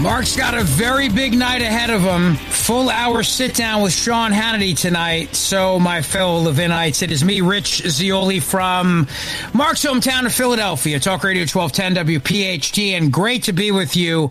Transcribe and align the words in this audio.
Mark's 0.00 0.34
got 0.34 0.54
a 0.54 0.64
very 0.64 1.10
big 1.10 1.36
night 1.36 1.60
ahead 1.60 1.90
of 1.90 2.00
him. 2.00 2.34
Full 2.36 2.88
hour 2.88 3.22
sit 3.22 3.54
down 3.54 3.82
with 3.82 3.92
Sean 3.92 4.32
Hannity 4.32 4.74
tonight. 4.74 5.36
So, 5.36 5.78
my 5.78 6.00
fellow 6.00 6.50
Levinites, 6.50 7.02
it 7.02 7.10
is 7.10 7.22
me, 7.22 7.42
Rich 7.42 7.82
Zeoli 7.86 8.40
from 8.40 9.06
Mark's 9.52 9.84
hometown 9.84 10.24
of 10.24 10.32
Philadelphia, 10.32 10.98
Talk 11.00 11.22
Radio 11.22 11.42
1210 11.42 12.18
WPHT, 12.18 12.96
and 12.96 13.12
great 13.12 13.42
to 13.42 13.52
be 13.52 13.72
with 13.72 13.94
you 13.94 14.30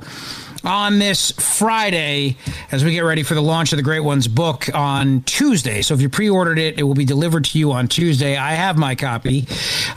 on 0.64 1.00
this 1.00 1.32
Friday 1.32 2.36
as 2.72 2.84
we 2.84 2.92
get 2.92 3.02
ready 3.02 3.24
for 3.24 3.34
the 3.34 3.42
launch 3.42 3.72
of 3.72 3.78
the 3.78 3.84
Great 3.84 4.02
Ones 4.02 4.28
book 4.28 4.70
on 4.74 5.22
Tuesday. 5.24 5.82
So 5.82 5.94
if 5.94 6.02
you 6.02 6.10
pre 6.10 6.30
ordered 6.30 6.60
it, 6.60 6.80
it 6.80 6.84
will 6.84 6.96
be 6.96 7.06
delivered 7.06 7.46
to 7.46 7.60
you 7.60 7.72
on 7.72 7.88
Tuesday. 7.88 8.38
I 8.38 8.52
have 8.52 8.78
my 8.78 8.96
copy, 8.96 9.48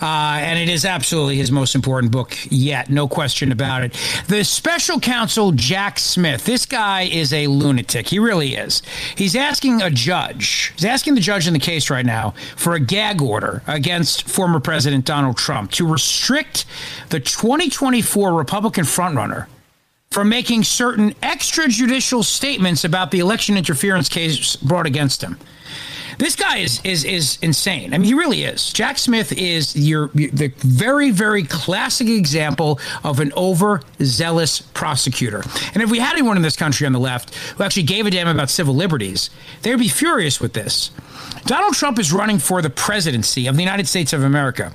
uh, 0.01 0.07
and 0.41 0.59
it 0.59 0.69
is 0.69 0.85
absolutely 0.85 1.37
his 1.37 1.51
most 1.51 1.75
important 1.75 2.13
book 2.13 2.37
yet, 2.51 2.91
no 2.91 3.09
question 3.09 3.53
about 3.53 3.83
it. 3.83 3.93
The 4.29 4.45
special 4.45 5.01
counsel, 5.01 5.53
Jack 5.53 5.99
Smith, 5.99 6.45
this 6.45 6.67
guy 6.67 7.03
is 7.03 7.33
a 7.33 7.47
lunatic. 7.47 8.09
He 8.09 8.19
really 8.19 8.55
is. 8.55 8.83
He's 9.17 9.37
asking 9.37 9.83
a 9.83 9.91
judge, 9.91 10.73
he's 10.75 10.85
asking 10.85 11.15
the 11.15 11.21
judge 11.21 11.47
in 11.47 11.53
the 11.53 11.59
case 11.59 11.91
right 11.91 12.07
now 12.07 12.35
for 12.57 12.75
a 12.75 12.81
gag 12.81 13.21
order 13.21 13.63
against 13.67 14.29
former 14.29 14.61
President 14.61 15.05
Donald 15.05 15.37
Trump 15.37 15.71
to 15.73 15.87
restrict 15.87 16.65
the 17.09 17.21
2024 17.21 18.33
Republican 18.33 18.85
frontrunner 18.85 19.47
for 20.13 20.25
making 20.25 20.63
certain 20.63 21.13
extrajudicial 21.15 22.23
statements 22.23 22.85
about 22.85 23.11
the 23.11 23.19
election 23.19 23.57
interference 23.57 24.09
case 24.09 24.57
brought 24.57 24.87
against 24.87 25.23
him. 25.23 25.39
This 26.19 26.37
guy 26.37 26.59
is 26.59 26.81
is 26.85 27.05
is 27.05 27.39
insane. 27.41 27.95
I 27.95 27.99
mean, 27.99 28.07
he 28.07 28.15
really 28.15 28.45
is. 28.45 28.73
Jack 28.73 28.99
Smith 28.99 29.33
is 29.33 29.75
your 29.75 30.09
the 30.09 30.53
very 30.59 31.11
very 31.11 31.43
classic 31.43 32.07
example 32.07 32.79
of 33.03 33.19
an 33.19 33.33
overzealous 33.37 34.61
prosecutor. 34.61 35.43
And 35.75 35.83
if 35.83 35.91
we 35.91 35.99
had 35.99 36.13
anyone 36.13 36.37
in 36.37 36.43
this 36.43 36.57
country 36.57 36.87
on 36.87 36.93
the 36.93 37.01
left 37.01 37.35
who 37.35 37.65
actually 37.65 37.85
gave 37.85 38.07
a 38.07 38.11
damn 38.11 38.29
about 38.29 38.51
civil 38.51 38.75
liberties, 38.75 39.31
they'd 39.63 39.79
be 39.79 39.89
furious 39.89 40.41
with 40.41 40.53
this. 40.53 40.91
Donald 41.47 41.75
Trump 41.75 41.99
is 41.99 42.13
running 42.13 42.39
for 42.39 42.63
the 42.63 42.71
presidency 42.71 43.47
of 43.47 43.57
the 43.57 43.63
United 43.63 43.89
States 43.89 44.13
of 44.13 44.23
America. 44.23 44.73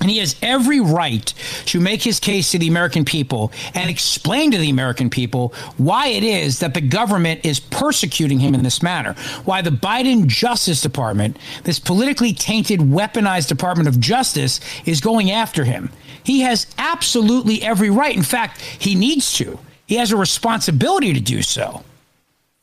And 0.00 0.10
he 0.10 0.18
has 0.18 0.36
every 0.42 0.80
right 0.80 1.32
to 1.66 1.80
make 1.80 2.02
his 2.02 2.20
case 2.20 2.50
to 2.50 2.58
the 2.58 2.68
American 2.68 3.06
people 3.06 3.52
and 3.74 3.88
explain 3.88 4.50
to 4.50 4.58
the 4.58 4.68
American 4.68 5.08
people 5.08 5.54
why 5.78 6.08
it 6.08 6.22
is 6.22 6.58
that 6.58 6.74
the 6.74 6.82
government 6.82 7.40
is 7.42 7.58
persecuting 7.58 8.38
him 8.38 8.54
in 8.54 8.62
this 8.62 8.82
manner. 8.82 9.14
Why 9.46 9.62
the 9.62 9.70
Biden 9.70 10.26
Justice 10.26 10.82
Department, 10.82 11.38
this 11.62 11.78
politically 11.78 12.34
tainted, 12.34 12.80
weaponized 12.80 13.48
Department 13.48 13.88
of 13.88 13.98
Justice, 13.98 14.60
is 14.84 15.00
going 15.00 15.30
after 15.30 15.64
him. 15.64 15.90
He 16.22 16.40
has 16.40 16.66
absolutely 16.76 17.62
every 17.62 17.88
right. 17.88 18.14
In 18.14 18.22
fact, 18.22 18.60
he 18.60 18.94
needs 18.94 19.32
to. 19.34 19.58
He 19.86 19.94
has 19.94 20.12
a 20.12 20.16
responsibility 20.16 21.14
to 21.14 21.20
do 21.20 21.40
so. 21.40 21.82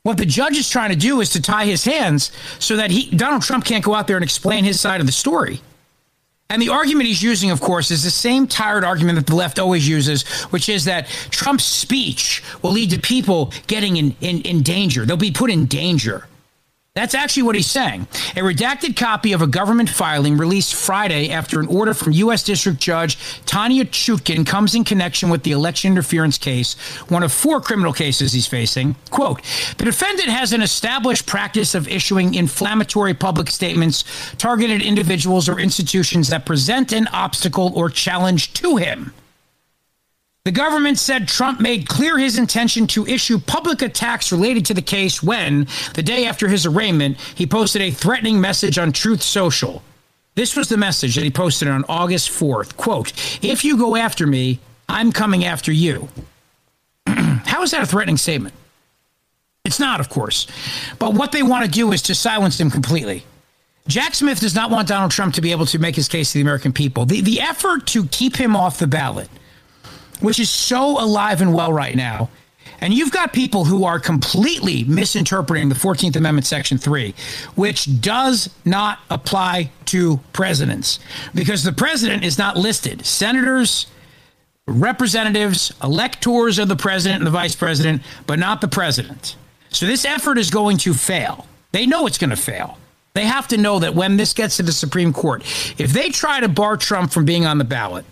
What 0.03 0.17
the 0.17 0.25
judge 0.25 0.57
is 0.57 0.69
trying 0.69 0.89
to 0.89 0.95
do 0.95 1.21
is 1.21 1.29
to 1.31 1.41
tie 1.41 1.65
his 1.65 1.85
hands 1.85 2.31
so 2.59 2.75
that 2.75 2.91
he 2.91 3.09
Donald 3.15 3.43
Trump 3.43 3.65
can't 3.65 3.83
go 3.83 3.95
out 3.95 4.07
there 4.07 4.17
and 4.17 4.23
explain 4.23 4.63
his 4.63 4.79
side 4.79 4.99
of 4.99 5.07
the 5.07 5.13
story. 5.13 5.61
And 6.51 6.61
the 6.61 6.67
argument 6.67 7.07
he's 7.07 7.23
using, 7.23 7.49
of 7.49 7.61
course, 7.61 7.91
is 7.91 8.03
the 8.03 8.11
same 8.11 8.45
tired 8.45 8.83
argument 8.83 9.15
that 9.15 9.25
the 9.25 9.35
left 9.35 9.57
always 9.57 9.87
uses, 9.87 10.23
which 10.51 10.67
is 10.67 10.83
that 10.83 11.07
Trump's 11.29 11.63
speech 11.63 12.43
will 12.61 12.71
lead 12.71 12.89
to 12.89 12.99
people 12.99 13.53
getting 13.67 13.95
in, 13.95 14.13
in, 14.19 14.41
in 14.41 14.61
danger. 14.61 15.05
They'll 15.05 15.15
be 15.15 15.31
put 15.31 15.49
in 15.49 15.65
danger. 15.65 16.27
That's 16.93 17.15
actually 17.15 17.43
what 17.43 17.55
he's 17.55 17.71
saying. 17.71 18.01
A 18.35 18.41
redacted 18.41 18.97
copy 18.97 19.31
of 19.31 19.41
a 19.41 19.47
government 19.47 19.89
filing 19.89 20.35
released 20.37 20.75
Friday 20.75 21.29
after 21.29 21.61
an 21.61 21.67
order 21.67 21.93
from 21.93 22.11
U.S. 22.11 22.43
District 22.43 22.77
Judge 22.81 23.17
Tanya 23.45 23.85
Chutkan 23.85 24.45
comes 24.45 24.75
in 24.75 24.83
connection 24.83 25.29
with 25.29 25.43
the 25.43 25.53
election 25.53 25.93
interference 25.93 26.37
case, 26.37 26.73
one 27.07 27.23
of 27.23 27.31
four 27.31 27.61
criminal 27.61 27.93
cases 27.93 28.33
he's 28.33 28.45
facing. 28.45 28.97
Quote 29.09 29.41
The 29.77 29.85
defendant 29.85 30.27
has 30.27 30.51
an 30.51 30.61
established 30.61 31.27
practice 31.27 31.75
of 31.75 31.87
issuing 31.87 32.33
inflammatory 32.33 33.13
public 33.13 33.49
statements 33.49 34.03
targeted 34.35 34.81
individuals 34.81 35.47
or 35.47 35.61
institutions 35.61 36.27
that 36.27 36.45
present 36.45 36.91
an 36.91 37.07
obstacle 37.13 37.71
or 37.73 37.89
challenge 37.89 38.51
to 38.55 38.75
him. 38.75 39.13
The 40.43 40.51
government 40.51 40.97
said 40.97 41.27
Trump 41.27 41.59
made 41.59 41.87
clear 41.87 42.17
his 42.17 42.39
intention 42.39 42.87
to 42.87 43.05
issue 43.05 43.37
public 43.37 43.83
attacks 43.83 44.31
related 44.31 44.65
to 44.65 44.73
the 44.73 44.81
case 44.81 45.21
when, 45.21 45.67
the 45.93 46.01
day 46.01 46.25
after 46.25 46.47
his 46.47 46.65
arraignment, 46.65 47.19
he 47.35 47.45
posted 47.45 47.83
a 47.83 47.91
threatening 47.91 48.41
message 48.41 48.79
on 48.79 48.91
Truth 48.91 49.21
Social. 49.21 49.83
This 50.33 50.55
was 50.55 50.67
the 50.67 50.77
message 50.77 51.13
that 51.13 51.23
he 51.23 51.29
posted 51.29 51.67
on 51.67 51.85
August 51.87 52.31
4th. 52.31 52.75
Quote, 52.75 53.13
If 53.43 53.63
you 53.63 53.77
go 53.77 53.95
after 53.95 54.25
me, 54.25 54.59
I'm 54.89 55.11
coming 55.11 55.45
after 55.45 55.71
you. 55.71 56.09
How 57.05 57.61
is 57.61 57.69
that 57.69 57.83
a 57.83 57.85
threatening 57.85 58.17
statement? 58.17 58.55
It's 59.63 59.79
not, 59.79 59.99
of 59.99 60.09
course. 60.09 60.47
But 60.97 61.13
what 61.13 61.31
they 61.31 61.43
want 61.43 61.65
to 61.65 61.71
do 61.71 61.91
is 61.91 62.01
to 62.03 62.15
silence 62.15 62.59
him 62.59 62.71
completely. 62.71 63.25
Jack 63.87 64.15
Smith 64.15 64.39
does 64.39 64.55
not 64.55 64.71
want 64.71 64.87
Donald 64.87 65.11
Trump 65.11 65.35
to 65.35 65.41
be 65.41 65.51
able 65.51 65.67
to 65.67 65.77
make 65.77 65.95
his 65.95 66.07
case 66.07 66.31
to 66.31 66.39
the 66.39 66.41
American 66.41 66.73
people. 66.73 67.05
The, 67.05 67.21
the 67.21 67.41
effort 67.41 67.85
to 67.87 68.07
keep 68.07 68.37
him 68.37 68.55
off 68.55 68.79
the 68.79 68.87
ballot 68.87 69.29
which 70.21 70.39
is 70.39 70.49
so 70.49 71.03
alive 71.03 71.41
and 71.41 71.53
well 71.53 71.73
right 71.73 71.95
now. 71.95 72.29
And 72.79 72.93
you've 72.93 73.11
got 73.11 73.31
people 73.31 73.65
who 73.65 73.85
are 73.85 73.99
completely 73.99 74.83
misinterpreting 74.85 75.69
the 75.69 75.75
14th 75.75 76.15
Amendment, 76.15 76.47
Section 76.47 76.77
3, 76.77 77.13
which 77.55 78.01
does 78.01 78.49
not 78.65 78.99
apply 79.09 79.71
to 79.85 80.19
presidents 80.33 80.99
because 81.35 81.63
the 81.63 81.73
president 81.73 82.23
is 82.23 82.39
not 82.39 82.57
listed. 82.57 83.05
Senators, 83.05 83.85
representatives, 84.67 85.73
electors 85.83 86.57
of 86.57 86.69
the 86.69 86.75
president 86.75 87.19
and 87.19 87.27
the 87.27 87.31
vice 87.31 87.55
president, 87.55 88.01
but 88.25 88.39
not 88.39 88.61
the 88.61 88.67
president. 88.67 89.35
So 89.69 89.85
this 89.85 90.03
effort 90.03 90.37
is 90.37 90.49
going 90.49 90.77
to 90.77 90.93
fail. 90.93 91.45
They 91.71 91.85
know 91.85 92.07
it's 92.07 92.17
going 92.17 92.31
to 92.31 92.35
fail. 92.35 92.77
They 93.13 93.25
have 93.25 93.47
to 93.49 93.57
know 93.57 93.79
that 93.79 93.93
when 93.93 94.17
this 94.17 94.33
gets 94.33 94.57
to 94.57 94.63
the 94.63 94.71
Supreme 94.71 95.13
Court, 95.13 95.43
if 95.77 95.91
they 95.91 96.09
try 96.09 96.39
to 96.39 96.47
bar 96.47 96.77
Trump 96.77 97.11
from 97.11 97.25
being 97.25 97.45
on 97.45 97.57
the 97.57 97.63
ballot, 97.63 98.05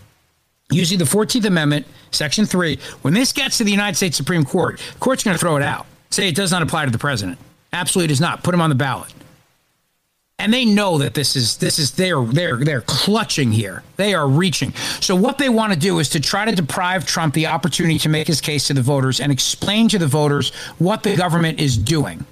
using 0.70 0.98
the 0.98 1.04
14th 1.04 1.44
Amendment, 1.44 1.86
Section 2.10 2.46
3, 2.46 2.78
when 3.02 3.14
this 3.14 3.32
gets 3.32 3.58
to 3.58 3.64
the 3.64 3.70
United 3.70 3.96
States 3.96 4.16
Supreme 4.16 4.44
Court, 4.44 4.80
the 4.92 4.98
court's 4.98 5.22
going 5.22 5.34
to 5.34 5.40
throw 5.40 5.56
it 5.56 5.62
out. 5.62 5.86
Say 6.10 6.28
it 6.28 6.34
does 6.34 6.50
not 6.50 6.62
apply 6.62 6.84
to 6.84 6.90
the 6.90 6.98
president. 6.98 7.38
Absolutely 7.72 8.08
does 8.08 8.20
not. 8.20 8.42
Put 8.42 8.54
him 8.54 8.60
on 8.60 8.70
the 8.70 8.76
ballot. 8.76 9.12
And 10.40 10.54
they 10.54 10.64
know 10.64 10.96
that 10.98 11.12
this 11.12 11.36
is 11.36 11.58
this 11.58 11.78
is 11.78 11.92
they're 11.92 12.22
they're 12.24 12.56
they're 12.56 12.80
clutching 12.80 13.52
here. 13.52 13.82
They 13.96 14.14
are 14.14 14.26
reaching. 14.26 14.72
So 15.00 15.14
what 15.14 15.36
they 15.36 15.50
want 15.50 15.74
to 15.74 15.78
do 15.78 15.98
is 15.98 16.08
to 16.10 16.20
try 16.20 16.46
to 16.46 16.52
deprive 16.52 17.04
Trump 17.04 17.34
the 17.34 17.46
opportunity 17.46 17.98
to 17.98 18.08
make 18.08 18.26
his 18.26 18.40
case 18.40 18.66
to 18.68 18.74
the 18.74 18.80
voters 18.80 19.20
and 19.20 19.30
explain 19.30 19.88
to 19.90 19.98
the 19.98 20.06
voters 20.06 20.50
what 20.78 21.02
the 21.02 21.14
government 21.14 21.60
is 21.60 21.76
doing. 21.76 22.24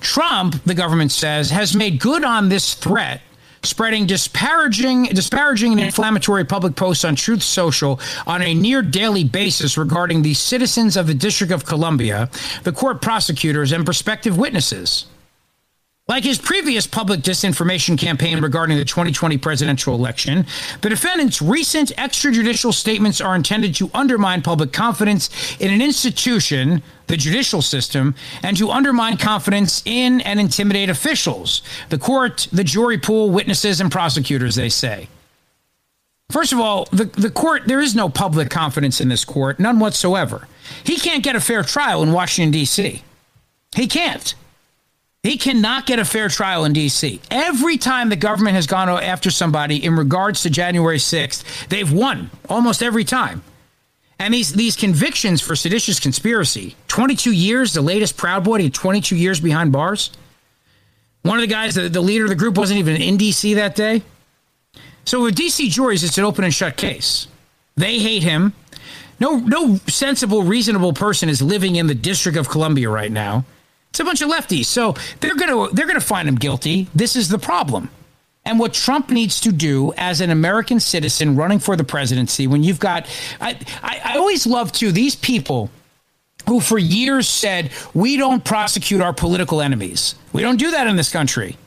Trump, 0.00 0.62
the 0.64 0.74
government 0.74 1.10
says, 1.10 1.50
has 1.50 1.74
made 1.74 1.98
good 1.98 2.22
on 2.22 2.48
this 2.48 2.74
threat 2.74 3.20
spreading 3.64 4.06
disparaging, 4.06 5.04
disparaging 5.04 5.72
and 5.72 5.80
inflammatory 5.80 6.44
public 6.44 6.76
posts 6.76 7.04
on 7.04 7.14
Truth 7.14 7.42
Social 7.42 8.00
on 8.26 8.42
a 8.42 8.54
near 8.54 8.82
daily 8.82 9.24
basis 9.24 9.78
regarding 9.78 10.22
the 10.22 10.34
citizens 10.34 10.96
of 10.96 11.06
the 11.06 11.14
District 11.14 11.52
of 11.52 11.64
Columbia, 11.64 12.28
the 12.64 12.72
court 12.72 13.00
prosecutors, 13.00 13.72
and 13.72 13.84
prospective 13.84 14.36
witnesses. 14.36 15.06
Like 16.12 16.24
his 16.24 16.36
previous 16.36 16.86
public 16.86 17.20
disinformation 17.20 17.96
campaign 17.96 18.42
regarding 18.42 18.76
the 18.76 18.84
2020 18.84 19.38
presidential 19.38 19.94
election, 19.94 20.44
the 20.82 20.90
defendant's 20.90 21.40
recent 21.40 21.88
extrajudicial 21.96 22.74
statements 22.74 23.22
are 23.22 23.34
intended 23.34 23.74
to 23.76 23.90
undermine 23.94 24.42
public 24.42 24.74
confidence 24.74 25.30
in 25.58 25.72
an 25.72 25.80
institution, 25.80 26.82
the 27.06 27.16
judicial 27.16 27.62
system, 27.62 28.14
and 28.42 28.58
to 28.58 28.68
undermine 28.68 29.16
confidence 29.16 29.82
in 29.86 30.20
and 30.20 30.38
intimidate 30.38 30.90
officials, 30.90 31.62
the 31.88 31.96
court, 31.96 32.46
the 32.52 32.62
jury 32.62 32.98
pool, 32.98 33.30
witnesses, 33.30 33.80
and 33.80 33.90
prosecutors, 33.90 34.54
they 34.54 34.68
say. 34.68 35.08
First 36.28 36.52
of 36.52 36.60
all, 36.60 36.88
the, 36.92 37.06
the 37.06 37.30
court, 37.30 37.62
there 37.64 37.80
is 37.80 37.94
no 37.94 38.10
public 38.10 38.50
confidence 38.50 39.00
in 39.00 39.08
this 39.08 39.24
court, 39.24 39.58
none 39.58 39.78
whatsoever. 39.78 40.46
He 40.84 40.96
can't 40.96 41.24
get 41.24 41.36
a 41.36 41.40
fair 41.40 41.62
trial 41.62 42.02
in 42.02 42.12
Washington, 42.12 42.50
D.C. 42.50 43.02
He 43.74 43.86
can't. 43.86 44.34
He 45.22 45.38
cannot 45.38 45.86
get 45.86 46.00
a 46.00 46.04
fair 46.04 46.28
trial 46.28 46.64
in 46.64 46.72
D.C. 46.72 47.20
Every 47.30 47.78
time 47.78 48.08
the 48.08 48.16
government 48.16 48.56
has 48.56 48.66
gone 48.66 48.88
after 48.88 49.30
somebody 49.30 49.84
in 49.84 49.94
regards 49.94 50.42
to 50.42 50.50
January 50.50 50.98
6th, 50.98 51.68
they've 51.68 51.92
won 51.92 52.30
almost 52.48 52.82
every 52.82 53.04
time. 53.04 53.42
And 54.18 54.34
these, 54.34 54.52
these 54.52 54.76
convictions 54.76 55.40
for 55.40 55.54
seditious 55.54 56.00
conspiracy 56.00 56.74
22 56.88 57.32
years, 57.32 57.72
the 57.72 57.82
latest 57.82 58.16
Proud 58.16 58.42
Boy, 58.42 58.58
he 58.62 58.70
22 58.70 59.14
years 59.14 59.38
behind 59.40 59.70
bars. 59.70 60.10
One 61.22 61.38
of 61.38 61.42
the 61.42 61.46
guys, 61.46 61.76
the, 61.76 61.88
the 61.88 62.00
leader 62.00 62.24
of 62.24 62.30
the 62.30 62.36
group, 62.36 62.58
wasn't 62.58 62.80
even 62.80 63.00
in 63.00 63.16
D.C. 63.16 63.54
that 63.54 63.76
day. 63.76 64.02
So 65.04 65.22
with 65.22 65.36
DC 65.36 65.70
juries, 65.70 66.02
it's 66.02 66.18
an 66.18 66.24
open 66.24 66.42
and 66.42 66.52
shut 66.52 66.76
case. 66.76 67.28
They 67.76 68.00
hate 68.00 68.24
him. 68.24 68.54
No, 69.20 69.36
no 69.36 69.76
sensible, 69.86 70.42
reasonable 70.42 70.92
person 70.92 71.28
is 71.28 71.40
living 71.40 71.76
in 71.76 71.86
the 71.86 71.94
District 71.94 72.36
of 72.36 72.48
Columbia 72.48 72.90
right 72.90 73.10
now. 73.10 73.44
It's 73.92 74.00
a 74.00 74.04
bunch 74.04 74.22
of 74.22 74.30
lefties, 74.30 74.64
so 74.64 74.94
they're 75.20 75.34
gonna 75.34 75.68
they're 75.74 75.86
gonna 75.86 76.00
find 76.00 76.26
him 76.26 76.36
guilty. 76.36 76.88
This 76.94 77.14
is 77.14 77.28
the 77.28 77.38
problem. 77.38 77.90
And 78.46 78.58
what 78.58 78.72
Trump 78.72 79.10
needs 79.10 79.38
to 79.42 79.52
do 79.52 79.92
as 79.98 80.22
an 80.22 80.30
American 80.30 80.80
citizen 80.80 81.36
running 81.36 81.58
for 81.58 81.76
the 81.76 81.84
presidency, 81.84 82.46
when 82.46 82.64
you've 82.64 82.80
got, 82.80 83.06
I, 83.38 83.58
I, 83.82 84.00
I 84.02 84.16
always 84.16 84.46
love 84.46 84.72
to 84.72 84.92
these 84.92 85.14
people 85.14 85.70
who 86.48 86.58
for 86.58 86.78
years 86.78 87.28
said, 87.28 87.70
we 87.92 88.16
don't 88.16 88.42
prosecute 88.42 89.02
our 89.02 89.12
political 89.12 89.60
enemies. 89.60 90.14
We 90.32 90.40
don't 90.40 90.56
do 90.56 90.70
that 90.70 90.86
in 90.86 90.96
this 90.96 91.12
country. 91.12 91.58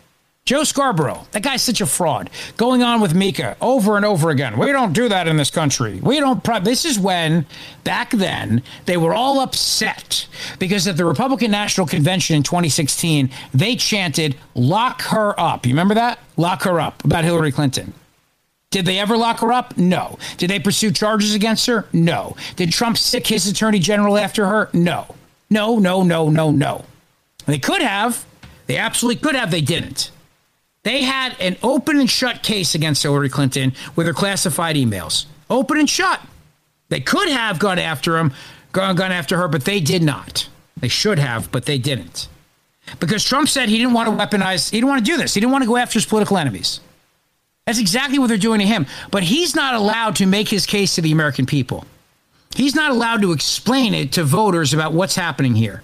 Joe 0.45 0.63
Scarborough, 0.63 1.25
that 1.31 1.41
guy's 1.41 1.63
such 1.63 1.81
a 1.81 1.87
fraud. 1.87 2.29
Going 2.55 2.83
on 2.83 3.01
with 3.01 3.15
Mika 3.15 3.57
over 3.61 3.97
and 3.97 4.05
over 4.05 4.29
again. 4.29 4.59
We 4.59 4.71
don't 4.71 4.93
do 4.93 5.09
that 5.09 5.27
in 5.27 5.37
this 5.37 5.49
country. 5.49 5.99
We 6.03 6.19
don't. 6.19 6.43
Pro-. 6.43 6.59
This 6.59 6.85
is 6.85 6.99
when, 6.99 7.47
back 7.83 8.11
then, 8.11 8.61
they 8.85 8.95
were 8.95 9.15
all 9.15 9.39
upset 9.39 10.27
because 10.59 10.87
at 10.87 10.97
the 10.97 11.05
Republican 11.05 11.49
National 11.49 11.87
Convention 11.87 12.35
in 12.35 12.43
2016, 12.43 13.31
they 13.55 13.75
chanted, 13.75 14.35
lock 14.53 15.01
her 15.01 15.33
up. 15.39 15.65
You 15.65 15.71
remember 15.71 15.95
that? 15.95 16.19
Lock 16.37 16.61
her 16.61 16.79
up 16.79 17.03
about 17.03 17.23
Hillary 17.23 17.51
Clinton. 17.51 17.93
Did 18.69 18.85
they 18.85 18.99
ever 18.99 19.17
lock 19.17 19.39
her 19.39 19.51
up? 19.51 19.75
No. 19.77 20.19
Did 20.37 20.51
they 20.51 20.59
pursue 20.59 20.91
charges 20.91 21.33
against 21.33 21.65
her? 21.65 21.87
No. 21.91 22.35
Did 22.55 22.71
Trump 22.71 22.99
sick 22.99 23.25
his 23.25 23.47
attorney 23.47 23.79
general 23.79 24.15
after 24.15 24.45
her? 24.45 24.69
No. 24.73 25.15
No, 25.49 25.79
no, 25.79 26.03
no, 26.03 26.29
no, 26.29 26.51
no. 26.51 26.85
They 27.47 27.57
could 27.57 27.81
have. 27.81 28.27
They 28.67 28.77
absolutely 28.77 29.23
could 29.23 29.33
have. 29.33 29.49
They 29.49 29.61
didn't. 29.61 30.11
They 30.85 31.01
had 31.01 31.35
an 31.39 31.57
open 31.63 31.99
and 31.99 32.09
shut 32.09 32.43
case 32.43 32.75
against 32.75 33.01
Hillary 33.01 33.27
Clinton 33.27 33.73
with 33.95 34.05
her 34.05 34.13
classified 34.13 34.75
emails. 34.75 35.25
Open 35.49 35.79
and 35.79 35.89
shut. 35.89 36.21
They 36.89 36.99
could 36.99 37.27
have 37.27 37.57
gone 37.57 37.79
after 37.79 38.17
him, 38.17 38.33
gone, 38.71 38.95
gone 38.95 39.11
after 39.11 39.35
her, 39.37 39.47
but 39.47 39.65
they 39.65 39.79
did 39.79 40.03
not. 40.03 40.47
They 40.77 40.87
should 40.87 41.17
have, 41.17 41.51
but 41.51 41.65
they 41.65 41.79
didn't. 41.79 42.27
Because 42.99 43.23
Trump 43.23 43.49
said 43.49 43.67
he 43.67 43.79
didn't 43.79 43.93
want 43.93 44.09
to 44.09 44.15
weaponize, 44.15 44.69
he 44.69 44.77
didn't 44.77 44.89
want 44.89 45.03
to 45.03 45.11
do 45.11 45.17
this. 45.17 45.33
He 45.33 45.39
didn't 45.39 45.53
want 45.53 45.63
to 45.63 45.67
go 45.67 45.75
after 45.75 45.95
his 45.95 46.05
political 46.05 46.37
enemies. 46.37 46.81
That's 47.65 47.79
exactly 47.79 48.19
what 48.19 48.27
they're 48.27 48.37
doing 48.37 48.59
to 48.59 48.67
him. 48.67 48.85
But 49.09 49.23
he's 49.23 49.55
not 49.55 49.73
allowed 49.73 50.17
to 50.17 50.27
make 50.27 50.49
his 50.49 50.67
case 50.67 50.93
to 50.95 51.01
the 51.01 51.11
American 51.11 51.47
people. 51.47 51.85
He's 52.55 52.75
not 52.75 52.91
allowed 52.91 53.23
to 53.23 53.31
explain 53.31 53.95
it 53.95 54.11
to 54.13 54.23
voters 54.23 54.71
about 54.71 54.93
what's 54.93 55.15
happening 55.15 55.55
here. 55.55 55.81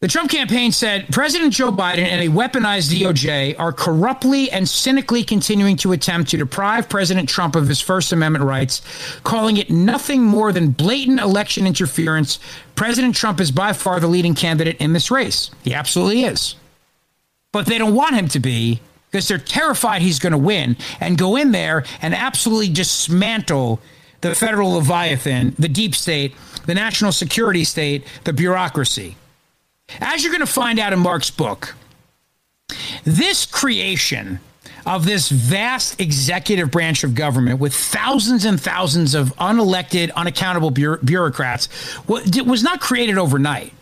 The 0.00 0.08
Trump 0.08 0.30
campaign 0.30 0.72
said 0.72 1.08
President 1.12 1.52
Joe 1.52 1.70
Biden 1.70 1.98
and 1.98 2.22
a 2.22 2.32
weaponized 2.34 2.90
DOJ 2.90 3.54
are 3.58 3.70
corruptly 3.70 4.50
and 4.50 4.66
cynically 4.66 5.22
continuing 5.22 5.76
to 5.76 5.92
attempt 5.92 6.30
to 6.30 6.38
deprive 6.38 6.88
President 6.88 7.28
Trump 7.28 7.54
of 7.54 7.68
his 7.68 7.82
First 7.82 8.10
Amendment 8.10 8.46
rights, 8.46 8.80
calling 9.24 9.58
it 9.58 9.68
nothing 9.68 10.22
more 10.22 10.52
than 10.54 10.70
blatant 10.70 11.20
election 11.20 11.66
interference. 11.66 12.38
President 12.76 13.14
Trump 13.14 13.42
is 13.42 13.50
by 13.50 13.74
far 13.74 14.00
the 14.00 14.06
leading 14.06 14.34
candidate 14.34 14.78
in 14.78 14.94
this 14.94 15.10
race. 15.10 15.50
He 15.64 15.74
absolutely 15.74 16.24
is. 16.24 16.54
But 17.52 17.66
they 17.66 17.76
don't 17.76 17.94
want 17.94 18.14
him 18.14 18.28
to 18.28 18.40
be 18.40 18.80
because 19.10 19.28
they're 19.28 19.36
terrified 19.36 20.00
he's 20.00 20.18
going 20.18 20.32
to 20.32 20.38
win 20.38 20.78
and 20.98 21.18
go 21.18 21.36
in 21.36 21.52
there 21.52 21.84
and 22.00 22.14
absolutely 22.14 22.70
dismantle 22.70 23.80
the 24.22 24.34
federal 24.34 24.70
Leviathan, 24.70 25.54
the 25.58 25.68
deep 25.68 25.94
state, 25.94 26.34
the 26.64 26.74
national 26.74 27.12
security 27.12 27.64
state, 27.64 28.06
the 28.24 28.32
bureaucracy. 28.32 29.16
As 30.00 30.22
you're 30.22 30.32
going 30.32 30.40
to 30.40 30.52
find 30.52 30.78
out 30.78 30.92
in 30.92 30.98
Mark's 30.98 31.30
book, 31.30 31.74
this 33.04 33.46
creation 33.46 34.38
of 34.86 35.04
this 35.04 35.28
vast 35.28 36.00
executive 36.00 36.70
branch 36.70 37.04
of 37.04 37.14
government 37.14 37.60
with 37.60 37.74
thousands 37.74 38.44
and 38.44 38.60
thousands 38.60 39.14
of 39.14 39.34
unelected, 39.36 40.12
unaccountable 40.14 40.70
bureaucrats 40.70 41.68
was 42.08 42.62
not 42.62 42.80
created 42.80 43.18
overnight. 43.18 43.72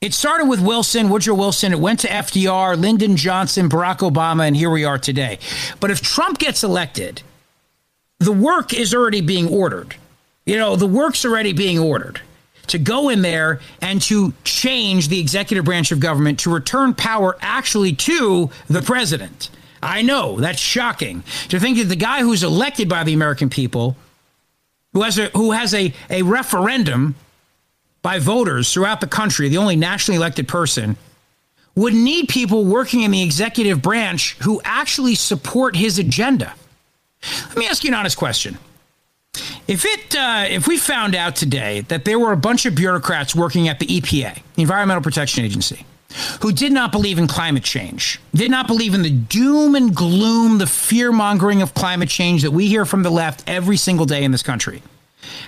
It 0.00 0.12
started 0.14 0.46
with 0.46 0.60
Wilson, 0.60 1.08
Woodrow 1.08 1.34
Wilson. 1.34 1.72
It 1.72 1.80
went 1.80 2.00
to 2.00 2.08
FDR, 2.08 2.78
Lyndon 2.78 3.16
Johnson, 3.16 3.68
Barack 3.68 3.98
Obama, 3.98 4.46
and 4.46 4.56
here 4.56 4.70
we 4.70 4.84
are 4.84 4.98
today. 4.98 5.38
But 5.80 5.90
if 5.90 6.02
Trump 6.02 6.38
gets 6.38 6.62
elected, 6.62 7.22
the 8.18 8.32
work 8.32 8.74
is 8.74 8.94
already 8.94 9.20
being 9.20 9.48
ordered. 9.48 9.96
You 10.44 10.56
know, 10.58 10.76
the 10.76 10.86
work's 10.86 11.24
already 11.24 11.52
being 11.52 11.78
ordered 11.78 12.20
to 12.68 12.78
go 12.78 13.08
in 13.08 13.22
there 13.22 13.60
and 13.80 14.00
to 14.02 14.32
change 14.44 15.08
the 15.08 15.20
executive 15.20 15.64
branch 15.64 15.92
of 15.92 16.00
government 16.00 16.40
to 16.40 16.52
return 16.52 16.94
power 16.94 17.36
actually 17.40 17.92
to 17.92 18.50
the 18.68 18.82
president. 18.82 19.50
I 19.82 20.02
know 20.02 20.40
that's 20.40 20.58
shocking 20.58 21.22
to 21.48 21.60
think 21.60 21.78
that 21.78 21.84
the 21.84 21.96
guy 21.96 22.20
who's 22.20 22.42
elected 22.42 22.88
by 22.88 23.04
the 23.04 23.14
American 23.14 23.50
people, 23.50 23.96
who 24.92 25.02
has 25.02 25.18
a 25.18 25.26
who 25.28 25.52
has 25.52 25.74
a, 25.74 25.92
a 26.10 26.22
referendum 26.22 27.14
by 28.02 28.18
voters 28.18 28.72
throughout 28.72 29.00
the 29.00 29.06
country, 29.06 29.48
the 29.48 29.58
only 29.58 29.76
nationally 29.76 30.16
elected 30.16 30.48
person, 30.48 30.96
would 31.74 31.94
need 31.94 32.28
people 32.28 32.64
working 32.64 33.02
in 33.02 33.10
the 33.10 33.22
executive 33.22 33.82
branch 33.82 34.36
who 34.42 34.60
actually 34.64 35.14
support 35.14 35.76
his 35.76 35.98
agenda. 35.98 36.54
Let 37.48 37.56
me 37.56 37.66
ask 37.66 37.84
you 37.84 37.88
an 37.88 37.94
honest 37.94 38.16
question. 38.16 38.58
If 39.66 39.84
it 39.84 40.16
uh, 40.16 40.46
if 40.48 40.66
we 40.66 40.76
found 40.76 41.14
out 41.14 41.36
today 41.36 41.82
that 41.82 42.04
there 42.04 42.18
were 42.18 42.32
a 42.32 42.36
bunch 42.36 42.66
of 42.66 42.74
bureaucrats 42.74 43.34
working 43.34 43.68
at 43.68 43.78
the 43.78 43.86
EPA, 43.86 44.40
the 44.54 44.62
Environmental 44.62 45.02
Protection 45.02 45.44
Agency, 45.44 45.84
who 46.40 46.52
did 46.52 46.72
not 46.72 46.92
believe 46.92 47.18
in 47.18 47.26
climate 47.26 47.64
change, 47.64 48.20
did 48.34 48.50
not 48.50 48.66
believe 48.66 48.94
in 48.94 49.02
the 49.02 49.10
doom 49.10 49.74
and 49.74 49.94
gloom, 49.94 50.58
the 50.58 50.66
fear 50.66 51.12
mongering 51.12 51.62
of 51.62 51.74
climate 51.74 52.08
change 52.08 52.42
that 52.42 52.50
we 52.50 52.68
hear 52.68 52.84
from 52.84 53.02
the 53.02 53.10
left 53.10 53.44
every 53.46 53.76
single 53.76 54.06
day 54.06 54.24
in 54.24 54.32
this 54.32 54.42
country, 54.42 54.82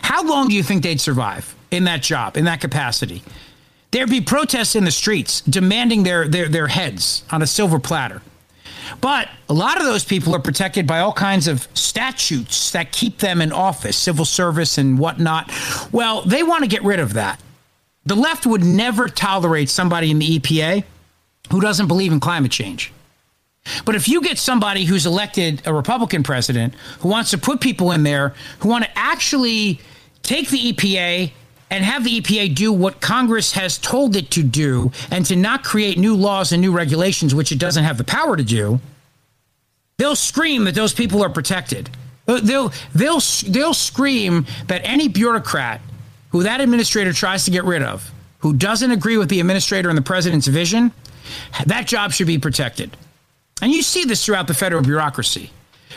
how 0.03 0.25
long 0.25 0.49
do 0.49 0.55
you 0.55 0.63
think 0.63 0.83
they'd 0.83 1.01
survive 1.01 1.55
in 1.71 1.85
that 1.85 2.03
job, 2.03 2.37
in 2.37 2.45
that 2.45 2.61
capacity? 2.61 3.23
There'd 3.91 4.11
be 4.11 4.21
protests 4.21 4.77
in 4.77 4.85
the 4.85 4.91
streets 4.91 5.41
demanding 5.43 6.03
their, 6.03 6.29
their, 6.29 6.49
their 6.49 6.67
heads 6.67 7.25
on 7.31 7.41
a 7.41 7.47
silver 7.47 7.79
platter. 7.79 8.21
But 9.01 9.29
a 9.49 9.55
lot 9.55 9.79
of 9.79 9.85
those 9.85 10.05
people 10.05 10.35
are 10.35 10.41
protected 10.41 10.87
by 10.87 11.01
all 11.01 11.13
kinds 11.13 11.49
of 11.49 11.69
statutes 11.75 12.73
that 12.73 12.93
keep 12.93 13.19
them 13.19 13.41
in 13.41 13.53
office, 13.53 13.97
civil 13.97 14.25
service 14.25 14.79
and 14.79 14.99
whatnot. 14.99 15.53
Well, 15.93 16.23
they 16.23 16.43
want 16.43 16.65
to 16.65 16.69
get 16.69 16.83
rid 16.83 17.01
of 17.01 17.15
that. 17.15 17.41
The 18.07 18.17
left 18.17 18.47
would 18.47 18.65
never 18.65 19.09
tolerate 19.09 19.69
somebody 19.69 20.11
in 20.11 20.19
the 20.19 20.39
EPA 20.39 20.85
who 21.51 21.61
doesn't 21.61 21.89
believe 21.89 22.13
in 22.13 22.21
climate 22.21 22.51
change. 22.51 22.93
But 23.85 23.95
if 23.95 24.09
you 24.09 24.23
get 24.23 24.39
somebody 24.39 24.85
who's 24.85 25.05
elected 25.05 25.63
a 25.67 25.75
Republican 25.75 26.23
president 26.23 26.75
who 27.01 27.09
wants 27.09 27.31
to 27.33 27.39
put 27.39 27.61
people 27.61 27.93
in 27.93 28.03
there 28.03 28.35
who 28.61 28.69
want 28.69 28.85
to 28.85 28.91
actually 28.99 29.81
take 30.23 30.49
the 30.49 30.73
EPA 30.73 31.33
and 31.71 31.85
have 31.85 32.05
the 32.05 32.21
EPA 32.21 32.55
do 32.55 32.73
what 32.73 33.01
Congress 33.01 33.53
has 33.53 33.79
told 33.79 34.17
it 34.17 34.31
to 34.33 34.43
do 34.43 34.91
and 35.11 35.25
to 35.27 35.37
not 35.37 35.65
create 35.65 35.99
new 35.99 36.15
laws 36.15 36.53
and 36.53 36.61
new 36.61 36.73
regulations, 36.73 37.35
which 37.35 37.53
it 37.53 37.59
doesn't 37.59 37.85
have 37.85 37.99
the 37.99 38.05
power 38.05 38.37
to 38.37 38.43
do, 38.43 38.81
they'll 39.99 40.17
scream 40.17 40.65
that 40.65 40.75
those 40.75 40.95
people 40.95 41.23
are 41.23 41.29
protected. 41.29 41.91
They'll, 42.27 42.71
they'll, 42.95 43.21
they'll 43.47 43.75
scream 43.75 44.47
that 44.67 44.81
any 44.85 45.09
bureaucrat 45.09 45.81
who 46.31 46.43
that 46.43 46.61
administrator 46.61 47.13
tries 47.13 47.45
to 47.45 47.51
get 47.51 47.65
rid 47.65 47.83
of, 47.83 48.11
who 48.41 48.53
doesn't 48.53 48.91
agree 48.91 49.17
with 49.17 49.29
the 49.29 49.41
administrator 49.41 49.89
and 49.89 49.97
the 49.97 50.03
president's 50.03 50.47
vision, 50.47 50.93
that 51.67 51.87
job 51.87 52.13
should 52.13 52.27
be 52.27 52.39
protected. 52.39 52.97
And 53.63 53.73
you 53.73 53.83
see 53.83 54.05
this 54.05 54.25
throughout 54.25 54.47
the 54.47 54.55
federal 54.55 54.83
bureaucracy. 54.83 55.51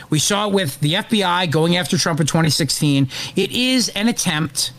We 0.09 0.19
saw 0.19 0.47
it 0.47 0.53
with 0.53 0.79
the 0.79 0.93
FBI 0.93 1.51
going 1.51 1.77
after 1.77 1.97
Trump 1.97 2.19
in 2.19 2.27
2016. 2.27 3.09
It 3.35 3.51
is 3.51 3.89
an 3.89 4.07
attempt 4.07 4.73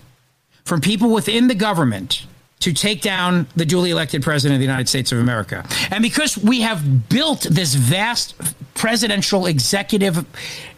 from 0.65 0.81
people 0.81 1.11
within 1.11 1.49
the 1.49 1.55
government 1.55 2.27
to 2.61 2.73
take 2.73 3.03
down 3.03 3.47
the 3.57 3.65
duly 3.65 3.91
elected 3.91 4.23
president 4.23 4.55
of 4.55 4.61
the 4.61 4.65
United 4.65 4.89
States 4.89 5.11
of 5.11 5.19
America. 5.19 5.65
And 5.91 6.01
because 6.01 6.39
we 6.39 6.61
have 6.61 7.09
built 7.09 7.43
this 7.51 7.75
vast 7.75 8.37
presidential 8.75 9.47
executive 9.47 10.25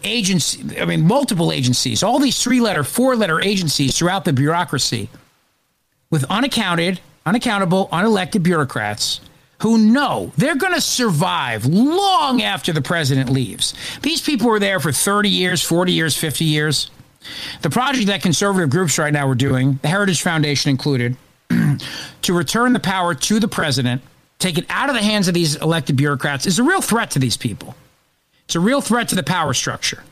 agency, 0.03 0.79
I 0.79 0.85
mean, 0.85 1.05
multiple 1.05 1.51
agencies, 1.51 2.01
all 2.01 2.17
these 2.17 2.41
three 2.41 2.59
letter, 2.59 2.83
four 2.83 3.15
letter 3.15 3.39
agencies 3.39 3.95
throughout 3.97 4.25
the 4.25 4.33
bureaucracy 4.33 5.09
with 6.09 6.23
unaccounted, 6.25 7.01
unaccountable, 7.23 7.87
unelected 7.89 8.41
bureaucrats 8.41 9.21
who 9.61 9.77
know 9.77 10.31
they're 10.37 10.55
going 10.55 10.73
to 10.73 10.81
survive 10.81 11.65
long 11.65 12.41
after 12.41 12.73
the 12.73 12.81
president 12.81 13.29
leaves. 13.29 13.73
These 14.01 14.21
people 14.21 14.49
were 14.49 14.59
there 14.59 14.79
for 14.79 14.91
30 14.91 15.29
years, 15.29 15.61
40 15.61 15.91
years, 15.93 16.17
50 16.17 16.45
years. 16.45 16.89
The 17.61 17.69
project 17.69 18.07
that 18.07 18.21
conservative 18.21 18.69
groups 18.69 18.97
right 18.97 19.13
now 19.13 19.27
are 19.27 19.35
doing, 19.35 19.79
the 19.81 19.87
Heritage 19.87 20.21
Foundation 20.21 20.69
included, 20.69 21.17
to 22.21 22.33
return 22.33 22.73
the 22.73 22.79
power 22.79 23.13
to 23.13 23.39
the 23.39 23.47
president, 23.47 24.01
take 24.39 24.57
it 24.57 24.65
out 24.69 24.89
of 24.89 24.95
the 24.95 25.01
hands 25.01 25.27
of 25.27 25.33
these 25.33 25.55
elected 25.57 25.95
bureaucrats, 25.95 26.45
is 26.45 26.59
a 26.59 26.63
real 26.63 26.81
threat 26.81 27.11
to 27.11 27.19
these 27.19 27.37
people. 27.37 27.75
It's 28.45 28.55
a 28.55 28.59
real 28.59 28.81
threat 28.81 29.09
to 29.09 29.15
the 29.15 29.23
power 29.23 29.53
structure. 29.53 30.03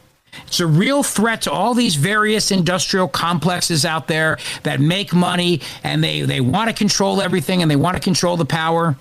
It's 0.48 0.60
a 0.60 0.68
real 0.68 1.04
threat 1.04 1.44
to 1.44 1.52
all 1.52 1.74
these 1.74 1.96
various 1.96 2.52
industrial 2.52 3.08
complexes 3.08 3.86
out 3.86 4.08
there 4.08 4.38
that 4.64 4.80
make 4.80 5.14
money 5.14 5.62
and 5.84 6.04
they, 6.04 6.22
they 6.22 6.42
want 6.42 6.70
to 6.70 6.76
control 6.76 7.22
everything 7.22 7.62
and 7.62 7.70
they 7.70 7.76
want 7.76 7.96
to 7.96 8.02
control 8.02 8.38
the 8.38 8.46
power. 8.46 8.96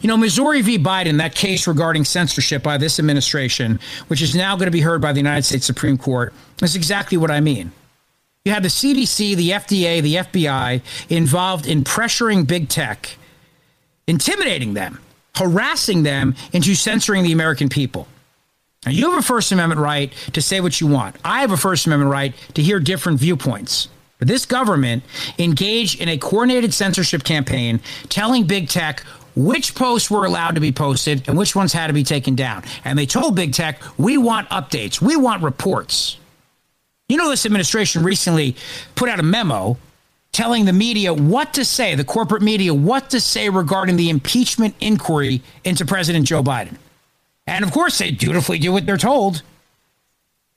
You 0.00 0.08
know, 0.08 0.16
Missouri 0.16 0.62
v. 0.62 0.78
Biden, 0.78 1.18
that 1.18 1.34
case 1.34 1.66
regarding 1.66 2.04
censorship 2.04 2.62
by 2.62 2.78
this 2.78 2.98
administration, 2.98 3.80
which 4.08 4.22
is 4.22 4.34
now 4.34 4.56
going 4.56 4.66
to 4.66 4.72
be 4.72 4.80
heard 4.80 5.00
by 5.00 5.12
the 5.12 5.20
United 5.20 5.44
States 5.44 5.66
Supreme 5.66 5.98
Court, 5.98 6.32
is 6.62 6.76
exactly 6.76 7.18
what 7.18 7.30
I 7.30 7.40
mean. 7.40 7.72
You 8.44 8.52
have 8.52 8.62
the 8.62 8.68
CDC, 8.68 9.36
the 9.36 9.50
FDA, 9.50 10.02
the 10.02 10.14
FBI 10.16 10.82
involved 11.08 11.66
in 11.66 11.84
pressuring 11.84 12.46
big 12.46 12.68
tech, 12.68 13.16
intimidating 14.08 14.74
them, 14.74 14.98
harassing 15.36 16.02
them 16.02 16.34
into 16.52 16.74
censoring 16.74 17.22
the 17.22 17.32
American 17.32 17.68
people. 17.68 18.08
Now, 18.84 18.90
you 18.90 19.10
have 19.10 19.18
a 19.20 19.22
First 19.22 19.52
Amendment 19.52 19.80
right 19.80 20.12
to 20.32 20.42
say 20.42 20.60
what 20.60 20.80
you 20.80 20.88
want. 20.88 21.14
I 21.24 21.42
have 21.42 21.52
a 21.52 21.56
First 21.56 21.86
Amendment 21.86 22.10
right 22.10 22.34
to 22.54 22.62
hear 22.62 22.80
different 22.80 23.20
viewpoints. 23.20 23.88
But 24.18 24.28
this 24.28 24.44
government 24.44 25.04
engaged 25.38 26.00
in 26.00 26.08
a 26.08 26.18
coordinated 26.18 26.74
censorship 26.74 27.22
campaign 27.22 27.80
telling 28.08 28.44
big 28.44 28.68
tech 28.68 29.04
which 29.34 29.74
posts 29.74 30.10
were 30.10 30.24
allowed 30.24 30.54
to 30.54 30.60
be 30.60 30.72
posted 30.72 31.28
and 31.28 31.36
which 31.36 31.56
ones 31.56 31.72
had 31.72 31.88
to 31.88 31.92
be 31.92 32.04
taken 32.04 32.34
down. 32.34 32.64
And 32.84 32.98
they 32.98 33.06
told 33.06 33.34
big 33.34 33.52
tech, 33.52 33.80
we 33.98 34.18
want 34.18 34.48
updates, 34.50 35.00
we 35.00 35.16
want 35.16 35.42
reports. 35.42 36.18
You 37.08 37.16
know, 37.16 37.28
this 37.30 37.44
administration 37.44 38.02
recently 38.02 38.56
put 38.94 39.08
out 39.08 39.20
a 39.20 39.22
memo 39.22 39.76
telling 40.32 40.64
the 40.64 40.72
media 40.72 41.12
what 41.12 41.54
to 41.54 41.64
say, 41.64 41.94
the 41.94 42.04
corporate 42.04 42.42
media, 42.42 42.72
what 42.72 43.10
to 43.10 43.20
say 43.20 43.48
regarding 43.50 43.96
the 43.96 44.08
impeachment 44.08 44.74
inquiry 44.80 45.42
into 45.64 45.84
President 45.84 46.26
Joe 46.26 46.42
Biden. 46.42 46.76
And 47.46 47.64
of 47.64 47.70
course, 47.70 47.98
they 47.98 48.10
dutifully 48.10 48.58
do 48.58 48.72
what 48.72 48.86
they're 48.86 48.96
told. 48.96 49.42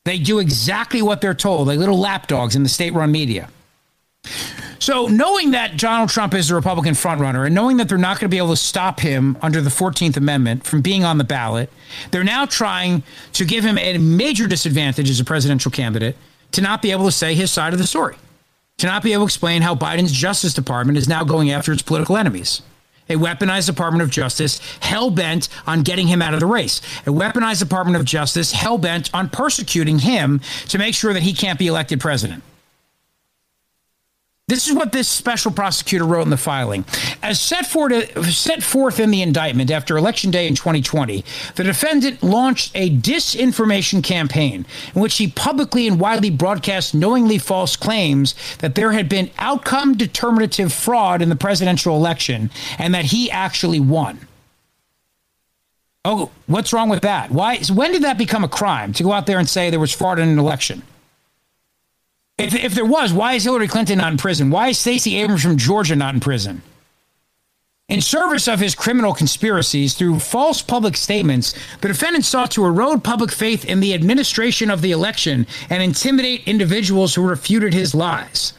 They 0.06 0.20
do 0.20 0.40
exactly 0.40 1.02
what 1.02 1.20
they're 1.20 1.34
told, 1.34 1.68
like 1.68 1.80
little 1.80 2.00
lapdogs 2.00 2.56
in 2.56 2.64
the 2.64 2.70
state 2.70 2.94
run 2.94 3.12
media. 3.12 3.50
So, 4.80 5.08
knowing 5.08 5.52
that 5.52 5.78
Donald 5.78 6.10
Trump 6.10 6.34
is 6.34 6.50
the 6.50 6.56
Republican 6.56 6.94
frontrunner 6.94 7.46
and 7.46 7.56
knowing 7.56 7.78
that 7.78 7.88
they're 7.90 7.98
not 7.98 8.20
going 8.20 8.30
to 8.30 8.34
be 8.34 8.38
able 8.38 8.50
to 8.50 8.58
stop 8.58 9.00
him 9.00 9.38
under 9.42 9.62
the 9.62 9.70
14th 9.70 10.18
Amendment 10.18 10.66
from 10.66 10.82
being 10.82 11.04
on 11.04 11.18
the 11.18 11.24
ballot, 11.24 11.70
they're 12.12 12.24
now 12.24 12.46
trying 12.46 13.04
to 13.34 13.46
give 13.46 13.64
him 13.64 13.78
a 13.78 13.98
major 13.98 14.48
disadvantage 14.48 15.10
as 15.10 15.20
a 15.20 15.26
presidential 15.26 15.72
candidate 15.72 16.18
to 16.52 16.62
not 16.62 16.82
be 16.82 16.92
able 16.92 17.06
to 17.06 17.12
say 17.12 17.36
his 17.36 17.52
side 17.52 17.74
of 17.74 17.80
the 17.80 17.88
story, 17.88 18.16
to 18.78 18.88
not 18.88 19.04
be 19.04 19.14
able 19.14 19.24
to 19.24 19.28
explain 19.28 19.62
how 19.62 19.76
Biden's 19.76 20.12
Justice 20.12 20.54
Department 20.54 20.98
is 20.98 21.08
now 21.08 21.24
going 21.24 21.52
after 21.52 21.72
its 21.72 21.82
political 21.82 22.18
enemies. 22.18 22.62
A 23.08 23.16
weaponized 23.16 23.68
Department 23.68 24.02
of 24.02 24.10
Justice 24.10 24.60
hell 24.80 25.12
bent 25.12 25.48
on 25.68 25.84
getting 25.84 26.08
him 26.08 26.22
out 26.22 26.34
of 26.34 26.40
the 26.40 26.48
race. 26.48 26.82
A 27.06 27.12
weaponized 27.12 27.60
Department 27.60 27.98
of 27.98 28.06
Justice 28.06 28.52
hell 28.52 28.80
bent 28.80 29.14
on 29.14 29.30
persecuting 29.30 30.00
him 30.00 30.42
to 30.70 30.80
make 30.80 30.96
sure 30.96 31.14
that 31.14 31.24
he 31.24 31.34
can't 31.34 31.60
be 31.60 31.68
elected 31.68 32.00
president. 32.00 32.42
This 34.48 34.68
is 34.68 34.76
what 34.76 34.92
this 34.92 35.08
special 35.08 35.52
prosecutor 35.52 36.06
wrote 36.06 36.22
in 36.22 36.30
the 36.30 36.38
filing. 36.38 36.86
As 37.24 37.42
set 37.42 37.66
forth, 37.66 39.00
in 39.00 39.10
the 39.10 39.24
indictment 39.24 39.72
after 39.72 39.98
Election 39.98 40.30
Day 40.30 40.46
in 40.46 40.54
2020, 40.54 41.26
the 41.56 41.64
defendant 41.64 42.22
launched 42.22 42.72
a 42.76 42.92
disinformation 42.92 44.04
campaign 44.04 44.68
in 44.94 45.02
which 45.02 45.18
he 45.18 45.30
publicly 45.30 45.88
and 45.88 46.00
widely 46.00 46.30
broadcast 46.30 46.94
knowingly 46.94 47.40
false 47.40 47.76
claims 47.76 48.36
that 48.60 48.76
there 48.76 48.92
had 48.92 49.10
been 49.10 49.32
outcome 49.40 49.98
determinative 49.98 50.72
fraud 50.72 51.24
in 51.24 51.30
the 51.30 51.36
presidential 51.36 51.96
election 51.96 52.52
and 52.78 52.94
that 52.94 53.06
he 53.06 53.32
actually 53.32 53.80
won. 53.80 54.28
Oh, 56.08 56.30
what's 56.46 56.72
wrong 56.72 56.90
with 56.90 57.02
that? 57.02 57.32
Why? 57.32 57.58
When 57.74 57.92
did 57.94 58.04
that 58.04 58.20
become 58.20 58.44
a 58.44 58.48
crime 58.48 58.94
to 58.94 59.02
go 59.02 59.12
out 59.12 59.26
there 59.26 59.40
and 59.40 59.50
say 59.50 59.72
there 59.72 59.80
was 59.80 59.92
fraud 59.92 60.20
in 60.20 60.30
an 60.30 60.38
election? 60.38 60.84
If, 62.38 62.54
if 62.54 62.76
there 62.76 62.86
was, 62.86 63.14
why 63.14 63.34
is 63.34 63.46
Hillary 63.46 63.68
Clinton 63.68 64.00
not 64.00 64.12
in 64.12 64.18
prison? 64.18 64.50
Why 64.50 64.70
is 64.70 64.80
Stacey 64.80 65.16
Abrams 65.18 65.44
from 65.44 65.58
Georgia 65.58 65.96
not 65.96 66.14
in 66.14 66.20
prison? 66.20 66.62
In 67.88 68.02
service 68.02 68.48
of 68.48 68.60
his 68.60 68.76
criminal 68.76 69.14
conspiracies 69.14 69.94
through 69.94 70.20
false 70.20 70.62
public 70.62 70.98
statements, 70.98 71.54
the 71.82 71.88
defendant 71.88 72.26
sought 72.26 72.52
to 72.52 72.66
erode 72.66 73.04
public 73.04 73.32
faith 73.32 73.64
in 73.64 73.80
the 73.80 73.94
administration 73.94 74.72
of 74.72 74.82
the 74.82 74.92
election 74.92 75.46
and 75.70 75.84
intimidate 75.84 76.48
individuals 76.48 77.14
who 77.14 77.22
refuted 77.22 77.74
his 77.74 77.94
lies. 77.94 78.54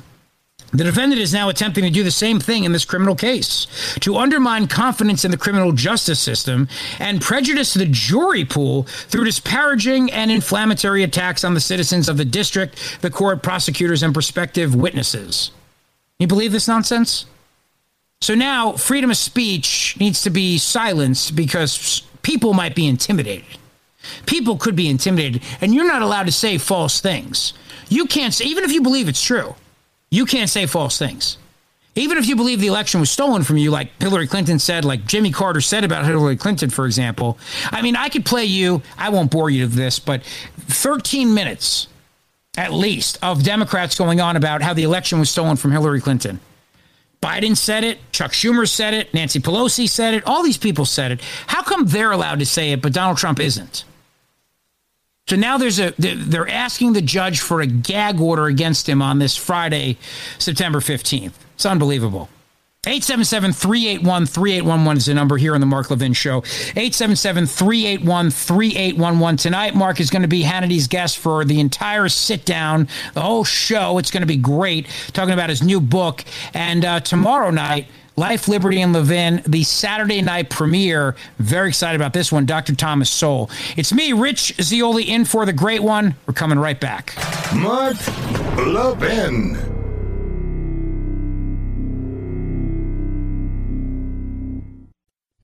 The 0.73 0.85
defendant 0.85 1.23
is 1.23 1.33
now 1.33 1.49
attempting 1.49 1.85
to 1.85 1.91
do 1.91 2.03
the 2.03 2.11
same 2.11 2.41
thing 2.41 2.65
in 2.65 2.73
this 2.73 2.85
criminal 2.85 3.15
case 3.15 3.67
to 4.01 4.17
undermine 4.17 4.67
confidence 4.67 5.25
in 5.25 5.31
the 5.31 5.37
criminal 5.37 5.73
justice 5.73 6.19
system 6.19 6.69
and 6.99 7.21
prejudice 7.21 7.75
the 7.75 7.87
jury 7.87 8.45
pool 8.45 8.83
through 8.83 9.25
disparaging 9.25 10.11
and 10.11 10.31
inflammatory 10.31 11.03
attacks 11.03 11.45
on 11.45 11.55
the 11.55 11.61
citizens 11.61 12.09
of 12.09 12.17
the 12.17 12.25
district, 12.25 13.01
the 13.01 13.11
court, 13.11 13.43
prosecutors, 13.43 14.03
and 14.03 14.13
prospective 14.13 14.75
witnesses. 14.75 15.53
You 16.19 16.27
believe 16.27 16.53
this 16.53 16.69
nonsense? 16.69 17.27
So 18.21 18.35
now 18.35 18.73
freedom 18.73 19.11
of 19.11 19.17
speech 19.17 19.97
needs 20.01 20.23
to 20.23 20.31
be 20.31 20.59
silenced 20.59 21.37
because 21.37 22.03
people 22.23 22.55
might 22.55 22.75
be 22.75 22.87
intimidated. 22.87 23.59
People 24.27 24.57
could 24.57 24.77
be 24.77 24.89
intimidated, 24.89 25.43
and 25.61 25.75
you're 25.75 25.87
not 25.87 26.03
allowed 26.03 26.27
to 26.27 26.33
say 26.33 26.59
false 26.59 27.01
things. 27.01 27.53
You 27.89 28.07
can't 28.07 28.35
say, 28.35 28.47
even 28.47 28.65
if 28.65 28.73
you 28.73 28.83
believe 28.83 29.09
it's 29.09 29.23
true. 29.23 29.55
You 30.11 30.27
can't 30.27 30.51
say 30.51 30.67
false 30.67 30.99
things. 30.99 31.39
Even 31.95 32.19
if 32.19 32.27
you 32.27 32.37
believe 32.37 32.61
the 32.61 32.67
election 32.67 33.01
was 33.01 33.11
stolen 33.11 33.43
from 33.43 33.57
you, 33.57 33.71
like 33.71 33.91
Hillary 34.01 34.27
Clinton 34.27 34.59
said, 34.59 34.85
like 34.85 35.07
Jimmy 35.07 35.33
Carter 35.33 35.63
said 35.63 35.83
about 35.83 36.05
Hillary 36.05 36.37
Clinton, 36.37 36.69
for 36.69 36.85
example. 36.85 37.39
I 37.71 37.81
mean, 37.81 37.97
I 37.97 38.11
could 38.11 38.27
play 38.27 38.45
you, 38.45 38.83
I 38.99 39.09
won't 39.09 39.31
bore 39.31 39.49
you 39.49 39.63
with 39.63 39.73
this, 39.73 39.99
but 39.99 40.23
13 40.23 41.33
minutes 41.33 41.89
at 42.59 42.73
least 42.73 43.19
of 43.23 43.43
Democrats 43.43 43.97
going 43.97 44.21
on 44.21 44.37
about 44.37 44.63
how 44.63 44.75
the 44.75 44.83
election 44.83 45.19
was 45.19 45.31
stolen 45.31 45.57
from 45.57 45.73
Hillary 45.73 46.01
Clinton. 46.01 46.41
Biden 47.23 47.57
said 47.57 47.83
it, 47.83 47.99
Chuck 48.13 48.33
Schumer 48.33 48.69
said 48.69 48.95
it, 48.95 49.13
Nancy 49.15 49.41
Pelosi 49.41 49.89
said 49.89 50.15
it, 50.15 50.23
all 50.27 50.43
these 50.43 50.59
people 50.59 50.85
said 50.85 51.13
it. 51.13 51.21
How 51.47 51.63
come 51.63 51.87
they're 51.87 52.13
allowed 52.13 52.41
to 52.41 52.47
say 52.47 52.73
it, 52.73 52.83
but 52.83 52.93
Donald 52.93 53.17
Trump 53.19 53.41
isn't? 53.41 53.85
So 55.29 55.35
now 55.35 55.59
there's 55.59 55.81
a 55.81 55.93
they're 55.99 56.49
asking 56.49 56.93
the 56.93 57.03
judge 57.03 57.41
for 57.41 57.61
a 57.61 57.67
gag 57.67 58.21
order 58.21 58.47
against 58.47 58.89
him 58.89 59.03
on 59.03 59.19
this 59.19 59.37
Friday, 59.37 59.99
September 60.39 60.79
15th. 60.79 61.33
It's 61.55 61.67
unbelievable. 61.67 62.29
877-381-3811 62.85 64.97
is 64.97 65.07
the 65.07 65.15
number 65.15 65.37
here 65.37 65.57
on 65.57 65.61
the 65.61 65.67
Mark 65.67 65.91
Levin 65.91 66.13
Show. 66.13 66.43
877-381-3811. 66.43 69.41
Tonight, 69.41 69.75
Mark 69.75 69.99
is 69.99 70.11
going 70.11 70.23
to 70.23 70.29
be 70.29 70.43
Hannity's 70.43 70.87
guest 70.87 71.19
for 71.19 71.45
the 71.45 71.59
entire 71.59 72.09
sit-down, 72.09 72.87
the 73.15 73.23
whole 73.23 73.43
show. 73.43 73.99
It's 73.99 74.13
going 74.13 74.21
to 74.21 74.29
be 74.29 74.37
great, 74.37 74.87
talking 75.13 75.35
about 75.35 75.51
his 75.51 75.65
new 75.65 75.81
book. 75.81 76.23
And 76.55 76.85
uh, 76.85 77.01
tomorrow 77.01 77.51
night, 77.51 77.89
Life, 78.19 78.49
Liberty, 78.49 78.81
and 78.81 78.95
Levin, 78.95 79.43
the 79.47 79.63
Saturday 79.63 80.23
night 80.23 80.49
premiere. 80.49 81.15
Very 81.39 81.69
excited 81.69 81.97
about 82.01 82.15
this 82.15 82.33
one, 82.33 82.47
Dr. 82.47 82.75
Thomas 82.75 83.11
Sowell. 83.11 83.51
It's 83.77 83.93
me, 83.93 84.15
Rich 84.15 84.55
Zeoli, 84.59 85.05
in 85.05 85.27
for 85.27 85.45
the 85.45 85.53
great 85.53 85.83
one. 85.83 86.15
We're 86.27 86.33
coming 86.33 86.59
right 86.59 86.81
back. 86.81 87.15
Mark 87.55 87.97
Levin. 88.57 89.76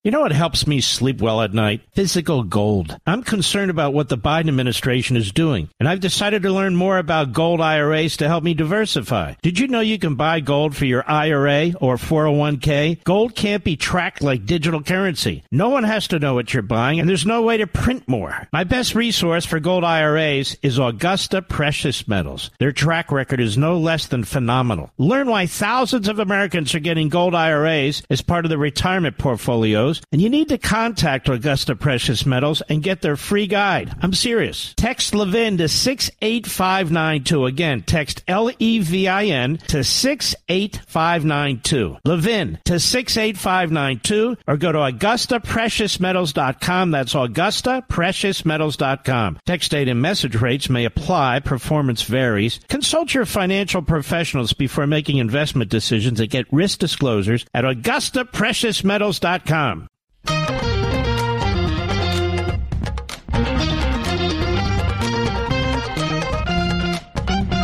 You 0.04 0.10
know 0.10 0.22
what 0.22 0.32
helps 0.32 0.66
me 0.66 0.80
sleep 0.80 1.20
well 1.20 1.42
at 1.42 1.54
night? 1.54 1.82
Physical 1.92 2.42
gold. 2.42 2.98
I'm 3.06 3.22
concerned 3.22 3.70
about 3.70 3.94
what 3.94 4.08
the 4.08 4.18
Biden 4.18 4.48
administration 4.48 5.16
is 5.16 5.30
doing, 5.30 5.68
and 5.78 5.88
I've 5.88 6.00
decided 6.00 6.42
to 6.42 6.50
learn 6.50 6.74
more 6.74 6.98
about 6.98 7.32
gold 7.32 7.60
IRAs 7.60 8.16
to 8.16 8.26
help 8.26 8.42
me 8.42 8.52
diversify. 8.52 9.34
Did 9.42 9.60
you 9.60 9.68
know 9.68 9.78
you 9.78 10.00
can 10.00 10.16
buy 10.16 10.40
gold 10.40 10.74
for 10.74 10.86
your 10.86 11.08
IRA 11.08 11.74
or 11.80 11.98
401k? 11.98 13.04
Gold 13.04 13.36
can't 13.36 13.62
be 13.62 13.76
tracked 13.76 14.22
like 14.22 14.44
digital 14.44 14.82
currency. 14.82 15.44
No 15.52 15.68
one 15.68 15.84
has 15.84 16.08
to 16.08 16.18
know 16.18 16.34
what 16.34 16.52
you're 16.52 16.64
buying, 16.64 16.98
and 16.98 17.08
there's 17.08 17.24
no 17.24 17.42
way 17.42 17.58
to 17.58 17.68
print 17.68 18.08
more. 18.08 18.48
My 18.52 18.64
best 18.64 18.96
resource 18.96 19.46
for 19.46 19.60
gold 19.60 19.84
IRAs 19.84 20.56
is 20.62 20.80
Augusta 20.80 21.42
Precious 21.42 22.08
Metals. 22.08 22.50
Their 22.58 22.72
track 22.72 23.12
record 23.12 23.38
is 23.38 23.56
no 23.56 23.78
less 23.78 24.08
than 24.08 24.24
phenomenal. 24.24 24.90
Learn 24.98 25.28
why 25.28 25.46
thousands 25.46 26.08
of 26.08 26.18
Americans 26.18 26.74
are 26.74 26.80
getting 26.80 27.08
gold 27.08 27.36
IRAs 27.36 28.02
as 28.10 28.20
part 28.20 28.44
of 28.44 28.48
their 28.48 28.58
retirement 28.58 29.16
portfolios 29.16 29.91
and 30.12 30.22
you 30.22 30.30
need 30.30 30.48
to 30.48 30.58
contact 30.58 31.28
Augusta 31.28 31.76
Precious 31.76 32.24
Metals 32.24 32.62
and 32.68 32.82
get 32.82 33.02
their 33.02 33.16
free 33.16 33.46
guide. 33.46 33.94
I'm 34.00 34.14
serious. 34.14 34.74
Text 34.76 35.14
Levin 35.14 35.58
to 35.58 35.68
68592. 35.68 37.46
Again, 37.46 37.82
text 37.82 38.24
L 38.28 38.50
E 38.58 38.78
V 38.78 39.08
I 39.08 39.24
N 39.24 39.58
to 39.68 39.84
68592. 39.84 41.98
Levin 42.04 42.58
to 42.64 42.80
68592 42.80 44.36
or 44.46 44.56
go 44.56 44.72
to 44.72 44.78
AugustaPreciousMetals.com. 44.78 46.90
That's 46.90 47.12
AugustaPreciousMetals.com. 47.14 49.38
Text 49.46 49.70
date 49.70 49.88
and 49.88 50.02
message 50.02 50.34
rates 50.36 50.70
may 50.70 50.84
apply. 50.84 51.40
Performance 51.40 52.02
varies. 52.02 52.60
Consult 52.68 53.14
your 53.14 53.26
financial 53.26 53.82
professionals 53.82 54.52
before 54.52 54.86
making 54.86 55.16
investment 55.18 55.70
decisions 55.70 56.20
and 56.20 56.30
get 56.30 56.46
risk 56.52 56.78
disclosures 56.78 57.44
at 57.54 57.64
AugustaPreciousMetals.com. 57.64 59.81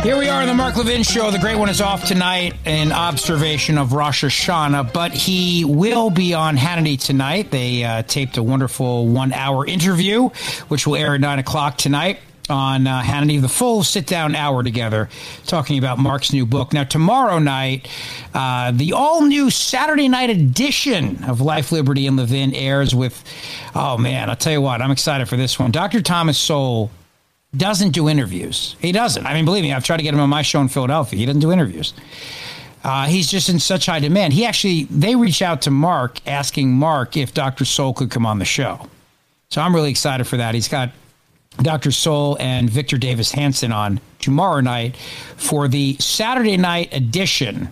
Here 0.09 0.17
we 0.17 0.29
are 0.29 0.41
on 0.41 0.47
the 0.47 0.53
Mark 0.53 0.75
Levin 0.77 1.03
Show. 1.03 1.29
The 1.29 1.39
great 1.39 1.57
one 1.57 1.67
is 1.67 1.81
off 1.81 2.05
tonight 2.05 2.55
in 2.65 2.91
observation 2.93 3.77
of 3.77 3.91
Rosh 3.91 4.23
Hashanah, 4.23 4.93
but 4.93 5.11
he 5.11 5.65
will 5.65 6.09
be 6.09 6.33
on 6.33 6.55
Hannity 6.55 6.97
tonight. 6.97 7.51
They 7.51 7.83
uh, 7.83 8.03
taped 8.03 8.37
a 8.37 8.41
wonderful 8.41 9.07
one 9.07 9.33
hour 9.33 9.67
interview, 9.67 10.29
which 10.69 10.87
will 10.87 10.95
air 10.95 11.15
at 11.15 11.21
9 11.21 11.39
o'clock 11.39 11.77
tonight 11.77 12.19
on 12.49 12.87
uh, 12.87 13.01
Hannity, 13.01 13.41
the 13.41 13.49
full 13.49 13.83
sit 13.83 14.07
down 14.07 14.35
hour 14.35 14.63
together, 14.63 15.09
talking 15.45 15.77
about 15.77 15.99
Mark's 15.99 16.33
new 16.33 16.45
book. 16.45 16.73
Now, 16.73 16.83
tomorrow 16.83 17.39
night, 17.39 17.87
uh, 18.33 18.71
the 18.71 18.93
all 18.93 19.21
new 19.25 19.49
Saturday 19.49 20.07
night 20.07 20.29
edition 20.29 21.23
of 21.25 21.41
Life, 21.41 21.71
Liberty, 21.71 22.07
and 22.07 22.17
Levin 22.17 22.53
airs 22.53 22.95
with, 22.95 23.23
oh 23.75 23.97
man, 23.97 24.29
I'll 24.29 24.35
tell 24.35 24.53
you 24.53 24.61
what, 24.61 24.81
I'm 24.81 24.91
excited 24.91 25.27
for 25.27 25.37
this 25.37 25.59
one. 25.59 25.71
Dr. 25.71 26.01
Thomas 26.01 26.37
Sowell 26.37 26.91
doesn't 27.55 27.91
do 27.91 28.07
interviews. 28.09 28.75
He 28.79 28.91
doesn't. 28.91 29.25
I 29.25 29.33
mean, 29.33 29.45
believe 29.45 29.63
me, 29.63 29.73
I've 29.73 29.83
tried 29.83 29.97
to 29.97 30.03
get 30.03 30.13
him 30.13 30.19
on 30.19 30.29
my 30.29 30.41
show 30.41 30.61
in 30.61 30.67
Philadelphia. 30.67 31.19
He 31.19 31.25
doesn't 31.25 31.41
do 31.41 31.51
interviews. 31.51 31.93
Uh, 32.83 33.07
he's 33.07 33.29
just 33.29 33.49
in 33.49 33.59
such 33.59 33.87
high 33.87 33.99
demand. 33.99 34.33
He 34.33 34.45
actually, 34.45 34.85
they 34.85 35.15
reached 35.15 35.41
out 35.41 35.63
to 35.63 35.71
Mark 35.71 36.25
asking 36.27 36.71
Mark 36.71 37.17
if 37.17 37.33
Dr. 37.33 37.65
Sowell 37.65 37.93
could 37.93 38.09
come 38.09 38.25
on 38.25 38.39
the 38.39 38.45
show. 38.45 38.87
So 39.49 39.61
I'm 39.61 39.75
really 39.75 39.89
excited 39.89 40.25
for 40.27 40.37
that. 40.37 40.53
He's 40.53 40.67
got 40.67 40.91
Dr. 41.57 41.91
Sowell 41.91 42.37
and 42.39 42.69
Victor 42.69 42.97
Davis 42.97 43.31
Hanson 43.31 43.71
on 43.71 43.99
tomorrow 44.19 44.61
night 44.61 44.95
for 45.35 45.67
the 45.67 45.95
Saturday 45.99 46.57
night 46.57 46.93
edition 46.93 47.69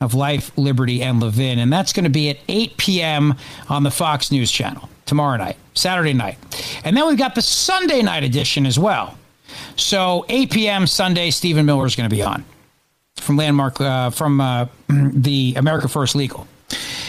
of 0.00 0.14
Life, 0.14 0.56
Liberty, 0.56 1.02
and 1.02 1.20
Levin. 1.20 1.58
And 1.58 1.72
that's 1.72 1.92
going 1.92 2.04
to 2.04 2.10
be 2.10 2.28
at 2.30 2.38
8 2.48 2.76
p.m. 2.76 3.34
on 3.68 3.82
the 3.82 3.90
Fox 3.90 4.30
News 4.30 4.50
channel 4.50 4.88
tomorrow 5.06 5.36
night, 5.38 5.56
Saturday 5.74 6.12
night. 6.12 6.38
And 6.84 6.96
then 6.96 7.06
we've 7.06 7.18
got 7.18 7.34
the 7.34 7.42
Sunday 7.42 8.02
night 8.02 8.22
edition 8.22 8.66
as 8.66 8.78
well. 8.78 9.16
So 9.76 10.24
8 10.28 10.50
p.m. 10.50 10.86
Sunday, 10.86 11.30
Stephen 11.30 11.66
Miller 11.66 11.86
is 11.86 11.96
going 11.96 12.08
to 12.08 12.14
be 12.14 12.22
on 12.22 12.44
from 13.16 13.36
Landmark, 13.36 13.80
uh, 13.80 14.10
from 14.10 14.40
uh, 14.40 14.66
the 14.88 15.54
America 15.56 15.88
First 15.88 16.14
Legal. 16.14 16.46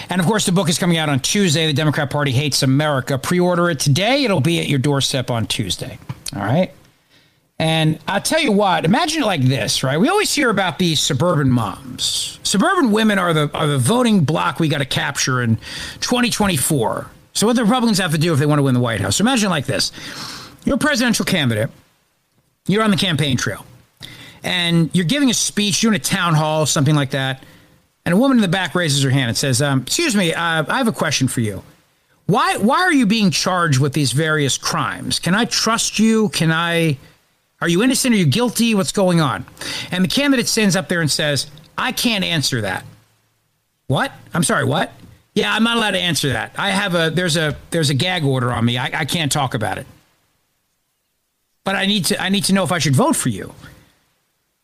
And 0.09 0.21
of 0.21 0.27
course, 0.27 0.45
the 0.45 0.51
book 0.51 0.69
is 0.69 0.77
coming 0.77 0.97
out 0.97 1.09
on 1.09 1.19
Tuesday. 1.19 1.67
The 1.67 1.73
Democrat 1.73 2.09
Party 2.09 2.31
Hates 2.31 2.63
America. 2.63 3.17
Pre 3.17 3.39
order 3.39 3.69
it 3.69 3.79
today. 3.79 4.23
It'll 4.23 4.39
be 4.39 4.59
at 4.59 4.67
your 4.67 4.79
doorstep 4.79 5.29
on 5.29 5.47
Tuesday. 5.47 5.99
All 6.35 6.41
right. 6.41 6.71
And 7.59 7.97
I'll 8.07 8.21
tell 8.21 8.39
you 8.39 8.51
what, 8.51 8.85
imagine 8.85 9.23
it 9.23 9.25
like 9.25 9.41
this, 9.41 9.81
right? 9.83 9.99
We 9.99 10.09
always 10.09 10.33
hear 10.33 10.51
about 10.51 10.77
these 10.77 10.99
suburban 10.99 11.49
moms. 11.49 12.39
Suburban 12.43 12.91
women 12.91 13.17
are 13.17 13.33
the, 13.33 13.49
are 13.53 13.65
the 13.65 13.79
voting 13.79 14.23
block 14.25 14.59
we 14.59 14.67
got 14.67 14.77
to 14.77 14.85
capture 14.85 15.41
in 15.41 15.55
2024. 16.01 17.07
So 17.33 17.47
what 17.47 17.55
the 17.55 17.63
Republicans 17.63 17.97
have 17.97 18.11
to 18.11 18.17
do 18.19 18.31
if 18.31 18.37
they 18.37 18.45
want 18.45 18.59
to 18.59 18.63
win 18.63 18.75
the 18.75 18.79
White 18.79 19.01
House. 19.01 19.15
So 19.17 19.23
imagine 19.23 19.49
like 19.49 19.65
this. 19.65 19.91
You're 20.65 20.75
a 20.75 20.79
presidential 20.79 21.25
candidate. 21.25 21.71
You're 22.67 22.83
on 22.83 22.91
the 22.91 22.97
campaign 22.97 23.37
trail. 23.37 23.65
And 24.43 24.91
you're 24.93 25.05
giving 25.05 25.31
a 25.31 25.33
speech, 25.33 25.83
in 25.83 25.93
a 25.95 25.99
town 25.99 26.35
hall, 26.35 26.65
something 26.67 26.95
like 26.95 27.11
that. 27.11 27.43
And 28.07 28.13
a 28.13 28.17
woman 28.17 28.37
in 28.37 28.41
the 28.41 28.47
back 28.47 28.73
raises 28.73 29.03
her 29.03 29.09
hand 29.09 29.27
and 29.27 29.37
says, 29.37 29.61
um, 29.61 29.81
"Excuse 29.81 30.15
me, 30.15 30.33
uh, 30.33 30.63
I 30.65 30.77
have 30.77 30.87
a 30.87 30.93
question 30.93 31.27
for 31.27 31.41
you. 31.41 31.61
Why 32.25 32.55
why 32.55 32.79
are 32.79 32.93
you 32.93 33.05
being 33.05 33.31
charged 33.31 33.81
with 33.81 33.91
these 33.91 34.13
various 34.13 34.57
crimes? 34.57 35.19
Can 35.19 35.35
I 35.35 35.43
trust 35.43 35.99
you? 35.99 36.29
Can 36.29 36.49
I? 36.49 36.97
Are 37.59 37.67
you 37.67 37.83
innocent? 37.83 38.15
Are 38.15 38.17
you 38.17 38.25
guilty? 38.25 38.73
What's 38.75 38.93
going 38.93 39.19
on?" 39.19 39.45
And 39.91 40.05
the 40.05 40.07
candidate 40.07 40.47
stands 40.47 40.77
up 40.77 40.87
there 40.87 41.01
and 41.01 41.11
says, 41.11 41.47
"I 41.77 41.91
can't 41.91 42.23
answer 42.23 42.61
that." 42.61 42.85
What? 43.87 44.13
I'm 44.33 44.43
sorry. 44.43 44.63
What? 44.63 44.93
Yeah, 45.33 45.53
I'm 45.53 45.65
not 45.65 45.75
allowed 45.75 45.91
to 45.91 45.99
answer 45.99 46.29
that. 46.29 46.53
I 46.57 46.69
have 46.69 46.95
a 46.95 47.09
there's 47.09 47.35
a 47.35 47.57
there's 47.71 47.89
a 47.89 47.93
gag 47.93 48.23
order 48.23 48.53
on 48.53 48.63
me. 48.63 48.77
I, 48.77 49.01
I 49.01 49.03
can't 49.03 49.33
talk 49.33 49.53
about 49.53 49.79
it. 49.79 49.85
But 51.65 51.75
I 51.75 51.85
need 51.85 52.05
to 52.05 52.21
I 52.21 52.29
need 52.29 52.45
to 52.45 52.53
know 52.53 52.63
if 52.63 52.71
I 52.71 52.79
should 52.79 52.95
vote 52.95 53.17
for 53.17 53.27
you. 53.27 53.53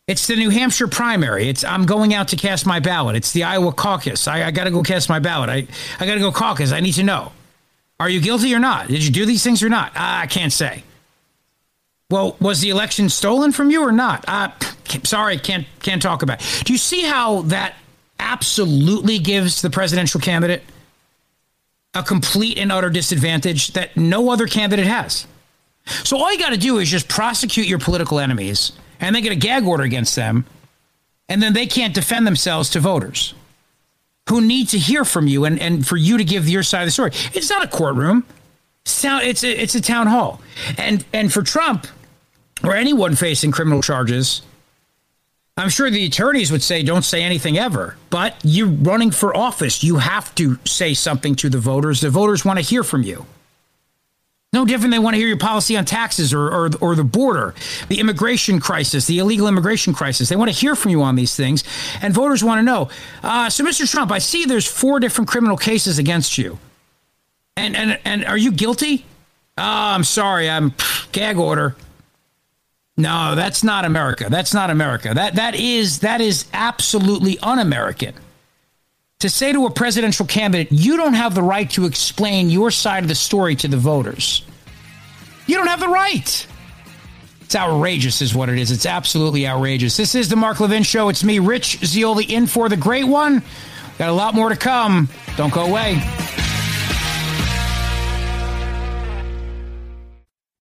It's 0.07 0.27
the 0.27 0.35
New 0.35 0.49
Hampshire 0.49 0.87
primary. 0.87 1.47
It's 1.47 1.63
I'm 1.63 1.85
going 1.85 2.13
out 2.13 2.29
to 2.29 2.35
cast 2.35 2.65
my 2.65 2.79
ballot. 2.79 3.15
It's 3.15 3.31
the 3.31 3.43
Iowa 3.43 3.71
caucus. 3.71 4.27
I, 4.27 4.43
I 4.43 4.51
got 4.51 4.65
to 4.65 4.71
go 4.71 4.83
cast 4.83 5.07
my 5.07 5.19
ballot. 5.19 5.49
I, 5.49 5.67
I 5.99 6.05
got 6.05 6.15
to 6.15 6.19
go 6.19 6.31
caucus. 6.31 6.71
I 6.71 6.81
need 6.81 6.93
to 6.93 7.03
know. 7.03 7.31
Are 7.99 8.09
you 8.09 8.19
guilty 8.19 8.53
or 8.53 8.59
not? 8.59 8.87
Did 8.87 9.03
you 9.03 9.11
do 9.11 9.25
these 9.25 9.43
things 9.43 9.63
or 9.63 9.69
not? 9.69 9.93
I 9.95 10.27
can't 10.27 10.51
say. 10.51 10.83
Well, 12.09 12.35
was 12.39 12.59
the 12.59 12.69
election 12.69 13.09
stolen 13.09 13.53
from 13.53 13.69
you 13.69 13.81
or 13.81 13.91
not? 13.91 14.25
Uh, 14.27 14.49
sorry, 15.03 15.37
can't 15.37 15.65
can't 15.81 16.01
talk 16.01 16.21
about. 16.21 16.41
It. 16.41 16.65
Do 16.65 16.73
you 16.73 16.79
see 16.79 17.03
how 17.03 17.43
that 17.43 17.75
absolutely 18.19 19.19
gives 19.19 19.61
the 19.61 19.69
presidential 19.69 20.19
candidate 20.19 20.63
a 21.93 22.01
complete 22.01 22.57
and 22.57 22.71
utter 22.71 22.89
disadvantage 22.89 23.73
that 23.73 23.95
no 23.95 24.31
other 24.31 24.47
candidate 24.47 24.87
has. 24.87 25.27
So 25.85 26.17
all 26.17 26.31
you 26.31 26.39
got 26.39 26.49
to 26.49 26.57
do 26.57 26.79
is 26.79 26.89
just 26.89 27.07
prosecute 27.07 27.67
your 27.67 27.79
political 27.79 28.19
enemies 28.19 28.71
and 29.03 29.15
they 29.15 29.21
get 29.21 29.31
a 29.31 29.35
gag 29.35 29.65
order 29.65 29.83
against 29.83 30.15
them, 30.15 30.45
and 31.29 31.43
then 31.43 31.53
they 31.53 31.67
can't 31.67 31.93
defend 31.93 32.25
themselves 32.25 32.69
to 32.71 32.79
voters 32.79 33.33
who 34.29 34.39
need 34.39 34.69
to 34.69 34.79
hear 34.79 35.03
from 35.03 35.27
you 35.27 35.43
and, 35.45 35.59
and 35.59 35.85
for 35.85 35.97
you 35.97 36.17
to 36.17 36.23
give 36.23 36.47
your 36.47 36.63
side 36.63 36.83
of 36.83 36.87
the 36.87 36.91
story. 36.91 37.11
It's 37.33 37.49
not 37.49 37.63
a 37.63 37.67
courtroom. 37.67 38.25
It's, 38.85 39.03
it's, 39.03 39.43
a, 39.43 39.61
it's 39.61 39.75
a 39.75 39.81
town 39.81 40.07
hall. 40.07 40.41
And, 40.77 41.05
and 41.11 41.31
for 41.31 41.41
Trump 41.41 41.87
or 42.63 42.73
anyone 42.75 43.15
facing 43.15 43.51
criminal 43.51 43.81
charges, 43.81 44.41
I'm 45.57 45.69
sure 45.69 45.89
the 45.89 46.05
attorneys 46.05 46.51
would 46.51 46.63
say 46.63 46.81
don't 46.83 47.03
say 47.03 47.21
anything 47.21 47.57
ever, 47.57 47.97
but 48.09 48.35
you're 48.43 48.67
running 48.67 49.11
for 49.11 49.35
office. 49.35 49.83
You 49.83 49.97
have 49.97 50.33
to 50.35 50.57
say 50.65 50.93
something 50.93 51.35
to 51.35 51.49
the 51.49 51.59
voters. 51.59 52.01
The 52.01 52.09
voters 52.09 52.45
want 52.45 52.59
to 52.59 52.65
hear 52.65 52.83
from 52.83 53.03
you. 53.03 53.25
No 54.53 54.65
different. 54.65 54.91
They 54.91 54.99
want 54.99 55.15
to 55.15 55.17
hear 55.17 55.27
your 55.27 55.37
policy 55.37 55.75
on 55.75 55.83
taxes 55.83 56.31
or, 56.31 56.47
or, 56.47 56.69
or 56.79 56.95
the 56.95 57.03
border, 57.03 57.55
the 57.89 57.99
immigration 57.99 58.59
crisis, 58.59 59.07
the 59.07 59.17
illegal 59.17 59.47
immigration 59.47 59.93
crisis. 59.93 60.29
They 60.29 60.35
want 60.35 60.51
to 60.51 60.57
hear 60.57 60.75
from 60.75 60.91
you 60.91 61.01
on 61.01 61.15
these 61.15 61.35
things, 61.35 61.63
and 62.03 62.13
voters 62.13 62.43
want 62.43 62.59
to 62.59 62.63
know. 62.63 62.89
Uh, 63.23 63.49
so, 63.49 63.65
Mr. 63.65 63.89
Trump, 63.89 64.11
I 64.11 64.19
see 64.19 64.45
there's 64.45 64.67
four 64.67 64.99
different 64.99 65.27
criminal 65.27 65.57
cases 65.57 65.97
against 65.97 66.37
you, 66.37 66.59
and 67.57 67.75
and 67.75 67.99
and 68.05 68.23
are 68.25 68.37
you 68.37 68.51
guilty? 68.51 69.05
Oh, 69.57 69.63
I'm 69.63 70.03
sorry. 70.03 70.47
I'm 70.49 70.73
gag 71.11 71.37
order. 71.37 71.75
No, 72.95 73.33
that's 73.33 73.63
not 73.63 73.85
America. 73.85 74.27
That's 74.29 74.53
not 74.53 74.69
America. 74.69 75.13
That 75.15 75.35
that 75.35 75.55
is 75.55 75.99
that 75.99 76.21
is 76.21 76.45
absolutely 76.53 77.39
un-American. 77.39 78.13
To 79.23 79.29
say 79.29 79.53
to 79.53 79.65
a 79.65 79.69
presidential 79.69 80.25
candidate, 80.25 80.67
you 80.69 80.97
don't 80.97 81.13
have 81.13 81.33
the 81.33 81.41
right 81.41 81.69
to 81.69 81.85
explain 81.85 82.49
your 82.49 82.71
side 82.71 83.03
of 83.03 83.07
the 83.07 83.15
story 83.15 83.55
to 83.55 83.69
the 83.69 83.77
voters. 83.77 84.45
You 85.47 85.55
don't 85.55 85.67
have 85.67 85.79
the 85.79 85.87
right. 85.87 86.47
It's 87.39 87.55
outrageous, 87.55 88.21
is 88.21 88.35
what 88.35 88.49
it 88.49 88.59
is. 88.59 88.69
It's 88.69 88.85
absolutely 88.85 89.47
outrageous. 89.47 89.95
This 89.95 90.13
is 90.13 90.27
the 90.27 90.35
Mark 90.35 90.59
Levin 90.59 90.83
Show. 90.83 91.07
It's 91.07 91.23
me, 91.23 91.39
Rich 91.39 91.85
Zeoli, 91.85 92.25
in 92.25 92.47
for 92.47 92.67
the 92.67 92.75
great 92.75 93.05
one. 93.05 93.41
Got 93.97 94.09
a 94.09 94.11
lot 94.11 94.35
more 94.35 94.49
to 94.49 94.57
come. 94.57 95.07
Don't 95.37 95.53
go 95.53 95.67
away. 95.67 96.01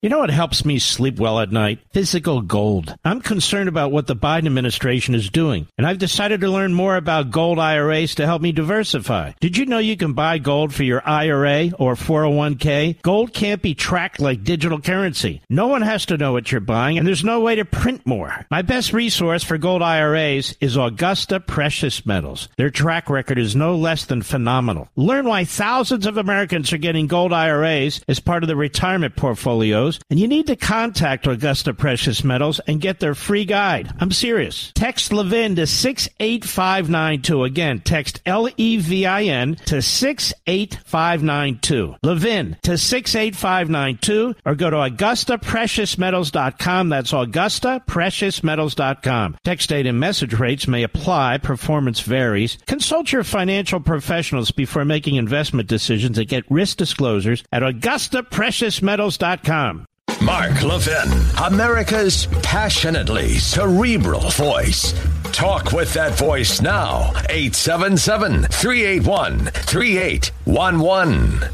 You 0.02 0.08
know 0.08 0.18
what 0.18 0.30
helps 0.30 0.64
me 0.64 0.80
sleep 0.80 1.20
well 1.20 1.38
at 1.38 1.52
night? 1.52 1.78
Physical 1.92 2.40
gold. 2.40 2.92
I'm 3.04 3.20
concerned 3.20 3.68
about 3.68 3.92
what 3.92 4.08
the 4.08 4.16
Biden 4.16 4.46
administration 4.46 5.14
is 5.14 5.30
doing, 5.30 5.68
and 5.78 5.86
I've 5.86 5.98
decided 5.98 6.40
to 6.40 6.50
learn 6.50 6.74
more 6.74 6.96
about 6.96 7.30
gold 7.30 7.60
IRAs 7.60 8.16
to 8.16 8.26
help 8.26 8.42
me 8.42 8.50
diversify. 8.50 9.30
Did 9.38 9.56
you 9.56 9.64
know 9.64 9.78
you 9.78 9.96
can 9.96 10.12
buy 10.12 10.38
gold 10.38 10.74
for 10.74 10.82
your 10.82 11.08
IRA 11.08 11.70
or 11.78 11.94
401k? 11.94 13.00
Gold 13.02 13.32
can't 13.32 13.62
be 13.62 13.76
tracked 13.76 14.18
like 14.18 14.42
digital 14.42 14.80
currency. 14.80 15.40
No 15.48 15.68
one 15.68 15.82
has 15.82 16.04
to 16.06 16.18
know 16.18 16.32
what 16.32 16.50
you're 16.50 16.60
buying, 16.60 16.98
and 16.98 17.06
there's 17.06 17.22
no 17.22 17.38
way 17.38 17.54
to 17.54 17.64
print 17.64 18.04
more. 18.04 18.44
My 18.50 18.62
best 18.62 18.92
resource 18.92 19.44
for 19.44 19.56
gold 19.56 19.82
IRAs 19.82 20.56
is 20.60 20.76
Augusta 20.76 21.38
Precious 21.38 22.04
Metals. 22.04 22.48
Their 22.56 22.70
track 22.70 23.08
record 23.08 23.38
is 23.38 23.54
no 23.54 23.76
less 23.76 24.06
than 24.06 24.22
phenomenal. 24.22 24.88
Learn 24.96 25.26
why 25.26 25.44
thousands 25.44 26.06
of 26.06 26.16
Americans 26.16 26.72
are 26.72 26.78
getting 26.78 27.06
gold 27.06 27.32
IRAs 27.32 28.00
as 28.08 28.18
part 28.18 28.42
of 28.42 28.48
their 28.48 28.56
retirement 28.56 29.14
portfolios 29.14 29.91
and 30.10 30.20
you 30.20 30.28
need 30.28 30.46
to 30.46 30.56
contact 30.56 31.26
Augusta 31.26 31.74
Precious 31.74 32.24
Metals 32.24 32.60
and 32.66 32.80
get 32.80 33.00
their 33.00 33.14
free 33.14 33.44
guide. 33.44 33.92
I'm 34.00 34.12
serious. 34.12 34.72
Text 34.74 35.12
Levin 35.12 35.56
to 35.56 35.66
68592. 35.66 37.44
Again, 37.44 37.80
text 37.80 38.22
L 38.26 38.48
E 38.56 38.76
V 38.78 39.04
I 39.06 39.24
N 39.24 39.56
to 39.66 39.82
68592. 39.82 41.96
Levin 42.02 42.56
to 42.62 42.78
68592 42.78 44.34
or 44.44 44.54
go 44.54 44.70
to 44.70 44.76
AugustaPreciousMetals.com. 44.76 46.88
That's 46.88 47.12
AugustaPreciousMetals.com. 47.12 49.36
Text 49.44 49.68
date 49.68 49.86
and 49.86 50.00
message 50.00 50.34
rates 50.34 50.68
may 50.68 50.82
apply. 50.82 51.38
Performance 51.38 52.00
varies. 52.00 52.58
Consult 52.66 53.12
your 53.12 53.24
financial 53.24 53.80
professionals 53.80 54.50
before 54.50 54.84
making 54.84 55.14
investment 55.16 55.68
decisions 55.68 56.18
and 56.18 56.28
get 56.28 56.44
risk 56.50 56.76
disclosures 56.76 57.42
at 57.52 57.62
AugustaPreciousMetals.com. 57.62 59.81
Mark 60.24 60.62
Levin, 60.62 61.10
America's 61.44 62.26
passionately 62.42 63.38
cerebral 63.38 64.30
voice. 64.30 64.94
Talk 65.32 65.72
with 65.72 65.92
that 65.94 66.16
voice 66.16 66.60
now. 66.60 67.10
877 67.28 68.44
381 68.44 69.46
3811. 69.46 71.50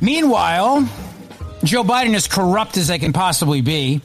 Meanwhile, 0.00 0.88
Joe 1.62 1.84
Biden, 1.84 2.14
is 2.14 2.26
corrupt 2.26 2.78
as 2.78 2.88
they 2.88 2.98
can 2.98 3.12
possibly 3.12 3.60
be, 3.60 4.00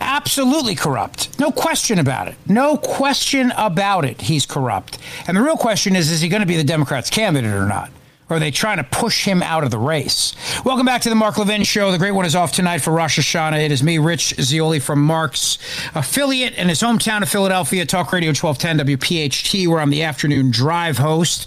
absolutely 0.00 0.76
corrupt. 0.76 1.36
No 1.40 1.50
question 1.50 1.98
about 1.98 2.28
it. 2.28 2.36
No 2.46 2.76
question 2.76 3.52
about 3.56 4.04
it. 4.04 4.20
He's 4.20 4.46
corrupt. 4.46 4.98
And 5.26 5.36
the 5.36 5.42
real 5.42 5.56
question 5.56 5.96
is 5.96 6.12
is 6.12 6.20
he 6.20 6.28
going 6.28 6.42
to 6.42 6.46
be 6.46 6.56
the 6.56 6.62
Democrats' 6.62 7.10
candidate 7.10 7.52
or 7.52 7.66
not? 7.66 7.90
Or 8.30 8.36
are 8.36 8.40
they 8.40 8.50
trying 8.50 8.78
to 8.78 8.84
push 8.84 9.24
him 9.24 9.42
out 9.42 9.64
of 9.64 9.70
the 9.70 9.78
race? 9.78 10.34
Welcome 10.64 10.86
back 10.86 11.02
to 11.02 11.10
the 11.10 11.14
Mark 11.14 11.36
Levin 11.36 11.62
Show. 11.62 11.92
The 11.92 11.98
great 11.98 12.12
one 12.12 12.24
is 12.24 12.34
off 12.34 12.52
tonight 12.52 12.78
for 12.78 12.90
Rosh 12.90 13.18
Hashanah. 13.18 13.62
It 13.62 13.70
is 13.70 13.82
me, 13.82 13.98
Rich 13.98 14.34
Zeoli, 14.40 14.80
from 14.80 15.04
Mark's 15.04 15.58
affiliate 15.94 16.54
in 16.54 16.70
his 16.70 16.80
hometown 16.80 17.22
of 17.22 17.28
Philadelphia, 17.28 17.84
Talk 17.84 18.12
Radio 18.12 18.30
1210 18.30 18.96
WPHT, 18.96 19.68
where 19.68 19.80
I'm 19.80 19.90
the 19.90 20.02
afternoon 20.02 20.50
drive 20.50 20.96
host. 20.96 21.46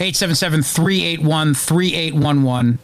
877 0.00 0.62
381 0.62 1.54
3811. 1.54 2.78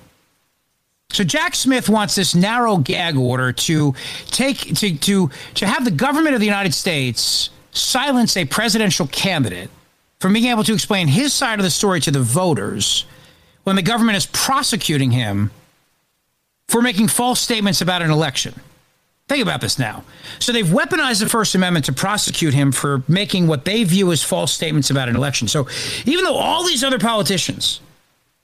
So 1.12 1.24
Jack 1.24 1.56
Smith 1.56 1.88
wants 1.88 2.14
this 2.14 2.34
narrow 2.34 2.76
gag 2.78 3.16
order 3.16 3.52
to 3.52 3.94
take 4.26 4.74
to 4.76 4.96
to 4.96 5.30
to 5.54 5.66
have 5.66 5.84
the 5.84 5.90
government 5.90 6.34
of 6.34 6.40
the 6.40 6.46
United 6.46 6.74
States 6.74 7.50
silence 7.72 8.36
a 8.36 8.44
presidential 8.44 9.08
candidate 9.08 9.68
from 10.20 10.32
being 10.32 10.46
able 10.46 10.64
to 10.64 10.72
explain 10.72 11.08
his 11.08 11.34
side 11.34 11.58
of 11.58 11.64
the 11.64 11.70
story 11.70 12.00
to 12.00 12.10
the 12.10 12.20
voters 12.20 13.04
when 13.64 13.76
the 13.76 13.82
government 13.82 14.16
is 14.16 14.26
prosecuting 14.26 15.10
him 15.10 15.50
for 16.68 16.82
making 16.82 17.08
false 17.08 17.40
statements 17.40 17.80
about 17.80 18.02
an 18.02 18.10
election. 18.10 18.54
Think 19.28 19.42
about 19.42 19.60
this 19.60 19.78
now. 19.78 20.04
So 20.40 20.52
they've 20.52 20.66
weaponized 20.66 21.20
the 21.20 21.28
First 21.28 21.54
Amendment 21.54 21.86
to 21.86 21.92
prosecute 21.92 22.54
him 22.54 22.72
for 22.72 23.02
making 23.08 23.46
what 23.46 23.64
they 23.64 23.84
view 23.84 24.12
as 24.12 24.22
false 24.22 24.52
statements 24.52 24.90
about 24.90 25.08
an 25.08 25.16
election. 25.16 25.48
So 25.48 25.68
even 26.04 26.24
though 26.24 26.36
all 26.36 26.66
these 26.66 26.82
other 26.84 26.98
politicians 26.98 27.80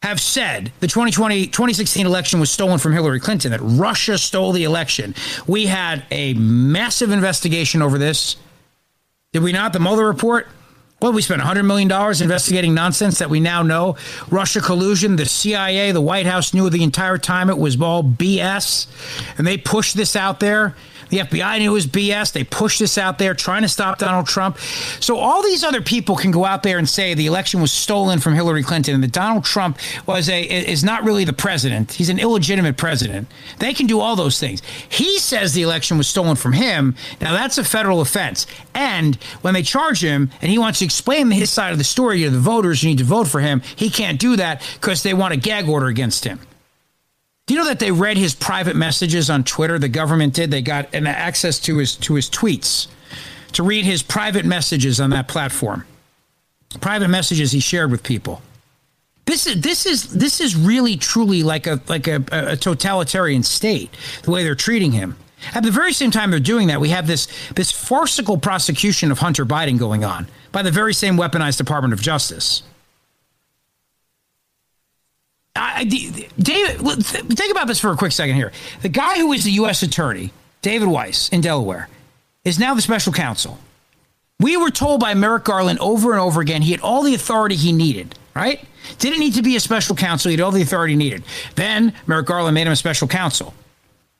have 0.02 0.20
said 0.20 0.72
the 0.80 0.86
2020 0.86 1.46
2016 1.46 2.06
election 2.06 2.38
was 2.38 2.50
stolen 2.50 2.78
from 2.78 2.92
Hillary 2.92 3.20
Clinton, 3.20 3.50
that 3.50 3.60
Russia 3.60 4.16
stole 4.16 4.52
the 4.52 4.64
election. 4.64 5.14
We 5.46 5.66
had 5.66 6.04
a 6.10 6.34
massive 6.34 7.10
investigation 7.10 7.82
over 7.82 7.98
this. 7.98 8.36
Did 9.32 9.42
we 9.42 9.52
not? 9.52 9.72
The 9.72 9.80
Mueller 9.80 10.06
report? 10.06 10.48
Well, 11.00 11.12
we 11.12 11.22
spent 11.22 11.40
$100 11.40 11.64
million 11.64 11.88
investigating 12.20 12.74
nonsense 12.74 13.20
that 13.20 13.30
we 13.30 13.38
now 13.38 13.62
know. 13.62 13.96
Russia 14.30 14.60
collusion, 14.60 15.14
the 15.14 15.26
CIA, 15.26 15.92
the 15.92 16.00
White 16.00 16.26
House 16.26 16.52
knew 16.52 16.68
the 16.70 16.82
entire 16.82 17.18
time 17.18 17.50
it 17.50 17.56
was 17.56 17.80
all 17.80 18.02
BS. 18.02 18.88
And 19.38 19.46
they 19.46 19.58
pushed 19.58 19.96
this 19.96 20.16
out 20.16 20.40
there. 20.40 20.74
The 21.10 21.18
FBI 21.18 21.58
knew 21.58 21.70
it 21.70 21.74
was 21.74 21.86
BS. 21.86 22.32
They 22.32 22.44
pushed 22.44 22.78
this 22.78 22.98
out 22.98 23.18
there 23.18 23.34
trying 23.34 23.62
to 23.62 23.68
stop 23.68 23.98
Donald 23.98 24.26
Trump. 24.26 24.58
So 25.00 25.16
all 25.16 25.42
these 25.42 25.64
other 25.64 25.80
people 25.80 26.16
can 26.16 26.30
go 26.30 26.44
out 26.44 26.62
there 26.62 26.78
and 26.78 26.88
say 26.88 27.14
the 27.14 27.26
election 27.26 27.60
was 27.60 27.72
stolen 27.72 28.18
from 28.18 28.34
Hillary 28.34 28.62
Clinton 28.62 28.94
and 28.94 29.02
that 29.02 29.12
Donald 29.12 29.44
Trump 29.44 29.78
was 30.06 30.28
a 30.28 30.42
is 30.42 30.84
not 30.84 31.04
really 31.04 31.24
the 31.24 31.32
president. 31.32 31.92
He's 31.92 32.08
an 32.08 32.18
illegitimate 32.18 32.76
president. 32.76 33.28
They 33.58 33.72
can 33.72 33.86
do 33.86 34.00
all 34.00 34.16
those 34.16 34.38
things. 34.38 34.62
He 34.88 35.18
says 35.18 35.52
the 35.52 35.62
election 35.62 35.98
was 35.98 36.08
stolen 36.08 36.36
from 36.36 36.52
him. 36.52 36.94
Now 37.20 37.32
that's 37.32 37.58
a 37.58 37.64
federal 37.64 38.00
offense. 38.00 38.46
And 38.74 39.16
when 39.42 39.54
they 39.54 39.62
charge 39.62 40.02
him 40.02 40.30
and 40.40 40.50
he 40.50 40.58
wants 40.58 40.80
to 40.80 40.84
explain 40.84 41.30
his 41.30 41.50
side 41.50 41.72
of 41.72 41.78
the 41.78 41.84
story 41.84 42.22
to 42.22 42.30
the 42.30 42.38
voters 42.38 42.82
who 42.82 42.88
need 42.88 42.98
to 42.98 43.04
vote 43.04 43.28
for 43.28 43.40
him, 43.40 43.62
he 43.76 43.90
can't 43.90 44.20
do 44.20 44.36
that 44.36 44.62
because 44.74 45.02
they 45.02 45.14
want 45.14 45.34
a 45.34 45.36
gag 45.36 45.68
order 45.68 45.86
against 45.86 46.24
him. 46.24 46.40
Do 47.48 47.54
you 47.54 47.60
know 47.60 47.66
that 47.66 47.78
they 47.78 47.90
read 47.90 48.18
his 48.18 48.34
private 48.34 48.76
messages 48.76 49.30
on 49.30 49.42
Twitter? 49.42 49.78
The 49.78 49.88
government 49.88 50.34
did. 50.34 50.50
They 50.50 50.60
got 50.60 50.94
an 50.94 51.06
access 51.06 51.58
to 51.60 51.78
his 51.78 51.96
to 51.96 52.14
his 52.14 52.28
tweets 52.28 52.88
to 53.52 53.62
read 53.62 53.86
his 53.86 54.02
private 54.02 54.44
messages 54.44 55.00
on 55.00 55.08
that 55.10 55.28
platform. 55.28 55.86
Private 56.82 57.08
messages 57.08 57.50
he 57.50 57.60
shared 57.60 57.90
with 57.90 58.02
people. 58.02 58.42
This 59.24 59.46
is 59.46 59.62
this 59.62 59.86
is 59.86 60.12
this 60.12 60.42
is 60.42 60.56
really 60.56 60.98
truly 60.98 61.42
like 61.42 61.66
a 61.66 61.80
like 61.88 62.06
a, 62.06 62.22
a 62.30 62.54
totalitarian 62.54 63.42
state. 63.42 63.96
The 64.24 64.30
way 64.30 64.42
they're 64.42 64.54
treating 64.54 64.92
him. 64.92 65.16
At 65.54 65.62
the 65.62 65.70
very 65.70 65.94
same 65.94 66.10
time 66.10 66.30
they're 66.30 66.40
doing 66.40 66.66
that, 66.68 66.82
we 66.82 66.90
have 66.90 67.06
this 67.06 67.28
this 67.54 67.72
farcical 67.72 68.36
prosecution 68.36 69.10
of 69.10 69.20
Hunter 69.20 69.46
Biden 69.46 69.78
going 69.78 70.04
on 70.04 70.28
by 70.52 70.60
the 70.60 70.70
very 70.70 70.92
same 70.92 71.16
weaponized 71.16 71.56
Department 71.56 71.94
of 71.94 72.02
Justice. 72.02 72.62
I, 75.58 75.84
David, 75.84 76.30
think 76.80 77.50
about 77.50 77.66
this 77.66 77.80
for 77.80 77.90
a 77.90 77.96
quick 77.96 78.12
second 78.12 78.36
here. 78.36 78.52
The 78.82 78.88
guy 78.88 79.18
who 79.18 79.32
is 79.32 79.44
the 79.44 79.52
U.S. 79.52 79.82
attorney, 79.82 80.32
David 80.62 80.88
Weiss 80.88 81.28
in 81.28 81.40
Delaware, 81.40 81.88
is 82.44 82.58
now 82.58 82.74
the 82.74 82.82
special 82.82 83.12
counsel. 83.12 83.58
We 84.40 84.56
were 84.56 84.70
told 84.70 85.00
by 85.00 85.14
Merrick 85.14 85.44
Garland 85.44 85.80
over 85.80 86.12
and 86.12 86.20
over 86.20 86.40
again 86.40 86.62
he 86.62 86.70
had 86.70 86.80
all 86.80 87.02
the 87.02 87.14
authority 87.14 87.56
he 87.56 87.72
needed, 87.72 88.16
right? 88.36 88.64
Didn't 88.98 89.18
need 89.18 89.34
to 89.34 89.42
be 89.42 89.56
a 89.56 89.60
special 89.60 89.96
counsel, 89.96 90.30
he 90.30 90.36
had 90.36 90.44
all 90.44 90.52
the 90.52 90.62
authority 90.62 90.94
needed. 90.94 91.24
Then 91.56 91.92
Merrick 92.06 92.26
Garland 92.26 92.54
made 92.54 92.66
him 92.66 92.72
a 92.72 92.76
special 92.76 93.08
counsel. 93.08 93.52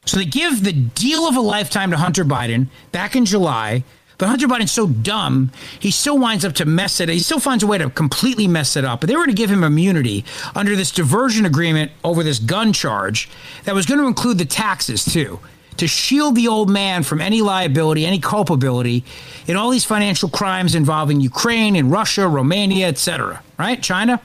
So 0.07 0.17
they 0.17 0.25
give 0.25 0.65
the 0.65 0.73
deal 0.73 1.29
of 1.29 1.37
a 1.37 1.41
lifetime 1.41 1.91
to 1.91 1.97
Hunter 1.97 2.25
Biden 2.25 2.67
back 2.93 3.15
in 3.15 3.25
July. 3.27 3.85
But 4.19 4.29
Hunter 4.29 4.49
Biden's 4.49 4.73
so 4.73 4.89
dumb, 4.89 5.53
he 5.79 5.93
still 5.93 6.19
winds 6.19 6.45
up 6.45 6.53
to 6.55 6.65
mess 6.65 6.99
it. 6.99 7.09
He 7.09 7.21
still 7.21 7.39
finds 7.39 7.63
a 7.63 7.69
way 7.69 7.79
to 7.79 7.89
completely 7.89 8.49
mess 8.49 8.77
it 8.77 8.85
up. 8.85 9.01
But 9.01 9.09
they 9.09 9.17
were 9.17 9.27
to 9.27 9.33
give 9.33 9.49
him 9.49 9.63
immunity 9.63 10.25
under 10.57 10.75
this 10.75 10.91
diversion 10.91 11.47
agreement 11.47 11.93
over 12.03 12.25
this 12.25 12.41
gun 12.41 12.73
charge 12.73 13.29
that 13.65 13.77
was 13.77 13.87
going 13.87 14.01
to 14.01 14.09
include 14.09 14.39
the 14.39 14.45
taxes 14.45 15.05
too, 15.05 15.39
to 15.77 15.87
shield 15.87 16.35
the 16.35 16.49
old 16.49 16.69
man 16.69 17.05
from 17.05 17.21
any 17.21 17.41
liability, 17.41 18.05
any 18.05 18.19
culpability 18.19 19.05
in 19.47 19.57
all 19.57 19.71
these 19.71 19.85
financial 19.85 20.29
crimes 20.29 20.75
involving 20.75 21.21
Ukraine 21.21 21.77
and 21.77 21.93
Russia, 21.93 22.27
Romania, 22.27 22.89
etc. 22.89 23.41
Right, 23.57 23.81
China, 23.81 24.21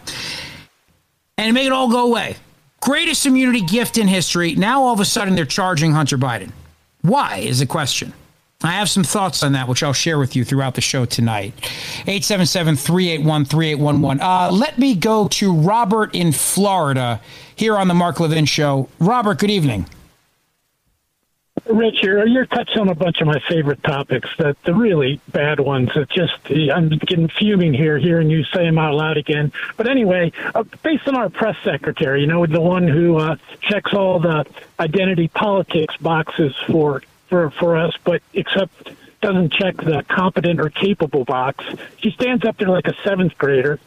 and 1.37 1.53
make 1.53 1.67
it 1.67 1.71
all 1.71 1.89
go 1.91 2.07
away. 2.07 2.35
Greatest 2.81 3.27
immunity 3.27 3.61
gift 3.61 3.99
in 3.99 4.07
history. 4.07 4.55
Now 4.55 4.81
all 4.81 4.93
of 4.93 4.99
a 4.99 5.05
sudden 5.05 5.35
they're 5.35 5.45
charging 5.45 5.91
Hunter 5.91 6.17
Biden. 6.17 6.51
Why 7.01 7.37
is 7.37 7.59
the 7.59 7.67
question? 7.67 8.11
I 8.63 8.71
have 8.73 8.89
some 8.89 9.03
thoughts 9.03 9.43
on 9.43 9.51
that, 9.51 9.67
which 9.67 9.83
I'll 9.83 9.91
share 9.91 10.17
with 10.17 10.35
you 10.35 10.45
throughout 10.45 10.75
the 10.75 10.81
show 10.81 11.03
tonight. 11.03 11.53
877 12.07 12.77
381 12.77 13.45
3811. 13.45 14.21
Uh, 14.21 14.49
let 14.51 14.79
me 14.79 14.95
go 14.95 15.27
to 15.27 15.53
Robert 15.53 16.15
in 16.15 16.31
Florida 16.31 17.21
here 17.55 17.77
on 17.77 17.89
the 17.89 17.93
Mark 17.93 18.21
Levin 18.21 18.45
Show. 18.45 18.87
Robert, 18.99 19.39
good 19.39 19.51
evening. 19.51 19.85
Rich, 21.65 22.03
you're, 22.03 22.25
you're 22.27 22.45
touching 22.45 22.79
on 22.79 22.89
a 22.89 22.95
bunch 22.95 23.21
of 23.21 23.27
my 23.27 23.39
favorite 23.47 23.81
topics, 23.83 24.29
the, 24.37 24.55
the 24.65 24.73
really 24.73 25.21
bad 25.29 25.59
ones 25.59 25.91
that 25.95 26.09
just, 26.09 26.33
I'm 26.49 26.89
getting 26.89 27.29
fuming 27.29 27.73
here, 27.73 27.97
hearing 27.97 28.29
you 28.29 28.43
say 28.43 28.65
them 28.65 28.77
out 28.77 28.95
loud 28.95 29.17
again. 29.17 29.51
But 29.77 29.87
anyway, 29.87 30.33
uh, 30.55 30.63
based 30.83 31.07
on 31.07 31.15
our 31.15 31.29
press 31.29 31.55
secretary, 31.63 32.21
you 32.21 32.27
know, 32.27 32.45
the 32.45 32.59
one 32.59 32.87
who 32.87 33.17
uh, 33.17 33.37
checks 33.61 33.93
all 33.93 34.19
the 34.19 34.45
identity 34.79 35.29
politics 35.29 35.95
boxes 35.97 36.53
for 36.67 37.01
for 37.33 37.49
for 37.49 37.75
us, 37.75 37.95
but 38.03 38.21
except 38.35 38.91
doesn't 39.19 39.51
check 39.53 39.77
the 39.77 40.05
competent 40.07 40.59
or 40.59 40.69
capable 40.69 41.25
box. 41.25 41.65
She 41.97 42.11
stands 42.11 42.45
up 42.45 42.57
there 42.57 42.67
like 42.67 42.87
a 42.87 42.93
seventh 43.03 43.35
grader. 43.37 43.79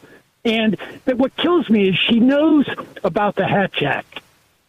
And 0.43 0.77
what 1.05 1.35
kills 1.37 1.69
me 1.69 1.89
is 1.89 1.95
she 1.95 2.19
knows 2.19 2.67
about 3.03 3.35
the 3.35 3.47
Hatch 3.47 3.81
Act. 3.83 4.19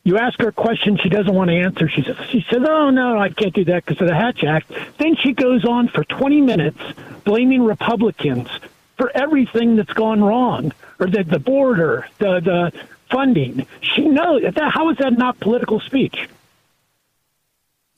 You 0.04 0.18
ask 0.18 0.38
her 0.40 0.48
a 0.48 0.52
question 0.52 0.96
she 0.96 1.08
doesn't 1.08 1.34
want 1.34 1.50
to 1.50 1.56
answer. 1.56 1.88
She 1.88 2.02
says, 2.02 2.16
she 2.30 2.46
says, 2.48 2.62
"Oh 2.66 2.90
no, 2.90 3.18
I 3.18 3.30
can't 3.30 3.52
do 3.52 3.64
that 3.64 3.84
because 3.84 4.00
of 4.00 4.06
the 4.06 4.14
Hatch 4.14 4.44
Act." 4.44 4.70
Then 4.98 5.16
she 5.16 5.32
goes 5.32 5.64
on 5.64 5.88
for 5.88 6.04
20 6.04 6.40
minutes 6.40 6.78
blaming 7.24 7.64
Republicans 7.64 8.48
for 8.96 9.10
everything 9.14 9.74
that's 9.74 9.92
gone 9.92 10.22
wrong, 10.22 10.72
or 11.00 11.08
the 11.08 11.24
the 11.24 11.40
border, 11.40 12.06
the 12.18 12.40
the 12.40 12.72
funding. 13.10 13.66
She 13.80 14.04
knows 14.04 14.42
that. 14.42 14.70
How 14.72 14.90
is 14.90 14.98
that 14.98 15.18
not 15.18 15.40
political 15.40 15.80
speech? 15.80 16.28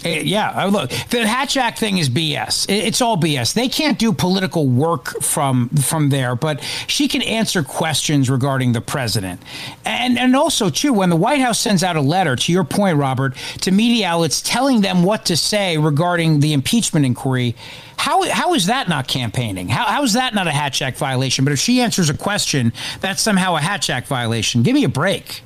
Eh, 0.05 0.23
yeah, 0.25 0.65
look, 0.65 0.91
the 1.11 1.27
Hatch 1.27 1.57
Act 1.57 1.79
thing 1.79 1.99
is 1.99 2.09
BS. 2.09 2.67
It's 2.69 3.01
all 3.01 3.17
BS. 3.17 3.55
They 3.55 3.69
can't 3.69 3.99
do 3.99 4.13
political 4.13 4.67
work 4.67 5.23
from 5.23 5.69
from 5.71 6.09
there, 6.09 6.35
but 6.35 6.63
she 6.87 7.09
can 7.09 7.23
answer 7.23 7.63
questions 7.63 8.31
regarding 8.31 8.73
the 8.73 8.81
president, 8.81 9.43
and 9.85 10.19
and 10.19 10.35
also 10.35 10.71
too 10.71 10.93
when 10.93 11.11
the 11.11 11.17
White 11.17 11.41
House 11.41 11.59
sends 11.59 11.83
out 11.83 11.97
a 11.97 12.01
letter, 12.01 12.37
to 12.37 12.53
your 12.53 12.65
point, 12.65 12.99
Robert, 12.99 13.37
to 13.61 13.71
media 13.71 14.09
outlets 14.09 14.41
telling 14.41 14.81
them 14.81 15.03
what 15.03 15.27
to 15.27 15.37
say 15.37 15.79
regarding 15.79 16.41
the 16.41 16.53
impeachment 16.53 17.07
inquiry. 17.07 17.55
How, 17.97 18.29
how 18.31 18.55
is 18.55 18.67
that 18.67 18.89
not 18.89 19.09
campaigning? 19.09 19.69
How, 19.69 19.85
how 19.85 20.03
is 20.03 20.15
that 20.15 20.35
not 20.35 20.47
a 20.47 20.51
Hatch 20.51 20.81
Act 20.81 20.97
violation? 20.97 21.45
But 21.45 21.53
if 21.53 21.59
she 21.59 21.83
answers 21.83 22.09
a 22.09 22.15
question, 22.15 22.73
that's 23.01 23.21
somehow 23.21 23.57
a 23.57 23.61
Hatch 23.61 23.91
Act 23.91 24.07
violation. 24.07 24.63
Give 24.63 24.75
me 24.75 24.85
a 24.85 24.89
break 24.89 25.43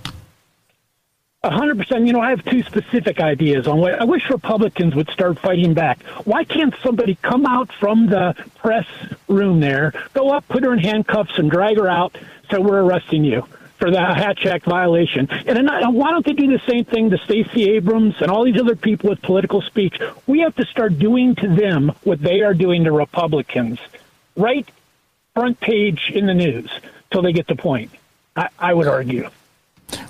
hundred 1.53 1.79
percent. 1.79 2.07
You 2.07 2.13
know, 2.13 2.21
I 2.21 2.31
have 2.31 2.45
two 2.45 2.63
specific 2.63 3.21
ideas 3.21 3.67
on 3.67 3.79
what 3.79 4.01
I 4.01 4.05
wish 4.05 4.29
Republicans 4.31 4.95
would 4.95 5.11
start 5.11 5.39
fighting 5.39 5.75
back. 5.75 6.03
Why 6.25 6.45
can't 6.45 6.75
somebody 6.83 7.17
come 7.17 7.47
out 7.47 7.73
from 7.73 8.07
the 8.07 8.35
press 8.57 8.87
room 9.29 9.61
there, 9.61 9.93
go 10.13 10.31
up, 10.31 10.47
put 10.49 10.65
her 10.65 10.73
in 10.73 10.79
handcuffs, 10.79 11.39
and 11.39 11.51
drag 11.51 11.77
her 11.77 11.89
out? 11.89 12.17
So 12.51 12.61
we're 12.61 12.83
arresting 12.83 13.25
you 13.25 13.47
for 13.79 13.91
the 13.91 14.01
Hatch 14.01 14.47
Act 14.47 14.65
violation. 14.65 15.29
And 15.31 15.69
why 15.95 16.11
don't 16.11 16.25
they 16.25 16.33
do 16.33 16.47
the 16.47 16.63
same 16.67 16.85
thing 16.85 17.11
to 17.11 17.19
Stacey 17.19 17.71
Abrams 17.71 18.21
and 18.21 18.31
all 18.31 18.45
these 18.45 18.61
other 18.61 18.77
people 18.77 19.11
with 19.11 19.21
political 19.23 19.63
speech? 19.63 20.01
We 20.27 20.41
have 20.41 20.55
to 20.57 20.65
start 20.67 20.99
doing 20.99 21.35
to 21.37 21.49
them 21.49 21.93
what 22.05 22.21
they 22.21 22.43
are 22.43 22.55
doing 22.55 22.85
to 22.85 22.93
Republicans. 22.93 23.79
Right 24.37 24.69
front 25.35 25.59
page 25.61 26.13
in 26.15 26.27
the 26.27 26.35
news 26.35 26.71
till 27.11 27.23
they 27.23 27.33
get 27.33 27.47
the 27.47 27.57
point. 27.57 27.91
I, 28.37 28.49
I 28.59 28.73
would 28.73 28.87
argue. 28.87 29.29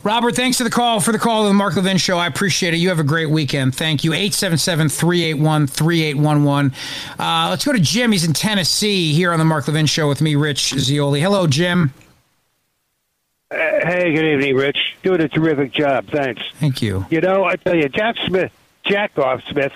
Robert, 0.02 0.36
thanks 0.36 0.58
for 0.58 0.64
the 0.64 0.70
call 0.70 1.00
for 1.00 1.12
the 1.12 1.18
call 1.18 1.42
of 1.42 1.48
the 1.48 1.54
Mark 1.54 1.76
Levin 1.76 1.96
Show. 1.96 2.18
I 2.18 2.26
appreciate 2.26 2.74
it. 2.74 2.78
You 2.78 2.88
have 2.90 2.98
a 2.98 3.04
great 3.04 3.30
weekend. 3.30 3.74
Thank 3.74 4.04
you. 4.04 4.10
877-381-3811. 4.12 6.74
Uh, 7.18 7.48
let's 7.50 7.64
go 7.64 7.72
to 7.72 7.78
Jim. 7.78 8.12
He's 8.12 8.24
in 8.24 8.32
Tennessee 8.32 9.12
here 9.12 9.32
on 9.32 9.38
the 9.38 9.44
Mark 9.44 9.68
Levin 9.68 9.86
Show 9.86 10.08
with 10.08 10.20
me, 10.20 10.34
Rich 10.34 10.74
Zeoli. 10.74 11.20
Hello, 11.20 11.46
Jim. 11.46 11.92
Uh, 13.50 13.56
hey, 13.56 14.12
good 14.12 14.24
evening, 14.24 14.56
Rich. 14.56 14.96
Doing 15.02 15.20
a 15.20 15.28
terrific 15.28 15.72
job. 15.72 16.08
Thanks. 16.08 16.42
Thank 16.54 16.82
you. 16.82 17.06
You 17.10 17.20
know, 17.20 17.44
I 17.44 17.56
tell 17.56 17.76
you, 17.76 17.88
Jack 17.88 18.16
Smith, 18.26 18.52
Jack 18.84 19.18
Off 19.18 19.44
Smith, 19.44 19.72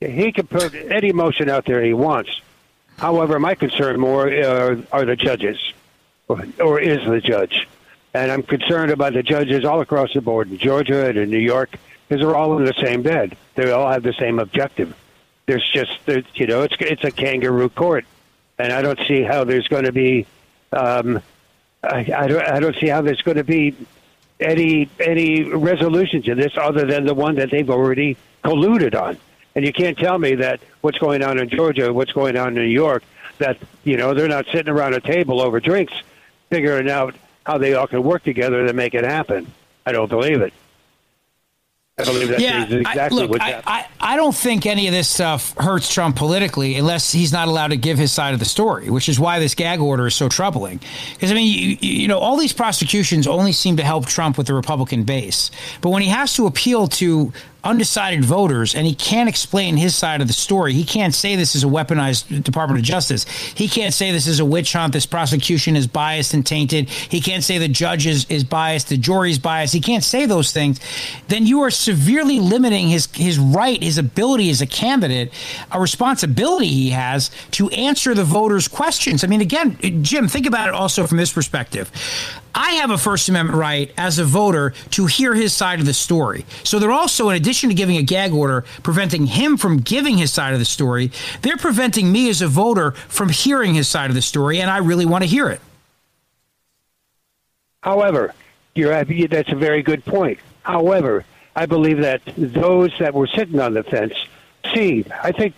he 0.00 0.32
can 0.32 0.46
put 0.46 0.74
any 0.74 1.12
motion 1.12 1.48
out 1.48 1.64
there 1.64 1.82
he 1.82 1.94
wants. 1.94 2.40
However, 2.98 3.38
my 3.38 3.54
concern 3.54 3.98
more 3.98 4.28
uh, 4.28 4.76
are 4.92 5.04
the 5.04 5.16
judges, 5.16 5.58
or, 6.28 6.44
or 6.60 6.80
is 6.80 7.04
the 7.06 7.20
judge. 7.20 7.66
And 8.14 8.30
I'm 8.30 8.44
concerned 8.44 8.92
about 8.92 9.12
the 9.12 9.24
judges 9.24 9.64
all 9.64 9.80
across 9.80 10.14
the 10.14 10.20
board 10.20 10.50
in 10.50 10.56
Georgia 10.56 11.08
and 11.08 11.18
in 11.18 11.30
New 11.30 11.38
York 11.38 11.76
because 12.08 12.24
they're 12.24 12.36
all 12.36 12.56
in 12.56 12.64
the 12.64 12.74
same 12.74 13.02
bed. 13.02 13.36
They 13.56 13.70
all 13.72 13.90
have 13.90 14.04
the 14.04 14.12
same 14.12 14.38
objective. 14.38 14.94
There's 15.46 15.68
just, 15.72 15.98
there's, 16.06 16.24
you 16.34 16.46
know, 16.46 16.62
it's 16.62 16.76
it's 16.80 17.04
a 17.04 17.10
kangaroo 17.10 17.68
court, 17.68 18.06
and 18.58 18.72
I 18.72 18.82
don't 18.82 18.98
see 19.06 19.22
how 19.22 19.44
there's 19.44 19.68
going 19.68 19.84
to 19.84 19.92
be. 19.92 20.26
Um, 20.72 21.20
I, 21.82 22.10
I 22.16 22.26
don't 22.28 22.42
I 22.42 22.60
don't 22.60 22.76
see 22.76 22.86
how 22.86 23.02
there's 23.02 23.20
going 23.20 23.36
to 23.36 23.44
be 23.44 23.76
any 24.40 24.88
any 24.98 25.42
resolution 25.42 26.22
to 26.22 26.34
this 26.34 26.52
other 26.56 26.86
than 26.86 27.04
the 27.04 27.14
one 27.14 27.34
that 27.34 27.50
they've 27.50 27.68
already 27.68 28.16
colluded 28.42 28.98
on. 28.98 29.18
And 29.54 29.66
you 29.66 29.72
can't 29.72 29.98
tell 29.98 30.18
me 30.18 30.36
that 30.36 30.60
what's 30.80 30.98
going 30.98 31.22
on 31.22 31.38
in 31.38 31.48
Georgia, 31.48 31.92
what's 31.92 32.12
going 32.12 32.36
on 32.36 32.48
in 32.48 32.54
New 32.54 32.62
York, 32.62 33.04
that 33.38 33.58
you 33.82 33.96
know 33.96 34.14
they're 34.14 34.28
not 34.28 34.46
sitting 34.46 34.72
around 34.72 34.94
a 34.94 35.00
table 35.00 35.42
over 35.42 35.60
drinks, 35.60 35.92
figuring 36.48 36.88
out 36.88 37.14
how 37.44 37.58
they 37.58 37.74
all 37.74 37.86
can 37.86 38.02
work 38.02 38.22
together 38.22 38.66
to 38.66 38.72
make 38.72 38.94
it 38.94 39.04
happen. 39.04 39.46
I 39.86 39.92
don't 39.92 40.08
believe 40.08 40.40
it. 40.40 40.52
I 41.96 42.04
believe 42.04 42.28
that 42.28 42.40
yeah, 42.40 42.64
exactly 42.64 43.22
I, 43.22 43.26
look, 43.26 43.40
I. 43.40 43.62
I, 43.64 43.86
I 44.00 44.16
don't 44.16 44.34
think 44.34 44.66
any 44.66 44.88
of 44.88 44.92
this 44.92 45.08
stuff 45.08 45.56
hurts 45.56 45.92
Trump 45.92 46.16
politically 46.16 46.74
unless 46.74 47.12
he's 47.12 47.32
not 47.32 47.46
allowed 47.46 47.68
to 47.68 47.76
give 47.76 47.98
his 47.98 48.10
side 48.10 48.34
of 48.34 48.40
the 48.40 48.44
story, 48.44 48.90
which 48.90 49.08
is 49.08 49.20
why 49.20 49.38
this 49.38 49.54
gag 49.54 49.78
order 49.78 50.08
is 50.08 50.14
so 50.16 50.28
troubling. 50.28 50.80
Because, 51.12 51.30
I 51.30 51.34
mean, 51.34 51.78
you, 51.80 51.88
you 51.88 52.08
know, 52.08 52.18
all 52.18 52.36
these 52.36 52.52
prosecutions 52.52 53.28
only 53.28 53.52
seem 53.52 53.76
to 53.76 53.84
help 53.84 54.06
Trump 54.06 54.36
with 54.36 54.48
the 54.48 54.54
Republican 54.54 55.04
base. 55.04 55.52
But 55.80 55.90
when 55.90 56.02
he 56.02 56.08
has 56.08 56.34
to 56.34 56.46
appeal 56.46 56.88
to 56.88 57.32
undecided 57.64 58.24
voters 58.24 58.74
and 58.74 58.86
he 58.86 58.94
can't 58.94 59.28
explain 59.28 59.76
his 59.76 59.94
side 59.94 60.20
of 60.20 60.26
the 60.26 60.32
story. 60.32 60.72
He 60.72 60.84
can't 60.84 61.14
say 61.14 61.36
this 61.36 61.54
is 61.54 61.64
a 61.64 61.66
weaponized 61.66 62.42
Department 62.42 62.78
of 62.78 62.84
Justice. 62.84 63.24
He 63.24 63.68
can't 63.68 63.94
say 63.94 64.12
this 64.12 64.26
is 64.26 64.40
a 64.40 64.44
witch 64.44 64.72
hunt. 64.72 64.92
This 64.92 65.06
prosecution 65.06 65.76
is 65.76 65.86
biased 65.86 66.34
and 66.34 66.46
tainted. 66.46 66.88
He 66.88 67.20
can't 67.20 67.42
say 67.42 67.58
the 67.58 67.68
judge 67.68 68.06
is, 68.06 68.26
is 68.28 68.44
biased, 68.44 68.88
the 68.88 68.96
jury's 68.96 69.38
biased. 69.38 69.74
He 69.74 69.80
can't 69.80 70.04
say 70.04 70.26
those 70.26 70.52
things. 70.52 70.80
Then 71.28 71.46
you 71.46 71.62
are 71.62 71.70
severely 71.70 72.40
limiting 72.40 72.88
his 72.88 73.08
his 73.14 73.38
right, 73.38 73.82
his 73.82 73.98
ability 73.98 74.50
as 74.50 74.60
a 74.60 74.66
candidate, 74.66 75.32
a 75.72 75.80
responsibility 75.80 76.68
he 76.68 76.90
has 76.90 77.30
to 77.52 77.68
answer 77.70 78.14
the 78.14 78.24
voters' 78.24 78.68
questions. 78.68 79.24
I 79.24 79.26
mean, 79.26 79.40
again, 79.40 79.78
Jim, 80.02 80.28
think 80.28 80.46
about 80.46 80.68
it 80.68 80.74
also 80.74 81.06
from 81.06 81.18
this 81.18 81.32
perspective. 81.32 81.90
I 82.54 82.72
have 82.74 82.90
a 82.90 82.98
First 82.98 83.28
Amendment 83.28 83.58
right 83.58 83.92
as 83.96 84.18
a 84.18 84.24
voter 84.24 84.74
to 84.90 85.06
hear 85.06 85.34
his 85.34 85.52
side 85.52 85.80
of 85.80 85.86
the 85.86 85.94
story. 85.94 86.46
So 86.62 86.78
they're 86.78 86.92
also, 86.92 87.28
in 87.30 87.36
addition 87.36 87.68
to 87.70 87.74
giving 87.74 87.96
a 87.96 88.02
gag 88.02 88.32
order, 88.32 88.64
preventing 88.82 89.26
him 89.26 89.56
from 89.56 89.78
giving 89.78 90.18
his 90.18 90.32
side 90.32 90.52
of 90.52 90.58
the 90.58 90.64
story, 90.64 91.10
they're 91.42 91.56
preventing 91.56 92.12
me 92.12 92.28
as 92.28 92.40
a 92.42 92.48
voter 92.48 92.92
from 92.92 93.28
hearing 93.28 93.74
his 93.74 93.88
side 93.88 94.10
of 94.10 94.14
the 94.14 94.22
story, 94.22 94.60
and 94.60 94.70
I 94.70 94.78
really 94.78 95.06
want 95.06 95.24
to 95.24 95.28
hear 95.28 95.48
it. 95.48 95.60
However, 97.82 98.32
that's 98.76 99.52
a 99.52 99.56
very 99.56 99.82
good 99.82 100.04
point. 100.04 100.38
However, 100.62 101.24
I 101.56 101.66
believe 101.66 101.98
that 101.98 102.22
those 102.36 102.92
that 102.98 103.14
were 103.14 103.26
sitting 103.26 103.60
on 103.60 103.74
the 103.74 103.82
fence 103.82 104.14
see. 104.74 105.04
I 105.22 105.32
think 105.32 105.54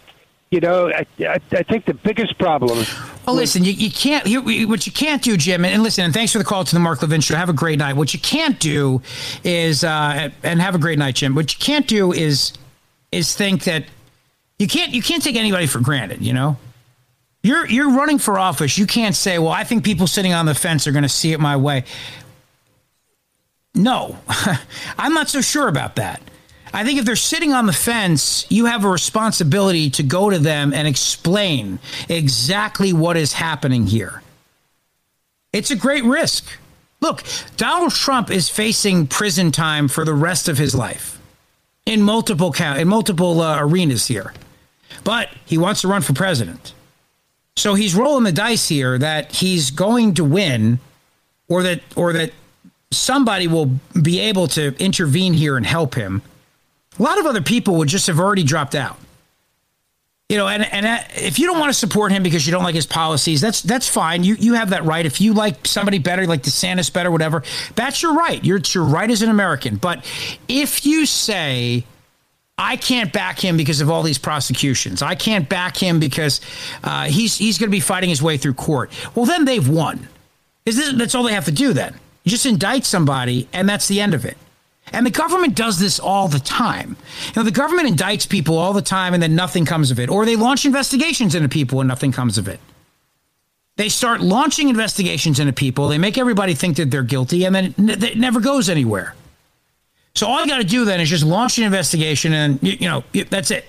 you 0.51 0.61
know, 0.61 0.89
I, 0.89 1.07
I, 1.21 1.41
I, 1.51 1.63
think 1.65 1.87
the 1.87 1.95
biggest 1.95 2.39
problem. 2.39 2.85
Well, 3.27 3.35
listen, 3.35 3.65
you, 3.65 3.73
you 3.73 3.91
can't. 3.91 4.27
You, 4.27 4.69
what 4.69 4.87
you 4.87 4.93
can't 4.93 5.21
do, 5.21 5.37
Jim, 5.37 5.65
and 5.65 5.83
listen, 5.83 6.05
and 6.05 6.15
thanks 6.15 6.33
for 6.33 6.39
the 6.39 6.45
call 6.45 6.65
to 6.65 6.75
the 6.75 6.81
Mark 6.81 7.03
Levin 7.03 7.21
show. 7.21 7.35
Have 7.35 7.49
a 7.49 7.53
great 7.55 7.79
night. 7.79 7.97
What 7.97 8.15
you 8.15 8.21
can't 8.21 8.59
do 8.61 9.03
is, 9.43 9.83
uh, 9.83 10.31
and 10.45 10.61
have 10.61 10.77
a 10.77 10.79
great 10.79 10.99
night, 10.99 11.17
Jim. 11.17 11.35
What 11.35 11.53
you 11.53 11.59
can't 11.59 11.89
do 11.89 12.13
is, 12.13 12.53
is 13.11 13.35
think 13.35 13.65
that 13.65 13.87
you 14.59 14.69
can't 14.69 14.93
you 14.93 15.03
can't 15.03 15.23
take 15.23 15.37
anybody 15.37 15.67
for 15.67 15.81
granted. 15.81 16.23
You 16.23 16.33
know, 16.33 16.57
you're 17.43 17.67
you're 17.67 17.91
running 17.91 18.19
for 18.19 18.39
office. 18.39 18.79
You 18.79 18.87
can't 18.87 19.17
say, 19.17 19.41
well, 19.41 19.51
I 19.51 19.65
think 19.65 19.85
people 19.85 20.07
sitting 20.07 20.33
on 20.33 20.47
the 20.47 20.55
fence 20.55 20.87
are 20.87 20.93
going 20.93 21.03
to 21.03 21.09
see 21.09 21.33
it 21.33 21.41
my 21.41 21.57
way. 21.57 21.85
No, 23.75 24.17
I'm 24.99 25.13
not 25.13 25.29
so 25.29 25.41
sure 25.41 25.67
about 25.67 25.97
that. 25.97 26.23
I 26.73 26.85
think 26.85 26.99
if 26.99 27.05
they're 27.05 27.17
sitting 27.17 27.53
on 27.53 27.67
the 27.67 27.73
fence, 27.73 28.47
you 28.51 28.67
have 28.67 28.85
a 28.85 28.89
responsibility 28.89 29.91
to 29.91 30.03
go 30.03 30.31
to 30.31 30.39
them 30.39 30.73
and 30.73 30.87
explain 30.87 31.79
exactly 32.09 32.93
what 32.93 33.17
is 33.17 33.33
happening 33.33 33.87
here. 33.87 34.23
It's 35.53 35.71
a 35.71 35.77
great 35.77 36.05
risk. 36.05 36.47
Look, 37.01 37.23
Donald 37.57 37.93
Trump 37.93 38.31
is 38.31 38.49
facing 38.49 39.07
prison 39.07 39.53
time 39.53 39.89
for 39.89 40.05
the 40.05 40.15
rest 40.15 40.49
of 40.49 40.59
his 40.59 40.75
life 40.75 41.21
in 41.85 42.03
multiple 42.03 42.53
in 42.61 42.89
multiple 42.89 43.41
uh, 43.41 43.59
arenas 43.61 44.07
here. 44.07 44.35
But 45.05 45.29
he 45.45 45.57
wants 45.57 45.83
to 45.83 45.89
run 45.89 46.03
for 46.03 46.15
president. 46.15 46.75
So 47.57 47.75
he's 47.75 47.95
rolling 47.95 48.25
the 48.25 48.33
dice 48.33 48.69
here 48.69 48.99
that 48.99 49.33
he's 49.33 49.71
going 49.71 50.15
to 50.15 50.25
win 50.25 50.79
or 51.49 51.63
that 51.63 51.81
or 51.95 52.13
that 52.13 52.33
somebody 52.91 53.47
will 53.47 53.71
be 54.01 54.21
able 54.21 54.49
to 54.49 54.75
intervene 54.79 55.33
here 55.33 55.57
and 55.57 55.65
help 55.65 55.95
him 55.95 56.23
a 56.99 57.03
lot 57.03 57.19
of 57.19 57.27
other 57.27 57.43
people 57.43 57.77
would 57.77 57.89
just 57.89 58.07
have 58.07 58.19
already 58.19 58.43
dropped 58.43 58.75
out. 58.75 58.99
You 60.29 60.39
know, 60.39 60.49
and 60.49 60.65
and 60.73 61.05
if 61.15 61.39
you 61.39 61.47
don't 61.47 61.61
want 61.61 61.71
to 61.71 61.79
support 61.79 62.11
him 62.11 62.25
because 62.25 62.45
you 62.47 62.51
don't 62.51 62.65
like 62.65 62.75
his 62.75 62.87
policies, 62.87 63.41
that's 63.41 63.63
that's 63.63 63.89
fine. 63.89 64.25
You 64.25 64.35
you 64.35 64.55
have 64.55 64.71
that 64.71 64.85
right. 64.85 65.07
If 65.07 65.21
you 65.21 65.33
like 65.35 65.67
somebody 65.67 66.01
better, 66.01 66.27
like 66.27 66.43
DeSantis 66.43 66.93
better, 66.93 67.13
whatever, 67.13 67.45
that's 67.77 68.03
your 68.03 68.15
right. 68.15 68.45
You're 68.45 68.57
it's 68.57 68.75
your 68.75 68.85
right 68.85 69.09
as 69.09 69.23
an 69.23 69.31
American. 69.31 69.77
But 69.77 70.05
if 70.49 70.85
you 70.85 71.07
say 71.07 71.85
I 72.59 72.77
can't 72.77 73.13
back 73.13 73.39
him 73.39 73.57
because 73.57 73.81
of 73.81 73.91
all 73.91 74.03
these 74.03 74.19
prosecutions. 74.19 75.03
I 75.03 75.15
can't 75.15 75.49
back 75.49 75.77
him 75.77 76.01
because 76.01 76.41
uh, 76.83 77.05
he's 77.05 77.37
he's 77.37 77.59
going 77.59 77.69
to 77.69 77.77
be 77.77 77.81
fighting 77.81 78.09
his 78.09 78.23
way 78.23 78.39
through 78.39 78.55
court. 78.55 78.91
Well, 79.15 79.27
then 79.27 79.45
they've 79.45 79.69
won. 79.69 80.09
Is 80.65 80.77
this, 80.77 80.93
that's 80.95 81.15
all 81.15 81.23
they 81.23 81.35
have 81.35 81.45
to 81.45 81.53
do? 81.53 81.73
Then 81.73 81.95
you 82.25 82.31
just 82.31 82.47
indict 82.47 82.85
somebody, 82.85 83.47
and 83.53 83.69
that's 83.69 83.89
the 83.89 84.01
end 84.01 84.15
of 84.15 84.25
it. 84.25 84.39
And 84.93 85.05
the 85.05 85.11
government 85.11 85.55
does 85.57 85.79
this 85.79 85.99
all 85.99 86.29
the 86.29 86.39
time. 86.39 86.97
You 87.27 87.33
know, 87.37 87.43
the 87.43 87.51
government 87.51 87.89
indicts 87.89 88.29
people 88.29 88.57
all 88.57 88.73
the 88.73 88.83
time 88.83 89.15
and 89.15 89.23
then 89.23 89.35
nothing 89.35 89.65
comes 89.65 89.91
of 89.91 89.99
it. 89.99 90.09
Or 90.09 90.25
they 90.25 90.37
launch 90.37 90.65
investigations 90.65 91.35
into 91.35 91.49
people 91.49 91.81
and 91.81 91.89
nothing 91.89 92.13
comes 92.13 92.39
of 92.39 92.47
it. 92.49 92.61
They 93.77 93.89
start 93.89 94.21
launching 94.21 94.69
investigations 94.69 95.39
into 95.39 95.53
people. 95.53 95.89
They 95.89 95.99
make 95.99 96.17
everybody 96.17 96.55
think 96.55 96.77
that 96.77 96.91
they're 96.91 97.03
guilty 97.03 97.45
and 97.45 97.55
then 97.55 97.75
it 97.77 98.17
never 98.17 98.41
goes 98.41 98.69
anywhere. 98.69 99.15
So 100.15 100.27
all 100.27 100.41
you 100.41 100.47
got 100.47 100.59
to 100.59 100.65
do 100.65 100.87
then 100.87 101.01
is 101.01 101.11
just 101.11 101.25
launch 101.25 101.59
an 101.59 101.65
investigation 101.65 102.33
and, 102.33 102.63
you 102.63 102.89
know, 102.89 103.05
that's 103.29 103.51
it. 103.51 103.67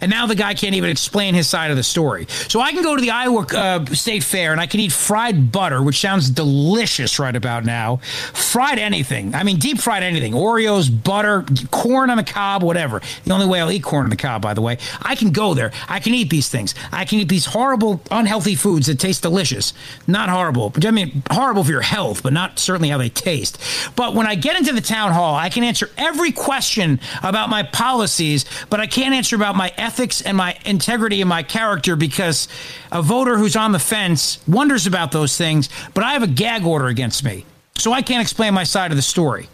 And 0.00 0.10
now 0.10 0.26
the 0.26 0.34
guy 0.34 0.54
can't 0.54 0.74
even 0.74 0.90
explain 0.90 1.34
his 1.34 1.48
side 1.48 1.70
of 1.70 1.76
the 1.76 1.82
story. 1.82 2.26
So 2.48 2.60
I 2.60 2.72
can 2.72 2.82
go 2.82 2.96
to 2.96 3.02
the 3.02 3.10
Iowa 3.10 3.46
uh, 3.54 3.84
State 3.86 4.22
Fair 4.24 4.52
and 4.52 4.60
I 4.60 4.66
can 4.66 4.80
eat 4.80 4.92
fried 4.92 5.52
butter, 5.52 5.82
which 5.82 6.00
sounds 6.00 6.30
delicious 6.30 7.18
right 7.18 7.34
about 7.34 7.64
now. 7.64 7.96
Fried 8.32 8.78
anything. 8.78 9.34
I 9.34 9.42
mean, 9.42 9.58
deep 9.58 9.78
fried 9.78 10.02
anything. 10.02 10.32
Oreos, 10.32 10.90
butter, 10.90 11.44
corn 11.70 12.10
on 12.10 12.16
the 12.16 12.24
cob, 12.24 12.62
whatever. 12.62 13.00
The 13.24 13.32
only 13.32 13.46
way 13.46 13.60
I'll 13.60 13.70
eat 13.70 13.82
corn 13.82 14.04
on 14.04 14.10
the 14.10 14.16
cob, 14.16 14.42
by 14.42 14.54
the 14.54 14.62
way. 14.62 14.78
I 15.02 15.14
can 15.14 15.30
go 15.30 15.54
there. 15.54 15.72
I 15.88 16.00
can 16.00 16.14
eat 16.14 16.30
these 16.30 16.48
things. 16.48 16.74
I 16.92 17.04
can 17.04 17.18
eat 17.18 17.28
these 17.28 17.46
horrible, 17.46 18.00
unhealthy 18.10 18.54
foods 18.54 18.86
that 18.86 18.98
taste 18.98 19.22
delicious. 19.22 19.72
Not 20.06 20.28
horrible. 20.28 20.72
I 20.84 20.90
mean, 20.90 21.22
horrible 21.30 21.64
for 21.64 21.70
your 21.70 21.80
health, 21.80 22.22
but 22.22 22.32
not 22.32 22.58
certainly 22.58 22.88
how 22.88 22.98
they 22.98 23.08
taste. 23.08 23.58
But 23.96 24.14
when 24.14 24.26
I 24.26 24.34
get 24.34 24.56
into 24.56 24.72
the 24.72 24.80
town 24.80 25.12
hall, 25.12 25.34
I 25.34 25.48
can 25.48 25.64
answer 25.64 25.90
every 25.96 26.32
question 26.32 27.00
about 27.22 27.50
my 27.50 27.62
policies, 27.62 28.44
but 28.68 28.80
I 28.80 28.86
can't 28.86 29.14
answer 29.14 29.36
about 29.36 29.56
my 29.56 29.72
ethics 29.90 30.22
and 30.22 30.36
my 30.36 30.56
integrity 30.64 31.20
and 31.20 31.28
my 31.28 31.42
character 31.42 31.96
because 31.96 32.46
a 32.92 33.02
voter 33.02 33.36
who's 33.36 33.56
on 33.56 33.72
the 33.72 33.78
fence 33.80 34.38
wonders 34.46 34.86
about 34.86 35.10
those 35.10 35.36
things, 35.36 35.68
but 35.94 36.04
I 36.04 36.12
have 36.12 36.22
a 36.22 36.28
gag 36.28 36.64
order 36.64 36.86
against 36.86 37.24
me. 37.24 37.44
So 37.76 37.92
I 37.92 38.00
can't 38.02 38.22
explain 38.22 38.54
my 38.54 38.62
side 38.62 38.92
of 38.92 38.96
the 38.96 39.02
story. 39.02 39.48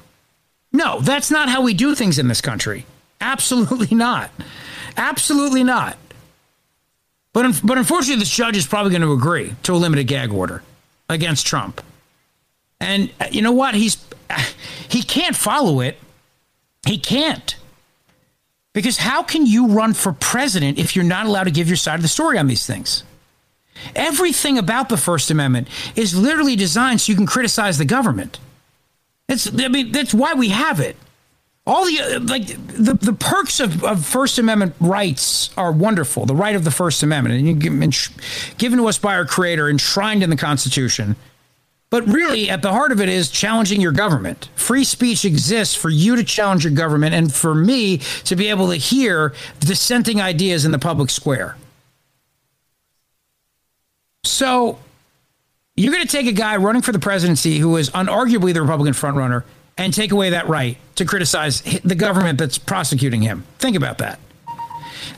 No, 0.72 1.00
that's 1.00 1.30
not 1.30 1.48
how 1.48 1.62
we 1.62 1.72
do 1.72 1.94
things 1.94 2.18
in 2.18 2.28
this 2.28 2.42
country. 2.42 2.84
Absolutely 3.18 3.96
not. 3.96 4.30
Absolutely 4.98 5.64
not. 5.64 5.96
But, 7.32 7.60
but 7.64 7.78
unfortunately, 7.78 8.20
this 8.20 8.30
judge 8.30 8.58
is 8.58 8.66
probably 8.66 8.90
going 8.90 9.02
to 9.02 9.12
agree 9.12 9.54
to 9.62 9.72
a 9.72 9.76
limited 9.76 10.04
gag 10.04 10.32
order 10.32 10.62
against 11.08 11.46
Trump. 11.46 11.82
And 12.78 13.10
uh, 13.20 13.28
you 13.30 13.40
know 13.40 13.52
what? 13.52 13.74
He's 13.74 13.96
he 14.88 15.02
can't 15.02 15.34
follow 15.34 15.80
it. 15.80 15.96
He 16.86 16.98
can't. 16.98 17.56
Because 18.76 18.98
how 18.98 19.22
can 19.22 19.46
you 19.46 19.68
run 19.68 19.94
for 19.94 20.12
president 20.12 20.78
if 20.78 20.94
you're 20.94 21.02
not 21.02 21.24
allowed 21.24 21.44
to 21.44 21.50
give 21.50 21.66
your 21.66 21.78
side 21.78 21.94
of 21.94 22.02
the 22.02 22.08
story 22.08 22.36
on 22.36 22.46
these 22.46 22.66
things? 22.66 23.04
Everything 23.94 24.58
about 24.58 24.90
the 24.90 24.98
First 24.98 25.30
Amendment 25.30 25.68
is 25.96 26.14
literally 26.14 26.56
designed 26.56 27.00
so 27.00 27.10
you 27.10 27.16
can 27.16 27.24
criticize 27.24 27.78
the 27.78 27.86
government. 27.86 28.38
It's 29.30 29.48
I 29.48 29.68
mean 29.68 29.92
that's 29.92 30.12
why 30.12 30.34
we 30.34 30.50
have 30.50 30.80
it. 30.80 30.96
All 31.66 31.86
the 31.86 32.00
uh, 32.00 32.20
like 32.20 32.48
the 32.48 32.98
the 33.00 33.14
perks 33.14 33.60
of, 33.60 33.82
of 33.82 34.04
First 34.04 34.38
Amendment 34.38 34.74
rights 34.78 35.48
are 35.56 35.72
wonderful. 35.72 36.26
The 36.26 36.34
right 36.34 36.54
of 36.54 36.64
the 36.64 36.70
First 36.70 37.02
Amendment, 37.02 37.48
and 37.48 37.58
given 38.58 38.78
to 38.78 38.86
us 38.88 38.98
by 38.98 39.14
our 39.14 39.24
Creator, 39.24 39.70
enshrined 39.70 40.22
in 40.22 40.28
the 40.28 40.36
Constitution. 40.36 41.16
But 41.96 42.08
really, 42.08 42.50
at 42.50 42.60
the 42.60 42.72
heart 42.72 42.92
of 42.92 43.00
it 43.00 43.08
is 43.08 43.30
challenging 43.30 43.80
your 43.80 43.90
government. 43.90 44.50
Free 44.54 44.84
speech 44.84 45.24
exists 45.24 45.74
for 45.74 45.88
you 45.88 46.14
to 46.16 46.24
challenge 46.24 46.62
your 46.62 46.74
government 46.74 47.14
and 47.14 47.32
for 47.32 47.54
me 47.54 48.02
to 48.24 48.36
be 48.36 48.48
able 48.48 48.68
to 48.68 48.76
hear 48.76 49.32
dissenting 49.60 50.20
ideas 50.20 50.66
in 50.66 50.72
the 50.72 50.78
public 50.78 51.08
square. 51.08 51.56
So, 54.24 54.78
you're 55.74 55.90
going 55.90 56.06
to 56.06 56.12
take 56.12 56.26
a 56.26 56.32
guy 56.32 56.56
running 56.56 56.82
for 56.82 56.92
the 56.92 56.98
presidency 56.98 57.56
who 57.60 57.78
is 57.78 57.88
unarguably 57.88 58.52
the 58.52 58.60
Republican 58.60 58.92
frontrunner 58.92 59.44
and 59.78 59.94
take 59.94 60.12
away 60.12 60.28
that 60.28 60.48
right 60.48 60.76
to 60.96 61.06
criticize 61.06 61.62
the 61.62 61.94
government 61.94 62.38
that's 62.38 62.58
prosecuting 62.58 63.22
him. 63.22 63.44
Think 63.58 63.74
about 63.74 63.96
that. 63.98 64.18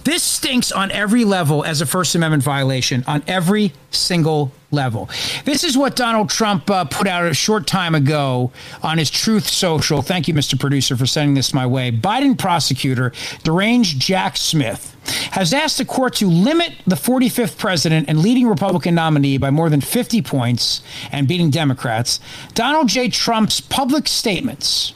This 0.04 0.22
stinks 0.22 0.72
on 0.72 0.90
every 0.90 1.24
level 1.24 1.64
as 1.64 1.80
a 1.80 1.86
First 1.86 2.14
Amendment 2.14 2.42
violation, 2.42 3.04
on 3.06 3.22
every 3.26 3.72
single 3.90 4.52
level. 4.70 5.08
This 5.44 5.64
is 5.64 5.76
what 5.76 5.96
Donald 5.96 6.30
Trump 6.30 6.70
uh, 6.70 6.84
put 6.84 7.06
out 7.06 7.26
a 7.26 7.34
short 7.34 7.66
time 7.66 7.94
ago 7.94 8.52
on 8.82 8.98
his 8.98 9.10
Truth 9.10 9.48
Social. 9.48 10.02
Thank 10.02 10.28
you, 10.28 10.34
Mr. 10.34 10.58
Producer, 10.58 10.96
for 10.96 11.06
sending 11.06 11.34
this 11.34 11.54
my 11.54 11.66
way. 11.66 11.90
Biden 11.90 12.38
prosecutor, 12.38 13.12
deranged 13.42 14.00
Jack 14.00 14.36
Smith, 14.36 14.94
has 15.32 15.54
asked 15.54 15.78
the 15.78 15.84
court 15.84 16.14
to 16.16 16.26
limit 16.26 16.74
the 16.86 16.96
45th 16.96 17.56
president 17.58 18.08
and 18.08 18.20
leading 18.20 18.46
Republican 18.46 18.94
nominee 18.94 19.38
by 19.38 19.50
more 19.50 19.70
than 19.70 19.80
50 19.80 20.20
points 20.22 20.82
and 21.10 21.26
beating 21.26 21.50
Democrats, 21.50 22.20
Donald 22.54 22.88
J. 22.88 23.08
Trump's 23.08 23.60
public 23.60 24.06
statements 24.06 24.92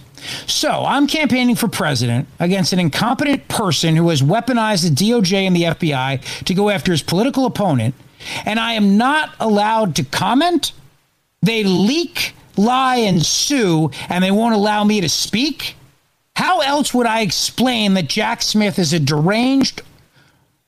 so 0.47 0.85
I'm 0.87 1.07
campaigning 1.07 1.57
for 1.57 1.69
president 1.69 2.29
against 2.39 2.73
an 2.73 2.79
incompetent 2.79 3.49
person 3.49 3.97
who 3.97 4.09
has 4.09 4.23
weaponized 4.23 4.89
the 4.89 4.95
DOJ 4.95 5.47
and 5.47 5.57
the 5.57 5.63
FBI 5.65 6.45
to 6.45 6.55
go 6.55 6.71
after 6.71 6.93
his 6.93 7.03
political 7.03 7.47
opponent, 7.47 7.95
and 8.45 8.61
I 8.61 8.75
am 8.75 8.97
not 8.97 9.35
allowed 9.41 9.97
to 9.97 10.05
comment. 10.05 10.73
They 11.43 11.65
leak, 11.65 12.35
lie, 12.57 12.97
and 12.97 13.25
sue, 13.25 13.91
and 14.09 14.23
they 14.23 14.31
won't 14.31 14.55
allow 14.55 14.85
me 14.85 15.01
to 15.01 15.09
speak. 15.09 15.77
How 16.37 16.61
else 16.61 16.95
would 16.95 17.07
I 17.07 17.21
explain 17.21 17.95
that 17.95 18.09
Jack 18.09 18.43
Smith 18.43 18.79
is 18.79 18.93
a 18.93 19.01
deranged, 19.01 19.83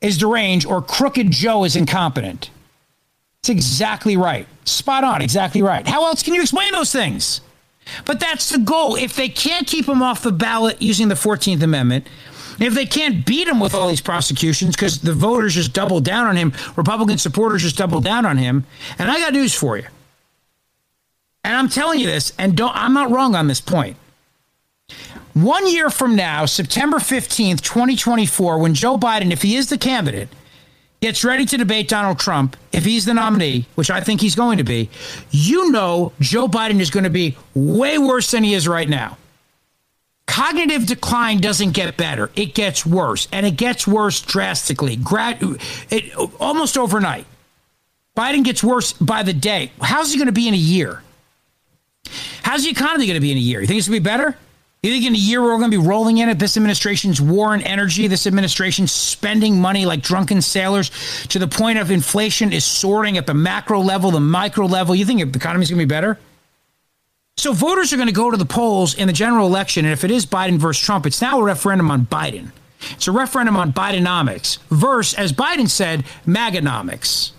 is 0.01 0.19
deranged, 0.19 0.67
or 0.67 0.83
Crooked 0.83 1.31
Joe 1.31 1.64
is 1.64 1.77
incompetent? 1.77 2.51
It's 3.40 3.49
exactly 3.49 4.17
right. 4.17 4.47
Spot 4.64 5.05
on. 5.05 5.23
Exactly 5.23 5.62
right. 5.62 5.87
How 5.87 6.07
else 6.07 6.23
can 6.23 6.35
you 6.35 6.40
explain 6.40 6.73
those 6.73 6.90
things? 6.90 7.40
But 8.05 8.20
that's 8.20 8.51
the 8.51 8.59
goal. 8.59 8.97
If 8.97 9.16
they 9.16 9.29
can't 9.29 9.66
keep 9.66 9.87
him 9.88 10.03
off 10.03 10.23
the 10.23 10.33
ballot 10.33 10.81
using 10.81 11.09
the 11.09 11.14
14th 11.14 11.62
Amendment, 11.62 12.07
if 12.61 12.75
they 12.75 12.87
can't 12.87 13.27
beat 13.27 13.49
him 13.49 13.61
with 13.61 13.75
all 13.75 13.88
these 13.88 14.01
prosecutions 14.01 14.77
because 14.77 15.01
the 15.01 15.12
voters 15.12 15.55
just 15.55 15.73
double 15.73 16.01
down 16.01 16.27
on 16.27 16.37
him, 16.37 16.53
Republican 16.77 17.18
supporters 17.18 17.62
just 17.62 17.77
double 17.77 18.01
down 18.01 18.27
on 18.27 18.37
him, 18.37 18.64
and 18.99 19.11
I 19.11 19.18
got 19.18 19.33
news 19.33 19.55
for 19.55 19.77
you. 19.77 19.87
And 21.42 21.57
I'm 21.57 21.68
telling 21.68 22.01
you 22.01 22.07
this, 22.07 22.33
and 22.38 22.57
don't 22.57 22.75
I'm 22.75 22.94
not 22.94 23.11
wrong 23.11 23.35
on 23.35 23.49
this 23.49 23.61
point. 23.61 23.97
One 25.35 25.66
year 25.68 25.90
from 25.90 26.14
now, 26.14 26.47
September 26.47 26.99
15th, 26.99 27.61
2024, 27.61 28.59
when 28.59 28.75
Joe 28.75 28.97
Biden, 28.97 29.33
if 29.33 29.42
he 29.42 29.57
is 29.57 29.68
the 29.68 29.77
candidate, 29.77 30.29
gets 31.05 31.23
ready 31.23 31.45
to 31.45 31.59
debate 31.59 31.87
Donald 31.87 32.19
Trump, 32.19 32.57
if 32.73 32.87
he's 32.87 33.05
the 33.05 33.12
nominee, 33.12 33.67
which 33.75 33.90
I 33.90 34.01
think 34.01 34.23
he's 34.23 34.35
going 34.35 34.57
to 34.57 34.64
be, 34.64 34.88
you 35.31 35.71
know 35.71 36.14
Joe 36.19 36.49
Biden 36.49 36.81
is 36.81 36.88
going 36.88 37.05
to 37.05 37.11
be 37.11 37.37
way 37.53 37.99
worse 37.99 38.31
than 38.31 38.43
he 38.43 38.55
is 38.55 38.67
right 38.67 38.88
now. 38.88 39.19
Cognitive 40.27 40.87
decline 40.87 41.43
doesn't 41.43 41.73
get 41.73 41.99
better, 41.99 42.31
it 42.37 42.55
gets 42.55 42.87
worse, 42.87 43.29
and 43.33 43.45
it 43.45 43.59
gets 43.59 43.87
worse 43.87 44.23
drastically, 44.23 44.97
grad, 44.97 45.37
it, 45.90 46.17
almost 46.40 46.79
overnight. 46.79 47.27
Biden 48.17 48.43
gets 48.43 48.64
worse 48.64 48.95
by 48.95 49.23
the 49.23 49.35
day. 49.35 49.73
How's 49.83 50.11
he 50.11 50.17
going 50.17 50.25
to 50.29 50.33
be 50.33 50.49
in 50.49 50.55
a 50.55 50.57
year? 50.57 51.03
How's 52.43 52.64
the 52.64 52.71
economy 52.71 53.05
going 53.05 53.17
to 53.17 53.21
be 53.21 53.31
in 53.31 53.37
a 53.37 53.40
year? 53.40 53.61
You 53.61 53.67
think 53.67 53.77
it's 53.77 53.88
going 53.88 53.99
to 53.99 54.01
be 54.01 54.11
better? 54.11 54.38
You 54.85 54.90
think 54.90 55.07
in 55.07 55.14
a 55.14 55.18
year 55.18 55.40
we're 55.40 55.57
going 55.57 55.70
to 55.70 55.81
be 55.81 55.83
rolling 55.83 56.18
in 56.18 56.29
at 56.29 56.38
this 56.38 56.59
administration's 56.59 57.18
war 57.18 57.55
on 57.55 57.62
energy, 57.62 58.07
this 58.07 58.27
administration's 58.27 58.92
spending 58.92 59.59
money 59.59 59.87
like 59.87 60.03
drunken 60.03 60.42
sailors 60.42 60.90
to 61.29 61.38
the 61.38 61.49
point 61.49 61.79
of 61.79 61.90
inflation 61.90 62.53
is 62.53 62.66
soaring 62.66 63.16
at 63.16 63.27
the 63.27 63.33
macro 63.33 63.81
level, 63.81 64.11
the 64.11 64.20
micro 64.20 64.66
level? 64.66 64.94
You 64.94 65.07
think 65.07 65.20
the 65.33 65.38
economy's 65.38 65.70
going 65.70 65.79
to 65.79 65.87
be 65.87 65.88
better? 65.88 66.18
So 67.38 67.55
voters 67.55 67.94
are 67.94 67.97
going 67.97 68.09
to 68.09 68.14
go 68.14 68.31
to 68.31 68.37
the 68.37 68.44
polls 68.44 68.94
in 68.94 69.07
the 69.07 69.14
general 69.14 69.47
election, 69.47 69.87
and 69.87 69.92
if 69.94 70.05
it 70.05 70.11
is 70.11 70.27
Biden 70.27 70.59
versus 70.59 70.85
Trump, 70.85 71.07
it's 71.07 71.23
now 71.23 71.40
a 71.40 71.42
referendum 71.42 71.90
on 71.90 72.05
Biden. 72.05 72.53
It's 72.90 73.09
a 73.09 73.12
referendum 73.12 73.57
on 73.57 73.73
Bidenomics 73.73 74.59
versus, 74.68 75.14
as 75.14 75.33
Biden 75.33 75.66
said, 75.66 76.05
MAGAnomics. 76.27 77.31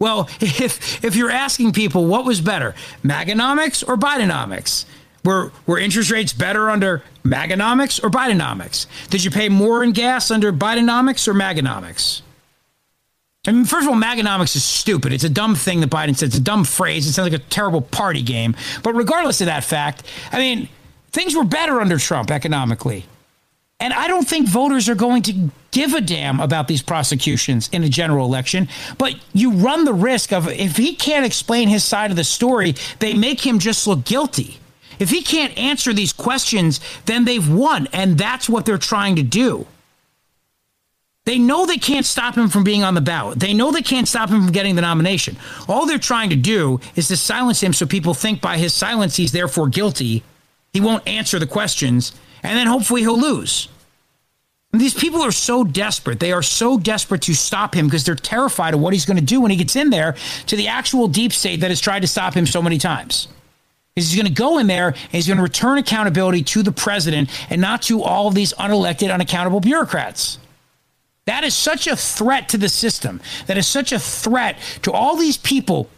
Well, 0.00 0.28
if 0.40 1.04
if 1.04 1.14
you're 1.14 1.30
asking 1.30 1.74
people 1.74 2.06
what 2.06 2.24
was 2.24 2.40
better, 2.40 2.74
MAGAnomics 3.04 3.88
or 3.88 3.96
Bidenomics, 3.96 4.84
were 5.26 5.52
were 5.66 5.78
interest 5.78 6.10
rates 6.10 6.32
better 6.32 6.70
under 6.70 7.02
Maganomics 7.24 8.02
or 8.02 8.08
Bidenomics? 8.08 8.86
Did 9.10 9.24
you 9.24 9.30
pay 9.30 9.48
more 9.48 9.82
in 9.82 9.92
gas 9.92 10.30
under 10.30 10.52
Bidenomics 10.52 11.28
or 11.28 11.34
Maganomics? 11.34 12.22
I 13.46 13.52
mean, 13.52 13.64
first 13.64 13.86
of 13.86 13.94
all, 13.94 14.00
Maganomics 14.00 14.56
is 14.56 14.64
stupid. 14.64 15.12
It's 15.12 15.24
a 15.24 15.28
dumb 15.28 15.54
thing 15.54 15.80
that 15.80 15.90
Biden 15.90 16.16
said. 16.16 16.28
It's 16.28 16.38
a 16.38 16.40
dumb 16.40 16.64
phrase. 16.64 17.06
It 17.06 17.12
sounds 17.12 17.30
like 17.30 17.40
a 17.40 17.44
terrible 17.44 17.80
party 17.80 18.22
game. 18.22 18.56
But 18.82 18.94
regardless 18.94 19.40
of 19.40 19.46
that 19.46 19.62
fact, 19.62 20.02
I 20.32 20.38
mean, 20.38 20.68
things 21.12 21.36
were 21.36 21.44
better 21.44 21.80
under 21.80 21.98
Trump 21.98 22.30
economically. 22.30 23.04
And 23.78 23.92
I 23.92 24.08
don't 24.08 24.26
think 24.26 24.48
voters 24.48 24.88
are 24.88 24.94
going 24.94 25.22
to 25.24 25.50
give 25.70 25.92
a 25.92 26.00
damn 26.00 26.40
about 26.40 26.66
these 26.66 26.80
prosecutions 26.80 27.68
in 27.72 27.84
a 27.84 27.88
general 27.88 28.26
election. 28.26 28.68
But 28.96 29.16
you 29.34 29.52
run 29.52 29.84
the 29.84 29.92
risk 29.92 30.32
of 30.32 30.48
if 30.48 30.76
he 30.76 30.96
can't 30.96 31.26
explain 31.26 31.68
his 31.68 31.84
side 31.84 32.10
of 32.10 32.16
the 32.16 32.24
story, 32.24 32.74
they 33.00 33.12
make 33.14 33.46
him 33.46 33.58
just 33.58 33.86
look 33.86 34.04
guilty. 34.04 34.58
If 34.98 35.10
he 35.10 35.22
can't 35.22 35.56
answer 35.58 35.92
these 35.92 36.12
questions, 36.12 36.80
then 37.06 37.24
they've 37.24 37.48
won. 37.48 37.88
And 37.92 38.18
that's 38.18 38.48
what 38.48 38.66
they're 38.66 38.78
trying 38.78 39.16
to 39.16 39.22
do. 39.22 39.66
They 41.26 41.38
know 41.40 41.66
they 41.66 41.76
can't 41.76 42.06
stop 42.06 42.36
him 42.36 42.48
from 42.48 42.62
being 42.62 42.84
on 42.84 42.94
the 42.94 43.00
ballot. 43.00 43.40
They 43.40 43.52
know 43.52 43.72
they 43.72 43.82
can't 43.82 44.06
stop 44.06 44.30
him 44.30 44.44
from 44.44 44.52
getting 44.52 44.76
the 44.76 44.82
nomination. 44.82 45.36
All 45.68 45.84
they're 45.84 45.98
trying 45.98 46.30
to 46.30 46.36
do 46.36 46.80
is 46.94 47.08
to 47.08 47.16
silence 47.16 47.60
him 47.60 47.72
so 47.72 47.84
people 47.84 48.14
think 48.14 48.40
by 48.40 48.58
his 48.58 48.72
silence 48.72 49.16
he's 49.16 49.32
therefore 49.32 49.68
guilty. 49.68 50.22
He 50.72 50.80
won't 50.80 51.06
answer 51.06 51.40
the 51.40 51.46
questions, 51.46 52.12
and 52.44 52.56
then 52.56 52.68
hopefully 52.68 53.00
he'll 53.00 53.18
lose. 53.18 53.68
And 54.72 54.80
these 54.80 54.94
people 54.94 55.20
are 55.20 55.32
so 55.32 55.64
desperate. 55.64 56.20
They 56.20 56.32
are 56.32 56.42
so 56.42 56.78
desperate 56.78 57.22
to 57.22 57.34
stop 57.34 57.74
him 57.74 57.86
because 57.86 58.04
they're 58.04 58.14
terrified 58.14 58.74
of 58.74 58.80
what 58.80 58.92
he's 58.92 59.06
going 59.06 59.18
to 59.18 59.24
do 59.24 59.40
when 59.40 59.50
he 59.50 59.56
gets 59.56 59.74
in 59.74 59.90
there 59.90 60.14
to 60.46 60.54
the 60.54 60.68
actual 60.68 61.08
deep 61.08 61.32
state 61.32 61.60
that 61.60 61.70
has 61.70 61.80
tried 61.80 62.00
to 62.00 62.08
stop 62.08 62.34
him 62.34 62.46
so 62.46 62.62
many 62.62 62.78
times 62.78 63.26
is 63.96 64.10
he's 64.10 64.22
going 64.22 64.32
to 64.32 64.42
go 64.42 64.58
in 64.58 64.66
there 64.66 64.88
and 64.88 65.10
he's 65.10 65.26
going 65.26 65.38
to 65.38 65.42
return 65.42 65.78
accountability 65.78 66.42
to 66.42 66.62
the 66.62 66.70
president 66.70 67.30
and 67.48 67.62
not 67.62 67.80
to 67.80 68.02
all 68.02 68.28
of 68.28 68.34
these 68.34 68.52
unelected, 68.54 69.12
unaccountable 69.12 69.60
bureaucrats. 69.60 70.38
That 71.24 71.44
is 71.44 71.54
such 71.54 71.86
a 71.86 71.96
threat 71.96 72.50
to 72.50 72.58
the 72.58 72.68
system. 72.68 73.22
That 73.46 73.56
is 73.56 73.66
such 73.66 73.92
a 73.92 73.98
threat 73.98 74.58
to 74.82 74.92
all 74.92 75.16
these 75.16 75.38
people 75.38 75.88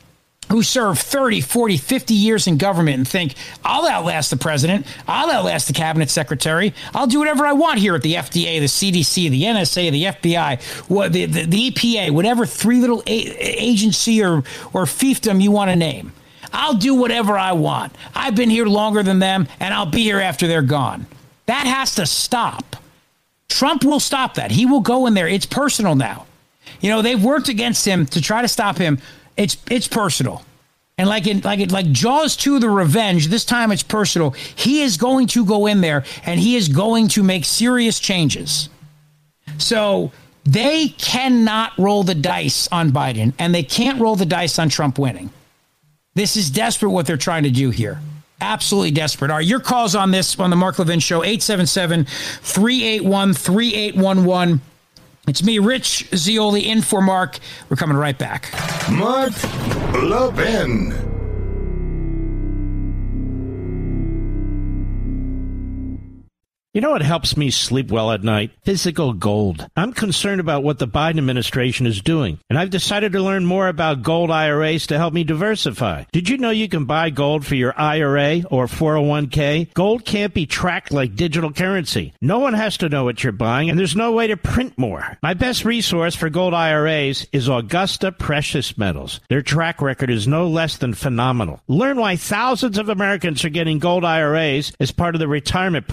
who 0.50 0.62
serve 0.62 0.98
30, 0.98 1.40
40, 1.40 1.76
50 1.76 2.14
years 2.14 2.46
in 2.46 2.56
government 2.56 2.96
and 2.98 3.08
think, 3.08 3.34
I'll 3.64 3.87
outlast 3.87 4.30
the 4.30 4.37
president, 4.37 4.87
I'll 5.06 5.30
outlast 5.30 5.66
the 5.66 5.74
cabinet 5.74 6.08
secretary, 6.08 6.72
I'll 6.94 7.08
do 7.08 7.18
whatever 7.18 7.44
I 7.44 7.52
want 7.52 7.80
here 7.80 7.94
at 7.94 8.02
the 8.02 8.14
FDA, 8.14 8.61
the 8.61 8.66
CDC, 8.66 9.28
the 9.28 9.42
NSA, 9.42 9.90
the 9.90 10.04
FBI, 10.04 11.11
the, 11.11 11.26
the, 11.26 11.44
the 11.44 11.70
EPA, 11.70 12.12
whatever 12.12 12.46
three 12.46 12.80
little 12.80 13.02
agency 13.06 14.22
or, 14.22 14.38
or 14.72 14.84
fiefdom 14.84 15.42
you 15.42 15.50
want 15.50 15.70
to 15.70 15.76
name. 15.76 16.12
I'll 16.52 16.74
do 16.74 16.94
whatever 16.94 17.37
I 17.37 17.52
want. 17.52 17.94
I've 18.14 18.34
been 18.34 18.50
here 18.50 18.66
longer 18.66 19.02
than 19.02 19.18
them, 19.18 19.48
and 19.61 19.74
I'll 19.74 19.87
be 19.87 20.02
here 20.02 20.20
after 20.20 20.46
they're 20.46 20.62
gone. 20.62 21.06
That 21.46 21.66
has 21.66 21.94
to 21.96 22.06
stop. 22.06 22.76
Trump 23.48 23.84
will 23.84 24.00
stop 24.00 24.34
that. 24.34 24.50
He 24.50 24.66
will 24.66 24.80
go 24.80 25.06
in 25.06 25.14
there. 25.14 25.28
It's 25.28 25.46
personal 25.46 25.94
now. 25.94 26.26
You 26.80 26.90
know, 26.90 27.02
they've 27.02 27.22
worked 27.22 27.48
against 27.48 27.87
him 27.87 28.06
to 28.06 28.20
try 28.20 28.42
to 28.42 28.48
stop 28.48 28.76
him. 28.76 28.98
It's 29.37 29.56
it's 29.70 29.88
personal. 29.88 30.42
And 30.98 31.08
like 31.08 31.27
in 31.27 31.40
like 31.40 31.60
it 31.60 31.73
like 31.73 31.90
Jaws 31.90 32.37
2 32.37 32.58
the 32.58 32.68
revenge, 32.68 33.29
this 33.29 33.44
time 33.44 33.73
it's 33.73 33.83
personal. 33.83 34.31
He 34.31 34.83
is 34.83 34.96
going 34.96 35.29
to 35.29 35.44
go 35.44 35.66
in 35.66 35.81
there 35.81 36.04
and 36.25 36.38
he 36.38 36.56
is 36.56 36.68
going 36.68 37.08
to 37.08 37.23
make 37.23 37.44
serious 37.44 38.00
changes. 38.00 38.68
So 39.58 40.12
they 40.44 40.88
cannot 40.88 41.73
roll 41.79 42.02
the 42.02 42.14
dice 42.14 42.68
on 42.73 42.90
Biden 42.90 43.33
and 43.38 43.54
they 43.54 43.62
can't 43.62 44.00
roll 44.00 44.16
the 44.16 44.27
dice 44.27 44.58
on 44.58 44.68
Trump 44.68 44.98
winning. 44.98 45.31
This 46.19 46.37
is 46.37 46.50
desperate 46.50 46.90
what 46.90 47.06
they're 47.06 47.16
trying 47.16 47.44
to 47.44 47.50
do 47.50 47.71
here. 47.71 48.00
Absolutely 48.40 48.90
desperate. 48.90 49.31
All 49.31 49.37
right, 49.37 49.46
your 49.46 49.60
calls 49.60 49.94
on 49.94 50.10
this 50.10 50.38
on 50.40 50.50
the 50.50 50.56
Mark 50.56 50.81
Levin 50.81 50.98
Show, 50.98 51.23
877 51.23 52.06
381 52.06 53.35
3811. 53.35 54.60
It's 55.29 55.44
me, 55.44 55.60
Rich 55.60 56.08
Zeoli, 56.16 56.69
in 56.69 56.83
for 56.83 57.00
Mark. 57.00 57.38
We're 57.69 57.77
coming 57.77 57.96
right 57.96 58.19
back. 58.19 58.52
Mark 58.90 59.33
Levin. 59.94 61.08
You 66.75 66.83
know 66.83 66.90
what 66.90 67.00
helps 67.00 67.35
me 67.35 67.50
sleep 67.50 67.90
well 67.90 68.12
at 68.12 68.23
night? 68.23 68.50
Physical 68.62 69.14
gold. 69.14 69.66
I'm 69.75 69.94
concerned 69.94 70.38
about 70.38 70.62
what 70.62 70.79
the 70.79 70.87
Biden 70.87 71.16
administration 71.16 71.87
is 71.87 72.02
doing, 72.02 72.40
and 72.50 72.58
I've 72.58 72.69
decided 72.69 73.12
to 73.12 73.23
learn 73.23 73.46
more 73.46 73.69
about 73.69 74.02
gold 74.02 74.31
IRAs 74.31 74.87
to 74.88 74.98
help 74.98 75.14
me 75.14 75.25
diversify. 75.25 76.04
Did 76.12 76.29
you 76.29 76.37
know 76.37 76.50
you 76.50 76.69
can 76.69 76.85
buy 76.85 77.08
gold 77.08 77.46
for 77.46 77.54
your 77.54 77.73
IRA 77.81 78.42
or 78.50 78.66
401k? 78.66 79.73
Gold 79.73 80.04
can't 80.04 80.35
be 80.35 80.44
tracked 80.44 80.92
like 80.92 81.16
digital 81.16 81.50
currency. 81.54 82.12
No 82.21 82.38
one 82.38 82.52
has 82.52 82.77
to 82.77 82.90
know 82.90 83.02
what 83.04 83.25
you're 83.25 83.33
buying, 83.33 83.71
and 83.71 83.79
there's 83.79 83.96
no 83.96 84.12
way 84.12 84.27
to 84.27 84.37
print 84.37 84.77
more. 84.77 85.16
My 85.23 85.33
best 85.33 85.64
resource 85.64 86.14
for 86.14 86.29
gold 86.29 86.52
IRAs 86.52 87.27
is 87.33 87.48
Augusta 87.48 88.12
Precious 88.12 88.77
Metals. 88.77 89.21
Their 89.31 89.40
track 89.40 89.81
record 89.81 90.10
is 90.10 90.29
no 90.29 90.46
less 90.46 90.77
than 90.77 90.92
phenomenal. 90.92 91.62
Learn 91.66 91.96
why 91.96 92.16
thousands 92.16 92.77
of 92.77 92.90
Americans 92.90 93.42
are 93.46 93.48
getting 93.48 93.79
gold 93.79 94.04
IRAs 94.04 94.75
as 94.79 94.92
part 94.92 95.14
of 95.14 95.19
their 95.19 95.29
retirement 95.29 95.88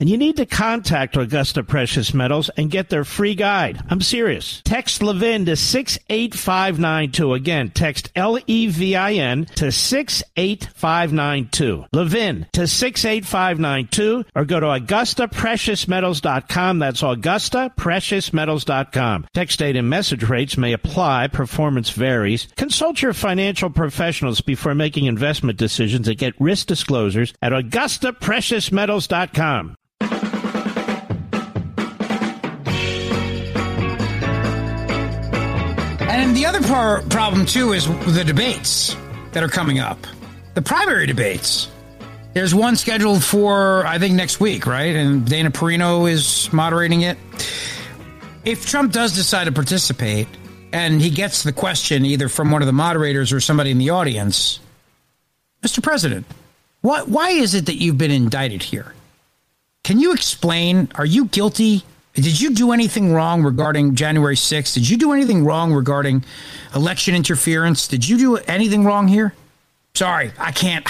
and 0.00 0.08
you 0.08 0.16
need 0.16 0.36
to 0.36 0.46
contact 0.46 1.16
Augusta 1.16 1.62
Precious 1.62 2.14
Metals 2.14 2.48
and 2.56 2.70
get 2.70 2.88
their 2.88 3.04
free 3.04 3.34
guide. 3.34 3.82
I'm 3.90 4.00
serious. 4.00 4.62
Text 4.64 5.02
Levin 5.02 5.44
to 5.46 5.56
68592. 5.56 7.34
Again, 7.34 7.70
text 7.70 8.12
L 8.14 8.38
E 8.46 8.68
V 8.68 8.94
I 8.96 9.14
N 9.14 9.46
to 9.56 9.72
68592. 9.72 11.86
Levin 11.92 12.46
to 12.52 12.66
68592 12.66 14.24
or 14.34 14.44
go 14.44 14.60
to 14.60 14.66
AugustaPreciousMetals.com. 14.66 16.78
That's 16.78 17.02
AugustaPreciousMetals.com. 17.02 19.26
Text 19.34 19.58
date 19.58 19.76
and 19.76 19.90
message 19.90 20.28
rates 20.28 20.56
may 20.56 20.72
apply. 20.72 21.26
Performance 21.28 21.90
varies. 21.90 22.48
Consult 22.56 23.02
your 23.02 23.12
financial 23.12 23.70
professionals 23.70 24.40
before 24.40 24.74
making 24.74 25.04
investment 25.06 25.58
decisions 25.58 26.08
and 26.08 26.18
get 26.18 26.34
risk 26.40 26.66
disclosures 26.66 27.32
at 27.42 27.52
AugustaPreciousMetals.com. 27.52 29.65
And 36.16 36.34
the 36.34 36.46
other 36.46 36.62
par- 36.62 37.02
problem, 37.10 37.44
too, 37.44 37.74
is 37.74 37.86
the 38.14 38.24
debates 38.24 38.96
that 39.32 39.42
are 39.42 39.48
coming 39.48 39.80
up. 39.80 39.98
The 40.54 40.62
primary 40.62 41.06
debates. 41.06 41.68
There's 42.32 42.54
one 42.54 42.76
scheduled 42.76 43.22
for, 43.22 43.86
I 43.86 43.98
think, 43.98 44.14
next 44.14 44.40
week, 44.40 44.66
right? 44.66 44.96
And 44.96 45.26
Dana 45.26 45.50
Perino 45.50 46.10
is 46.10 46.50
moderating 46.54 47.02
it. 47.02 47.18
If 48.46 48.64
Trump 48.64 48.92
does 48.92 49.14
decide 49.14 49.44
to 49.44 49.52
participate 49.52 50.26
and 50.72 51.02
he 51.02 51.10
gets 51.10 51.42
the 51.42 51.52
question 51.52 52.06
either 52.06 52.30
from 52.30 52.50
one 52.50 52.62
of 52.62 52.66
the 52.66 52.72
moderators 52.72 53.30
or 53.30 53.38
somebody 53.38 53.70
in 53.70 53.76
the 53.76 53.90
audience, 53.90 54.58
Mr. 55.62 55.82
President, 55.82 56.24
what, 56.80 57.10
why 57.10 57.28
is 57.28 57.54
it 57.54 57.66
that 57.66 57.76
you've 57.76 57.98
been 57.98 58.10
indicted 58.10 58.62
here? 58.62 58.94
Can 59.84 60.00
you 60.00 60.14
explain? 60.14 60.88
Are 60.94 61.04
you 61.04 61.26
guilty 61.26 61.84
did 62.22 62.40
you 62.40 62.54
do 62.54 62.72
anything 62.72 63.12
wrong 63.12 63.42
regarding 63.42 63.94
January 63.94 64.36
6th? 64.36 64.74
Did 64.74 64.88
you 64.88 64.96
do 64.96 65.12
anything 65.12 65.44
wrong 65.44 65.72
regarding 65.72 66.24
election 66.74 67.14
interference? 67.14 67.86
Did 67.88 68.08
you 68.08 68.16
do 68.16 68.36
anything 68.36 68.84
wrong 68.84 69.06
here? 69.06 69.34
Sorry, 69.94 70.32
I 70.38 70.50
can't. 70.50 70.86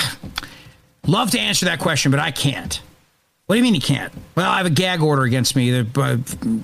Love 1.07 1.31
to 1.33 1.39
answer 1.39 1.67
that 1.67 1.81
question, 1.81 2.11
but 2.11 2.21
I 2.21 2.31
can't. 2.31 2.81
What 3.47 3.55
do 3.55 3.59
you 3.59 3.63
mean 3.63 3.75
you 3.75 3.81
can't? 3.81 4.13
Well, 4.35 4.51
I 4.51 4.57
have 4.59 4.67
a 4.67 4.71
gag 4.71 5.03
order 5.03 5.23
against 5.23 5.55
me. 5.55 5.71
The 5.71 5.87
uh, 6.01 6.61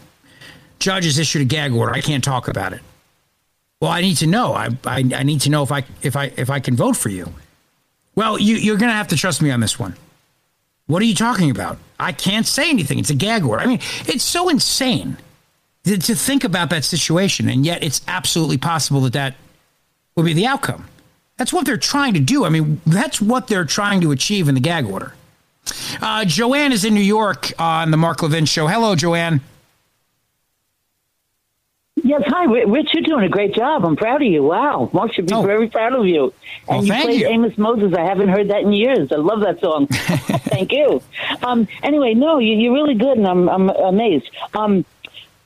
judge 0.78 1.04
has 1.04 1.18
issued 1.18 1.42
a 1.42 1.44
gag 1.44 1.72
order. 1.72 1.92
I 1.92 2.00
can't 2.00 2.22
talk 2.22 2.48
about 2.48 2.72
it. 2.72 2.80
Well, 3.80 3.90
I 3.90 4.00
need 4.00 4.16
to 4.18 4.26
know. 4.26 4.54
I, 4.54 4.68
I, 4.84 4.98
I 5.14 5.22
need 5.22 5.40
to 5.42 5.50
know 5.50 5.62
if 5.62 5.72
I 5.72 5.84
if 6.02 6.14
I 6.14 6.32
if 6.36 6.50
I 6.50 6.60
can 6.60 6.76
vote 6.76 6.96
for 6.96 7.08
you. 7.08 7.32
Well, 8.14 8.38
you, 8.38 8.56
you're 8.56 8.76
going 8.76 8.90
to 8.90 8.96
have 8.96 9.08
to 9.08 9.16
trust 9.16 9.42
me 9.42 9.50
on 9.50 9.60
this 9.60 9.78
one. 9.78 9.96
What 10.86 11.02
are 11.02 11.06
you 11.06 11.14
talking 11.14 11.50
about? 11.50 11.78
I 11.98 12.12
can't 12.12 12.46
say 12.46 12.68
anything. 12.68 12.98
It's 12.98 13.10
a 13.10 13.14
gag 13.14 13.44
order. 13.44 13.62
I 13.62 13.66
mean, 13.66 13.80
it's 14.06 14.24
so 14.24 14.48
insane 14.48 15.16
to, 15.84 15.96
to 15.98 16.14
think 16.14 16.44
about 16.44 16.70
that 16.70 16.84
situation, 16.84 17.48
and 17.48 17.64
yet 17.64 17.82
it's 17.82 18.00
absolutely 18.08 18.58
possible 18.58 19.00
that 19.02 19.12
that 19.12 19.34
will 20.16 20.24
be 20.24 20.32
the 20.32 20.46
outcome. 20.46 20.88
That's 21.38 21.52
what 21.52 21.66
they're 21.66 21.76
trying 21.76 22.14
to 22.14 22.20
do. 22.20 22.44
I 22.44 22.48
mean, 22.48 22.80
that's 22.86 23.20
what 23.20 23.46
they're 23.48 23.64
trying 23.64 24.00
to 24.02 24.10
achieve 24.12 24.48
in 24.48 24.54
the 24.54 24.60
gag 24.60 24.84
order. 24.84 25.14
Uh, 26.00 26.24
Joanne 26.24 26.72
is 26.72 26.84
in 26.84 26.94
New 26.94 27.00
York 27.00 27.52
on 27.58 27.90
the 27.90 27.96
Mark 27.96 28.22
Levin 28.22 28.44
show. 28.44 28.66
Hello, 28.66 28.94
Joanne. 28.94 29.40
Yes, 32.04 32.22
hi, 32.26 32.44
Rich. 32.44 32.88
You're 32.94 33.02
doing 33.04 33.24
a 33.24 33.28
great 33.28 33.54
job. 33.54 33.84
I'm 33.84 33.94
proud 33.96 34.22
of 34.22 34.28
you. 34.28 34.42
Wow, 34.42 34.90
Mark 34.92 35.12
should 35.14 35.26
be 35.26 35.34
Oh. 35.34 35.42
very 35.42 35.68
proud 35.68 35.92
of 35.94 36.04
you. 36.06 36.32
And 36.68 36.78
Well, 36.78 36.84
you 36.84 36.92
played 37.04 37.20
you. 37.20 37.28
Amos 37.28 37.56
Moses. 37.56 37.94
I 37.94 38.02
haven't 38.04 38.28
heard 38.28 38.48
that 38.50 38.62
in 38.62 38.72
years. 38.72 39.12
I 39.12 39.16
love 39.16 39.40
that 39.40 39.60
song. 39.60 39.86
thank 40.50 40.72
you. 40.72 41.00
Um, 41.42 41.68
anyway, 41.82 42.14
no, 42.14 42.38
you, 42.38 42.54
you're 42.56 42.72
really 42.72 42.94
good, 42.94 43.18
and 43.18 43.26
I'm, 43.26 43.48
I'm 43.48 43.70
amazed. 43.70 44.28
Um, 44.54 44.84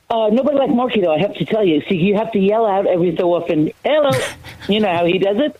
uh, 0.09 0.29
nobody 0.31 0.57
like 0.57 0.69
Marky, 0.71 1.01
though. 1.01 1.13
I 1.13 1.19
have 1.19 1.35
to 1.35 1.45
tell 1.45 1.63
you. 1.63 1.81
See, 1.89 1.95
you 1.95 2.15
have 2.15 2.31
to 2.31 2.39
yell 2.39 2.65
out 2.65 2.87
every 2.87 3.15
so 3.15 3.33
often. 3.33 3.71
Hello. 3.83 4.09
you 4.67 4.79
know 4.79 4.91
how 4.91 5.05
he 5.05 5.19
does 5.19 5.37
it. 5.37 5.59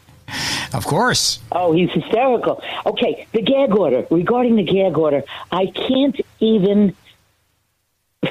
Of 0.73 0.85
course. 0.85 1.39
Oh, 1.51 1.73
he's 1.73 1.91
hysterical. 1.91 2.61
Okay, 2.85 3.27
the 3.33 3.41
gag 3.41 3.71
order. 3.75 4.05
Regarding 4.09 4.55
the 4.55 4.63
gag 4.63 4.97
order, 4.97 5.23
I 5.51 5.67
can't 5.67 6.19
even 6.39 6.95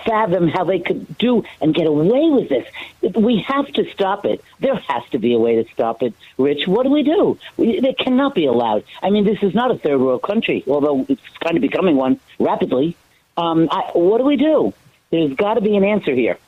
fathom 0.04 0.48
how 0.48 0.64
they 0.64 0.78
could 0.78 1.18
do 1.18 1.44
and 1.60 1.74
get 1.74 1.86
away 1.86 2.28
with 2.30 2.48
this. 2.48 2.66
We 3.14 3.38
have 3.42 3.66
to 3.74 3.90
stop 3.92 4.24
it. 4.24 4.42
There 4.60 4.74
has 4.74 5.02
to 5.10 5.18
be 5.18 5.34
a 5.34 5.38
way 5.38 5.62
to 5.62 5.70
stop 5.72 6.02
it, 6.02 6.14
Rich. 6.38 6.66
What 6.66 6.84
do 6.84 6.90
we 6.90 7.02
do? 7.02 7.38
It 7.58 7.98
cannot 7.98 8.34
be 8.34 8.46
allowed. 8.46 8.84
I 9.02 9.10
mean, 9.10 9.24
this 9.24 9.42
is 9.42 9.54
not 9.54 9.70
a 9.70 9.78
third 9.78 10.00
world 10.00 10.22
country, 10.22 10.64
although 10.66 11.06
it's 11.08 11.22
kind 11.38 11.56
of 11.56 11.62
becoming 11.62 11.96
one 11.96 12.20
rapidly. 12.38 12.96
Um, 13.36 13.68
I, 13.70 13.90
what 13.94 14.18
do 14.18 14.24
we 14.24 14.36
do? 14.36 14.72
There's 15.10 15.34
got 15.34 15.54
to 15.54 15.60
be 15.60 15.76
an 15.76 15.84
answer 15.84 16.14
here. 16.14 16.38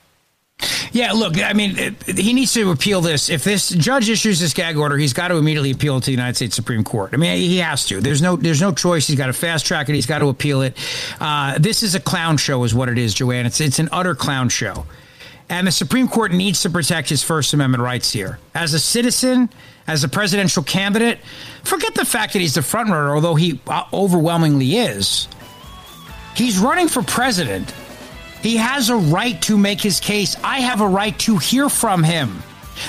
Yeah, 0.91 1.13
look, 1.13 1.41
I 1.41 1.53
mean, 1.53 1.97
he 2.07 2.33
needs 2.33 2.53
to 2.55 2.71
appeal 2.71 3.01
this. 3.01 3.31
If 3.31 3.45
this 3.45 3.69
judge 3.69 4.09
issues 4.09 4.41
this 4.41 4.55
gag 4.55 4.77
order, 4.77 4.97
he's 4.97 5.13
got 5.13 5.29
to 5.29 5.37
immediately 5.37 5.71
appeal 5.71 5.99
it 5.99 6.01
to 6.01 6.07
the 6.07 6.13
United 6.13 6.35
States 6.37 6.57
Supreme 6.57 6.83
Court. 6.83 7.11
I 7.13 7.17
mean, 7.17 7.37
he 7.37 7.59
has 7.59 7.87
to. 7.87 8.01
There's 8.01 8.23
no, 8.23 8.37
there's 8.37 8.61
no 8.61 8.73
choice. 8.73 9.07
He's 9.07 9.17
got 9.17 9.27
to 9.27 9.33
fast 9.33 9.67
track 9.67 9.89
it. 9.89 9.95
He's 9.95 10.07
got 10.07 10.19
to 10.21 10.29
appeal 10.29 10.63
it. 10.63 10.77
Uh, 11.21 11.59
this 11.59 11.83
is 11.83 11.95
a 11.95 12.01
clown 12.01 12.39
show, 12.39 12.65
is 12.65 12.75
what 12.75 12.89
it 12.89 12.99
is, 12.99 13.15
Joanne. 13.15 13.47
It's, 13.47 13.61
it's 13.61 13.79
an 13.79 13.89
utter 13.93 14.15
clown 14.15 14.49
show, 14.49 14.87
and 15.49 15.67
the 15.67 15.73
Supreme 15.73 16.09
Court 16.09 16.33
needs 16.33 16.63
to 16.63 16.71
protect 16.71 17.09
his 17.09 17.23
First 17.23 17.55
Amendment 17.55 17.83
rights 17.83 18.11
here. 18.11 18.39
As 18.55 18.75
a 18.75 18.81
citizen, 18.81 19.51
as 19.87 20.03
a 20.05 20.09
presidential 20.09 20.63
candidate, 20.63 21.21
forget 21.63 21.95
the 21.95 22.05
fact 22.05 22.33
that 22.33 22.41
he's 22.41 22.55
the 22.55 22.63
front 22.63 22.89
runner, 22.91 23.15
although 23.15 23.35
he 23.37 23.61
uh, 23.69 23.85
overwhelmingly 23.93 24.77
is. 24.77 25.29
He's 26.35 26.59
running 26.59 26.89
for 26.89 27.03
president. 27.03 27.73
He 28.43 28.57
has 28.57 28.91
a 28.91 28.97
right 28.97 29.41
to 29.43 29.59
make 29.59 29.81
his 29.81 30.01
case. 30.01 30.37
I 30.45 30.61
have 30.61 30.81
a 30.81 30.87
right 30.89 31.19
to 31.21 31.39
hear 31.39 31.69
from 31.69 32.03
him. 32.03 32.43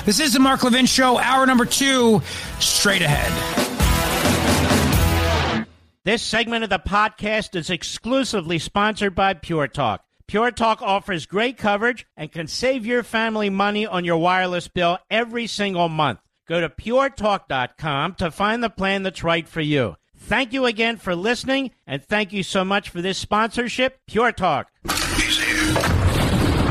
This 0.06 0.20
is 0.20 0.34
the 0.34 0.40
Mark 0.40 0.64
Levin 0.64 0.86
Show, 0.86 1.18
hour 1.18 1.46
number 1.46 1.66
two, 1.66 2.22
straight 2.60 3.02
ahead. 3.02 3.32
This 6.06 6.22
segment 6.22 6.64
of 6.64 6.70
the 6.70 6.80
podcast 6.80 7.56
is 7.56 7.70
exclusively 7.70 8.60
sponsored 8.60 9.16
by 9.16 9.34
Pure 9.34 9.70
Talk. 9.70 10.04
Pure 10.28 10.52
Talk 10.52 10.82
offers 10.82 11.26
great 11.26 11.58
coverage 11.58 12.06
and 12.16 12.32
can 12.32 12.48
save 12.48 12.86
your 12.86 13.04
family 13.04 13.50
money 13.50 13.86
on 13.86 14.06
your 14.06 14.18
wireless 14.18 14.68
bill 14.68 15.00
every 15.10 15.48
single 15.48 15.90
month. 15.90 16.20
Go 16.48 16.62
to 16.62 16.70
puretalk.com 16.70 18.16
to 18.16 18.32
find 18.32 18.64
the 18.64 18.70
plan 18.70 19.04
that's 19.04 19.24
right 19.24 19.48
for 19.48 19.62
you. 19.62 19.96
Thank 20.16 20.54
you 20.54 20.66
again 20.66 20.98
for 20.98 21.16
listening, 21.16 21.72
and 21.88 22.04
thank 22.04 22.34
you 22.34 22.44
so 22.44 22.64
much 22.64 22.90
for 22.90 23.02
this 23.02 23.18
sponsorship, 23.18 24.00
Pure 24.08 24.34
Talk. 24.34 24.72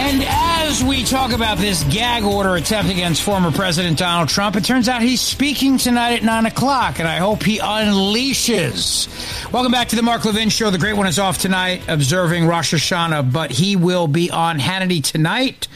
And 0.00 0.22
as 0.24 0.84
we 0.84 1.02
talk 1.02 1.32
about 1.32 1.58
this 1.58 1.82
gag 1.82 2.22
order 2.22 2.54
attempt 2.54 2.88
against 2.88 3.20
former 3.20 3.50
President 3.50 3.98
Donald 3.98 4.28
Trump, 4.28 4.54
it 4.54 4.64
turns 4.64 4.88
out 4.88 5.02
he's 5.02 5.20
speaking 5.20 5.76
tonight 5.76 6.18
at 6.18 6.22
9 6.22 6.46
o'clock, 6.46 7.00
and 7.00 7.08
I 7.08 7.16
hope 7.16 7.42
he 7.42 7.58
unleashes. 7.58 9.08
Welcome 9.52 9.72
back 9.72 9.88
to 9.88 9.96
the 9.96 10.02
Mark 10.02 10.24
Levin 10.24 10.50
Show. 10.50 10.70
The 10.70 10.78
great 10.78 10.96
one 10.96 11.08
is 11.08 11.18
off 11.18 11.38
tonight, 11.38 11.82
observing 11.88 12.46
Rosh 12.46 12.72
Hashanah, 12.72 13.32
but 13.32 13.50
he 13.50 13.74
will 13.74 14.06
be 14.06 14.30
on 14.30 14.60
Hannity 14.60 15.02
tonight. 15.02 15.66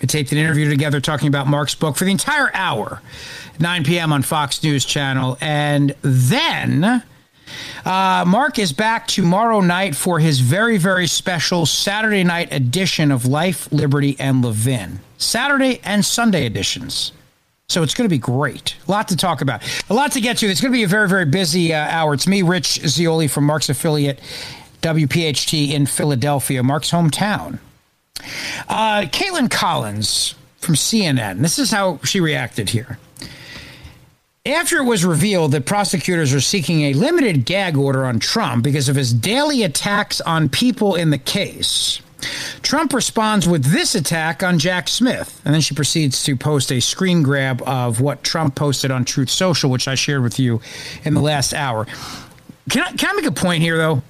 I 0.00 0.06
taped 0.06 0.30
an 0.30 0.38
interview 0.38 0.70
together 0.70 1.00
talking 1.00 1.26
about 1.26 1.48
Mark's 1.48 1.74
book 1.74 1.96
for 1.96 2.04
the 2.04 2.12
entire 2.12 2.52
hour, 2.54 3.02
9 3.58 3.82
p.m. 3.82 4.12
on 4.12 4.22
Fox 4.22 4.62
News 4.62 4.84
Channel. 4.84 5.36
And 5.40 5.96
then. 6.00 7.02
Uh, 7.84 8.24
Mark 8.26 8.58
is 8.58 8.72
back 8.72 9.06
tomorrow 9.06 9.60
night 9.60 9.94
for 9.94 10.18
his 10.18 10.40
very, 10.40 10.78
very 10.78 11.06
special 11.06 11.66
Saturday 11.66 12.24
night 12.24 12.52
edition 12.52 13.10
of 13.10 13.26
Life, 13.26 13.70
Liberty, 13.72 14.16
and 14.18 14.44
Levin. 14.44 15.00
Saturday 15.18 15.80
and 15.84 16.04
Sunday 16.04 16.46
editions. 16.46 17.12
So 17.68 17.82
it's 17.82 17.94
going 17.94 18.08
to 18.08 18.14
be 18.14 18.18
great. 18.18 18.76
A 18.86 18.90
lot 18.90 19.08
to 19.08 19.16
talk 19.16 19.40
about. 19.40 19.62
A 19.88 19.94
lot 19.94 20.12
to 20.12 20.20
get 20.20 20.36
to. 20.38 20.46
It's 20.46 20.60
going 20.60 20.72
to 20.72 20.76
be 20.76 20.84
a 20.84 20.88
very, 20.88 21.08
very 21.08 21.24
busy 21.24 21.72
uh, 21.72 21.78
hour. 21.78 22.14
It's 22.14 22.26
me, 22.26 22.42
Rich 22.42 22.80
Zeoli 22.86 23.26
from 23.26 23.44
Mark's 23.44 23.68
affiliate, 23.68 24.20
WPHT 24.82 25.72
in 25.72 25.86
Philadelphia, 25.86 26.62
Mark's 26.62 26.90
hometown. 26.90 27.58
Uh, 28.68 29.02
Kaitlan 29.02 29.50
Collins 29.50 30.34
from 30.58 30.74
CNN. 30.74 31.40
This 31.40 31.58
is 31.58 31.70
how 31.70 31.98
she 32.04 32.20
reacted 32.20 32.70
here. 32.70 32.98
After 34.46 34.76
it 34.76 34.84
was 34.84 35.06
revealed 35.06 35.52
that 35.52 35.64
prosecutors 35.64 36.34
are 36.34 36.40
seeking 36.40 36.82
a 36.82 36.92
limited 36.92 37.46
gag 37.46 37.78
order 37.78 38.04
on 38.04 38.18
Trump 38.18 38.62
because 38.62 38.90
of 38.90 38.96
his 38.96 39.14
daily 39.14 39.62
attacks 39.62 40.20
on 40.20 40.50
people 40.50 40.96
in 40.96 41.08
the 41.08 41.16
case, 41.16 42.02
Trump 42.60 42.92
responds 42.92 43.48
with 43.48 43.64
this 43.64 43.94
attack 43.94 44.42
on 44.42 44.58
Jack 44.58 44.88
Smith. 44.88 45.40
And 45.46 45.54
then 45.54 45.62
she 45.62 45.74
proceeds 45.74 46.22
to 46.24 46.36
post 46.36 46.70
a 46.72 46.80
screen 46.80 47.22
grab 47.22 47.62
of 47.62 48.02
what 48.02 48.22
Trump 48.22 48.54
posted 48.54 48.90
on 48.90 49.06
Truth 49.06 49.30
Social, 49.30 49.70
which 49.70 49.88
I 49.88 49.94
shared 49.94 50.22
with 50.22 50.38
you 50.38 50.60
in 51.06 51.14
the 51.14 51.22
last 51.22 51.54
hour. 51.54 51.86
Can 52.68 52.82
I, 52.82 52.92
can 52.92 53.08
I 53.08 53.14
make 53.14 53.24
a 53.24 53.32
point 53.32 53.62
here, 53.62 53.78
though? 53.78 54.02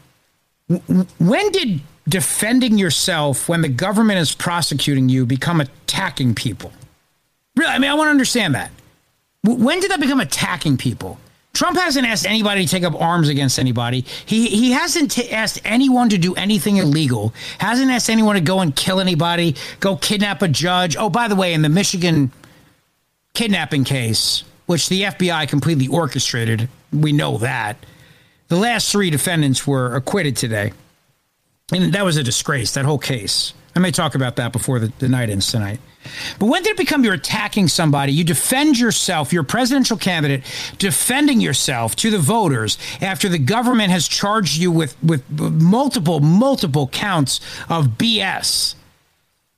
When 1.21 1.53
did 1.53 1.81
defending 2.09 2.77
yourself 2.77 3.49
when 3.49 3.63
the 3.63 3.69
government 3.69 4.19
is 4.19 4.35
prosecuting 4.35 5.09
you 5.09 5.27
become 5.27 5.61
attacking 5.61 6.35
people? 6.35 6.73
Really, 7.55 7.71
I 7.71 7.79
mean, 7.79 7.93
I 7.93 7.95
want 7.95 8.09
to 8.09 8.11
understand 8.11 8.57
that. 8.57 8.73
When 9.45 9.81
did 9.81 9.91
that 9.91 10.01
become 10.01 10.21
attacking 10.21 10.79
people? 10.79 11.19
Trump 11.53 11.79
hasn't 11.79 12.07
asked 12.07 12.27
anybody 12.27 12.65
to 12.65 12.71
take 12.71 12.83
up 12.83 13.01
arms 13.01 13.29
against 13.29 13.61
anybody. 13.61 14.05
He 14.27 14.49
he 14.49 14.73
hasn't 14.73 15.13
t- 15.13 15.31
asked 15.31 15.61
anyone 15.65 16.09
to 16.09 16.19
do 16.19 16.35
anything 16.35 16.79
illegal. 16.79 17.33
Hasn't 17.59 17.91
asked 17.91 18.11
anyone 18.11 18.35
to 18.35 18.41
go 18.41 18.61
and 18.61 18.75
kill 18.75 19.01
anybody, 19.01 19.55
go 19.79 19.97
kidnap 19.97 20.43
a 20.43 20.49
judge. 20.49 20.97
Oh, 20.97 21.11
by 21.11 21.29
the 21.29 21.37
way, 21.37 21.53
in 21.53 21.63
the 21.63 21.69
Michigan 21.69 22.33
kidnapping 23.35 23.85
case, 23.85 24.43
which 24.67 24.89
the 24.89 25.03
FBI 25.03 25.49
completely 25.49 25.87
orchestrated, 25.87 26.69
we 26.93 27.13
know 27.13 27.39
that. 27.39 27.77
The 28.49 28.57
last 28.57 28.91
three 28.91 29.11
defendants 29.11 29.67
were 29.67 29.95
acquitted 29.95 30.37
today. 30.37 30.73
And 31.73 31.93
that 31.95 32.05
was 32.05 32.17
a 32.17 32.23
disgrace, 32.23 32.73
that 32.73 32.85
whole 32.85 32.99
case. 32.99 33.55
I 33.77 33.81
may 33.81 33.91
talk 33.91 34.15
about 34.15 34.37
that 34.37 34.53
before 34.53 34.79
the, 34.79 34.93
the 34.99 35.09
night 35.09 35.31
ends 35.31 35.51
tonight. 35.51 35.81
But 36.39 36.47
when 36.47 36.63
did 36.63 36.71
it 36.71 36.77
become 36.77 37.05
you're 37.05 37.15
attacking 37.15 37.69
somebody? 37.69 38.13
You 38.13 38.25
defend 38.25 38.79
yourself, 38.79 39.33
you're 39.33 39.43
presidential 39.43 39.97
candidate, 39.97 40.43
defending 40.79 41.41
yourself 41.41 41.97
to 41.97 42.11
the 42.11 42.19
voters 42.19 42.79
after 43.01 43.29
the 43.29 43.39
government 43.39 43.91
has 43.91 44.09
charged 44.09 44.57
you 44.57 44.71
with, 44.71 44.97
with 45.03 45.23
multiple, 45.31 46.21
multiple 46.21 46.89
counts 46.89 47.41
of 47.69 47.89
BS. 47.99 48.75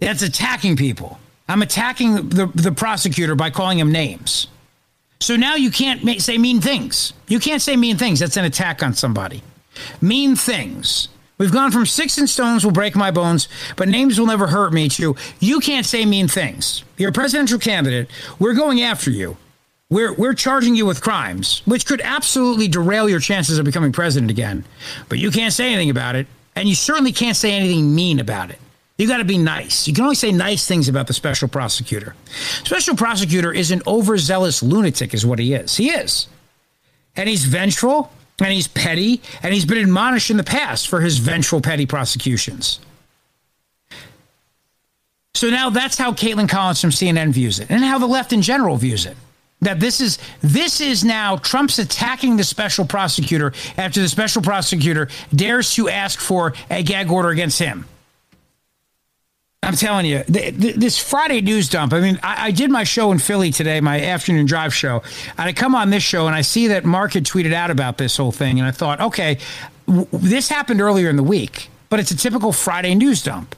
That's 0.01 0.23
attacking 0.23 0.77
people. 0.77 1.19
I'm 1.49 1.63
attacking 1.63 2.29
the, 2.31 2.47
the 2.55 2.73
prosecutor 2.73 3.35
by 3.35 3.51
calling 3.51 3.79
him 3.79 3.93
names. 3.93 4.49
So 5.21 5.37
now 5.37 5.55
you 5.55 5.71
can't 5.71 6.21
say 6.21 6.37
mean 6.39 6.61
things. 6.61 7.13
You 7.29 7.41
can't 7.41 7.63
say 7.63 7.77
mean 7.77 7.97
things. 7.97 8.21
That's 8.21 8.37
an 8.37 8.45
attack 8.45 8.83
on 8.83 8.95
somebody. 8.95 9.43
Mean 10.01 10.37
things. 10.37 11.09
We've 11.39 11.53
gone 11.53 11.71
from 11.71 11.85
sticks 11.85 12.17
and 12.17 12.29
stones 12.29 12.65
will 12.65 12.73
break 12.73 12.97
my 12.97 13.11
bones, 13.11 13.49
but 13.77 13.89
names 13.89 14.19
will 14.19 14.27
never 14.27 14.47
hurt 14.47 14.73
me. 14.73 14.89
To 14.91 15.17
you 15.39 15.61
can't 15.61 15.85
say 15.85 16.07
mean 16.07 16.29
things. 16.29 16.83
You're 16.97 17.11
a 17.11 17.13
presidential 17.13 17.59
candidate. 17.59 18.09
We're 18.39 18.55
going 18.55 18.81
after 18.81 19.11
you. 19.11 19.37
We're 19.91 20.15
we're 20.15 20.35
charging 20.35 20.75
you 20.75 20.87
with 20.87 21.03
crimes, 21.03 21.63
which 21.67 21.85
could 21.87 22.01
absolutely 22.01 22.69
derail 22.69 23.09
your 23.09 23.21
chances 23.21 23.59
of 23.59 23.67
becoming 23.67 23.93
president 23.93 24.31
again. 24.31 24.65
But 25.09 25.19
you 25.19 25.31
can't 25.31 25.53
say 25.53 25.69
anything 25.69 25.91
about 25.91 26.17
it, 26.17 26.27
and 26.57 26.69
you 26.69 26.75
certainly 26.75 27.13
can't 27.13 27.37
say 27.37 27.53
anything 27.53 27.95
mean 27.95 28.19
about 28.19 28.51
it. 28.51 28.59
You 28.99 29.07
got 29.07 29.19
to 29.19 29.25
be 29.25 29.37
nice. 29.37 29.87
You 29.87 29.93
can 29.93 30.05
only 30.05 30.17
say 30.17 30.33
nice 30.33 30.67
things 30.67 30.89
about 30.89 31.07
the 31.07 31.13
special 31.13 31.49
prosecutor. 31.49 32.15
Special 32.65 32.97
prosecutor 32.97 33.53
is 33.53 33.71
an 33.71 33.83
overzealous 33.87 34.63
lunatic, 34.63 35.13
is 35.13 35.27
what 35.27 35.39
he 35.39 35.53
is. 35.53 35.77
He 35.77 35.91
is, 35.91 36.29
and 37.15 37.29
he's 37.29 37.45
vengeful 37.45 38.11
and 38.39 38.53
he's 38.53 38.69
petty, 38.69 39.23
and 39.43 39.55
he's 39.55 39.65
been 39.65 39.79
admonished 39.79 40.31
in 40.31 40.37
the 40.37 40.45
past 40.45 40.89
for 40.89 41.01
his 41.01 41.19
vengeful, 41.19 41.61
petty 41.61 41.87
prosecutions. 41.87 42.81
So 45.35 45.51
now 45.51 45.71
that's 45.71 45.99
how 45.99 46.13
Kaitlan 46.13 46.49
Collins 46.49 46.81
from 46.81 46.91
CNN 46.91 47.31
views 47.31 47.61
it, 47.61 47.71
and 47.71 47.85
how 47.85 47.99
the 47.99 48.07
left 48.07 48.33
in 48.33 48.43
general 48.43 48.77
views 48.77 49.07
it. 49.07 49.17
That 49.63 49.81
this 49.81 50.01
is 50.01 50.19
this 50.43 50.81
is 50.81 51.03
now 51.03 51.37
Trump's 51.37 51.79
attacking 51.79 52.37
the 52.37 52.45
special 52.45 52.85
prosecutor 52.85 53.53
after 53.79 54.01
the 54.01 54.09
special 54.09 54.43
prosecutor 54.43 55.09
dares 55.35 55.75
to 55.75 55.89
ask 55.89 56.21
for 56.21 56.53
a 56.71 56.83
gag 56.83 57.11
order 57.11 57.31
against 57.31 57.59
him. 57.59 57.87
I'm 59.67 59.75
telling 59.75 60.07
you, 60.07 60.23
this 60.29 60.97
Friday 60.97 61.41
news 61.41 61.69
dump. 61.69 61.93
I 61.93 62.01
mean, 62.01 62.21
I, 62.23 62.53
did 62.53 62.71
my 62.71 62.85
show 62.85 63.11
in 63.11 63.19
Philly 63.19 63.51
today, 63.51 63.81
my 63.81 64.01
afternoon 64.01 64.47
drive 64.47 64.73
show, 64.73 65.03
and 65.37 65.49
I 65.49 65.53
come 65.53 65.75
on 65.75 65.91
this 65.91 66.05
show 66.05 66.29
and 66.29 66.37
I 66.37 66.43
see 66.43 66.69
that 66.69 66.85
Mark 66.85 67.15
had 67.15 67.25
tweeted 67.25 67.53
out 67.53 67.73
about 67.73 67.99
this 67.99 68.17
whole 68.17 68.31
thing, 68.31 68.61
and 68.61 68.69
I 68.69 68.71
thought, 68.71 69.01
okay, 69.01 69.39
this 70.13 70.49
happened 70.49 70.81
earlier 70.81 71.11
in 71.11 71.17
the 71.17 71.25
week, 71.25 71.69
but 71.89 71.99
it's 71.99 72.13
a 72.13 72.17
typical 72.17 72.53
Friday 72.53 72.95
news 72.95 73.25
dump 73.25 73.57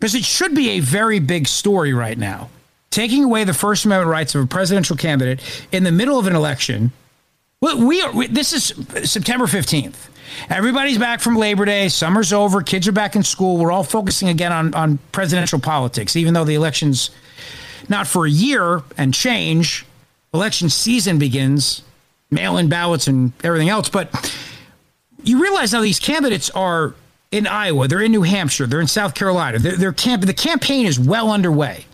because 0.00 0.16
it 0.16 0.24
should 0.24 0.52
be 0.52 0.70
a 0.70 0.80
very 0.80 1.20
big 1.20 1.46
story 1.46 1.92
right 1.92 2.18
now. 2.18 2.50
Taking 2.90 3.22
away 3.22 3.44
the 3.44 3.54
First 3.54 3.84
Amendment 3.84 4.10
rights 4.10 4.34
of 4.34 4.42
a 4.42 4.46
presidential 4.48 4.96
candidate 4.96 5.40
in 5.70 5.84
the 5.84 5.92
middle 5.92 6.18
of 6.18 6.26
an 6.26 6.34
election. 6.34 6.90
We 7.62 8.00
are. 8.00 8.26
This 8.26 8.54
is 8.54 8.72
September 9.10 9.44
15th. 9.44 10.08
Everybody's 10.48 10.96
back 10.96 11.20
from 11.20 11.36
Labor 11.36 11.66
Day. 11.66 11.90
Summer's 11.90 12.32
over. 12.32 12.62
Kids 12.62 12.88
are 12.88 12.92
back 12.92 13.16
in 13.16 13.22
school. 13.22 13.58
We're 13.58 13.70
all 13.70 13.84
focusing 13.84 14.30
again 14.30 14.50
on, 14.50 14.72
on 14.72 14.98
presidential 15.12 15.58
politics, 15.58 16.16
even 16.16 16.32
though 16.32 16.44
the 16.44 16.54
election's 16.54 17.10
not 17.90 18.06
for 18.06 18.24
a 18.24 18.30
year 18.30 18.80
and 18.96 19.12
change. 19.12 19.84
Election 20.32 20.70
season 20.70 21.18
begins, 21.18 21.82
mail 22.30 22.56
in 22.56 22.70
ballots 22.70 23.08
and 23.08 23.34
everything 23.44 23.68
else. 23.68 23.90
But 23.90 24.34
you 25.22 25.42
realize 25.42 25.74
now 25.74 25.82
these 25.82 25.98
candidates 26.00 26.48
are 26.50 26.94
in 27.30 27.46
Iowa, 27.46 27.88
they're 27.88 28.00
in 28.00 28.10
New 28.10 28.22
Hampshire, 28.22 28.66
they're 28.66 28.80
in 28.80 28.86
South 28.86 29.14
Carolina. 29.14 29.58
They're 29.58 29.92
camp- 29.92 30.24
the 30.24 30.32
campaign 30.32 30.86
is 30.86 30.98
well 30.98 31.30
underway. 31.30 31.84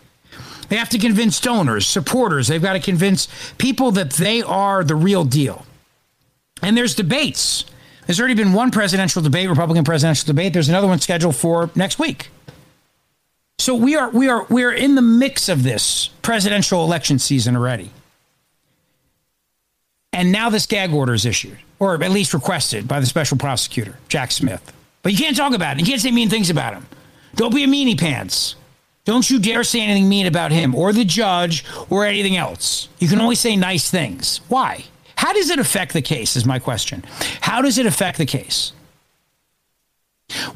They 0.68 0.76
have 0.76 0.88
to 0.90 0.98
convince 0.98 1.40
donors, 1.40 1.86
supporters. 1.86 2.48
They've 2.48 2.62
got 2.62 2.74
to 2.74 2.80
convince 2.80 3.28
people 3.58 3.92
that 3.92 4.12
they 4.12 4.42
are 4.42 4.82
the 4.82 4.96
real 4.96 5.24
deal. 5.24 5.64
And 6.62 6.76
there's 6.76 6.94
debates 6.94 7.64
there's 8.06 8.20
already 8.20 8.34
been 8.34 8.52
one 8.52 8.70
presidential 8.70 9.20
debate, 9.20 9.48
Republican 9.48 9.84
presidential 9.84 10.26
debate. 10.26 10.52
There's 10.52 10.68
another 10.68 10.86
one 10.86 11.00
scheduled 11.00 11.36
for 11.36 11.70
next 11.74 11.98
week. 11.98 12.30
So 13.58 13.74
we 13.74 13.96
are 13.96 14.10
we 14.10 14.28
are 14.28 14.46
we 14.48 14.62
are 14.62 14.72
in 14.72 14.94
the 14.94 15.02
mix 15.02 15.48
of 15.48 15.62
this 15.62 16.08
presidential 16.22 16.84
election 16.84 17.18
season 17.18 17.56
already. 17.56 17.90
And 20.12 20.32
now 20.32 20.50
this 20.50 20.66
gag 20.66 20.92
order 20.92 21.14
is 21.14 21.26
issued, 21.26 21.58
or 21.78 22.02
at 22.02 22.10
least 22.10 22.32
requested 22.32 22.86
by 22.86 23.00
the 23.00 23.06
special 23.06 23.36
prosecutor, 23.36 23.98
Jack 24.08 24.30
Smith. 24.30 24.72
But 25.02 25.12
you 25.12 25.18
can't 25.18 25.36
talk 25.36 25.52
about 25.52 25.76
it. 25.76 25.80
You 25.80 25.86
can't 25.86 26.00
say 26.00 26.10
mean 26.10 26.30
things 26.30 26.48
about 26.48 26.74
him. 26.74 26.86
Don't 27.34 27.54
be 27.54 27.64
a 27.64 27.66
meanie 27.66 27.98
pants. 27.98 28.54
Don't 29.06 29.30
you 29.30 29.38
dare 29.38 29.64
say 29.64 29.80
anything 29.80 30.08
mean 30.08 30.26
about 30.26 30.50
him 30.50 30.74
or 30.74 30.92
the 30.92 31.04
judge 31.04 31.64
or 31.88 32.04
anything 32.04 32.36
else. 32.36 32.88
You 32.98 33.08
can 33.08 33.20
only 33.20 33.36
say 33.36 33.56
nice 33.56 33.88
things. 33.88 34.40
Why? 34.48 34.84
How 35.14 35.32
does 35.32 35.48
it 35.48 35.58
affect 35.58 35.92
the 35.92 36.02
case? 36.02 36.36
Is 36.36 36.44
my 36.44 36.58
question. 36.58 37.04
How 37.40 37.62
does 37.62 37.78
it 37.78 37.86
affect 37.86 38.18
the 38.18 38.26
case? 38.26 38.72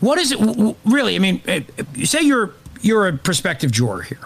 What 0.00 0.18
is 0.18 0.32
it 0.32 0.76
really? 0.84 1.14
I 1.14 1.20
mean, 1.20 1.40
eh, 1.46 1.62
say 2.04 2.22
you're 2.22 2.52
you're 2.82 3.06
a 3.06 3.16
prospective 3.16 3.70
juror 3.70 4.02
here. 4.02 4.18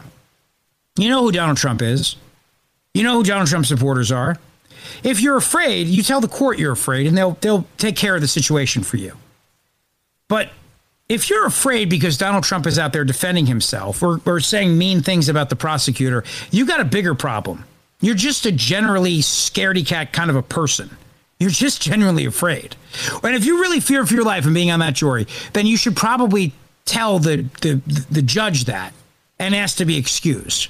You 0.97 1.11
know 1.11 1.23
who 1.23 1.31
Donald 1.31 1.59
Trump 1.59 1.83
is. 1.83 2.17
You 2.95 3.03
know 3.03 3.15
who 3.15 3.25
Donald 3.25 3.49
Trump 3.49 3.67
supporters 3.67 4.11
are. 4.11 4.39
If 5.03 5.21
you're 5.21 5.37
afraid, 5.37 5.87
you 5.87 6.03
tell 6.03 6.21
the 6.21 6.29
court 6.29 6.59
you're 6.59 6.73
afraid, 6.73 7.07
and 7.07 7.17
they'll 7.17 7.37
they'll 7.43 7.67
take 7.77 7.97
care 7.97 8.15
of 8.15 8.23
the 8.23 8.29
situation 8.29 8.83
for 8.83 8.97
you. 8.97 9.17
But 10.29 10.51
if 11.09 11.29
you're 11.29 11.47
afraid 11.47 11.91
because 11.91 12.17
Donald 12.17 12.45
Trump 12.45 12.67
is 12.67 12.79
out 12.79 12.93
there 12.93 13.05
defending 13.05 13.47
himself 13.47 14.03
or, 14.03 14.21
or 14.25 14.41
saying 14.41 14.77
mean 14.79 15.03
things 15.03 15.29
about 15.29 15.51
the 15.51 15.57
prosecutor, 15.57 16.25
you 16.51 16.67
got 16.67 16.81
a 16.81 16.85
bigger 16.85 17.15
problem. 17.15 17.65
You're 18.01 18.15
just 18.15 18.47
a 18.47 18.53
generally 18.53 19.19
scaredy 19.19 19.87
cat 19.87 20.13
kind 20.13 20.31
of 20.31 20.37
a 20.37 20.43
person. 20.43 20.97
You're 21.39 21.51
just 21.51 21.83
genuinely 21.83 22.25
afraid. 22.25 22.77
And 23.23 23.35
if 23.35 23.45
you 23.45 23.61
really 23.61 23.81
fear 23.81 24.07
for 24.07 24.15
your 24.15 24.25
life 24.25 24.45
and 24.45 24.55
being 24.55 24.71
on 24.71 24.81
that 24.81 24.95
jury, 24.95 25.27
then 25.53 25.67
you 25.67 25.77
should 25.77 25.97
probably 25.97 26.53
tell 26.85 27.19
the, 27.19 27.47
the, 27.61 27.81
the 28.11 28.23
judge 28.23 28.65
that 28.65 28.93
and 29.39 29.55
ask 29.55 29.77
to 29.79 29.85
be 29.85 29.97
excused. 29.97 30.69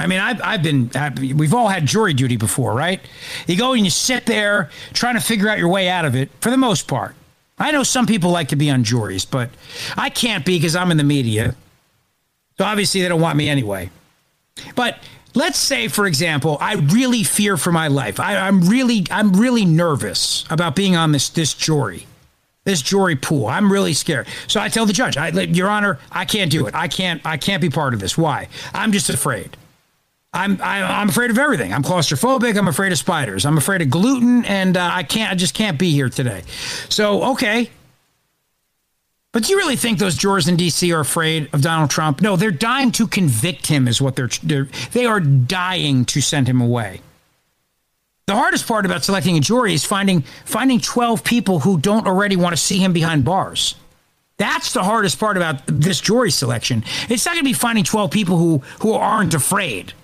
I 0.00 0.06
mean, 0.06 0.20
I've, 0.20 0.40
I've 0.42 0.62
been, 0.62 0.90
I've, 0.94 1.18
we've 1.18 1.54
all 1.54 1.68
had 1.68 1.86
jury 1.86 2.14
duty 2.14 2.36
before, 2.36 2.72
right? 2.72 3.00
You 3.46 3.56
go 3.56 3.72
and 3.72 3.84
you 3.84 3.90
sit 3.90 4.26
there 4.26 4.70
trying 4.92 5.14
to 5.14 5.20
figure 5.20 5.48
out 5.48 5.58
your 5.58 5.68
way 5.68 5.88
out 5.88 6.04
of 6.04 6.14
it 6.14 6.30
for 6.40 6.50
the 6.50 6.56
most 6.56 6.86
part. 6.86 7.14
I 7.58 7.70
know 7.72 7.82
some 7.82 8.06
people 8.06 8.30
like 8.30 8.48
to 8.48 8.56
be 8.56 8.70
on 8.70 8.84
juries, 8.84 9.24
but 9.24 9.50
I 9.96 10.10
can't 10.10 10.44
be 10.44 10.56
because 10.56 10.76
I'm 10.76 10.90
in 10.90 10.96
the 10.96 11.04
media. 11.04 11.54
So 12.56 12.64
obviously 12.64 13.02
they 13.02 13.08
don't 13.08 13.20
want 13.20 13.36
me 13.36 13.48
anyway. 13.48 13.90
But 14.74 14.98
let's 15.34 15.58
say 15.58 15.88
for 15.88 16.06
example 16.06 16.56
i 16.60 16.74
really 16.74 17.22
fear 17.22 17.56
for 17.56 17.70
my 17.70 17.88
life. 17.88 18.18
I, 18.18 18.48
am 18.48 18.62
really 18.62 19.06
i'm 19.10 19.32
really 19.34 19.64
nervous 19.64 20.44
about 20.50 20.74
being 20.74 20.96
on 20.96 21.12
this 21.12 21.28
this 21.28 21.54
jury 21.54 22.06
this 22.64 22.82
jury 22.82 23.16
pool. 23.16 23.46
I'm 23.46 23.72
really 23.72 23.92
scared. 23.92 24.26
So 24.46 24.60
i 24.60 24.68
tell 24.68 24.86
the 24.86 24.92
judge 24.92 25.16
I, 25.16 25.28
your 25.28 25.68
honor 25.68 25.98
i 26.10 26.24
can't 26.24 26.50
do 26.50 26.66
it. 26.66 26.74
I 26.74 26.88
can't 26.88 27.20
i 27.24 27.36
can't 27.36 27.60
be 27.60 27.70
part 27.70 27.94
of 27.94 28.00
this. 28.00 28.16
Why? 28.16 28.48
I'm 28.72 28.90
just 28.90 29.10
afraid 29.10 29.56
I'm 30.32 30.60
I, 30.60 30.82
I'm 30.82 31.08
afraid 31.08 31.30
of 31.30 31.38
everything. 31.38 31.72
I'm 31.72 31.82
claustrophobic. 31.82 32.56
I'm 32.56 32.68
afraid 32.68 32.92
of 32.92 32.98
spiders. 32.98 33.46
I'm 33.46 33.56
afraid 33.56 33.80
of 33.80 33.90
gluten, 33.90 34.44
and 34.44 34.76
uh, 34.76 34.90
I 34.92 35.02
can't. 35.02 35.32
I 35.32 35.34
just 35.34 35.54
can't 35.54 35.78
be 35.78 35.90
here 35.90 36.08
today. 36.08 36.42
So 36.88 37.32
okay. 37.32 37.70
But 39.32 39.44
do 39.44 39.52
you 39.52 39.58
really 39.58 39.76
think 39.76 39.98
those 39.98 40.16
jurors 40.16 40.48
in 40.48 40.56
D.C. 40.56 40.90
are 40.92 41.00
afraid 41.00 41.50
of 41.52 41.60
Donald 41.60 41.90
Trump? 41.90 42.22
No, 42.22 42.34
they're 42.36 42.50
dying 42.50 42.90
to 42.92 43.06
convict 43.06 43.66
him. 43.66 43.86
Is 43.86 44.00
what 44.00 44.16
they're, 44.16 44.30
they're 44.42 44.68
they 44.92 45.06
are 45.06 45.20
dying 45.20 46.04
to 46.06 46.20
send 46.20 46.48
him 46.48 46.60
away. 46.60 47.00
The 48.26 48.34
hardest 48.34 48.68
part 48.68 48.84
about 48.84 49.04
selecting 49.04 49.38
a 49.38 49.40
jury 49.40 49.72
is 49.72 49.86
finding 49.86 50.22
finding 50.44 50.80
12 50.80 51.24
people 51.24 51.60
who 51.60 51.78
don't 51.78 52.06
already 52.06 52.36
want 52.36 52.54
to 52.54 52.62
see 52.62 52.78
him 52.78 52.92
behind 52.92 53.24
bars. 53.24 53.74
That's 54.36 54.72
the 54.72 54.82
hardest 54.82 55.18
part 55.18 55.36
about 55.36 55.62
this 55.66 56.00
jury 56.00 56.30
selection. 56.30 56.84
It's 57.08 57.24
not 57.24 57.32
going 57.32 57.44
to 57.44 57.48
be 57.48 57.54
finding 57.54 57.84
12 57.84 58.10
people 58.10 58.36
who 58.36 58.58
who 58.80 58.92
aren't 58.92 59.32
afraid. 59.32 59.94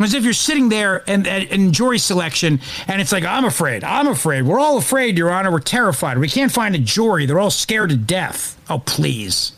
As 0.00 0.12
if 0.12 0.24
you're 0.24 0.32
sitting 0.32 0.70
there 0.70 1.04
and 1.08 1.26
in 1.26 1.72
jury 1.72 1.98
selection, 1.98 2.60
and 2.88 3.00
it's 3.00 3.12
like, 3.12 3.24
I'm 3.24 3.44
afraid, 3.44 3.84
I'm 3.84 4.08
afraid. 4.08 4.42
We're 4.42 4.58
all 4.58 4.76
afraid, 4.76 5.16
Your 5.16 5.30
Honor. 5.30 5.52
We're 5.52 5.60
terrified. 5.60 6.18
We 6.18 6.28
can't 6.28 6.50
find 6.50 6.74
a 6.74 6.78
jury. 6.78 7.26
They're 7.26 7.38
all 7.38 7.50
scared 7.50 7.90
to 7.90 7.96
death. 7.96 8.60
Oh, 8.68 8.80
please. 8.80 9.52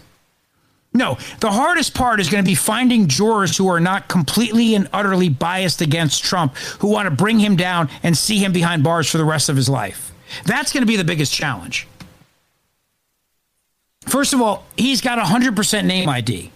No, 0.93 1.18
the 1.41 1.51
hardest 1.51 1.95
part 1.95 2.20
is 2.20 2.28
going 2.28 2.43
to 2.43 2.49
be 2.49 2.55
finding 2.55 3.07
jurors 3.07 3.57
who 3.57 3.68
are 3.68 3.80
not 3.80 4.09
completely 4.09 4.74
and 4.74 4.89
utterly 4.93 5.28
biased 5.28 5.80
against 5.80 6.24
Trump, 6.24 6.55
who 6.80 6.89
want 6.89 7.07
to 7.07 7.11
bring 7.11 7.39
him 7.39 7.57
down 7.57 7.89
and 8.03 8.16
see 8.16 8.39
him 8.39 8.53
behind 8.53 8.82
bars 8.82 9.11
for 9.11 9.18
the 9.18 9.24
rest 9.24 9.49
of 9.49 9.57
his 9.57 9.68
life. 9.68 10.12
That's 10.45 10.72
going 10.72 10.82
to 10.82 10.87
be 10.87 10.97
the 10.97 11.05
biggest 11.05 11.32
challenge. 11.32 11.87
First 14.07 14.32
of 14.32 14.41
all, 14.41 14.64
he's 14.76 15.01
got 15.01 15.18
100% 15.18 15.84
name 15.84 16.09
ID. 16.09 16.51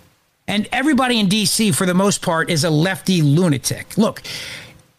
And 0.50 0.68
everybody 0.72 1.20
in 1.20 1.28
D.C., 1.28 1.70
for 1.70 1.86
the 1.86 1.94
most 1.94 2.22
part, 2.22 2.50
is 2.50 2.64
a 2.64 2.70
lefty 2.70 3.22
lunatic. 3.22 3.96
Look, 3.96 4.20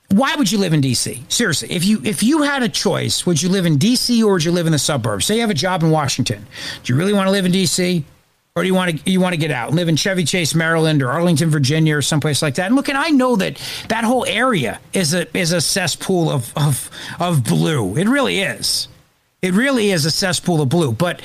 why 0.07 0.33
would 0.35 0.49
you 0.49 0.57
live 0.57 0.71
in 0.71 0.79
D.C.? 0.79 1.25
Seriously, 1.27 1.69
if 1.69 1.83
you 1.83 2.01
if 2.05 2.23
you 2.23 2.43
had 2.43 2.63
a 2.63 2.69
choice, 2.69 3.25
would 3.25 3.41
you 3.41 3.49
live 3.49 3.65
in 3.65 3.77
D.C. 3.77 4.23
or 4.23 4.33
would 4.33 4.45
you 4.45 4.51
live 4.53 4.65
in 4.65 4.71
the 4.71 4.79
suburbs? 4.79 5.25
Say 5.25 5.35
you 5.35 5.41
have 5.41 5.49
a 5.49 5.53
job 5.53 5.83
in 5.83 5.91
Washington. 5.91 6.47
Do 6.83 6.93
you 6.93 6.97
really 6.97 7.11
want 7.11 7.27
to 7.27 7.31
live 7.31 7.45
in 7.45 7.51
D.C. 7.51 8.05
or 8.55 8.63
do 8.63 8.67
you 8.67 8.73
want 8.73 9.03
to 9.03 9.11
you 9.11 9.19
want 9.19 9.33
to 9.33 9.37
get 9.37 9.51
out 9.51 9.67
and 9.67 9.75
live 9.75 9.89
in 9.89 9.97
Chevy 9.97 10.23
Chase, 10.23 10.55
Maryland, 10.55 11.01
or 11.03 11.11
Arlington, 11.11 11.49
Virginia, 11.49 11.97
or 11.97 12.01
someplace 12.01 12.41
like 12.41 12.55
that? 12.55 12.67
And 12.67 12.75
look, 12.77 12.87
and 12.87 12.97
I 12.97 13.09
know 13.09 13.35
that 13.35 13.61
that 13.89 14.05
whole 14.05 14.25
area 14.25 14.79
is 14.93 15.13
a 15.13 15.37
is 15.37 15.51
a 15.51 15.59
cesspool 15.59 16.29
of 16.29 16.53
of 16.55 16.89
of 17.19 17.43
blue. 17.43 17.97
It 17.97 18.07
really 18.07 18.39
is. 18.39 18.87
It 19.41 19.53
really 19.53 19.91
is 19.91 20.05
a 20.05 20.11
cesspool 20.11 20.61
of 20.61 20.69
blue. 20.69 20.93
But 20.93 21.21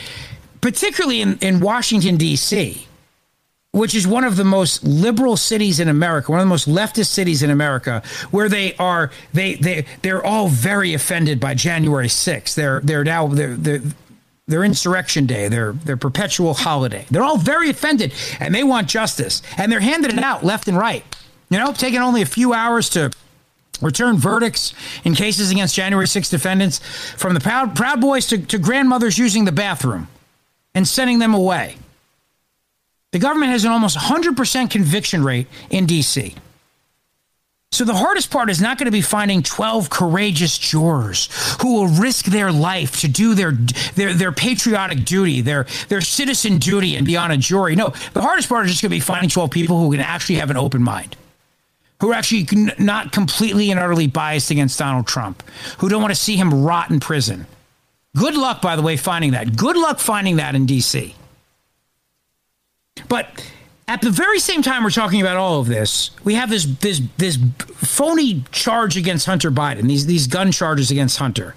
particularly 0.60 1.20
in 1.20 1.38
in 1.38 1.60
Washington 1.60 2.16
D.C 2.16 2.88
which 3.76 3.94
is 3.94 4.06
one 4.06 4.24
of 4.24 4.36
the 4.36 4.44
most 4.44 4.82
liberal 4.84 5.36
cities 5.36 5.78
in 5.80 5.88
America, 5.88 6.32
one 6.32 6.40
of 6.40 6.46
the 6.46 6.50
most 6.50 6.66
leftist 6.66 7.08
cities 7.08 7.42
in 7.42 7.50
America, 7.50 8.02
where 8.30 8.48
they 8.48 8.74
are 8.76 9.10
they 9.34 9.54
they 9.56 9.84
they're 10.00 10.24
all 10.24 10.48
very 10.48 10.94
offended 10.94 11.38
by 11.38 11.52
January 11.52 12.08
6th. 12.08 12.54
They're 12.54 12.80
they're 12.80 13.04
now 13.04 13.26
they're, 13.26 13.82
they're 14.46 14.64
insurrection 14.64 15.26
day, 15.26 15.48
their 15.48 15.72
their 15.72 15.98
perpetual 15.98 16.54
holiday. 16.54 17.04
They're 17.10 17.22
all 17.22 17.36
very 17.36 17.68
offended 17.68 18.14
and 18.40 18.54
they 18.54 18.64
want 18.64 18.88
justice. 18.88 19.42
And 19.58 19.70
they're 19.70 19.80
handing 19.80 20.16
it 20.16 20.24
out 20.24 20.42
left 20.42 20.68
and 20.68 20.78
right. 20.78 21.04
You 21.50 21.58
know, 21.58 21.72
taking 21.72 22.00
only 22.00 22.22
a 22.22 22.26
few 22.26 22.54
hours 22.54 22.88
to 22.90 23.12
return 23.82 24.16
verdicts 24.16 24.72
in 25.04 25.14
cases 25.14 25.50
against 25.50 25.74
January 25.74 26.08
6 26.08 26.30
defendants 26.30 26.78
from 26.78 27.34
the 27.34 27.40
Proud, 27.40 27.76
Proud 27.76 28.00
Boys 28.00 28.26
to, 28.28 28.38
to 28.38 28.58
grandmothers 28.58 29.18
using 29.18 29.44
the 29.44 29.52
bathroom 29.52 30.08
and 30.74 30.88
sending 30.88 31.18
them 31.18 31.34
away. 31.34 31.76
The 33.16 33.20
government 33.20 33.50
has 33.52 33.64
an 33.64 33.72
almost 33.72 33.96
100% 33.96 34.70
conviction 34.70 35.24
rate 35.24 35.46
in 35.70 35.86
D.C. 35.86 36.34
So 37.72 37.86
the 37.86 37.94
hardest 37.94 38.30
part 38.30 38.50
is 38.50 38.60
not 38.60 38.76
going 38.76 38.84
to 38.84 38.92
be 38.92 39.00
finding 39.00 39.42
12 39.42 39.88
courageous 39.88 40.58
jurors 40.58 41.30
who 41.62 41.76
will 41.76 41.88
risk 41.88 42.26
their 42.26 42.52
life 42.52 43.00
to 43.00 43.08
do 43.08 43.34
their 43.34 43.52
their, 43.94 44.12
their 44.12 44.32
patriotic 44.32 45.06
duty, 45.06 45.40
their 45.40 45.64
their 45.88 46.02
citizen 46.02 46.58
duty 46.58 46.94
and 46.94 47.06
be 47.06 47.16
on 47.16 47.30
a 47.30 47.38
jury. 47.38 47.74
No, 47.74 47.94
the 48.12 48.20
hardest 48.20 48.50
part 48.50 48.66
is 48.66 48.72
just 48.72 48.82
going 48.82 48.90
to 48.90 48.96
be 48.96 49.00
finding 49.00 49.30
12 49.30 49.50
people 49.50 49.80
who 49.80 49.92
can 49.92 50.00
actually 50.02 50.34
have 50.34 50.50
an 50.50 50.58
open 50.58 50.82
mind. 50.82 51.16
Who 52.02 52.10
are 52.10 52.14
actually 52.14 52.46
not 52.78 53.12
completely 53.12 53.70
and 53.70 53.80
utterly 53.80 54.08
biased 54.08 54.50
against 54.50 54.78
Donald 54.78 55.06
Trump, 55.06 55.42
who 55.78 55.88
don't 55.88 56.02
want 56.02 56.12
to 56.12 56.20
see 56.20 56.36
him 56.36 56.64
rot 56.64 56.90
in 56.90 57.00
prison. 57.00 57.46
Good 58.14 58.34
luck, 58.34 58.60
by 58.60 58.76
the 58.76 58.82
way, 58.82 58.98
finding 58.98 59.30
that. 59.30 59.56
Good 59.56 59.78
luck 59.78 60.00
finding 60.00 60.36
that 60.36 60.54
in 60.54 60.66
D.C. 60.66 61.14
But 63.08 63.28
at 63.88 64.00
the 64.00 64.10
very 64.10 64.38
same 64.38 64.62
time 64.62 64.82
we're 64.84 64.90
talking 64.90 65.20
about 65.20 65.36
all 65.36 65.60
of 65.60 65.66
this, 65.66 66.10
we 66.24 66.34
have 66.34 66.50
this 66.50 66.64
this 66.64 67.00
this 67.18 67.38
phony 67.56 68.44
charge 68.52 68.96
against 68.96 69.26
Hunter 69.26 69.50
Biden, 69.50 69.82
these 69.82 70.06
these 70.06 70.26
gun 70.26 70.52
charges 70.52 70.90
against 70.90 71.18
Hunter. 71.18 71.54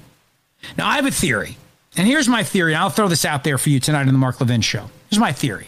Now 0.77 0.87
I 0.87 0.95
have 0.95 1.05
a 1.05 1.11
theory, 1.11 1.57
and 1.97 2.07
here's 2.07 2.27
my 2.27 2.43
theory. 2.43 2.75
I'll 2.75 2.89
throw 2.89 3.07
this 3.07 3.25
out 3.25 3.43
there 3.43 3.57
for 3.57 3.69
you 3.69 3.79
tonight 3.79 4.01
on 4.01 4.07
the 4.07 4.13
Mark 4.13 4.39
Levin 4.39 4.61
show. 4.61 4.89
Here's 5.09 5.19
my 5.19 5.31
theory. 5.31 5.67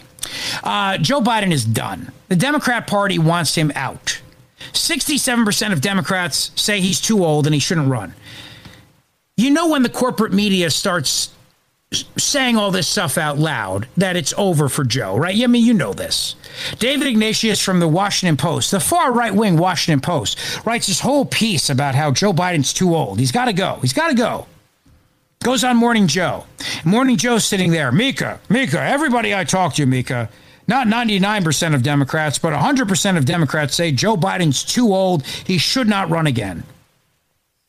Uh, 0.62 0.98
Joe 0.98 1.20
Biden 1.20 1.52
is 1.52 1.64
done. 1.64 2.12
The 2.28 2.36
Democrat 2.36 2.86
Party 2.86 3.18
wants 3.18 3.54
him 3.54 3.72
out. 3.74 4.20
67% 4.72 5.72
of 5.72 5.80
Democrats 5.80 6.52
say 6.54 6.80
he's 6.80 7.00
too 7.00 7.24
old 7.24 7.46
and 7.46 7.54
he 7.54 7.60
shouldn't 7.60 7.88
run. 7.88 8.14
You 9.36 9.50
know 9.50 9.68
when 9.68 9.82
the 9.82 9.88
corporate 9.88 10.32
media 10.32 10.70
starts 10.70 11.32
saying 12.16 12.56
all 12.56 12.70
this 12.70 12.88
stuff 12.88 13.18
out 13.18 13.38
loud 13.38 13.88
that 13.96 14.16
it's 14.16 14.34
over 14.36 14.68
for 14.68 14.84
Joe, 14.84 15.16
right? 15.16 15.40
I 15.42 15.46
mean, 15.46 15.64
you 15.64 15.74
know 15.74 15.92
this. 15.92 16.34
David 16.78 17.06
Ignatius 17.06 17.60
from 17.60 17.80
the 17.80 17.88
Washington 17.88 18.36
Post, 18.36 18.70
the 18.70 18.80
far 18.80 19.12
right 19.12 19.34
wing 19.34 19.56
Washington 19.56 20.00
Post, 20.00 20.38
writes 20.66 20.86
this 20.86 21.00
whole 21.00 21.24
piece 21.24 21.70
about 21.70 21.94
how 21.94 22.10
Joe 22.10 22.32
Biden's 22.32 22.72
too 22.72 22.94
old. 22.94 23.18
He's 23.18 23.32
got 23.32 23.46
to 23.46 23.52
go. 23.52 23.78
He's 23.80 23.92
got 23.92 24.08
to 24.08 24.14
go. 24.14 24.46
Goes 25.42 25.64
on 25.64 25.76
Morning 25.76 26.06
Joe. 26.06 26.46
Morning 26.84 27.16
Joe's 27.16 27.44
sitting 27.44 27.72
there. 27.72 27.90
Mika, 27.90 28.38
Mika, 28.48 28.80
everybody 28.80 29.34
I 29.34 29.42
talk 29.42 29.74
to, 29.74 29.86
Mika, 29.86 30.28
not 30.68 30.86
99% 30.86 31.74
of 31.74 31.82
Democrats, 31.82 32.38
but 32.38 32.52
100% 32.52 33.16
of 33.16 33.24
Democrats 33.24 33.74
say 33.74 33.90
Joe 33.90 34.16
Biden's 34.16 34.62
too 34.62 34.94
old. 34.94 35.26
He 35.26 35.58
should 35.58 35.88
not 35.88 36.10
run 36.10 36.28
again. 36.28 36.62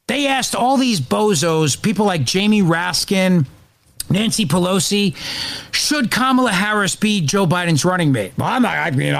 They 0.08 0.28
asked 0.28 0.54
all 0.54 0.78
these 0.78 1.02
bozos, 1.02 1.82
people 1.82 2.06
like 2.06 2.26
Jamie 2.26 2.62
Raskin, 2.62 3.48
Nancy 4.10 4.45
Pelosi, 4.45 5.16
should 5.72 6.12
Kamala 6.12 6.51
Harris 6.51 6.95
be 6.95 7.22
Joe 7.22 7.45
Biden's 7.45 7.84
running 7.84 8.12
mate? 8.12 8.34
I'm 8.39 8.62
not, 8.62 8.78
I'm, 8.78 8.99
and 8.99 9.16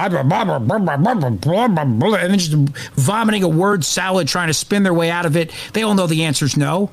then 2.32 2.40
just 2.40 2.54
vomiting 2.96 3.44
a 3.44 3.48
word 3.48 3.84
salad, 3.84 4.28
trying 4.28 4.48
to 4.48 4.54
spin 4.54 4.84
their 4.84 4.94
way 4.94 5.10
out 5.10 5.26
of 5.26 5.36
it. 5.36 5.52
They 5.74 5.84
all 5.84 5.96
know 5.96 6.08
the 6.08 6.24
answer 6.26 6.46
is 6.46 6.58
no. 6.58 6.92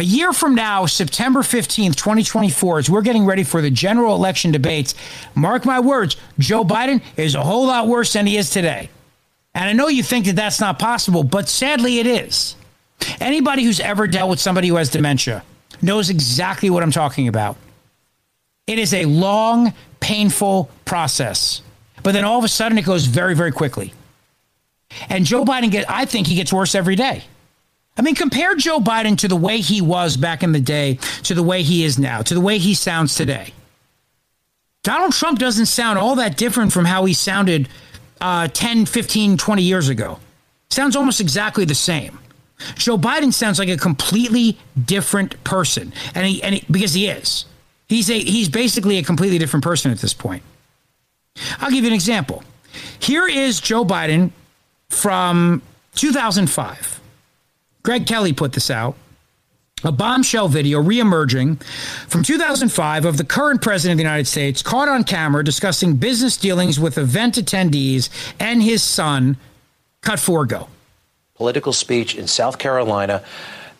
A 0.00 0.02
year 0.02 0.32
from 0.32 0.54
now, 0.54 0.86
September 0.86 1.40
15th, 1.40 1.94
2024, 1.94 2.78
as 2.78 2.88
we're 2.88 3.02
getting 3.02 3.26
ready 3.26 3.42
for 3.42 3.60
the 3.60 3.70
general 3.70 4.14
election 4.14 4.50
debates, 4.50 4.94
mark 5.34 5.66
my 5.66 5.78
words, 5.78 6.16
Joe 6.38 6.64
Biden 6.64 7.02
is 7.18 7.34
a 7.34 7.42
whole 7.42 7.66
lot 7.66 7.86
worse 7.86 8.14
than 8.14 8.26
he 8.26 8.38
is 8.38 8.48
today. 8.48 8.88
And 9.54 9.64
I 9.64 9.74
know 9.74 9.88
you 9.88 10.02
think 10.02 10.24
that 10.24 10.36
that's 10.36 10.58
not 10.58 10.78
possible, 10.78 11.22
but 11.22 11.50
sadly 11.50 11.98
it 11.98 12.06
is. 12.06 12.56
Anybody 13.20 13.64
who's 13.64 13.80
ever 13.80 14.06
dealt 14.06 14.30
with 14.30 14.40
somebody 14.40 14.68
who 14.68 14.76
has 14.76 14.88
dementia, 14.88 15.42
knows 15.82 16.10
exactly 16.10 16.70
what 16.70 16.82
I'm 16.82 16.92
talking 16.92 17.28
about. 17.28 17.56
It 18.66 18.78
is 18.78 18.94
a 18.94 19.04
long, 19.04 19.72
painful 20.00 20.70
process. 20.84 21.62
But 22.02 22.12
then 22.12 22.24
all 22.24 22.38
of 22.38 22.44
a 22.44 22.48
sudden 22.48 22.78
it 22.78 22.84
goes 22.84 23.06
very, 23.06 23.34
very 23.34 23.52
quickly. 23.52 23.92
And 25.08 25.24
Joe 25.24 25.44
Biden 25.44 25.70
get 25.70 25.88
I 25.90 26.04
think 26.04 26.26
he 26.26 26.34
gets 26.34 26.52
worse 26.52 26.74
every 26.74 26.96
day. 26.96 27.24
I 27.96 28.02
mean, 28.02 28.14
compare 28.14 28.54
Joe 28.54 28.78
Biden 28.78 29.18
to 29.18 29.28
the 29.28 29.36
way 29.36 29.60
he 29.60 29.80
was 29.80 30.16
back 30.16 30.42
in 30.42 30.52
the 30.52 30.60
day 30.60 30.98
to 31.24 31.34
the 31.34 31.42
way 31.42 31.62
he 31.62 31.84
is 31.84 31.98
now, 31.98 32.22
to 32.22 32.34
the 32.34 32.40
way 32.40 32.58
he 32.58 32.74
sounds 32.74 33.14
today. 33.14 33.52
Donald 34.82 35.12
Trump 35.12 35.38
doesn't 35.38 35.66
sound 35.66 35.98
all 35.98 36.16
that 36.16 36.36
different 36.36 36.72
from 36.72 36.86
how 36.86 37.04
he 37.04 37.12
sounded 37.12 37.68
uh, 38.20 38.48
10, 38.48 38.86
15, 38.86 39.36
20 39.36 39.62
years 39.62 39.88
ago. 39.88 40.18
Sounds 40.70 40.96
almost 40.96 41.20
exactly 41.20 41.64
the 41.64 41.74
same. 41.74 42.18
Joe 42.76 42.98
Biden 42.98 43.32
sounds 43.32 43.58
like 43.58 43.68
a 43.68 43.76
completely 43.76 44.58
different 44.82 45.42
person, 45.44 45.92
and 46.14 46.26
he 46.26 46.42
and 46.42 46.56
he, 46.56 46.64
because 46.70 46.94
he 46.94 47.08
is, 47.08 47.44
he's 47.88 48.10
a 48.10 48.18
he's 48.18 48.48
basically 48.48 48.98
a 48.98 49.02
completely 49.02 49.38
different 49.38 49.64
person 49.64 49.90
at 49.90 49.98
this 49.98 50.14
point. 50.14 50.42
I'll 51.58 51.70
give 51.70 51.84
you 51.84 51.90
an 51.90 51.94
example. 51.94 52.42
Here 52.98 53.26
is 53.26 53.60
Joe 53.60 53.84
Biden 53.84 54.30
from 54.88 55.62
2005. 55.94 57.00
Greg 57.82 58.06
Kelly 58.06 58.32
put 58.32 58.52
this 58.52 58.70
out. 58.70 58.96
A 59.82 59.90
bombshell 59.90 60.48
video 60.48 60.82
reemerging 60.82 61.62
from 62.06 62.22
2005 62.22 63.06
of 63.06 63.16
the 63.16 63.24
current 63.24 63.62
president 63.62 63.92
of 63.92 63.96
the 63.96 64.02
United 64.02 64.26
States 64.26 64.62
caught 64.62 64.90
on 64.90 65.04
camera 65.04 65.42
discussing 65.42 65.96
business 65.96 66.36
dealings 66.36 66.78
with 66.78 66.98
event 66.98 67.36
attendees 67.36 68.10
and 68.38 68.62
his 68.62 68.82
son. 68.82 69.38
Cut 70.02 70.20
four 70.20 70.44
go 70.44 70.68
political 71.40 71.72
speech 71.72 72.16
in 72.16 72.26
South 72.26 72.58
Carolina 72.58 73.22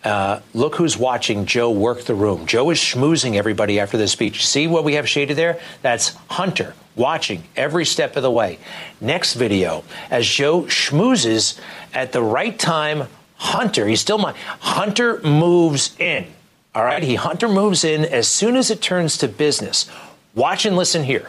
Uh, 0.02 0.40
look 0.54 0.76
who's 0.76 0.96
watching 0.96 1.44
Joe 1.44 1.70
work 1.70 2.04
the 2.04 2.14
room. 2.14 2.46
Joe 2.46 2.70
is 2.70 2.78
schmoozing 2.78 3.34
everybody 3.36 3.78
after 3.78 3.98
the 3.98 4.08
speech. 4.08 4.46
See 4.46 4.66
what 4.66 4.82
we 4.82 4.94
have 4.94 5.06
shaded 5.06 5.36
there? 5.36 5.60
That's 5.82 6.14
Hunter 6.30 6.72
watching 6.96 7.44
every 7.54 7.84
step 7.84 8.16
of 8.16 8.22
the 8.22 8.30
way. 8.30 8.58
Next 9.02 9.34
video, 9.34 9.84
as 10.10 10.26
Joe 10.26 10.62
schmoozes 10.62 11.60
at 11.92 12.12
the 12.12 12.22
right 12.22 12.58
time, 12.58 13.08
Hunter, 13.36 13.86
he's 13.86 14.00
still 14.00 14.16
my 14.16 14.32
Hunter 14.60 15.20
moves 15.20 15.94
in. 15.98 16.24
All 16.74 16.84
right, 16.84 17.02
he 17.02 17.16
Hunter 17.16 17.48
moves 17.48 17.84
in 17.84 18.06
as 18.06 18.26
soon 18.26 18.56
as 18.56 18.70
it 18.70 18.80
turns 18.80 19.18
to 19.18 19.28
business. 19.28 19.84
Watch 20.34 20.64
and 20.64 20.78
listen 20.78 21.04
here. 21.04 21.28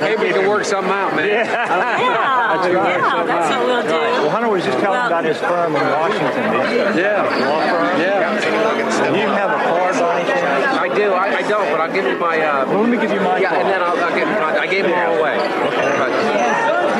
Maybe 0.00 0.22
we 0.22 0.32
can 0.32 0.48
work 0.48 0.64
something 0.64 0.90
out, 0.90 1.14
man. 1.14 1.28
Yeah, 1.28 1.44
yeah, 1.46 2.66
yeah 2.66 3.24
that's 3.24 3.50
what 3.54 3.64
we'll 3.64 3.82
do. 3.82 3.94
Well, 4.26 4.30
Hunter 4.30 4.48
was 4.48 4.64
just 4.64 4.78
telling 4.80 4.98
well, 4.98 5.06
about 5.06 5.24
his 5.24 5.38
firm 5.38 5.76
in 5.76 5.82
Washington. 5.82 6.98
Yeah, 6.98 7.22
law 7.46 7.62
firm. 7.70 8.00
Yeah. 8.00 9.12
Do 9.12 9.18
you 9.18 9.28
have 9.28 9.50
a 9.50 9.62
card 9.62 9.94
by 9.94 10.20
any 10.20 10.28
chance? 10.28 10.66
I 10.66 10.94
do. 10.96 11.12
I, 11.12 11.36
I, 11.36 11.42
don't, 11.48 11.70
but 11.70 11.80
I'll 11.80 11.92
give 11.92 12.06
you 12.06 12.18
my. 12.18 12.40
Uh, 12.40 12.66
well, 12.66 12.80
let 12.80 12.90
me 12.90 12.96
give 12.98 13.12
you 13.12 13.20
my. 13.20 13.38
Yeah, 13.38 13.50
card. 13.50 13.62
and 13.62 13.70
then 13.70 13.82
I'll, 13.82 13.96
I'll 13.96 14.14
give. 14.18 14.26
I 14.26 14.66
gave 14.66 14.84
them 14.84 14.94
all 14.98 15.16
away. 15.20 15.36
Okay. 15.38 15.94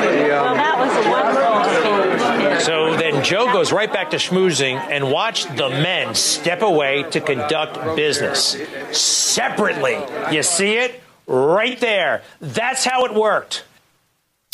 The, 0.05 0.37
um, 0.37 0.45
well, 0.45 0.55
that 0.55 0.79
was 0.79 0.95
a 0.95 1.09
wonderful 1.11 2.55
speech. 2.55 2.65
So 2.65 2.95
then 2.95 3.25
Joe 3.25 3.51
goes 3.51 3.73
right 3.73 3.91
back 3.91 4.11
to 4.11 4.17
schmoozing 4.17 4.77
and 4.77 5.11
watch 5.11 5.43
the 5.43 5.69
men 5.69 6.15
step 6.15 6.61
away 6.61 7.03
to 7.11 7.19
conduct 7.19 7.97
business 7.97 8.55
separately. 8.91 9.99
You 10.31 10.43
see 10.43 10.77
it? 10.77 11.01
Right 11.27 11.79
there. 11.79 12.23
That's 12.39 12.85
how 12.85 13.05
it 13.05 13.13
worked. 13.13 13.63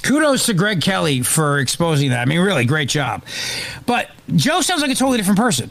Kudos 0.03 0.47
to 0.47 0.53
Greg 0.53 0.81
Kelly 0.81 1.21
for 1.21 1.59
exposing 1.59 2.09
that. 2.09 2.21
I 2.21 2.25
mean, 2.25 2.39
really, 2.39 2.65
great 2.65 2.89
job. 2.89 3.23
But 3.85 4.09
Joe 4.35 4.61
sounds 4.61 4.81
like 4.81 4.91
a 4.91 4.95
totally 4.95 5.17
different 5.17 5.39
person 5.39 5.69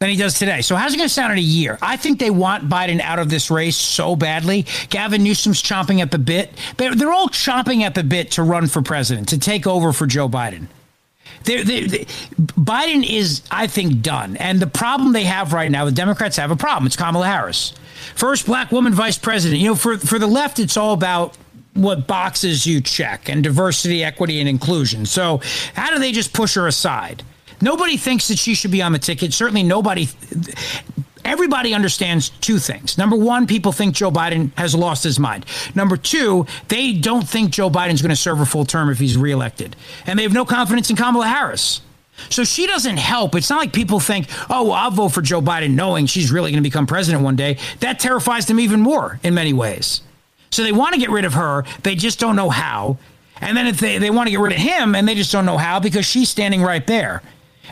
than 0.00 0.10
he 0.10 0.16
does 0.16 0.38
today. 0.38 0.62
So 0.62 0.76
how's 0.76 0.94
it 0.94 0.96
going 0.96 1.08
to 1.08 1.14
sound 1.14 1.32
in 1.32 1.38
a 1.38 1.42
year? 1.42 1.78
I 1.82 1.96
think 1.96 2.18
they 2.18 2.30
want 2.30 2.68
Biden 2.68 3.00
out 3.00 3.18
of 3.18 3.30
this 3.30 3.50
race 3.50 3.76
so 3.76 4.16
badly. 4.16 4.66
Gavin 4.90 5.22
Newsom's 5.22 5.62
chomping 5.62 6.00
at 6.00 6.10
the 6.10 6.18
bit. 6.18 6.52
They're, 6.76 7.12
all 7.12 7.28
chomping 7.28 7.82
at 7.82 7.94
the 7.94 8.04
bit 8.04 8.32
to 8.32 8.42
run 8.42 8.66
for 8.68 8.82
president, 8.82 9.28
to 9.30 9.38
take 9.38 9.66
over 9.66 9.92
for 9.92 10.06
Joe 10.06 10.28
Biden. 10.28 10.66
They're, 11.44 11.64
they're, 11.64 11.86
they, 11.86 12.04
Biden 12.36 13.08
is, 13.08 13.42
I 13.50 13.66
think, 13.66 14.02
done. 14.02 14.36
And 14.36 14.60
the 14.60 14.66
problem 14.66 15.12
they 15.12 15.24
have 15.24 15.52
right 15.52 15.70
now, 15.70 15.84
the 15.84 15.92
Democrats 15.92 16.36
have 16.36 16.50
a 16.50 16.56
problem. 16.56 16.86
It's 16.86 16.96
Kamala 16.96 17.26
Harris. 17.26 17.74
First 18.14 18.46
black 18.46 18.72
woman 18.72 18.92
vice 18.92 19.18
president. 19.18 19.60
You 19.60 19.68
know, 19.68 19.74
for, 19.74 19.98
for 19.98 20.18
the 20.18 20.26
left, 20.26 20.58
it's 20.58 20.76
all 20.76 20.92
about 20.92 21.36
what 21.74 22.06
boxes 22.06 22.66
you 22.66 22.80
check 22.80 23.28
and 23.28 23.42
diversity, 23.42 24.02
equity, 24.02 24.40
and 24.40 24.48
inclusion. 24.48 25.06
So, 25.06 25.40
how 25.74 25.90
do 25.90 25.98
they 25.98 26.12
just 26.12 26.32
push 26.32 26.54
her 26.54 26.66
aside? 26.66 27.22
Nobody 27.60 27.96
thinks 27.96 28.28
that 28.28 28.38
she 28.38 28.54
should 28.54 28.70
be 28.70 28.82
on 28.82 28.92
the 28.92 28.98
ticket. 28.98 29.32
Certainly, 29.32 29.64
nobody. 29.64 30.08
Everybody 31.24 31.74
understands 31.74 32.30
two 32.30 32.58
things. 32.58 32.96
Number 32.96 33.16
one, 33.16 33.46
people 33.46 33.70
think 33.70 33.94
Joe 33.94 34.10
Biden 34.10 34.56
has 34.56 34.74
lost 34.74 35.04
his 35.04 35.18
mind. 35.18 35.44
Number 35.74 35.96
two, 35.96 36.46
they 36.68 36.94
don't 36.94 37.28
think 37.28 37.50
Joe 37.50 37.68
Biden's 37.68 38.00
going 38.00 38.10
to 38.10 38.16
serve 38.16 38.40
a 38.40 38.46
full 38.46 38.64
term 38.64 38.88
if 38.88 38.98
he's 38.98 39.16
reelected. 39.16 39.76
And 40.06 40.18
they 40.18 40.22
have 40.22 40.32
no 40.32 40.46
confidence 40.46 40.88
in 40.88 40.96
Kamala 40.96 41.26
Harris. 41.26 41.82
So 42.30 42.44
she 42.44 42.66
doesn't 42.66 42.96
help. 42.96 43.34
It's 43.34 43.50
not 43.50 43.58
like 43.58 43.72
people 43.72 44.00
think, 44.00 44.28
oh, 44.50 44.64
well, 44.64 44.72
I'll 44.72 44.90
vote 44.90 45.10
for 45.10 45.22
Joe 45.22 45.40
Biden 45.40 45.74
knowing 45.74 46.06
she's 46.06 46.30
really 46.30 46.50
going 46.50 46.62
to 46.62 46.68
become 46.68 46.86
president 46.86 47.24
one 47.24 47.36
day. 47.36 47.58
That 47.80 48.00
terrifies 48.00 48.46
them 48.46 48.60
even 48.60 48.80
more 48.80 49.20
in 49.22 49.34
many 49.34 49.52
ways. 49.52 50.02
So 50.50 50.62
they 50.62 50.72
want 50.72 50.94
to 50.94 51.00
get 51.00 51.10
rid 51.10 51.24
of 51.24 51.34
her. 51.34 51.64
They 51.82 51.94
just 51.94 52.18
don't 52.18 52.36
know 52.36 52.50
how. 52.50 52.98
And 53.40 53.56
then 53.56 53.66
if 53.66 53.78
they, 53.78 53.98
they 53.98 54.10
want 54.10 54.26
to 54.26 54.30
get 54.30 54.40
rid 54.40 54.52
of 54.52 54.58
him 54.58 54.94
and 54.94 55.06
they 55.06 55.14
just 55.14 55.32
don't 55.32 55.46
know 55.46 55.58
how 55.58 55.80
because 55.80 56.06
she's 56.06 56.28
standing 56.28 56.62
right 56.62 56.86
there. 56.86 57.22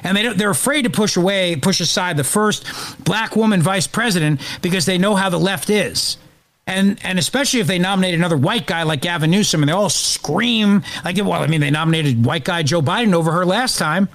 And 0.02 0.16
they 0.16 0.32
they're 0.34 0.50
afraid 0.50 0.82
to 0.82 0.90
push 0.90 1.16
away, 1.16 1.56
push 1.56 1.80
aside 1.80 2.16
the 2.16 2.24
first 2.24 2.66
black 3.02 3.34
woman 3.34 3.62
vice 3.62 3.86
president 3.86 4.40
because 4.62 4.84
they 4.84 4.98
know 4.98 5.14
how 5.14 5.30
the 5.30 5.38
left 5.38 5.70
is. 5.70 6.18
And 6.66 6.98
and 7.02 7.18
especially 7.18 7.60
if 7.60 7.66
they 7.66 7.78
nominate 7.78 8.14
another 8.14 8.36
white 8.36 8.66
guy 8.66 8.82
like 8.82 9.00
Gavin 9.00 9.30
Newsom 9.30 9.62
and 9.62 9.68
they 9.68 9.72
all 9.72 9.88
scream 9.88 10.82
like, 11.04 11.16
well, 11.16 11.32
I 11.32 11.46
mean, 11.46 11.60
they 11.60 11.70
nominated 11.70 12.24
white 12.24 12.44
guy 12.44 12.62
Joe 12.62 12.82
Biden 12.82 13.14
over 13.14 13.32
her 13.32 13.46
last 13.46 13.78
time. 13.78 14.08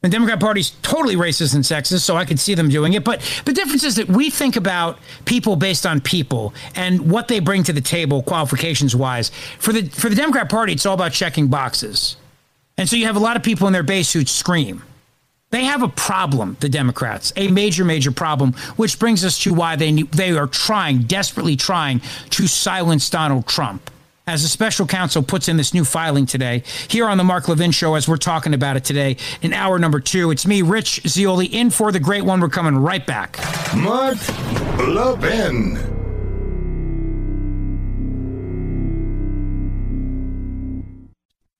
The 0.00 0.08
Democrat 0.08 0.38
Party's 0.38 0.70
totally 0.82 1.16
racist 1.16 1.56
and 1.56 1.64
sexist, 1.64 2.02
so 2.02 2.16
I 2.16 2.24
could 2.24 2.38
see 2.38 2.54
them 2.54 2.68
doing 2.68 2.92
it. 2.92 3.02
But 3.02 3.20
the 3.44 3.52
difference 3.52 3.82
is 3.82 3.96
that 3.96 4.08
we 4.08 4.30
think 4.30 4.54
about 4.54 4.98
people 5.24 5.56
based 5.56 5.84
on 5.84 6.00
people 6.00 6.54
and 6.76 7.10
what 7.10 7.26
they 7.26 7.40
bring 7.40 7.64
to 7.64 7.72
the 7.72 7.80
table, 7.80 8.22
qualifications 8.22 8.94
wise. 8.94 9.32
For 9.58 9.72
the 9.72 9.88
for 9.88 10.08
the 10.08 10.14
Democrat 10.14 10.48
Party, 10.48 10.72
it's 10.72 10.86
all 10.86 10.94
about 10.94 11.12
checking 11.12 11.48
boxes, 11.48 12.16
and 12.76 12.88
so 12.88 12.94
you 12.94 13.06
have 13.06 13.16
a 13.16 13.20
lot 13.20 13.36
of 13.36 13.42
people 13.42 13.66
in 13.66 13.72
their 13.72 13.82
base 13.82 14.12
who 14.12 14.24
scream. 14.24 14.84
They 15.50 15.64
have 15.64 15.82
a 15.82 15.88
problem, 15.88 16.58
the 16.60 16.68
Democrats, 16.68 17.32
a 17.34 17.48
major, 17.48 17.84
major 17.84 18.12
problem, 18.12 18.52
which 18.76 18.98
brings 18.98 19.24
us 19.24 19.38
to 19.40 19.52
why 19.52 19.74
they 19.74 19.90
they 20.02 20.30
are 20.36 20.46
trying, 20.46 21.02
desperately 21.02 21.56
trying 21.56 22.02
to 22.30 22.46
silence 22.46 23.10
Donald 23.10 23.48
Trump 23.48 23.90
as 24.28 24.42
the 24.42 24.48
special 24.48 24.86
counsel 24.86 25.22
puts 25.22 25.48
in 25.48 25.56
this 25.56 25.72
new 25.72 25.84
filing 25.84 26.26
today 26.26 26.62
here 26.88 27.06
on 27.06 27.16
the 27.16 27.24
Mark 27.24 27.48
Levin 27.48 27.70
Show 27.70 27.94
as 27.94 28.06
we're 28.06 28.18
talking 28.18 28.52
about 28.52 28.76
it 28.76 28.84
today 28.84 29.16
in 29.40 29.54
hour 29.54 29.78
number 29.78 30.00
two. 30.00 30.30
It's 30.30 30.46
me, 30.46 30.60
Rich 30.60 31.00
Zeoli, 31.06 31.46
in 31.46 31.70
for 31.70 31.90
the 31.90 31.98
great 31.98 32.24
one. 32.24 32.40
We're 32.40 32.50
coming 32.50 32.76
right 32.76 33.04
back. 33.06 33.38
Mark 33.74 34.18
Levin. 34.86 35.78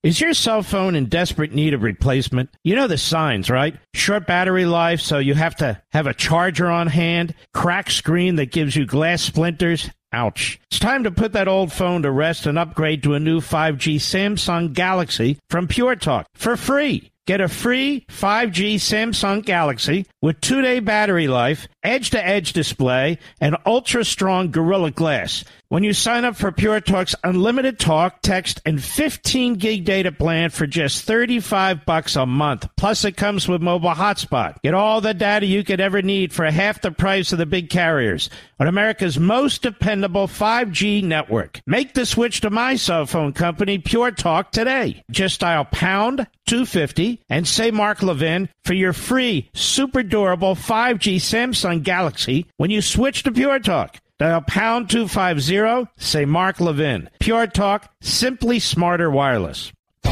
Is 0.05 0.21
your 0.21 0.33
cell 0.33 0.63
phone 0.63 0.95
in 0.95 1.07
desperate 1.07 1.53
need 1.53 1.75
of 1.75 1.83
replacement? 1.83 2.51
You 2.65 2.77
know 2.77 2.87
the 2.87 2.99
signs, 2.99 3.51
right? 3.51 3.77
Short 3.95 4.27
battery 4.27 4.65
life, 4.65 5.01
so 5.01 5.19
you 5.19 5.35
have 5.35 5.57
to 5.57 5.83
have 5.91 6.07
a 6.07 6.15
charger 6.15 6.69
on 6.69 6.87
hand, 6.87 7.35
cracked 7.53 7.93
screen 7.93 8.37
that 8.37 8.53
gives 8.53 8.77
you 8.77 8.87
glass 8.87 9.23
splinters, 9.23 9.91
Ouch. 10.13 10.59
It's 10.71 10.79
time 10.79 11.05
to 11.05 11.11
put 11.11 11.33
that 11.33 11.49
old 11.49 11.73
phone 11.73 12.03
to 12.03 12.11
rest 12.11 12.47
and 12.47 12.59
upgrade 12.59 13.03
to 13.03 13.15
a 13.15 13.21
new 13.21 13.41
5G 13.41 13.97
Samsung 13.97 14.73
Galaxy 14.73 15.39
from 15.51 15.69
Pure 15.69 15.97
Talk 15.97 16.27
for 16.35 16.57
free. 16.57 17.11
Get 17.27 17.43
a 17.43 17.49
free 17.49 18.07
5G 18.09 18.77
Samsung 18.77 19.45
Galaxy 19.45 20.07
with 20.23 20.41
two 20.41 20.63
day 20.63 20.81
battery 20.81 21.29
life, 21.29 21.69
edge 21.83 22.09
to 22.11 22.27
edge 22.27 22.55
display, 22.55 23.19
and 23.39 23.55
ultra 23.67 24.03
strong 24.03 24.51
Gorilla 24.51 24.91
Glass 24.91 25.45
when 25.69 25.85
you 25.85 25.93
sign 25.93 26.25
up 26.25 26.35
for 26.35 26.51
Pure 26.51 26.81
Talk's 26.81 27.15
unlimited 27.23 27.79
talk, 27.79 28.23
text, 28.23 28.63
and 28.65 28.83
15 28.83 29.55
gig 29.55 29.85
data 29.85 30.11
plan 30.11 30.49
for 30.49 30.67
just 30.67 31.05
35 31.05 31.85
bucks 31.85 32.17
a 32.17 32.25
month. 32.25 32.69
Plus, 32.77 33.05
it 33.05 33.17
comes 33.17 33.47
with 33.47 33.61
mobile 33.61 33.91
hotspot. 33.91 34.61
Get 34.63 34.73
all 34.73 35.01
the 35.01 35.13
data 35.13 35.45
you 35.45 35.65
could 35.65 35.81
ever 35.81 36.01
need 36.01 36.33
for 36.33 36.47
half 36.47 36.81
the 36.81 36.91
price 36.91 37.33
of 37.33 37.39
the 37.39 37.47
big 37.47 37.69
carriers 37.69 38.31
on 38.59 38.67
America's 38.67 39.19
most 39.19 39.63
dependable 39.63 40.27
5G 40.27 41.03
network. 41.05 41.61
Make 41.67 41.93
the 41.93 42.07
switch 42.07 42.41
to 42.41 42.51
my 42.51 42.77
cell 42.77 43.05
phone 43.05 43.35
company, 43.35 43.79
Pure 43.79 44.13
Talk, 44.13 44.51
today. 44.51 45.03
Just 45.11 45.41
dial 45.41 45.67
pound 45.67 46.27
250 46.47 47.21
and 47.29 47.47
say 47.47 47.71
Mark 47.71 48.03
Levin 48.03 48.49
for 48.65 48.73
your 48.73 48.95
free, 48.95 49.51
super 49.53 50.03
durable 50.03 50.55
5G 50.55 51.17
Samsung 51.17 51.83
Galaxy 51.83 52.47
when 52.57 52.71
you 52.71 52.81
switch 52.81 53.23
to 53.25 53.33
Pure 53.33 53.61
Talk. 53.61 53.99
Dial 54.19 54.41
pound 54.41 54.91
250, 54.91 55.93
say 55.97 56.25
Mark 56.25 56.59
Levin. 56.59 57.09
Pure 57.21 57.47
Talk, 57.49 57.89
simply 58.01 58.59
smarter 58.59 59.09
wireless. 59.09 59.71
I 60.05 60.11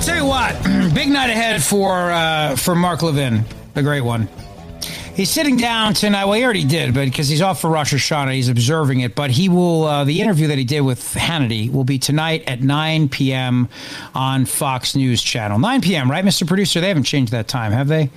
tell 0.00 0.16
you 0.16 0.24
what, 0.24 0.54
big 0.94 1.10
night 1.10 1.28
ahead 1.28 1.62
for 1.62 2.10
uh, 2.10 2.56
for 2.56 2.74
Mark 2.74 3.02
Levin, 3.02 3.44
the 3.74 3.82
great 3.82 4.00
one. 4.00 4.30
He's 5.14 5.28
sitting 5.28 5.58
down 5.58 5.92
tonight. 5.92 6.24
Well, 6.24 6.32
he 6.34 6.44
already 6.44 6.64
did, 6.64 6.94
but 6.94 7.04
because 7.04 7.28
he's 7.28 7.42
off 7.42 7.60
for 7.60 7.68
Rosh 7.68 7.92
Hashanah, 7.92 8.32
he's 8.32 8.48
observing 8.48 9.00
it. 9.00 9.14
But 9.14 9.30
he 9.30 9.50
will. 9.50 9.84
Uh, 9.84 10.04
the 10.04 10.22
interview 10.22 10.46
that 10.46 10.56
he 10.56 10.64
did 10.64 10.80
with 10.82 11.00
Hannity 11.00 11.70
will 11.70 11.84
be 11.84 11.98
tonight 11.98 12.44
at 12.46 12.62
9 12.62 13.10
p.m. 13.10 13.68
on 14.14 14.46
Fox 14.46 14.96
News 14.96 15.22
Channel. 15.22 15.58
9 15.58 15.82
p.m. 15.82 16.10
Right, 16.10 16.24
Mr. 16.24 16.46
Producer? 16.46 16.80
They 16.80 16.88
haven't 16.88 17.02
changed 17.02 17.32
that 17.32 17.46
time, 17.46 17.72
have 17.72 17.88
they? 17.88 18.08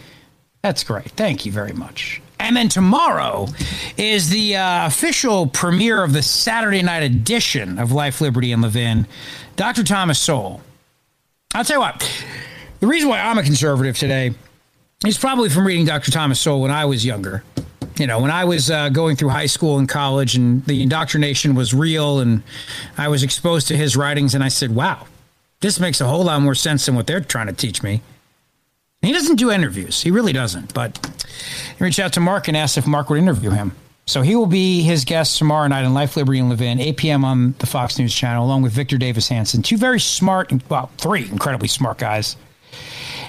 That's 0.61 0.83
great. 0.83 1.11
Thank 1.11 1.45
you 1.45 1.51
very 1.51 1.73
much. 1.73 2.21
And 2.39 2.57
then 2.57 2.69
tomorrow 2.69 3.47
is 3.97 4.29
the 4.29 4.55
uh, 4.55 4.87
official 4.87 5.47
premiere 5.47 6.03
of 6.03 6.13
the 6.13 6.23
Saturday 6.23 6.81
night 6.81 7.03
edition 7.03 7.77
of 7.77 7.91
Life, 7.91 8.19
Liberty, 8.19 8.51
and 8.51 8.61
Levin. 8.61 9.07
Dr. 9.55 9.83
Thomas 9.83 10.19
Sowell. 10.19 10.61
I'll 11.53 11.63
tell 11.63 11.77
you 11.77 11.81
what, 11.81 12.23
the 12.79 12.87
reason 12.87 13.09
why 13.09 13.19
I'm 13.19 13.37
a 13.37 13.43
conservative 13.43 13.97
today 13.97 14.33
is 15.05 15.17
probably 15.17 15.49
from 15.49 15.67
reading 15.67 15.85
Dr. 15.85 16.11
Thomas 16.11 16.39
Sowell 16.39 16.61
when 16.61 16.71
I 16.71 16.85
was 16.85 17.05
younger. 17.05 17.43
You 17.97 18.07
know, 18.07 18.19
when 18.19 18.31
I 18.31 18.45
was 18.45 18.71
uh, 18.71 18.89
going 18.89 19.15
through 19.17 19.29
high 19.29 19.45
school 19.45 19.77
and 19.77 19.87
college 19.87 20.35
and 20.35 20.65
the 20.65 20.81
indoctrination 20.81 21.53
was 21.53 21.73
real 21.73 22.19
and 22.19 22.41
I 22.97 23.07
was 23.07 23.21
exposed 23.21 23.67
to 23.67 23.77
his 23.77 23.95
writings, 23.95 24.33
and 24.33 24.43
I 24.43 24.47
said, 24.47 24.73
wow, 24.73 25.05
this 25.59 25.79
makes 25.79 26.01
a 26.01 26.07
whole 26.07 26.23
lot 26.23 26.41
more 26.41 26.55
sense 26.55 26.85
than 26.85 26.95
what 26.95 27.05
they're 27.05 27.21
trying 27.21 27.47
to 27.47 27.53
teach 27.53 27.83
me. 27.83 28.01
He 29.01 29.11
doesn't 29.11 29.37
do 29.37 29.49
interviews. 29.49 30.01
He 30.01 30.11
really 30.11 30.33
doesn't. 30.33 30.73
But 30.73 31.09
he 31.77 31.83
reached 31.83 31.99
out 31.99 32.13
to 32.13 32.19
Mark 32.19 32.47
and 32.47 32.55
asked 32.55 32.77
if 32.77 32.85
Mark 32.85 33.09
would 33.09 33.19
interview 33.19 33.49
him. 33.49 33.73
So 34.05 34.21
he 34.21 34.35
will 34.35 34.47
be 34.47 34.81
his 34.81 35.05
guest 35.05 35.37
tomorrow 35.37 35.67
night 35.67 35.85
on 35.85 35.93
Life, 35.93 36.17
Liberty, 36.17 36.39
and 36.39 36.49
Levin, 36.49 36.79
8 36.79 36.97
p.m. 36.97 37.25
on 37.25 37.53
the 37.59 37.65
Fox 37.65 37.97
News 37.97 38.13
channel, 38.13 38.45
along 38.45 38.61
with 38.63 38.73
Victor 38.73 38.97
Davis 38.97 39.27
Hanson. 39.29 39.61
Two 39.61 39.77
very 39.77 39.99
smart, 39.99 40.51
well, 40.69 40.91
three 40.97 41.29
incredibly 41.29 41.67
smart 41.67 41.97
guys. 41.97 42.35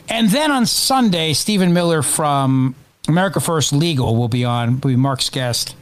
And 0.08 0.28
then 0.30 0.50
on 0.50 0.66
Sunday, 0.66 1.34
Stephen 1.34 1.72
Miller 1.72 2.02
from 2.02 2.74
America 3.08 3.40
First 3.40 3.72
Legal 3.72 4.16
will 4.16 4.28
be 4.28 4.44
on, 4.44 4.80
will 4.80 4.90
be 4.90 4.96
Mark's 4.96 5.30
guest 5.30 5.76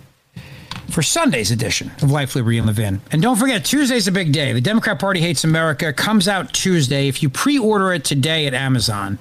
for 0.91 1.03
Sunday's 1.03 1.51
edition 1.51 1.91
of 2.03 2.11
Life, 2.11 2.35
Liberty, 2.35 2.59
and 2.59 2.67
Levin. 2.67 3.01
And 3.13 3.23
don't 3.23 3.37
forget, 3.37 3.65
Tuesday's 3.65 4.09
a 4.09 4.13
big 4.13 4.33
day. 4.33 4.53
The 4.53 4.61
Democrat 4.61 4.99
Party 4.99 5.21
Hates 5.21 5.45
America 5.45 5.93
comes 5.93 6.29
out 6.29 6.53
Tuesday. 6.53 7.09
If 7.09 7.23
you 7.23 7.31
pre 7.31 7.59
order 7.59 7.93
it 7.93 8.05
today 8.05 8.47
at 8.47 8.55
Amazon, 8.55 9.19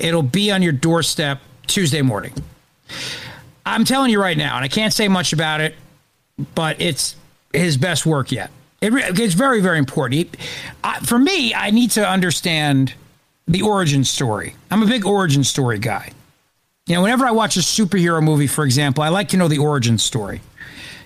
it'll 0.00 0.22
be 0.22 0.50
on 0.50 0.62
your 0.62 0.72
doorstep 0.72 1.40
Tuesday 1.66 2.02
morning. 2.02 2.32
I'm 3.64 3.84
telling 3.84 4.10
you 4.10 4.20
right 4.20 4.36
now, 4.36 4.56
and 4.56 4.64
I 4.64 4.68
can't 4.68 4.92
say 4.92 5.08
much 5.08 5.32
about 5.32 5.60
it, 5.60 5.74
but 6.54 6.80
it's 6.80 7.14
his 7.52 7.76
best 7.76 8.06
work 8.06 8.32
yet. 8.32 8.50
It, 8.80 8.92
it's 9.18 9.34
very, 9.34 9.60
very 9.60 9.78
important. 9.78 10.36
He, 10.36 10.46
I, 10.82 11.00
for 11.00 11.18
me, 11.18 11.54
I 11.54 11.70
need 11.70 11.90
to 11.92 12.08
understand 12.08 12.94
the 13.46 13.62
origin 13.62 14.04
story. 14.04 14.54
I'm 14.70 14.82
a 14.82 14.86
big 14.86 15.04
origin 15.04 15.44
story 15.44 15.78
guy. 15.78 16.12
You 16.86 16.94
know, 16.94 17.02
whenever 17.02 17.26
I 17.26 17.30
watch 17.30 17.56
a 17.56 17.60
superhero 17.60 18.22
movie, 18.22 18.46
for 18.46 18.64
example, 18.64 19.04
I 19.04 19.08
like 19.08 19.28
to 19.28 19.36
know 19.36 19.48
the 19.48 19.58
origin 19.58 19.98
story. 19.98 20.40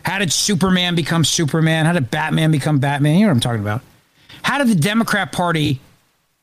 How 0.05 0.19
did 0.19 0.33
Superman 0.33 0.95
become 0.95 1.25
Superman? 1.25 1.87
How 1.87 1.93
did 1.93 2.11
Batman 2.11 2.51
become 2.51 2.79
Batman? 2.79 3.15
You 3.15 3.23
know 3.23 3.29
what 3.29 3.35
I'm 3.35 3.41
talking 3.41 3.61
about. 3.61 3.83
How 4.43 4.59
did 4.59 4.69
the 4.69 4.75
Democrat 4.81 5.33
Party 5.33 5.81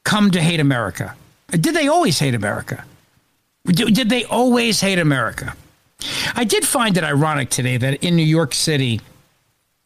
come 0.03 0.31
to 0.31 0.41
hate 0.41 0.59
America? 0.59 1.15
Did 1.51 1.75
they 1.75 1.87
always 1.87 2.19
hate 2.19 2.33
America? 2.33 2.85
Did 3.65 4.09
they 4.09 4.25
always 4.25 4.81
hate 4.81 4.99
America? 4.99 5.55
I 6.35 6.43
did 6.43 6.65
find 6.65 6.97
it 6.97 7.03
ironic 7.03 7.49
today 7.49 7.77
that 7.77 8.03
in 8.03 8.15
New 8.15 8.25
York 8.25 8.53
City, 8.53 9.01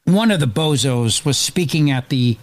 one 0.05 0.31
of 0.31 0.39
the 0.39 0.45
bozos 0.45 1.25
was 1.25 1.37
speaking 1.37 1.91
at 1.91 2.09
the 2.09 2.37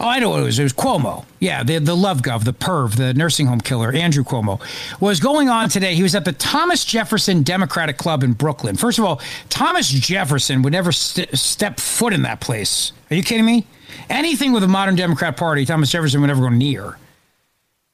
Oh, 0.00 0.08
I 0.08 0.18
know 0.18 0.30
what 0.30 0.40
it 0.40 0.44
was. 0.44 0.58
It 0.58 0.64
was 0.64 0.72
Cuomo. 0.72 1.24
Yeah, 1.38 1.62
the 1.62 1.78
the 1.78 1.94
love 1.94 2.22
gov, 2.22 2.42
the 2.42 2.52
perv, 2.52 2.96
the 2.96 3.14
nursing 3.14 3.46
home 3.46 3.60
killer, 3.60 3.92
Andrew 3.92 4.24
Cuomo, 4.24 4.60
was 5.00 5.20
going 5.20 5.48
on 5.48 5.68
today. 5.68 5.94
He 5.94 6.02
was 6.02 6.16
at 6.16 6.24
the 6.24 6.32
Thomas 6.32 6.84
Jefferson 6.84 7.44
Democratic 7.44 7.96
Club 7.96 8.24
in 8.24 8.32
Brooklyn. 8.32 8.74
First 8.76 8.98
of 8.98 9.04
all, 9.04 9.20
Thomas 9.50 9.88
Jefferson 9.88 10.62
would 10.62 10.72
never 10.72 10.90
st- 10.90 11.38
step 11.38 11.78
foot 11.78 12.12
in 12.12 12.22
that 12.22 12.40
place. 12.40 12.90
Are 13.08 13.14
you 13.14 13.22
kidding 13.22 13.46
me? 13.46 13.66
Anything 14.10 14.52
with 14.52 14.64
a 14.64 14.68
modern 14.68 14.96
Democrat 14.96 15.36
Party, 15.36 15.64
Thomas 15.64 15.92
Jefferson 15.92 16.20
would 16.22 16.26
never 16.26 16.42
go 16.42 16.48
near. 16.48 16.98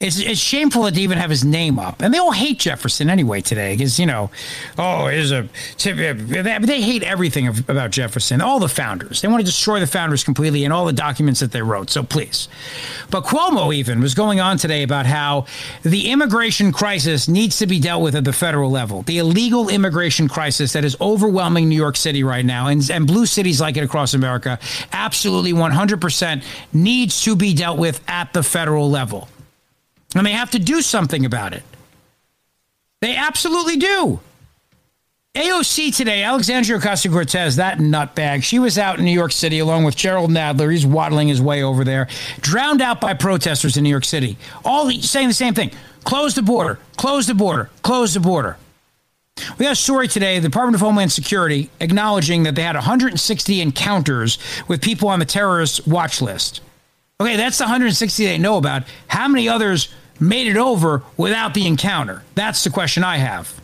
It's, 0.01 0.19
it's 0.19 0.41
shameful 0.41 0.85
that 0.85 0.95
they 0.95 1.03
even 1.03 1.19
have 1.19 1.29
his 1.29 1.45
name 1.45 1.79
up. 1.79 2.01
And 2.01 2.15
they 2.15 2.17
all 2.17 2.31
hate 2.31 2.59
Jefferson 2.59 3.11
anyway 3.11 3.43
today 3.43 3.77
because, 3.77 4.01
you 4.01 4.07
know, 4.07 4.31
oh, 4.79 5.09
is 5.09 5.31
a. 5.31 5.47
They 5.77 6.81
hate 6.81 7.03
everything 7.03 7.49
about 7.69 7.91
Jefferson, 7.91 8.41
all 8.41 8.61
the 8.61 8.69
founders. 8.71 9.21
They 9.21 9.29
want 9.29 9.43
to 9.43 9.45
destroy 9.45 9.79
the 9.79 9.87
founders 9.87 10.25
completely 10.25 10.65
and 10.65 10.73
all 10.73 10.87
the 10.87 10.95
documents 10.95 11.41
that 11.41 11.53
they 11.53 11.61
wrote. 11.61 11.91
So 11.91 12.03
please. 12.03 12.49
But 13.11 13.25
Cuomo 13.25 13.75
even 13.75 14.01
was 14.01 14.15
going 14.15 14.41
on 14.41 14.57
today 14.57 14.85
about 14.85 15.05
how 15.05 15.45
the 15.83 16.11
immigration 16.11 16.73
crisis 16.73 17.29
needs 17.29 17.59
to 17.59 17.67
be 17.67 17.79
dealt 17.79 18.03
with 18.03 18.15
at 18.15 18.25
the 18.25 18.33
federal 18.33 18.71
level. 18.71 19.03
The 19.03 19.19
illegal 19.19 19.69
immigration 19.69 20.29
crisis 20.29 20.73
that 20.73 20.83
is 20.83 20.97
overwhelming 20.99 21.69
New 21.69 21.77
York 21.77 21.99
City 21.99 22.25
right 22.25 22.47
now 22.47 22.69
and, 22.69 22.91
and 22.91 23.07
blue 23.07 23.27
cities 23.27 23.61
like 23.61 23.77
it 23.77 23.85
across 23.85 24.15
America 24.15 24.59
absolutely 24.95 25.53
100% 25.53 26.43
needs 26.73 27.23
to 27.25 27.37
be 27.37 27.53
dealt 27.53 27.79
with 27.79 28.03
at 28.09 28.33
the 28.33 28.43
federal 28.43 28.89
level. 28.89 29.29
And 30.15 30.27
they 30.27 30.33
have 30.33 30.51
to 30.53 30.59
do 30.59 30.83
something 30.83 31.25
about 31.25 31.53
it. 31.53 31.63
They 33.01 33.17
absolutely 33.17 33.77
do. 33.77 34.21
AOC 35.35 35.95
today, 35.97 36.25
Alexandria 36.25 36.77
Ocasio 36.81 37.13
Cortez, 37.13 37.55
that 37.55 37.79
nutbag, 37.79 38.43
she 38.43 38.59
was 38.59 38.77
out 38.77 38.99
in 38.99 39.05
New 39.05 39.13
York 39.13 39.31
City 39.31 39.61
along 39.61 39.85
with 39.85 39.95
Jerrold 39.95 40.31
Nadler. 40.31 40.73
He's 40.73 40.85
waddling 40.85 41.29
his 41.29 41.41
way 41.41 41.63
over 41.63 41.85
there, 41.85 42.09
drowned 42.41 42.83
out 42.83 43.01
by 43.01 43.15
protesters 43.15 43.77
in 43.77 43.85
New 43.85 43.91
York 43.91 44.05
City. 44.05 44.37
All 44.65 44.91
saying 44.91 45.29
the 45.29 45.35
same 45.35 45.55
thing 45.55 45.71
close 46.03 46.35
the 46.35 46.43
border, 46.43 46.81
close 46.97 47.29
the 47.29 47.35
border, 47.35 47.71
close 47.83 48.15
the 48.15 48.21
border. 48.21 48.57
We 49.57 49.65
got 49.65 49.73
a 49.73 49.77
story 49.77 50.09
today, 50.09 50.41
the 50.41 50.49
Department 50.49 50.75
of 50.75 50.81
Homeland 50.81 51.13
Security 51.13 51.71
acknowledging 51.79 52.43
that 52.43 52.57
they 52.57 52.63
had 52.63 52.75
160 52.75 53.61
encounters 53.61 54.37
with 54.67 54.83
people 54.83 55.09
on 55.09 55.21
the 55.21 55.25
terrorist 55.25 55.87
watch 55.87 56.21
list. 56.21 56.61
Okay, 57.21 57.37
that's 57.37 57.59
the 57.59 57.65
160 57.65 58.25
they 58.25 58.37
know 58.37 58.57
about. 58.57 58.83
How 59.07 59.29
many 59.29 59.49
others 59.49 59.95
made 60.21 60.47
it 60.47 60.57
over 60.57 61.03
without 61.17 61.55
the 61.55 61.67
encounter? 61.67 62.23
That's 62.35 62.63
the 62.63 62.71
question 62.71 63.03
I 63.03 63.17
have. 63.17 63.61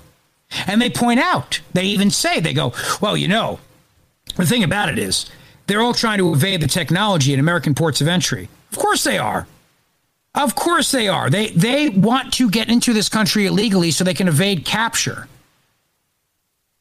And 0.67 0.81
they 0.81 0.91
point 0.91 1.21
out, 1.21 1.61
they 1.73 1.85
even 1.85 2.11
say, 2.11 2.41
they 2.41 2.53
go, 2.53 2.73
well, 3.01 3.17
you 3.17 3.29
know, 3.29 3.61
the 4.37 4.47
thing 4.47 4.65
about 4.65 4.89
it 4.89 4.99
is, 4.99 5.27
they're 5.67 5.81
all 5.81 5.95
trying 5.95 6.19
to 6.19 6.33
evade 6.33 6.61
the 6.61 6.69
technology 6.69 7.35
in 7.35 7.41
American 7.41 7.75
ports 7.75 8.01
of 8.01 8.09
entry. 8.09 8.49
Of 8.73 8.79
course 8.79 9.05
they 9.05 9.19
are. 9.19 9.47
Of 10.35 10.55
course 10.55 10.93
they 10.93 11.09
are. 11.09 11.31
They 11.31 11.49
they 11.49 11.89
want 11.89 12.35
to 12.35 12.51
get 12.51 12.69
into 12.69 12.93
this 12.93 13.09
country 13.09 13.47
illegally 13.47 13.91
so 13.91 14.05
they 14.05 14.15
can 14.15 14.29
evade 14.29 14.65
capture. 14.65 15.29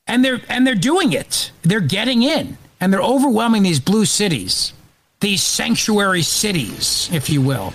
And 0.05 0.23
they're 0.23 0.41
and 0.49 0.67
they're 0.67 0.75
doing 0.75 1.13
it. 1.13 1.51
They're 1.63 1.79
getting 1.79 2.21
in 2.21 2.57
and 2.81 2.91
they're 2.91 3.01
overwhelming 3.01 3.63
these 3.63 3.79
blue 3.79 4.05
cities 4.05 4.73
these 5.19 5.41
sanctuary 5.41 6.21
cities, 6.21 7.09
if 7.11 7.29
you 7.29 7.41
will. 7.41 7.73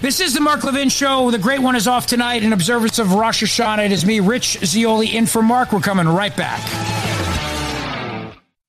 This 0.00 0.20
is 0.20 0.32
the 0.32 0.40
Mark 0.40 0.62
Levin 0.62 0.90
Show. 0.90 1.30
The 1.32 1.38
great 1.38 1.60
one 1.60 1.74
is 1.74 1.88
off 1.88 2.06
tonight 2.06 2.44
in 2.44 2.52
observance 2.52 3.00
of 3.00 3.14
Rosh 3.14 3.42
Hashanah. 3.42 3.86
It 3.86 3.92
is 3.92 4.06
me, 4.06 4.20
Rich 4.20 4.58
Zeoli, 4.64 5.16
in 5.16 5.26
for 5.26 5.42
Mark. 5.42 5.72
We're 5.72 5.80
coming 5.80 6.06
right 6.06 6.34
back. 6.36 6.62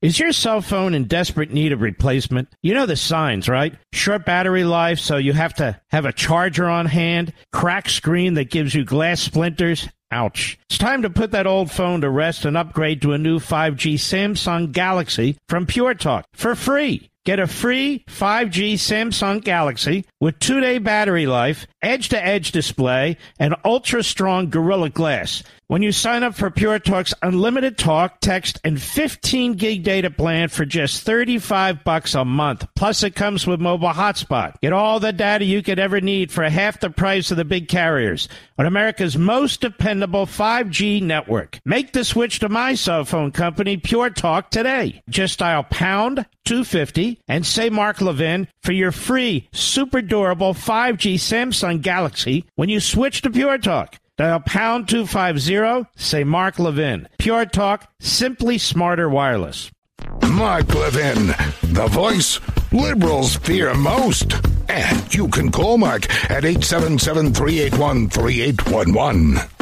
Is 0.02 0.20
your 0.20 0.32
cell 0.32 0.62
phone 0.62 0.94
in 0.94 1.06
desperate 1.06 1.52
need 1.52 1.72
of 1.72 1.82
replacement? 1.82 2.48
You 2.62 2.74
know 2.74 2.86
the 2.86 2.96
signs, 2.96 3.48
right? 3.48 3.76
Short 3.94 4.26
battery 4.26 4.64
life, 4.64 4.98
so 5.00 5.18
you 5.18 5.34
have 5.34 5.54
to 5.56 5.80
have 5.90 6.06
a 6.06 6.14
charger 6.14 6.68
on 6.68 6.88
hand, 6.88 7.32
cracked 7.52 7.92
screen 7.92 8.34
that 8.34 8.50
gives 8.50 8.74
you 8.74 8.84
glass 8.84 9.22
splinters. 9.22 9.88
Ouch. 10.12 10.59
It's 10.70 10.78
time 10.78 11.02
to 11.02 11.10
put 11.10 11.32
that 11.32 11.48
old 11.48 11.72
phone 11.72 12.02
to 12.02 12.12
rest 12.12 12.46
and 12.46 12.56
upgrade 12.56 13.02
to 13.02 13.14
a 13.14 13.18
new 13.18 13.40
5G 13.40 13.96
Samsung 13.96 14.72
Galaxy 14.72 15.36
from 15.48 15.66
Pure 15.66 15.96
Talk 15.96 16.26
for 16.34 16.54
free. 16.54 17.10
Get 17.26 17.40
a 17.40 17.48
free 17.48 18.04
5G 18.08 18.74
Samsung 18.76 19.44
Galaxy 19.44 20.06
with 20.22 20.38
two 20.38 20.62
day 20.62 20.78
battery 20.78 21.26
life, 21.26 21.66
edge 21.82 22.10
to 22.10 22.24
edge 22.24 22.52
display, 22.52 23.18
and 23.40 23.56
ultra 23.66 24.04
strong 24.04 24.52
Gorilla 24.52 24.92
Glass 24.92 25.42
when 25.70 25.84
you 25.84 25.92
sign 25.92 26.24
up 26.24 26.34
for 26.34 26.50
Pure 26.50 26.80
Talk's 26.80 27.14
unlimited 27.22 27.78
talk, 27.78 28.22
text, 28.22 28.60
and 28.64 28.82
15 28.82 29.54
gig 29.54 29.84
data 29.84 30.10
plan 30.10 30.50
for 30.50 30.66
just 30.66 31.04
35 31.04 31.84
bucks 31.84 32.16
a 32.16 32.26
month. 32.26 32.66
Plus, 32.76 33.04
it 33.04 33.14
comes 33.14 33.46
with 33.46 33.62
mobile 33.62 33.90
hotspot. 33.90 34.60
Get 34.62 34.74
all 34.74 35.00
the 35.00 35.14
data 35.14 35.46
you 35.46 35.62
could 35.62 35.78
ever 35.78 36.02
need 36.02 36.32
for 36.32 36.44
half 36.50 36.80
the 36.80 36.90
price 36.90 37.30
of 37.30 37.38
the 37.38 37.46
big 37.46 37.68
carriers 37.68 38.28
on 38.58 38.66
America's 38.66 39.16
most 39.16 39.62
dependable 39.62 40.26
5G 40.60 41.02
network. 41.02 41.60
Make 41.64 41.94
the 41.94 42.04
switch 42.04 42.40
to 42.40 42.50
my 42.50 42.76
cell 42.76 43.06
phone 43.06 43.32
company, 43.32 43.78
Pure 43.78 44.12
Talk, 44.12 44.50
today. 44.50 45.02
Just 45.10 45.40
dial 45.40 45.64
pound 45.64 46.26
250 46.46 47.20
and 47.28 47.46
say 47.46 47.70
Mark 47.70 48.02
Levin 48.02 48.48
for 48.62 48.74
your 48.74 48.92
free, 48.92 49.48
super 49.54 50.02
durable 50.02 50.54
5G 50.54 51.16
Samsung 51.16 51.82
Galaxy 51.82 52.46
when 52.56 52.68
you 52.68 52.80
switch 52.82 53.22
to 53.22 53.30
Pure 53.30 53.60
Talk. 53.60 53.96
Dial 54.18 54.42
pound 54.42 54.90
250, 54.90 55.90
say 55.96 56.26
Mark 56.26 56.60
Levin. 56.60 57.08
Pure 57.20 57.46
Talk, 57.48 57.90
simply 58.02 58.58
smarter 58.58 59.08
wireless. 59.10 59.72
Mark 60.32 60.74
Levin, 60.76 61.28
the 61.74 61.88
voice 61.90 62.42
liberals 62.74 63.38
fear 63.38 63.74
most. 63.76 64.34
And 64.68 65.16
you 65.16 65.30
can 65.30 65.52
call 65.52 65.78
Mark 65.78 66.10
at 66.30 66.44
877 66.44 67.34
381 67.34 68.10
3811. 68.10 69.59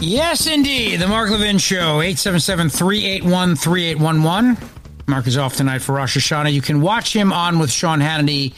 Yes, 0.00 0.46
indeed. 0.46 1.00
The 1.00 1.08
Mark 1.08 1.28
Levin 1.30 1.58
Show, 1.58 2.00
877 2.00 2.70
381 2.70 3.56
3811. 3.56 4.56
Mark 5.08 5.26
is 5.26 5.36
off 5.36 5.56
tonight 5.56 5.80
for 5.80 5.96
Rosh 5.96 6.16
Hashanah. 6.16 6.52
You 6.52 6.62
can 6.62 6.80
watch 6.80 7.14
him 7.14 7.32
on 7.32 7.58
with 7.58 7.70
Sean 7.72 7.98
Hannity 7.98 8.54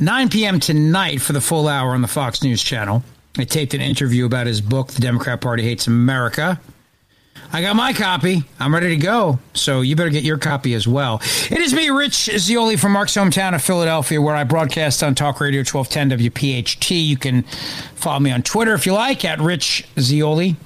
9 0.00 0.28
p.m. 0.30 0.58
tonight 0.58 1.20
for 1.20 1.32
the 1.32 1.40
full 1.40 1.68
hour 1.68 1.90
on 1.90 2.02
the 2.02 2.08
Fox 2.08 2.42
News 2.42 2.60
channel. 2.60 3.04
I 3.38 3.44
taped 3.44 3.72
an 3.74 3.80
interview 3.80 4.26
about 4.26 4.48
his 4.48 4.60
book, 4.60 4.88
The 4.88 5.00
Democrat 5.00 5.40
Party 5.40 5.62
Hates 5.62 5.86
America. 5.86 6.60
I 7.52 7.62
got 7.62 7.76
my 7.76 7.92
copy. 7.92 8.42
I'm 8.58 8.74
ready 8.74 8.88
to 8.88 8.96
go. 8.96 9.38
So 9.54 9.82
you 9.82 9.94
better 9.94 10.10
get 10.10 10.24
your 10.24 10.38
copy 10.38 10.74
as 10.74 10.88
well. 10.88 11.20
It 11.50 11.58
is 11.58 11.72
me, 11.72 11.90
Rich 11.90 12.30
Zeoli 12.36 12.76
from 12.76 12.92
Mark's 12.92 13.14
hometown 13.14 13.54
of 13.54 13.62
Philadelphia, 13.62 14.20
where 14.20 14.34
I 14.34 14.42
broadcast 14.42 15.02
on 15.04 15.14
Talk 15.14 15.40
Radio 15.40 15.60
1210 15.60 16.30
WPHT. 16.30 17.06
You 17.06 17.16
can 17.16 17.42
follow 17.94 18.18
me 18.18 18.32
on 18.32 18.42
Twitter 18.42 18.74
if 18.74 18.86
you 18.86 18.92
like 18.92 19.24
at 19.24 19.38
Rich 19.38 19.86
Zeoli. 20.00 20.56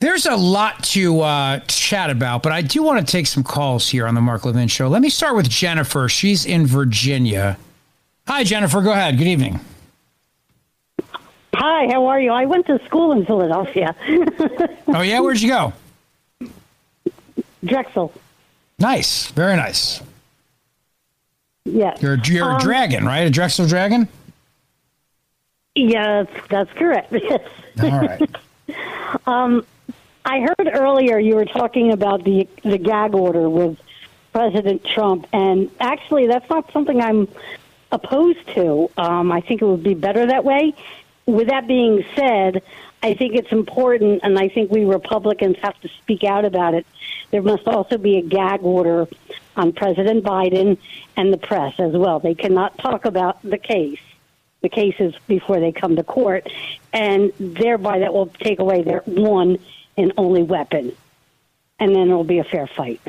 There's 0.00 0.24
a 0.24 0.34
lot 0.34 0.82
to 0.84 1.20
uh, 1.20 1.58
chat 1.60 2.08
about, 2.08 2.42
but 2.42 2.52
I 2.52 2.62
do 2.62 2.82
want 2.82 3.06
to 3.06 3.10
take 3.10 3.26
some 3.26 3.42
calls 3.44 3.86
here 3.86 4.06
on 4.06 4.14
the 4.14 4.22
Mark 4.22 4.46
Levin 4.46 4.66
Show. 4.66 4.88
Let 4.88 5.02
me 5.02 5.10
start 5.10 5.36
with 5.36 5.48
Jennifer. 5.48 6.08
She's 6.08 6.46
in 6.46 6.66
Virginia. 6.66 7.58
Hi, 8.26 8.42
Jennifer. 8.42 8.80
Go 8.80 8.92
ahead. 8.92 9.18
Good 9.18 9.26
evening. 9.26 9.60
Hi, 11.52 11.92
how 11.92 12.06
are 12.06 12.18
you? 12.18 12.30
I 12.30 12.46
went 12.46 12.66
to 12.66 12.82
school 12.86 13.12
in 13.12 13.26
Philadelphia. 13.26 13.94
oh 14.88 15.02
yeah, 15.02 15.20
where'd 15.20 15.40
you 15.40 15.48
go? 15.48 15.72
Drexel. 17.64 18.12
Nice, 18.78 19.30
very 19.32 19.56
nice. 19.56 20.00
Yeah. 21.64 21.94
You're 22.00 22.16
you're 22.24 22.50
um, 22.50 22.56
a 22.56 22.60
dragon, 22.60 23.04
right? 23.04 23.26
A 23.26 23.30
Drexel 23.30 23.66
dragon. 23.66 24.08
Yeah, 25.74 26.22
that's, 26.22 26.48
that's 26.48 26.72
correct. 26.72 27.12
Yes. 27.22 27.40
All 27.82 28.00
right. 28.00 28.30
Um, 29.26 29.64
I 30.24 30.40
heard 30.40 30.70
earlier 30.72 31.18
you 31.18 31.34
were 31.34 31.46
talking 31.46 31.92
about 31.92 32.24
the 32.24 32.48
the 32.62 32.78
gag 32.78 33.14
order 33.14 33.48
with 33.48 33.78
President 34.32 34.84
Trump, 34.84 35.26
and 35.32 35.70
actually, 35.80 36.26
that's 36.26 36.48
not 36.48 36.72
something 36.72 37.00
I'm 37.00 37.28
opposed 37.92 38.46
to. 38.54 38.90
Um, 38.96 39.32
I 39.32 39.40
think 39.40 39.62
it 39.62 39.64
would 39.64 39.82
be 39.82 39.94
better 39.94 40.26
that 40.26 40.44
way. 40.44 40.74
With 41.26 41.48
that 41.48 41.66
being 41.66 42.04
said, 42.14 42.62
I 43.02 43.14
think 43.14 43.34
it's 43.34 43.50
important, 43.50 44.20
and 44.22 44.38
I 44.38 44.48
think 44.48 44.70
we 44.70 44.84
Republicans 44.84 45.56
have 45.62 45.78
to 45.80 45.88
speak 45.88 46.22
out 46.24 46.44
about 46.44 46.74
it. 46.74 46.86
There 47.30 47.42
must 47.42 47.66
also 47.66 47.98
be 47.98 48.18
a 48.18 48.22
gag 48.22 48.62
order 48.62 49.08
on 49.56 49.72
President 49.72 50.24
Biden 50.24 50.78
and 51.16 51.32
the 51.32 51.38
press 51.38 51.74
as 51.78 51.92
well. 51.92 52.20
They 52.20 52.34
cannot 52.34 52.78
talk 52.78 53.04
about 53.04 53.42
the 53.42 53.58
case, 53.58 54.00
the 54.62 54.68
cases 54.68 55.14
before 55.26 55.60
they 55.60 55.72
come 55.72 55.96
to 55.96 56.04
court, 56.04 56.48
and 56.92 57.32
thereby 57.38 58.00
that 58.00 58.12
will 58.12 58.26
take 58.26 58.58
away 58.58 58.82
their 58.82 59.00
one 59.06 59.58
and 59.96 60.12
only 60.16 60.42
weapon. 60.42 60.94
And 61.78 61.94
then 61.94 62.08
it'll 62.08 62.24
be 62.24 62.38
a 62.38 62.44
fair 62.44 62.66
fight. 62.66 63.00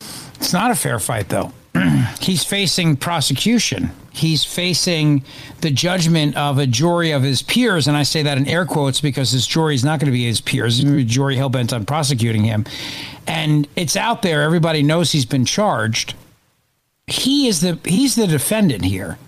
It's 0.00 0.52
not 0.52 0.70
a 0.70 0.74
fair 0.74 0.98
fight, 0.98 1.28
though. 1.28 1.52
He's 2.20 2.44
facing 2.44 2.96
prosecution. 2.96 3.90
He's 4.12 4.44
facing 4.44 5.22
the 5.60 5.70
judgment 5.70 6.36
of 6.36 6.58
a 6.58 6.66
jury 6.66 7.12
of 7.12 7.22
his 7.22 7.42
peers. 7.42 7.86
And 7.86 7.96
I 7.96 8.02
say 8.02 8.22
that 8.22 8.38
in 8.38 8.48
air 8.48 8.66
quotes 8.66 9.00
because 9.00 9.32
this 9.32 9.46
jury 9.46 9.74
is 9.74 9.84
not 9.84 10.00
going 10.00 10.06
to 10.06 10.12
be 10.12 10.24
his 10.24 10.40
peers. 10.40 10.80
It's 10.80 10.90
a 10.90 11.04
jury 11.04 11.36
hell 11.36 11.48
bent 11.48 11.72
on 11.72 11.86
prosecuting 11.86 12.44
him. 12.44 12.64
And 13.26 13.68
it's 13.76 13.96
out 13.96 14.22
there. 14.22 14.42
Everybody 14.42 14.82
knows 14.82 15.12
he's 15.12 15.26
been 15.26 15.44
charged. 15.44 16.14
He 17.06 17.48
is 17.48 17.60
the 17.60 17.78
he's 17.84 18.14
the 18.14 18.26
defendant 18.26 18.84
here. 18.84 19.18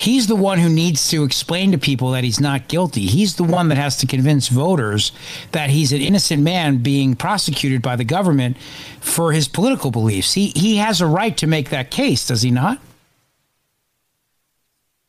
He's 0.00 0.28
the 0.28 0.36
one 0.36 0.58
who 0.58 0.70
needs 0.70 1.10
to 1.10 1.24
explain 1.24 1.72
to 1.72 1.78
people 1.78 2.12
that 2.12 2.24
he's 2.24 2.40
not 2.40 2.68
guilty. 2.68 3.02
He's 3.02 3.36
the 3.36 3.44
one 3.44 3.68
that 3.68 3.76
has 3.76 3.98
to 3.98 4.06
convince 4.06 4.48
voters 4.48 5.12
that 5.52 5.68
he's 5.68 5.92
an 5.92 6.00
innocent 6.00 6.42
man 6.42 6.78
being 6.78 7.14
prosecuted 7.14 7.82
by 7.82 7.96
the 7.96 8.04
government 8.04 8.56
for 9.00 9.32
his 9.32 9.46
political 9.46 9.90
beliefs. 9.90 10.32
He 10.32 10.54
he 10.56 10.76
has 10.76 11.02
a 11.02 11.06
right 11.06 11.36
to 11.36 11.46
make 11.46 11.68
that 11.68 11.90
case, 11.90 12.26
does 12.26 12.40
he 12.40 12.50
not? 12.50 12.80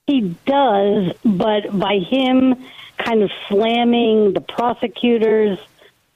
He 0.08 0.36
does, 0.46 1.14
but 1.24 1.80
by 1.80 2.00
him 2.00 2.62
kind 2.98 3.24
of 3.24 3.32
slamming 3.48 4.34
the 4.34 4.42
prosecutors, 4.42 5.58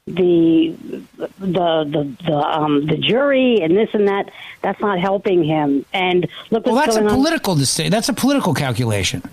the 0.07 0.77
the 1.17 1.27
the 1.49 2.15
the 2.25 2.35
um 2.37 2.85
the 2.85 2.95
jury 2.95 3.59
and 3.61 3.75
this 3.75 3.89
and 3.93 4.07
that, 4.07 4.29
that's 4.61 4.79
not 4.79 4.99
helping 4.99 5.43
him. 5.43 5.83
And 5.93 6.27
look, 6.51 6.67
well, 6.67 6.75
that's 6.75 6.95
a 6.95 7.03
on. 7.03 7.09
political 7.09 7.55
decision. 7.55 7.91
That's 7.91 8.09
a 8.09 8.13
political 8.13 8.53
calculation. 8.53 9.23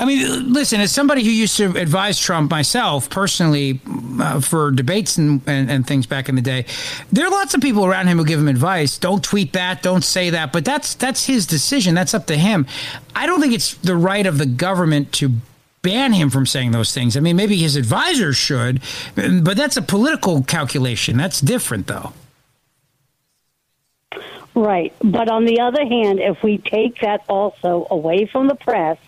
I 0.00 0.04
mean, 0.04 0.52
listen, 0.52 0.80
as 0.80 0.90
somebody 0.90 1.22
who 1.22 1.30
used 1.30 1.56
to 1.58 1.76
advise 1.76 2.18
Trump 2.18 2.50
myself 2.50 3.08
personally 3.10 3.80
uh, 4.18 4.40
for 4.40 4.72
debates 4.72 5.16
and, 5.18 5.40
and, 5.46 5.70
and 5.70 5.86
things 5.86 6.04
back 6.04 6.28
in 6.28 6.34
the 6.34 6.42
day, 6.42 6.64
there 7.12 7.24
are 7.24 7.30
lots 7.30 7.54
of 7.54 7.60
people 7.60 7.86
around 7.86 8.08
him 8.08 8.18
who 8.18 8.24
give 8.24 8.40
him 8.40 8.48
advice. 8.48 8.98
Don't 8.98 9.22
tweet 9.22 9.52
that, 9.52 9.84
don't 9.84 10.02
say 10.02 10.30
that, 10.30 10.52
but 10.52 10.64
that's 10.64 10.94
that's 10.94 11.26
his 11.26 11.46
decision. 11.46 11.94
That's 11.94 12.12
up 12.12 12.26
to 12.26 12.36
him. 12.36 12.66
I 13.14 13.26
don't 13.26 13.40
think 13.40 13.52
it's 13.54 13.74
the 13.74 13.94
right 13.94 14.26
of 14.26 14.38
the 14.38 14.46
government 14.46 15.12
to 15.12 15.30
ban 15.82 16.12
him 16.12 16.30
from 16.30 16.46
saying 16.46 16.72
those 16.72 16.92
things. 16.92 17.16
I 17.16 17.20
mean, 17.20 17.36
maybe 17.36 17.56
his 17.56 17.76
advisors 17.76 18.36
should, 18.36 18.80
but 19.14 19.56
that's 19.56 19.76
a 19.76 19.82
political 19.82 20.42
calculation. 20.42 21.16
That's 21.16 21.40
different, 21.40 21.86
though. 21.86 22.12
Right. 24.54 24.92
But 25.02 25.30
on 25.30 25.44
the 25.44 25.60
other 25.60 25.86
hand, 25.86 26.18
if 26.18 26.42
we 26.42 26.58
take 26.58 27.00
that 27.00 27.22
also 27.28 27.86
away 27.90 28.26
from 28.26 28.48
the 28.48 28.56
press, 28.56 28.98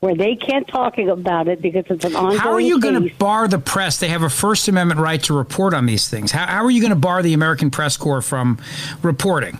where 0.00 0.16
they 0.16 0.34
can't 0.34 0.66
talk 0.66 0.98
about 0.98 1.46
it 1.46 1.62
because 1.62 1.84
it's 1.88 2.04
an 2.04 2.16
ongoing 2.16 2.38
How 2.38 2.52
are 2.52 2.60
you 2.60 2.80
going 2.80 3.00
to 3.00 3.14
bar 3.16 3.46
the 3.46 3.60
press? 3.60 4.00
They 4.00 4.08
have 4.08 4.24
a 4.24 4.28
First 4.28 4.66
Amendment 4.66 4.98
right 4.98 5.22
to 5.24 5.32
report 5.32 5.74
on 5.74 5.86
these 5.86 6.08
things. 6.08 6.32
How, 6.32 6.44
how 6.46 6.64
are 6.64 6.70
you 6.72 6.80
going 6.80 6.90
to 6.90 6.96
bar 6.96 7.22
the 7.22 7.34
American 7.34 7.70
Press 7.70 7.96
Corps 7.96 8.20
from 8.20 8.58
reporting? 9.02 9.58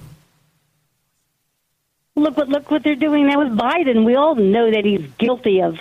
look 2.14 2.36
what 2.36 2.48
look 2.48 2.70
what 2.70 2.82
they're 2.82 2.94
doing 2.94 3.26
now 3.26 3.38
with 3.38 3.56
Biden. 3.56 4.04
We 4.04 4.16
all 4.16 4.34
know 4.34 4.70
that 4.70 4.84
he's 4.84 5.06
guilty 5.18 5.60
of 5.60 5.78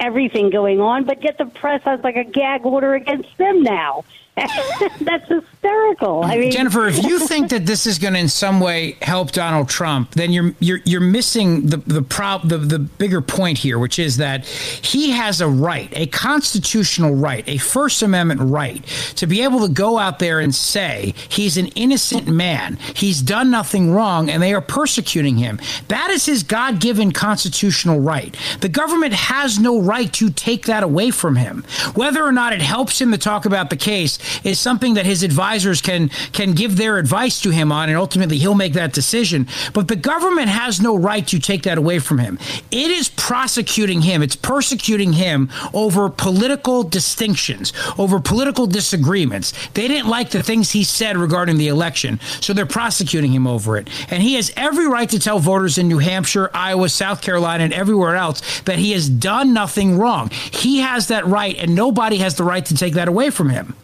everything 0.00 0.50
going 0.50 0.80
on, 0.80 1.04
but 1.04 1.22
yet 1.22 1.38
the 1.38 1.46
press 1.46 1.82
has 1.84 2.00
like 2.02 2.16
a 2.16 2.24
gag 2.24 2.64
order 2.64 2.94
against 2.94 3.36
them 3.38 3.62
now. 3.62 4.04
That's 5.00 5.28
hysterical. 5.28 6.24
I 6.24 6.38
mean, 6.38 6.50
Jennifer, 6.50 6.88
if 6.88 7.04
you 7.04 7.20
think 7.28 7.50
that 7.50 7.66
this 7.66 7.86
is 7.86 7.98
going 8.00 8.14
to 8.14 8.20
in 8.20 8.28
some 8.28 8.58
way 8.58 8.96
help 9.00 9.30
Donald 9.30 9.68
Trump, 9.68 10.10
then 10.12 10.32
you're 10.32 10.54
you're 10.58 10.80
you're 10.84 11.00
missing 11.00 11.66
the 11.66 11.76
the 11.76 12.02
prob 12.02 12.48
the, 12.48 12.58
the 12.58 12.80
bigger 12.80 13.20
point 13.20 13.58
here, 13.58 13.78
which 13.78 13.98
is 14.00 14.16
that 14.16 14.44
he 14.44 15.12
has 15.12 15.40
a 15.40 15.48
right, 15.48 15.88
a 15.92 16.06
constitutional 16.06 17.14
right, 17.14 17.48
a 17.48 17.58
First 17.58 18.02
Amendment 18.02 18.40
right 18.40 18.84
to 19.14 19.28
be 19.28 19.42
able 19.42 19.60
to 19.60 19.72
go 19.72 19.98
out 19.98 20.18
there 20.18 20.40
and 20.40 20.52
say 20.52 21.14
he's 21.28 21.56
an 21.56 21.68
innocent 21.68 22.26
man, 22.26 22.76
he's 22.94 23.22
done 23.22 23.52
nothing 23.52 23.92
wrong, 23.92 24.28
and 24.28 24.42
they 24.42 24.52
are 24.52 24.60
persecuting 24.60 25.36
him. 25.36 25.60
That 25.86 26.10
is 26.10 26.26
his 26.26 26.42
God 26.42 26.80
given 26.80 27.12
constitutional 27.12 28.00
right. 28.00 28.36
The 28.60 28.68
government 28.68 29.12
has 29.12 29.60
no 29.60 29.80
right 29.80 30.12
to 30.14 30.30
take 30.30 30.66
that 30.66 30.82
away 30.82 31.12
from 31.12 31.36
him. 31.36 31.64
Whether 31.94 32.24
or 32.24 32.32
not 32.32 32.52
it 32.52 32.62
helps 32.62 33.00
him 33.00 33.12
to 33.12 33.18
talk 33.18 33.44
about 33.44 33.70
the 33.70 33.76
case 33.76 34.18
is 34.42 34.58
something 34.58 34.94
that 34.94 35.06
his 35.06 35.22
advisors 35.22 35.80
can 35.80 36.08
can 36.32 36.52
give 36.52 36.76
their 36.76 36.98
advice 36.98 37.40
to 37.42 37.50
him 37.50 37.72
on, 37.72 37.88
and 37.88 37.98
ultimately 37.98 38.38
he'll 38.38 38.54
make 38.54 38.74
that 38.74 38.92
decision. 38.92 39.46
But 39.72 39.88
the 39.88 39.96
government 39.96 40.48
has 40.48 40.80
no 40.80 40.96
right 40.96 41.26
to 41.28 41.38
take 41.38 41.62
that 41.64 41.78
away 41.78 41.98
from 41.98 42.18
him. 42.18 42.38
It 42.70 42.90
is 42.90 43.08
prosecuting 43.08 44.02
him. 44.02 44.22
It's 44.22 44.36
persecuting 44.36 45.14
him 45.14 45.50
over 45.72 46.08
political 46.08 46.82
distinctions, 46.82 47.72
over 47.98 48.20
political 48.20 48.66
disagreements. 48.66 49.52
They 49.74 49.88
didn't 49.88 50.08
like 50.08 50.30
the 50.30 50.42
things 50.42 50.70
he 50.70 50.84
said 50.84 51.16
regarding 51.16 51.58
the 51.58 51.68
election, 51.68 52.20
so 52.40 52.52
they're 52.52 52.66
prosecuting 52.66 53.32
him 53.32 53.46
over 53.46 53.76
it. 53.76 53.88
And 54.10 54.22
he 54.22 54.34
has 54.34 54.52
every 54.56 54.86
right 54.88 55.08
to 55.10 55.18
tell 55.18 55.38
voters 55.38 55.78
in 55.78 55.88
New 55.88 55.98
Hampshire, 55.98 56.50
Iowa, 56.54 56.88
South 56.88 57.22
Carolina, 57.22 57.64
and 57.64 57.72
everywhere 57.72 58.16
else 58.16 58.60
that 58.62 58.78
he 58.78 58.92
has 58.92 59.08
done 59.08 59.52
nothing 59.52 59.98
wrong. 59.98 60.30
He 60.30 60.78
has 60.80 61.08
that 61.08 61.26
right, 61.26 61.56
and 61.56 61.74
nobody 61.74 62.18
has 62.18 62.36
the 62.36 62.44
right 62.44 62.64
to 62.66 62.74
take 62.74 62.94
that 62.94 63.08
away 63.08 63.30
from 63.30 63.50
him. 63.50 63.74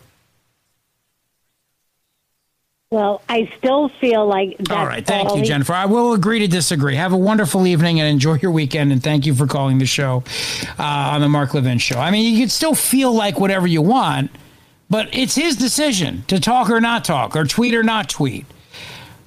Well, 2.91 3.23
I 3.29 3.49
still 3.57 3.89
feel 3.89 4.27
like 4.27 4.59
that's 4.59 4.71
All 4.73 4.85
right. 4.85 5.07
Thank 5.07 5.37
you, 5.37 5.45
Jennifer. 5.45 5.73
I 5.73 5.87
will 5.87 6.13
agree 6.13 6.41
to 6.41 6.49
disagree. 6.49 6.97
Have 6.97 7.13
a 7.13 7.17
wonderful 7.17 7.65
evening 7.65 8.01
and 8.01 8.09
enjoy 8.09 8.39
your 8.39 8.51
weekend. 8.51 8.91
And 8.91 9.01
thank 9.01 9.27
you 9.27 9.35
for 9.35 9.47
calling 9.47 9.79
the 9.79 9.87
show 9.87 10.25
uh, 10.77 10.83
on 11.13 11.21
the 11.21 11.29
Mark 11.29 11.55
Levin 11.55 11.79
show. 11.79 12.01
I 12.01 12.11
mean, 12.11 12.35
you 12.35 12.41
can 12.41 12.49
still 12.49 12.75
feel 12.75 13.13
like 13.13 13.39
whatever 13.39 13.69
you 13.69 13.81
want, 13.81 14.33
but 14.89 15.09
it's 15.13 15.37
his 15.37 15.55
decision 15.55 16.25
to 16.27 16.41
talk 16.41 16.69
or 16.69 16.81
not 16.81 17.05
talk, 17.05 17.37
or 17.37 17.45
tweet 17.45 17.75
or 17.75 17.85
not 17.85 18.09
tweet. 18.09 18.45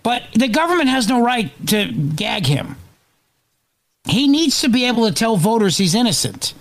But 0.03 0.23
the 0.33 0.49
government 0.49 0.89
has 0.89 1.07
no 1.07 1.23
right 1.23 1.49
to 1.67 1.89
gag 1.89 2.45
him. 2.45 2.75
He 4.09 4.27
needs 4.27 4.59
to 4.59 4.67
be 4.67 4.85
able 4.87 5.07
to 5.07 5.13
tell 5.13 5.37
voters 5.37 5.77
he's 5.77 5.95
innocent. 5.95 6.53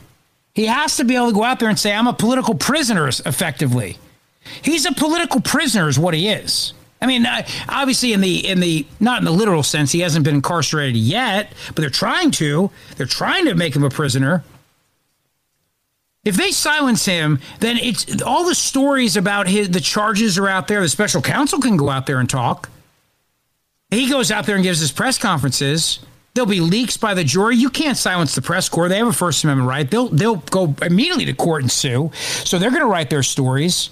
He 0.54 0.66
has 0.66 0.96
to 0.98 1.04
be 1.04 1.16
able 1.16 1.30
to 1.30 1.34
go 1.34 1.42
out 1.42 1.58
there 1.58 1.68
and 1.68 1.78
say, 1.78 1.92
I'm 1.92 2.06
a 2.06 2.12
political 2.12 2.54
prisoner, 2.54 3.08
effectively. 3.08 3.98
He's 4.62 4.86
a 4.86 4.92
political 4.92 5.40
prisoner, 5.40 5.88
is 5.88 5.98
what 5.98 6.14
he 6.14 6.28
is. 6.28 6.74
I 7.02 7.06
mean, 7.06 7.26
obviously, 7.68 8.12
in 8.12 8.20
the 8.20 8.46
in 8.48 8.60
the 8.60 8.86
not 9.00 9.18
in 9.18 9.24
the 9.24 9.32
literal 9.32 9.64
sense, 9.64 9.90
he 9.90 10.00
hasn't 10.00 10.24
been 10.24 10.36
incarcerated 10.36 10.96
yet, 10.96 11.52
but 11.66 11.78
they're 11.78 11.90
trying 11.90 12.30
to. 12.32 12.70
They're 12.96 13.06
trying 13.06 13.44
to 13.46 13.56
make 13.56 13.74
him 13.74 13.82
a 13.82 13.90
prisoner. 13.90 14.44
If 16.24 16.36
they 16.36 16.52
silence 16.52 17.04
him, 17.04 17.40
then 17.58 17.76
it's 17.78 18.22
all 18.22 18.46
the 18.46 18.54
stories 18.54 19.16
about 19.16 19.48
his 19.48 19.68
the 19.68 19.80
charges 19.80 20.38
are 20.38 20.46
out 20.46 20.68
there. 20.68 20.80
The 20.80 20.88
special 20.88 21.20
counsel 21.20 21.58
can 21.58 21.76
go 21.76 21.90
out 21.90 22.06
there 22.06 22.20
and 22.20 22.30
talk. 22.30 22.70
He 23.90 24.08
goes 24.08 24.30
out 24.30 24.46
there 24.46 24.54
and 24.54 24.62
gives 24.62 24.78
his 24.78 24.92
press 24.92 25.18
conferences. 25.18 25.98
There'll 26.34 26.48
be 26.48 26.60
leaks 26.60 26.96
by 26.96 27.14
the 27.14 27.24
jury. 27.24 27.56
You 27.56 27.68
can't 27.68 27.98
silence 27.98 28.36
the 28.36 28.42
press 28.42 28.68
corps. 28.68 28.88
They 28.88 28.98
have 28.98 29.08
a 29.08 29.12
First 29.12 29.42
Amendment 29.42 29.68
right. 29.68 29.90
They'll 29.90 30.08
they'll 30.08 30.36
go 30.36 30.72
immediately 30.80 31.24
to 31.24 31.34
court 31.34 31.62
and 31.62 31.70
sue. 31.70 32.12
So 32.14 32.60
they're 32.60 32.70
going 32.70 32.82
to 32.82 32.86
write 32.86 33.10
their 33.10 33.24
stories. 33.24 33.90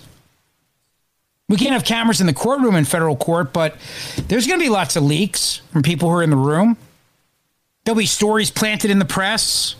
We 1.50 1.56
can't 1.56 1.72
have 1.72 1.84
cameras 1.84 2.20
in 2.20 2.28
the 2.28 2.32
courtroom 2.32 2.76
in 2.76 2.84
federal 2.84 3.16
court, 3.16 3.52
but 3.52 3.74
there's 4.28 4.46
going 4.46 4.60
to 4.60 4.64
be 4.64 4.68
lots 4.68 4.94
of 4.94 5.02
leaks 5.02 5.62
from 5.72 5.82
people 5.82 6.08
who 6.08 6.14
are 6.14 6.22
in 6.22 6.30
the 6.30 6.36
room. 6.36 6.76
There'll 7.84 7.98
be 7.98 8.06
stories 8.06 8.52
planted 8.52 8.88
in 8.88 9.00
the 9.00 9.04
press. 9.04 9.74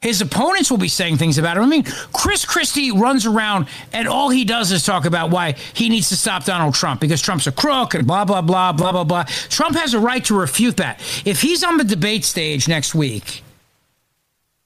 His 0.00 0.20
opponents 0.20 0.68
will 0.68 0.78
be 0.78 0.88
saying 0.88 1.18
things 1.18 1.38
about 1.38 1.58
him. 1.58 1.62
I 1.62 1.66
mean, 1.66 1.84
Chris 2.12 2.44
Christie 2.44 2.90
runs 2.90 3.24
around 3.24 3.68
and 3.92 4.08
all 4.08 4.30
he 4.30 4.44
does 4.44 4.72
is 4.72 4.84
talk 4.84 5.04
about 5.04 5.30
why 5.30 5.52
he 5.74 5.88
needs 5.88 6.08
to 6.08 6.16
stop 6.16 6.44
Donald 6.44 6.74
Trump 6.74 7.00
because 7.00 7.22
Trump's 7.22 7.46
a 7.46 7.52
crook 7.52 7.94
and 7.94 8.04
blah, 8.04 8.24
blah, 8.24 8.42
blah, 8.42 8.72
blah, 8.72 8.90
blah, 8.90 9.04
blah. 9.04 9.22
Trump 9.48 9.76
has 9.76 9.94
a 9.94 10.00
right 10.00 10.24
to 10.24 10.36
refute 10.36 10.78
that. 10.78 10.98
If 11.24 11.40
he's 11.40 11.62
on 11.62 11.76
the 11.76 11.84
debate 11.84 12.24
stage 12.24 12.66
next 12.66 12.96
week, 12.96 13.44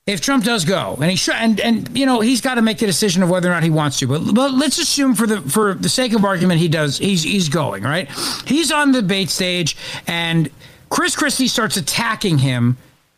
if 0.07 0.21
Trump 0.21 0.45
does 0.45 0.65
go, 0.65 0.97
and 1.01 1.11
he 1.11 1.17
should, 1.17 1.35
and, 1.35 1.59
and 1.61 1.99
you 1.99 2.07
know 2.07 2.21
he's 2.21 2.41
got 2.41 2.55
to 2.55 2.63
make 2.63 2.79
the 2.79 2.87
decision 2.87 3.23
of 3.23 3.31
whether 3.31 3.49
or 3.49 3.53
not 3.53 3.65
he 3.65 3.71
wants 3.71 3.99
to. 3.99 4.07
But, 4.07 4.35
but 4.35 4.53
let's 4.53 4.79
assume 4.79 5.15
for 5.15 5.27
the 5.27 5.41
for 5.43 5.75
the 5.75 5.89
sake 5.89 6.13
of 6.13 6.25
argument, 6.25 6.61
he 6.61 6.69
does. 6.69 6.99
He's 6.99 7.25
he's 7.25 7.49
going 7.49 7.83
right. 7.83 8.09
He's 8.47 8.71
on 8.71 8.93
the 8.93 9.03
debate 9.03 9.31
stage, 9.31 9.77
and 10.07 10.49
Chris 10.91 11.17
Christie 11.17 11.49
starts 11.49 11.77
attacking 11.77 12.39
him 12.39 12.77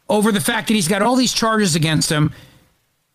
over 0.08 0.32
the 0.32 0.40
fact 0.40 0.68
that 0.68 0.74
he's 0.74 0.88
got 0.88 1.02
all 1.02 1.14
these 1.14 1.34
charges 1.34 1.74
against 1.74 2.10
him. 2.10 2.32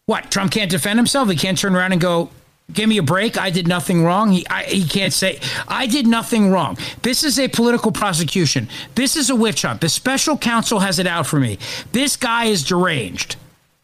What? 0.05 0.29
Trump 0.29 0.51
can't 0.51 0.69
defend 0.69 0.99
himself? 0.99 1.29
He 1.29 1.35
can't 1.35 1.57
turn 1.57 1.75
around 1.75 1.93
and 1.93 2.01
go, 2.01 2.29
Give 2.71 2.87
me 2.87 2.97
a 2.97 3.03
break. 3.03 3.37
I 3.37 3.49
did 3.49 3.67
nothing 3.67 4.03
wrong. 4.03 4.31
He, 4.31 4.47
I, 4.49 4.63
he 4.63 4.87
can't 4.87 5.11
say, 5.11 5.39
I 5.67 5.85
did 5.85 6.07
nothing 6.07 6.49
wrong. 6.49 6.77
This 7.01 7.23
is 7.23 7.37
a 7.37 7.47
political 7.47 7.91
prosecution. 7.91 8.69
This 8.95 9.17
is 9.17 9.29
a 9.29 9.35
witch 9.35 9.63
hunt. 9.63 9.81
The 9.81 9.89
special 9.89 10.37
counsel 10.37 10.79
has 10.79 10.97
it 10.97 11.05
out 11.05 11.27
for 11.27 11.39
me. 11.39 11.57
This 11.91 12.15
guy 12.15 12.45
is 12.45 12.63
deranged. 12.63 13.35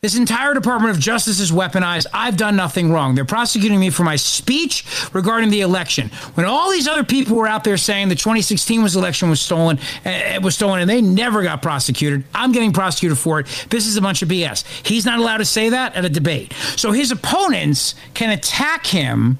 This 0.02 0.16
entire 0.16 0.54
Department 0.54 0.96
of 0.96 1.02
Justice 1.02 1.42
is 1.42 1.52
weaponized. 1.52 2.06
I've 2.14 2.38
done 2.38 2.56
nothing 2.56 2.90
wrong. 2.90 3.16
They're 3.16 3.26
prosecuting 3.26 3.82
me 3.82 3.90
for 3.90 4.04
my 4.04 4.16
speech 4.16 4.86
regarding 5.12 5.50
the 5.50 5.60
election. 5.60 6.08
When 6.36 6.46
all 6.46 6.72
these 6.72 6.88
other 6.88 7.04
people 7.04 7.36
were 7.36 7.48
out 7.48 7.66
there 7.66 7.76
saying 7.76 8.08
the 8.08 8.16
2016 8.16 8.82
was 8.82 8.96
election 8.96 9.30
was 9.30 9.42
stolen, 9.42 9.78
uh, 10.06 10.40
was 10.42 10.56
stolen, 10.56 10.80
and 10.80 10.90
they 10.90 11.02
never 11.02 11.44
got 11.44 11.62
prosecuted, 11.62 12.24
I'm 12.34 12.54
getting 12.54 12.72
prosecuted 12.72 13.18
for 13.18 13.42
it. 13.42 13.48
This 13.70 13.88
is 13.88 13.98
a 13.98 14.02
bunch 14.02 14.22
of 14.22 14.30
BS. 14.30 14.64
He's 14.88 15.06
not 15.06 15.20
allowed 15.20 15.40
to 15.40 15.46
say 15.46 15.68
that 15.68 15.94
at 15.96 16.06
a 16.06 16.10
debate. 16.10 16.54
So 16.78 16.94
his 16.94 17.12
opponents 17.12 17.94
can 18.14 18.30
attack 18.30 18.88
him, 18.88 19.38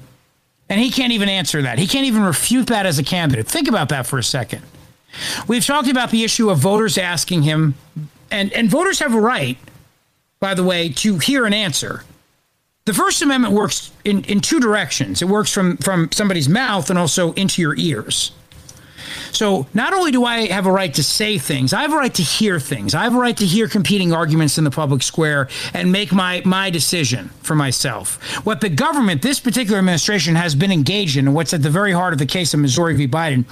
and 0.68 0.78
he 0.78 0.90
can't 0.90 1.14
even 1.14 1.30
answer 1.30 1.62
that. 1.62 1.78
He 1.78 1.86
can't 1.86 2.04
even 2.04 2.20
refute 2.20 2.66
that 2.66 2.84
as 2.84 2.98
a 2.98 3.02
candidate. 3.02 3.46
Think 3.46 3.66
about 3.66 3.88
that 3.88 4.06
for 4.06 4.18
a 4.18 4.22
second. 4.22 4.60
We've 5.48 5.64
talked 5.64 5.88
about 5.88 6.10
the 6.10 6.22
issue 6.22 6.50
of 6.50 6.58
voters 6.58 6.98
asking 6.98 7.44
him, 7.44 7.76
and, 8.30 8.52
and 8.52 8.68
voters 8.68 8.98
have 8.98 9.14
a 9.14 9.20
right 9.20 9.56
by 10.40 10.54
the 10.54 10.64
way, 10.64 10.88
to 10.88 11.18
hear 11.18 11.44
an 11.44 11.52
answer. 11.52 12.02
The 12.86 12.94
First 12.94 13.20
Amendment 13.22 13.54
works 13.54 13.92
in, 14.04 14.24
in 14.24 14.40
two 14.40 14.58
directions. 14.58 15.20
It 15.20 15.28
works 15.28 15.52
from, 15.52 15.76
from 15.76 16.10
somebody's 16.12 16.48
mouth 16.48 16.88
and 16.88 16.98
also 16.98 17.34
into 17.34 17.60
your 17.60 17.76
ears. 17.76 18.32
So 19.32 19.66
not 19.74 19.92
only 19.92 20.10
do 20.10 20.24
I 20.24 20.46
have 20.48 20.66
a 20.66 20.72
right 20.72 20.92
to 20.94 21.04
say 21.04 21.38
things, 21.38 21.72
I 21.72 21.82
have 21.82 21.92
a 21.92 21.96
right 21.96 22.12
to 22.14 22.22
hear 22.22 22.58
things. 22.58 22.94
I 22.94 23.04
have 23.04 23.14
a 23.14 23.18
right 23.18 23.36
to 23.36 23.46
hear 23.46 23.68
competing 23.68 24.12
arguments 24.12 24.58
in 24.58 24.64
the 24.64 24.70
public 24.70 25.02
square 25.02 25.48
and 25.74 25.92
make 25.92 26.12
my, 26.12 26.42
my 26.44 26.70
decision 26.70 27.28
for 27.42 27.54
myself. 27.54 28.22
What 28.44 28.60
the 28.60 28.68
government, 28.68 29.22
this 29.22 29.40
particular 29.40 29.78
administration, 29.78 30.34
has 30.34 30.54
been 30.54 30.72
engaged 30.72 31.16
in, 31.16 31.26
and 31.26 31.34
what's 31.34 31.52
at 31.54 31.62
the 31.62 31.70
very 31.70 31.92
heart 31.92 32.12
of 32.12 32.18
the 32.18 32.26
case 32.26 32.54
of 32.54 32.60
Missouri 32.60 32.96
v. 32.96 33.06
Biden, 33.06 33.44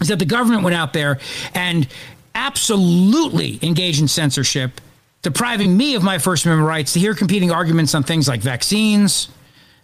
is 0.00 0.08
that 0.08 0.18
the 0.18 0.24
government 0.24 0.62
went 0.62 0.76
out 0.76 0.92
there 0.92 1.18
and 1.54 1.86
absolutely 2.34 3.58
engaged 3.62 4.00
in 4.00 4.08
censorship 4.08 4.80
depriving 5.26 5.76
me 5.76 5.96
of 5.96 6.04
my 6.04 6.18
First 6.18 6.44
Amendment 6.44 6.68
rights 6.68 6.92
to 6.92 7.00
hear 7.00 7.12
competing 7.12 7.50
arguments 7.50 7.96
on 7.96 8.04
things 8.04 8.28
like 8.28 8.40
vaccines, 8.40 9.26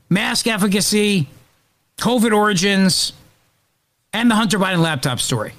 mask 0.08 0.46
efficacy, 0.46 1.28
COVID 1.98 2.30
origins, 2.30 3.12
and 4.12 4.30
the 4.30 4.36
Hunter 4.36 4.56
Biden 4.56 4.78
laptop 4.78 5.18
story. 5.18 5.54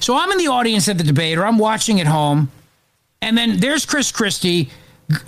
So 0.00 0.16
I'm 0.16 0.32
in 0.32 0.38
the 0.38 0.46
audience 0.46 0.88
at 0.88 0.96
the 0.96 1.04
debate, 1.04 1.36
or 1.36 1.44
I'm 1.44 1.58
watching 1.58 2.00
at 2.00 2.06
home, 2.06 2.50
and 3.20 3.36
then 3.36 3.60
there's 3.60 3.84
Chris 3.84 4.10
Christie 4.10 4.70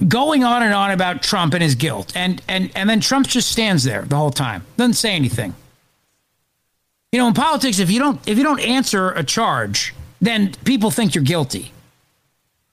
going 0.08 0.42
on 0.42 0.62
and 0.62 0.72
on 0.72 0.90
about 0.90 1.22
Trump 1.22 1.52
and 1.52 1.62
his 1.62 1.74
guilt, 1.74 2.10
and 2.16 2.40
and 2.48 2.70
and 2.74 2.88
then 2.88 3.00
Trump 3.00 3.26
just 3.26 3.52
stands 3.52 3.84
there 3.84 4.00
the 4.00 4.16
whole 4.16 4.30
time, 4.30 4.64
doesn't 4.78 4.94
say 4.94 5.14
anything. 5.14 5.54
You 7.12 7.18
know, 7.18 7.28
in 7.28 7.34
politics, 7.34 7.80
if 7.80 7.90
you 7.90 7.98
don't 7.98 8.26
if 8.26 8.38
you 8.38 8.44
don't 8.44 8.60
answer 8.60 9.10
a 9.10 9.22
charge, 9.22 9.94
then 10.22 10.54
people 10.64 10.90
think 10.90 11.14
you're 11.14 11.22
guilty. 11.22 11.73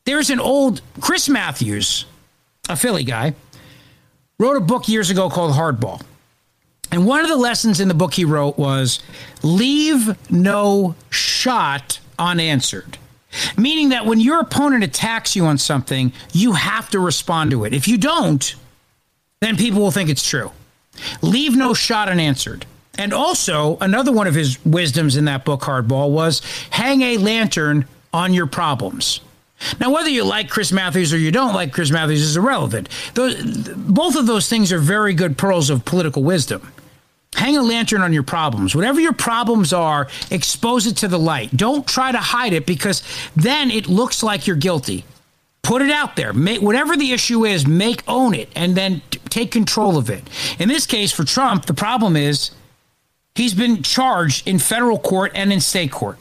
There's 0.05 0.29
an 0.29 0.39
old 0.39 0.81
Chris 0.99 1.29
Matthews, 1.29 2.05
a 2.69 2.75
Philly 2.75 3.03
guy, 3.03 3.35
wrote 4.39 4.57
a 4.57 4.61
book 4.61 4.87
years 4.87 5.09
ago 5.09 5.29
called 5.29 5.53
Hardball. 5.53 6.01
And 6.91 7.05
one 7.05 7.21
of 7.21 7.29
the 7.29 7.37
lessons 7.37 7.79
in 7.79 7.87
the 7.87 7.93
book 7.93 8.13
he 8.15 8.25
wrote 8.25 8.57
was 8.57 8.99
leave 9.43 10.17
no 10.31 10.95
shot 11.09 11.99
unanswered. 12.19 12.97
Meaning 13.55 13.89
that 13.89 14.05
when 14.05 14.19
your 14.19 14.41
opponent 14.41 14.83
attacks 14.83 15.35
you 15.35 15.45
on 15.45 15.57
something, 15.57 16.11
you 16.33 16.53
have 16.53 16.89
to 16.89 16.99
respond 16.99 17.51
to 17.51 17.63
it. 17.63 17.73
If 17.73 17.87
you 17.87 17.97
don't, 17.97 18.55
then 19.39 19.55
people 19.55 19.81
will 19.81 19.91
think 19.91 20.09
it's 20.09 20.27
true. 20.27 20.51
Leave 21.21 21.55
no 21.55 21.73
shot 21.73 22.09
unanswered. 22.09 22.65
And 22.97 23.13
also, 23.13 23.77
another 23.79 24.11
one 24.11 24.27
of 24.27 24.35
his 24.35 24.63
wisdoms 24.65 25.15
in 25.15 25.25
that 25.25 25.45
book, 25.45 25.61
Hardball, 25.61 26.11
was 26.11 26.41
hang 26.71 27.01
a 27.03 27.17
lantern 27.17 27.85
on 28.13 28.33
your 28.33 28.47
problems. 28.47 29.21
Now, 29.79 29.91
whether 29.91 30.09
you 30.09 30.23
like 30.23 30.49
Chris 30.49 30.71
Matthews 30.71 31.13
or 31.13 31.17
you 31.17 31.31
don't 31.31 31.53
like 31.53 31.71
Chris 31.71 31.91
Matthews 31.91 32.21
is 32.21 32.37
irrelevant. 32.37 32.89
Those, 33.13 33.35
both 33.75 34.15
of 34.15 34.27
those 34.27 34.47
things 34.47 34.71
are 34.71 34.79
very 34.79 35.13
good 35.13 35.37
pearls 35.37 35.69
of 35.69 35.85
political 35.85 36.23
wisdom. 36.23 36.71
Hang 37.35 37.57
a 37.57 37.61
lantern 37.61 38.01
on 38.01 38.13
your 38.13 38.23
problems. 38.23 38.75
Whatever 38.75 38.99
your 38.99 39.13
problems 39.13 39.71
are, 39.71 40.07
expose 40.29 40.85
it 40.85 40.97
to 40.97 41.07
the 41.07 41.19
light. 41.19 41.55
Don't 41.55 41.87
try 41.87 42.11
to 42.11 42.17
hide 42.17 42.53
it 42.53 42.65
because 42.65 43.03
then 43.35 43.71
it 43.71 43.87
looks 43.87 44.21
like 44.21 44.47
you're 44.47 44.55
guilty. 44.55 45.05
Put 45.63 45.81
it 45.81 45.91
out 45.91 46.15
there. 46.15 46.33
Make, 46.33 46.61
whatever 46.61 46.97
the 46.97 47.13
issue 47.13 47.45
is, 47.45 47.65
make 47.65 48.03
own 48.07 48.33
it 48.33 48.49
and 48.55 48.75
then 48.75 49.01
t- 49.11 49.19
take 49.29 49.51
control 49.51 49.97
of 49.97 50.09
it. 50.09 50.23
In 50.59 50.67
this 50.67 50.85
case, 50.85 51.11
for 51.11 51.23
Trump, 51.23 51.67
the 51.67 51.73
problem 51.73 52.15
is 52.15 52.51
he's 53.35 53.53
been 53.53 53.81
charged 53.81 54.47
in 54.47 54.59
federal 54.59 54.99
court 54.99 55.31
and 55.33 55.53
in 55.53 55.61
state 55.61 55.91
court 55.91 56.17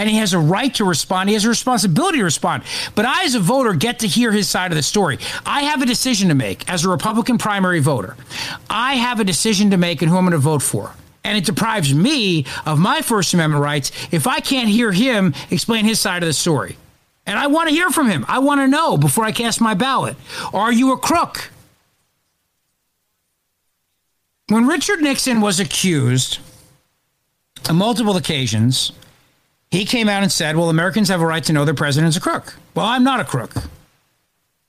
and 0.00 0.08
he 0.08 0.16
has 0.16 0.32
a 0.32 0.38
right 0.38 0.74
to 0.76 0.84
respond. 0.86 1.28
He 1.28 1.34
has 1.34 1.44
a 1.44 1.50
responsibility 1.50 2.18
to 2.18 2.24
respond. 2.24 2.62
But 2.94 3.04
I, 3.04 3.24
as 3.24 3.34
a 3.34 3.38
voter, 3.38 3.74
get 3.74 3.98
to 3.98 4.06
hear 4.06 4.32
his 4.32 4.48
side 4.48 4.72
of 4.72 4.76
the 4.76 4.82
story. 4.82 5.18
I 5.44 5.64
have 5.64 5.82
a 5.82 5.86
decision 5.86 6.30
to 6.30 6.34
make 6.34 6.66
as 6.70 6.86
a 6.86 6.88
Republican 6.88 7.36
primary 7.36 7.80
voter. 7.80 8.16
I 8.70 8.94
have 8.94 9.20
a 9.20 9.24
decision 9.24 9.72
to 9.72 9.76
make 9.76 10.00
and 10.00 10.10
who 10.10 10.16
I'm 10.16 10.24
going 10.24 10.32
to 10.32 10.38
vote 10.38 10.62
for. 10.62 10.94
And 11.22 11.36
it 11.36 11.44
deprives 11.44 11.92
me 11.92 12.46
of 12.64 12.78
my 12.78 13.02
First 13.02 13.34
Amendment 13.34 13.62
rights 13.62 13.92
if 14.10 14.26
I 14.26 14.40
can't 14.40 14.70
hear 14.70 14.90
him 14.90 15.34
explain 15.50 15.84
his 15.84 16.00
side 16.00 16.22
of 16.22 16.26
the 16.26 16.32
story. 16.32 16.78
And 17.26 17.38
I 17.38 17.48
want 17.48 17.68
to 17.68 17.74
hear 17.74 17.90
from 17.90 18.08
him. 18.08 18.24
I 18.26 18.38
want 18.38 18.62
to 18.62 18.68
know 18.68 18.96
before 18.96 19.24
I 19.24 19.32
cast 19.32 19.60
my 19.60 19.74
ballot. 19.74 20.16
Are 20.54 20.72
you 20.72 20.92
a 20.92 20.98
crook? 20.98 21.50
When 24.48 24.66
Richard 24.66 25.02
Nixon 25.02 25.42
was 25.42 25.60
accused 25.60 26.38
on 27.68 27.76
multiple 27.76 28.16
occasions 28.16 28.92
he 29.70 29.84
came 29.84 30.08
out 30.08 30.22
and 30.22 30.32
said, 30.32 30.56
well, 30.56 30.68
Americans 30.68 31.08
have 31.08 31.20
a 31.20 31.26
right 31.26 31.44
to 31.44 31.52
know 31.52 31.64
their 31.64 31.74
president's 31.74 32.16
a 32.16 32.20
crook. 32.20 32.54
Well, 32.74 32.86
I'm 32.86 33.04
not 33.04 33.20
a 33.20 33.24
crook. 33.24 33.52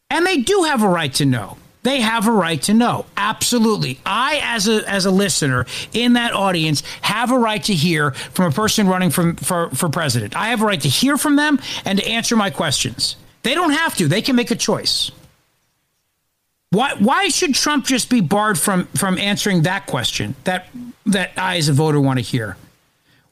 And 0.10 0.26
they 0.26 0.38
do 0.38 0.64
have 0.64 0.84
a 0.84 0.88
right 0.88 1.14
to 1.16 1.26
know. 1.26 1.58
They 1.84 2.02
have 2.02 2.28
a 2.28 2.32
right 2.32 2.62
to 2.64 2.74
know. 2.76 3.08
Absolutely. 3.18 3.99
I, 4.06 4.39
as 4.43 4.68
a, 4.68 4.88
as 4.88 5.06
a 5.06 5.12
listener 5.12 5.66
in 5.93 6.14
that 6.14 6.34
audience, 6.34 6.84
have 7.02 7.32
a 7.32 7.39
right 7.39 7.64
to 7.64 7.74
hear 7.74 8.12
from 8.12 8.45
a 8.45 8.52
person 8.52 8.88
running 8.88 9.10
from, 9.10 9.36
for, 9.38 9.72
for 9.72 9.89
president. 9.89 10.36
I 10.36 10.49
have 10.49 10.62
a 10.62 10.66
right 10.66 10.82
to 10.82 10.89
hear 10.89 11.18
from 11.18 11.38
them 11.38 11.60
and 11.84 11.97
to 11.97 12.08
answer 12.08 12.36
my 12.36 12.52
questions. 12.52 13.16
They 13.41 13.56
don't 13.56 13.72
have 13.72 13.95
to, 13.95 14.08
they 14.08 14.22
can 14.22 14.36
make 14.36 14.52
a 14.52 14.56
choice. 14.56 15.10
Why, 16.70 16.93
why 16.99 17.30
should 17.30 17.56
Trump 17.56 17.86
just 17.86 18.10
be 18.10 18.22
barred 18.22 18.60
from, 18.60 18.86
from 18.95 19.18
answering 19.18 19.64
that 19.64 19.88
question 19.88 20.36
that, 20.43 20.68
that 21.08 21.32
I, 21.36 21.58
as 21.58 21.68
a 21.68 21.74
voter, 21.74 21.99
want 21.99 22.20
to 22.20 22.24
hear? 22.24 22.58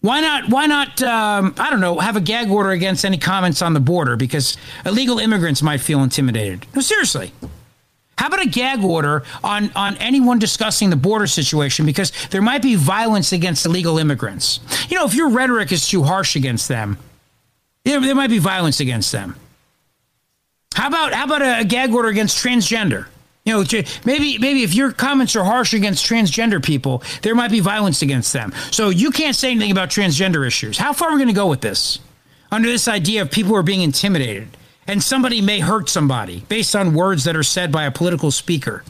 Why 0.02 0.22
not? 0.22 0.50
Why 0.50 0.66
not? 0.66 1.02
Um, 1.02 1.54
I 1.58 1.70
don't 1.70 1.82
know. 1.82 2.00
Have 2.00 2.16
a 2.16 2.22
gag 2.22 2.50
order 2.50 2.72
against 2.72 3.04
any 3.04 3.18
comments 3.18 3.62
on 3.62 3.74
the 3.74 3.82
border 3.82 4.16
because 4.16 4.56
illegal 4.86 5.20
immigrants 5.20 5.62
might 5.62 5.82
feel 5.82 6.02
intimidated. 6.04 6.66
No, 6.74 6.82
seriously. 6.82 7.34
How 8.18 8.28
about 8.28 8.42
a 8.42 8.50
gag 8.50 8.84
order 8.84 9.24
on, 9.44 9.72
on 9.76 9.96
anyone 9.98 10.40
discussing 10.40 10.90
the 10.90 10.98
border 10.98 11.28
situation 11.28 11.86
because 11.86 12.12
there 12.32 12.42
might 12.42 12.62
be 12.62 12.76
violence 12.76 13.32
against 13.32 13.66
illegal 13.66 13.98
immigrants? 13.98 14.60
You 14.90 14.98
know, 14.98 15.06
if 15.06 15.14
your 15.14 15.30
rhetoric 15.30 15.72
is 15.72 15.88
too 15.88 16.04
harsh 16.04 16.36
against 16.36 16.68
them, 16.68 16.98
there, 17.86 18.00
there 18.02 18.16
might 18.16 18.30
be 18.30 18.40
violence 18.40 18.80
against 18.82 19.12
them. 19.12 19.36
How 20.76 20.88
about 20.88 21.14
how 21.14 21.26
about 21.26 21.42
a, 21.42 21.60
a 21.60 21.64
gag 21.64 21.94
order 21.94 22.10
against 22.10 22.44
transgender? 22.44 23.08
You 23.50 23.82
know, 23.82 23.84
maybe 24.06 24.38
maybe 24.38 24.62
if 24.62 24.76
your 24.76 24.92
comments 24.92 25.36
are 25.36 25.44
harsh 25.44 25.74
against 25.74 26.06
transgender 26.06 26.64
people, 26.64 27.02
there 27.24 27.34
might 27.34 27.50
be 27.50 27.60
violence 27.60 28.04
against 28.04 28.32
them. 28.32 28.54
So 28.70 28.90
you 28.90 29.10
can't 29.10 29.36
say 29.36 29.50
anything 29.50 29.72
about 29.72 29.90
transgender 29.90 30.46
issues. 30.46 30.78
How 30.78 30.94
far 30.94 31.10
are 31.10 31.14
we 31.14 31.18
going 31.18 31.30
to 31.30 31.34
go 31.34 31.48
with 31.48 31.62
this? 31.62 31.98
Under 32.52 32.68
this 32.68 32.88
idea 32.88 33.24
of 33.24 33.32
people 33.32 33.56
are 33.56 33.64
being 33.64 33.82
intimidated 33.82 34.50
and 34.88 35.02
somebody 35.02 35.42
may 35.42 35.60
hurt 35.60 35.90
somebody 35.90 36.44
based 36.50 36.76
on 36.76 36.94
words 36.94 37.24
that 37.24 37.36
are 37.36 37.44
said 37.44 37.72
by 37.72 37.86
a 37.86 37.92
political 37.92 38.32
speaker. 38.32 38.84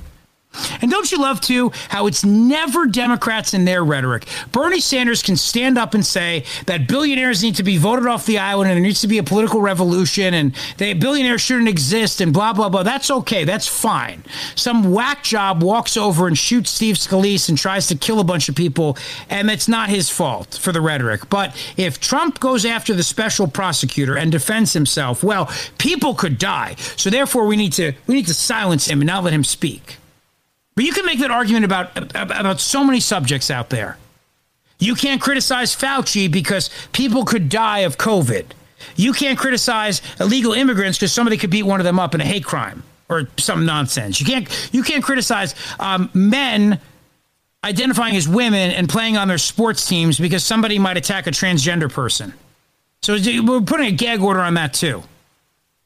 And 0.82 0.90
don't 0.90 1.12
you 1.12 1.20
love 1.20 1.42
too 1.42 1.72
how 1.90 2.08
it's 2.08 2.24
never 2.24 2.86
Democrats 2.86 3.54
in 3.54 3.66
their 3.66 3.84
rhetoric? 3.84 4.26
Bernie 4.52 4.80
Sanders 4.80 5.22
can 5.22 5.36
stand 5.36 5.78
up 5.78 5.94
and 5.94 6.06
say 6.06 6.46
that 6.66 6.88
billionaires 6.88 7.44
need 7.44 7.56
to 7.56 7.64
be 7.64 7.78
voted 7.78 8.08
off 8.08 8.26
the 8.26 8.38
island 8.38 8.70
and 8.70 8.78
there 8.78 8.84
needs 8.84 9.02
to 9.02 9.08
be 9.08 9.18
a 9.18 9.24
political 9.24 9.62
revolution 9.62 10.34
and 10.34 10.56
they 10.78 10.94
billionaires 10.94 11.42
shouldn't 11.42 11.70
exist 11.70 12.22
and 12.22 12.34
blah 12.34 12.54
blah 12.54 12.70
blah. 12.70 12.84
That's 12.84 13.12
okay. 13.12 13.44
That's 13.44 13.68
fine. 13.68 14.24
Some 14.56 14.92
whack 14.92 15.24
job 15.24 15.62
walks 15.62 15.98
over 15.98 16.28
and 16.28 16.38
shoots 16.38 16.72
Steve 16.72 16.96
Scalise 16.96 17.50
and 17.50 17.58
tries 17.58 17.88
to 17.88 17.96
kill 17.96 18.20
a 18.20 18.24
bunch 18.24 18.50
of 18.50 18.56
people, 18.56 18.98
and 19.30 19.50
it's 19.50 19.68
not 19.68 19.90
his 19.90 20.10
fault 20.10 20.58
for 20.62 20.72
the 20.72 20.82
rhetoric. 20.82 21.30
But 21.30 21.56
if 21.78 22.00
Trump 22.00 22.40
goes 22.40 22.66
after 22.66 22.94
the 22.94 23.04
special 23.04 23.48
prosecutor 23.48 24.18
and 24.18 24.32
defends 24.32 24.74
himself, 24.74 25.24
well, 25.24 25.52
people 25.78 26.16
could 26.16 26.38
die. 26.38 26.76
So 26.96 27.10
therefore, 27.10 27.46
we 27.46 27.56
need 27.56 27.74
to 27.74 27.94
we 28.08 28.16
need 28.16 28.28
to 28.28 28.34
silence 28.34 28.88
him 28.88 29.02
and 29.02 29.08
not 29.08 29.24
let 29.24 29.34
him 29.34 29.44
speak. 29.44 29.98
But 30.80 30.86
you 30.86 30.94
can 30.94 31.06
make 31.06 31.20
that 31.20 31.30
argument 31.30 31.66
about 31.66 32.16
about 32.16 32.62
so 32.62 32.86
many 32.86 33.02
subjects 33.02 33.52
out 33.52 33.70
there. 33.70 33.98
You 34.80 34.96
can't 34.96 35.20
criticize 35.20 35.76
Fauci 35.76 36.32
because 36.32 36.70
people 36.94 37.26
could 37.26 37.50
die 37.50 37.80
of 37.80 37.98
COVID. 37.98 38.46
You 38.96 39.12
can't 39.12 39.38
criticize 39.38 40.02
illegal 40.22 40.54
immigrants 40.54 40.98
because 40.98 41.12
somebody 41.12 41.36
could 41.36 41.50
beat 41.50 41.64
one 41.64 41.82
of 41.82 41.84
them 41.84 42.00
up 42.00 42.16
in 42.16 42.22
a 42.22 42.26
hate 42.26 42.46
crime. 42.46 42.84
or 43.10 43.28
some 43.38 43.66
nonsense. 43.66 44.22
You 44.22 44.26
can't 44.26 44.70
you 44.72 44.82
can't 44.82 45.04
criticize 45.04 45.54
um, 45.82 46.10
men 46.14 46.80
identifying 47.62 48.16
as 48.16 48.26
women 48.26 48.72
and 48.72 48.88
playing 48.88 49.18
on 49.18 49.28
their 49.28 49.38
sports 49.38 49.86
teams 49.86 50.18
because 50.18 50.46
somebody 50.46 50.80
might 50.80 50.96
attack 50.96 51.28
a 51.28 51.32
transgender 51.32 51.92
person. 51.92 52.32
So 53.02 53.18
we're 53.44 53.60
putting 53.60 53.88
a 53.88 53.92
gag 53.92 54.22
order 54.22 54.40
on 54.40 54.54
that 54.54 54.74
too. 54.74 55.04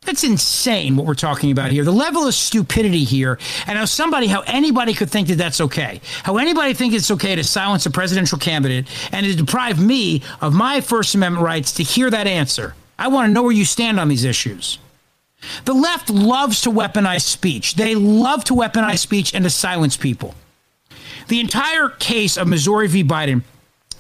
That's 0.05 0.23
insane 0.23 0.95
what 0.95 1.05
we're 1.05 1.13
talking 1.13 1.51
about 1.51 1.71
here. 1.71 1.83
The 1.83 1.91
level 1.91 2.27
of 2.27 2.33
stupidity 2.33 3.03
here, 3.03 3.39
and 3.67 3.77
how 3.77 3.85
somebody, 3.85 4.27
how 4.27 4.41
anybody 4.41 4.93
could 4.93 5.09
think 5.09 5.29
that 5.29 5.37
that's 5.37 5.61
okay. 5.61 6.01
How 6.23 6.37
anybody 6.37 6.73
think 6.73 6.93
it's 6.93 7.11
okay 7.11 7.35
to 7.35 7.43
silence 7.43 7.85
a 7.85 7.91
presidential 7.91 8.37
candidate 8.37 8.87
and 9.11 9.25
to 9.25 9.35
deprive 9.35 9.79
me 9.79 10.21
of 10.41 10.53
my 10.53 10.81
First 10.81 11.15
Amendment 11.15 11.45
rights 11.45 11.71
to 11.73 11.83
hear 11.83 12.09
that 12.09 12.27
answer. 12.27 12.75
I 12.99 13.07
want 13.07 13.29
to 13.29 13.33
know 13.33 13.43
where 13.43 13.51
you 13.51 13.65
stand 13.65 13.99
on 13.99 14.07
these 14.07 14.23
issues. 14.23 14.79
The 15.65 15.73
left 15.73 16.09
loves 16.09 16.61
to 16.61 16.69
weaponize 16.69 17.21
speech. 17.21 17.75
They 17.75 17.95
love 17.95 18.43
to 18.45 18.53
weaponize 18.53 18.99
speech 18.99 19.33
and 19.33 19.43
to 19.43 19.49
silence 19.49 19.97
people. 19.97 20.35
The 21.27 21.39
entire 21.39 21.89
case 21.89 22.37
of 22.37 22.47
Missouri 22.47 22.87
v. 22.87 23.03
Biden 23.03 23.43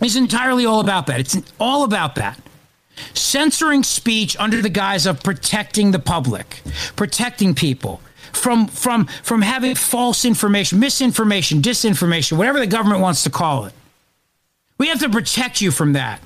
is 0.01 0.15
entirely 0.15 0.65
all 0.65 0.79
about 0.79 1.07
that. 1.07 1.19
It's 1.19 1.37
all 1.59 1.83
about 1.83 2.15
that. 2.15 2.39
Censoring 3.13 3.83
speech 3.83 4.37
under 4.37 4.61
the 4.61 4.69
guise 4.69 5.05
of 5.05 5.23
protecting 5.23 5.91
the 5.91 5.99
public, 5.99 6.61
protecting 6.95 7.55
people 7.55 8.01
from 8.31 8.67
from 8.67 9.05
from 9.05 9.41
having 9.41 9.75
false 9.75 10.25
information, 10.25 10.79
misinformation, 10.79 11.61
disinformation, 11.61 12.37
whatever 12.37 12.59
the 12.59 12.67
government 12.67 13.01
wants 13.01 13.23
to 13.23 13.29
call 13.29 13.65
it. 13.65 13.73
We 14.77 14.87
have 14.87 14.99
to 14.99 15.09
protect 15.09 15.61
you 15.61 15.71
from 15.71 15.93
that. 15.93 16.21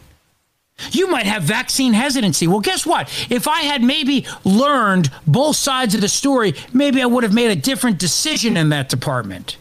You 0.92 1.08
might 1.08 1.26
have 1.26 1.44
vaccine 1.44 1.94
hesitancy. 1.94 2.48
Well, 2.48 2.60
guess 2.60 2.86
what? 2.86 3.10
If 3.30 3.48
I 3.48 3.62
had 3.62 3.82
maybe 3.82 4.26
learned 4.44 5.12
both 5.26 5.56
sides 5.56 5.96
of 5.96 6.02
the 6.02 6.10
story, 6.10 6.54
maybe 6.72 7.02
I 7.02 7.08
would 7.08 7.24
have 7.24 7.34
made 7.34 7.50
a 7.50 7.56
different 7.56 7.98
decision 7.98 8.56
in 8.58 8.70
that 8.70 8.90
department. 8.90 9.58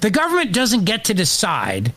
The 0.00 0.10
government 0.10 0.52
doesn't 0.52 0.84
get 0.84 1.04
to 1.04 1.14
decide 1.14 1.92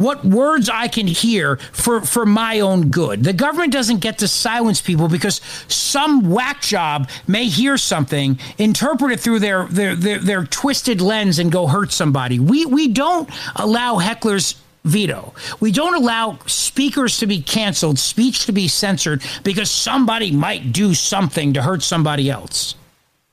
what 0.00 0.24
words 0.24 0.70
I 0.70 0.88
can 0.88 1.06
hear 1.06 1.56
for, 1.72 2.00
for 2.00 2.24
my 2.24 2.60
own 2.60 2.88
good. 2.88 3.22
The 3.22 3.34
government 3.34 3.70
doesn't 3.70 3.98
get 3.98 4.16
to 4.18 4.28
silence 4.28 4.80
people 4.80 5.08
because 5.08 5.42
some 5.68 6.30
whack 6.30 6.62
job 6.62 7.10
may 7.28 7.44
hear 7.44 7.76
something, 7.76 8.38
interpret 8.56 9.12
it 9.12 9.20
through 9.20 9.40
their, 9.40 9.66
their, 9.66 9.94
their, 9.94 10.18
their 10.18 10.44
twisted 10.44 11.02
lens, 11.02 11.38
and 11.38 11.52
go 11.52 11.66
hurt 11.66 11.92
somebody. 11.92 12.38
We, 12.38 12.64
we 12.64 12.88
don't 12.88 13.28
allow 13.56 13.96
hecklers 13.96 14.56
veto. 14.84 15.34
We 15.60 15.70
don't 15.70 15.94
allow 15.94 16.38
speakers 16.46 17.18
to 17.18 17.26
be 17.26 17.42
canceled, 17.42 17.98
speech 17.98 18.46
to 18.46 18.52
be 18.52 18.68
censored 18.68 19.22
because 19.44 19.70
somebody 19.70 20.32
might 20.32 20.72
do 20.72 20.94
something 20.94 21.52
to 21.52 21.62
hurt 21.62 21.82
somebody 21.82 22.30
else. 22.30 22.74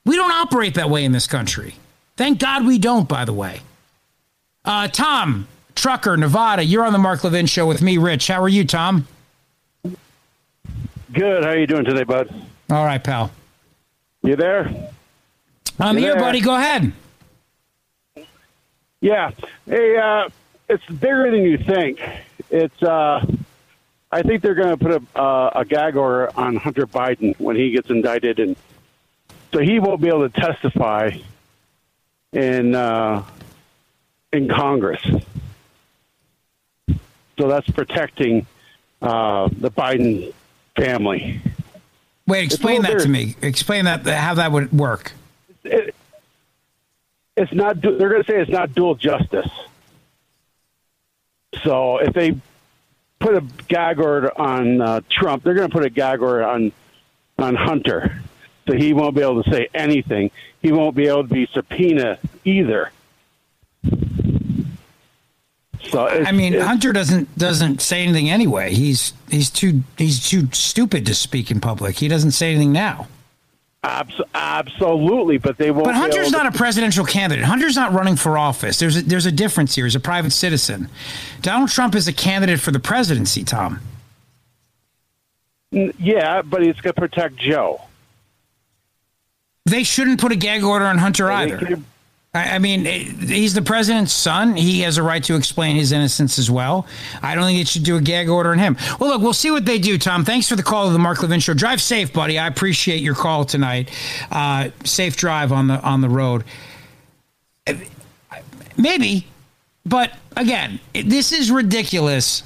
We 0.04 0.18
don't 0.18 0.32
operate 0.32 0.74
that 0.74 0.90
way 0.90 1.06
in 1.06 1.14
this 1.14 1.28
country. 1.28 1.76
Thank 2.18 2.40
God 2.40 2.66
we 2.66 2.78
don't, 2.78 3.08
by 3.08 3.24
the 3.24 3.32
way. 3.32 3.62
Uh, 4.66 4.90
Tom, 4.90 5.48
Trucker, 5.78 6.18
Nevada, 6.18 6.66
you're 6.66 6.84
on 6.84 6.92
the 6.92 6.98
Mark 6.98 7.24
Levin 7.24 7.46
Show 7.46 7.68
with 7.68 7.84
me, 7.84 8.00
Rich. 8.00 8.28
How 8.28 8.42
are 8.42 8.50
you, 8.50 8.66
Tom? 8.66 9.08
Good. 11.14 11.44
How 11.44 11.52
are 11.52 11.58
you 11.58 11.68
doing 11.68 11.86
today, 11.86 12.04
bud? 12.04 12.34
All 12.72 12.84
right, 12.84 13.02
pal. 13.02 13.30
You 14.24 14.36
there? 14.36 14.90
I'm 15.80 15.96
You 15.98 16.04
here, 16.04 16.14
there? 16.16 16.22
buddy. 16.24 16.42
Go 16.42 16.56
ahead. 16.56 16.92
Yeah. 19.02 19.30
Hey, 19.68 19.96
uh, 19.98 20.30
it's 20.68 20.84
bigger 20.88 21.30
than 21.30 21.44
you 21.44 21.60
think. 21.60 22.02
It's. 22.50 22.82
Uh, 22.82 23.24
I 24.12 24.24
think 24.24 24.42
they're 24.42 24.56
going 24.56 24.70
to 24.70 24.78
put 24.78 25.04
a, 25.16 25.20
uh, 25.20 25.52
a 25.58 25.66
gag 25.66 25.96
order 25.96 26.32
on 26.36 26.56
Hunter 26.56 26.88
Biden 26.88 27.40
when 27.40 27.56
he 27.56 27.70
gets 27.72 27.90
indicted, 27.92 28.40
and 28.40 28.56
so 29.54 29.60
he 29.60 29.80
won't 29.80 30.02
be 30.02 30.08
able 30.08 30.28
to 30.28 30.42
testify 30.42 31.12
in 32.34 32.74
uh, 32.74 33.24
in 34.34 34.48
Congress. 34.50 35.06
So 37.38 37.48
that's 37.48 37.70
protecting 37.70 38.46
uh, 39.02 39.50
the 39.52 39.70
Biden 39.70 40.34
family. 40.76 41.40
Wait, 42.26 42.44
explain 42.44 42.82
that 42.82 43.00
to 43.00 43.08
me. 43.08 43.36
Explain 43.42 43.86
that 43.86 44.06
how 44.06 44.34
that 44.34 44.52
would 44.52 44.74
work. 44.74 45.14
It, 45.64 45.96
it's 47.36 47.54
not. 47.54 47.82
They're 47.82 47.92
going 47.98 48.24
to 48.24 48.30
say 48.30 48.42
it's 48.42 48.52
not 48.52 48.74
dual 48.74 48.96
justice. 48.96 49.50
So 51.64 52.00
if 52.00 52.14
they 52.14 52.36
put 53.20 53.36
a 53.36 53.42
gag 53.68 54.00
order 54.00 54.38
on 54.40 54.82
uh, 54.82 55.02
Trump, 55.10 55.44
they're 55.44 55.54
going 55.54 55.70
to 55.70 55.74
put 55.74 55.86
a 55.86 55.90
gag 55.90 56.22
order 56.22 56.46
on 56.46 56.72
on 57.38 57.56
Hunter. 57.56 58.22
So 58.68 58.76
he 58.76 58.94
won't 58.94 59.16
be 59.16 59.22
able 59.22 59.44
to 59.44 59.50
say 59.50 59.70
anything. 59.74 60.32
He 60.62 60.72
won't 60.72 60.96
be 60.96 61.08
able 61.08 61.24
to 61.24 61.34
be 61.34 61.48
subpoena 61.54 62.20
either. 62.44 62.92
So 65.90 66.06
it's, 66.06 66.28
I 66.28 66.32
mean, 66.32 66.54
Hunter 66.60 66.92
doesn't 66.94 67.38
doesn't 67.38 67.82
say 67.82 68.04
anything 68.04 68.30
anyway. 68.30 68.74
He's 68.74 69.14
he's 69.30 69.50
too 69.50 69.84
he's 69.98 70.28
too 70.28 70.50
stupid 70.52 71.06
to 71.06 71.16
speak 71.16 71.52
in 71.52 71.60
public. 71.60 71.98
He 71.98 72.08
doesn't 72.08 72.32
say 72.32 72.52
anything 72.52 72.72
now. 72.72 73.08
abs- 73.84 74.22
absolutely, 74.34 75.38
but 75.38 75.58
they 75.58 75.72
won't. 75.72 75.86
But 75.86 75.96
Hunter's 75.96 76.32
not 76.32 76.46
a 76.46 76.52
presidential 76.52 77.06
candidate. 77.06 77.46
Hunter's 77.46 77.76
not 77.76 77.94
running 77.94 78.16
for 78.16 78.38
office. 78.38 78.80
There's 78.80 78.98
a, 78.98 79.02
there's 79.02 79.26
a 79.26 79.32
difference 79.32 79.76
here. 79.76 79.86
He's 79.86 79.96
a 79.96 80.00
private 80.00 80.32
citizen. 80.32 80.90
Donald 81.42 81.70
Trump 81.70 81.96
is 81.96 82.08
a 82.08 82.14
candidate 82.14 82.60
for 82.60 82.72
the 82.72 82.80
presidency. 82.80 83.44
Tom. 83.44 83.80
Yeah, 85.72 86.42
but 86.44 86.64
he's 86.64 86.80
going 86.80 86.94
to 86.94 87.02
protect 87.02 87.36
Joe. 87.38 87.82
They 89.66 89.84
shouldn't 89.84 90.22
put 90.22 90.32
a 90.32 90.36
gag 90.38 90.64
order 90.64 90.86
on 90.86 90.98
Hunter 90.98 91.30
either. 91.30 91.80
I 92.38 92.60
mean, 92.60 92.86
eh, 92.86 93.04
he's 93.04 93.54
the 93.54 93.62
president's 93.62 94.14
son. 94.14 94.56
He 94.56 94.82
has 94.82 94.98
a 94.98 95.04
right 95.04 95.24
to 95.26 95.36
explain 95.36 95.76
his 95.76 95.92
innocence 95.92 96.40
as 96.40 96.50
well. 96.50 96.88
I 97.22 97.36
don't 97.36 97.46
think 97.46 97.60
it 97.60 97.68
should 97.68 97.84
do 97.84 97.98
a 97.98 98.02
gag 98.02 98.30
order 98.30 98.52
on 98.52 98.60
him. 98.60 98.78
Well, 99.00 99.10
look, 99.12 99.22
we'll 99.22 99.34
see 99.34 99.52
what 99.52 99.66
they 99.66 99.80
do, 99.80 99.98
Tom. 99.98 100.26
Thanks 100.26 100.48
for 100.50 100.56
the 100.56 100.64
call 100.64 100.88
to 100.88 100.94
the 100.94 101.00
Mark 101.00 101.22
Levin 101.22 101.40
Show. 101.40 101.54
Drive 101.54 101.82
safe, 101.82 102.14
buddy. 102.14 102.40
I 102.40 102.48
appreciate 102.48 103.02
your 103.02 103.16
call 103.16 103.46
tonight. 103.46 103.90
Uh, 104.32 104.70
safe 104.84 105.16
drive 105.18 105.52
on 105.52 105.68
the 105.68 105.82
on 105.82 106.02
the 106.02 106.10
road. 106.10 106.44
Maybe, 108.78 109.26
but 109.86 110.14
again, 110.36 110.80
this 110.94 111.32
is 111.32 111.50
ridiculous 111.50 112.44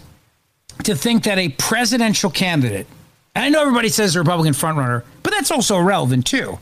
to 0.83 0.95
think 0.95 1.23
that 1.23 1.37
a 1.37 1.49
presidential 1.49 2.29
candidate, 2.29 2.87
and 3.35 3.43
I 3.45 3.49
know 3.49 3.61
everybody 3.61 3.89
says 3.89 4.13
the 4.13 4.19
Republican 4.19 4.53
frontrunner, 4.53 5.03
but 5.23 5.31
that's 5.31 5.51
also 5.51 5.77
irrelevant 5.79 6.25
too. 6.25 6.59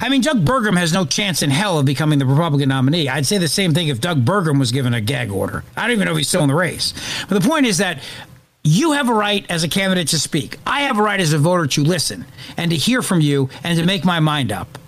I 0.00 0.08
mean, 0.08 0.20
Doug 0.20 0.44
Burgum 0.44 0.76
has 0.76 0.92
no 0.92 1.04
chance 1.04 1.42
in 1.42 1.50
hell 1.50 1.78
of 1.78 1.86
becoming 1.86 2.18
the 2.18 2.26
Republican 2.26 2.68
nominee. 2.68 3.08
I'd 3.08 3.26
say 3.26 3.38
the 3.38 3.48
same 3.48 3.72
thing 3.74 3.88
if 3.88 4.00
Doug 4.00 4.24
Burgum 4.24 4.58
was 4.58 4.72
given 4.72 4.94
a 4.94 5.00
gag 5.00 5.30
order. 5.30 5.64
I 5.76 5.82
don't 5.82 5.92
even 5.92 6.06
know 6.06 6.12
if 6.12 6.18
he's 6.18 6.28
still 6.28 6.42
in 6.42 6.48
the 6.48 6.54
race. 6.54 6.94
But 7.28 7.40
the 7.40 7.48
point 7.48 7.66
is 7.66 7.78
that 7.78 8.02
you 8.64 8.92
have 8.92 9.08
a 9.08 9.14
right 9.14 9.44
as 9.50 9.64
a 9.64 9.68
candidate 9.68 10.08
to 10.08 10.18
speak. 10.18 10.58
I 10.66 10.82
have 10.82 10.98
a 10.98 11.02
right 11.02 11.20
as 11.20 11.32
a 11.32 11.38
voter 11.38 11.66
to 11.66 11.82
listen 11.82 12.24
and 12.56 12.70
to 12.70 12.76
hear 12.76 13.02
from 13.02 13.20
you 13.20 13.50
and 13.64 13.78
to 13.78 13.84
make 13.84 14.04
my 14.04 14.20
mind 14.20 14.52
up 14.52 14.78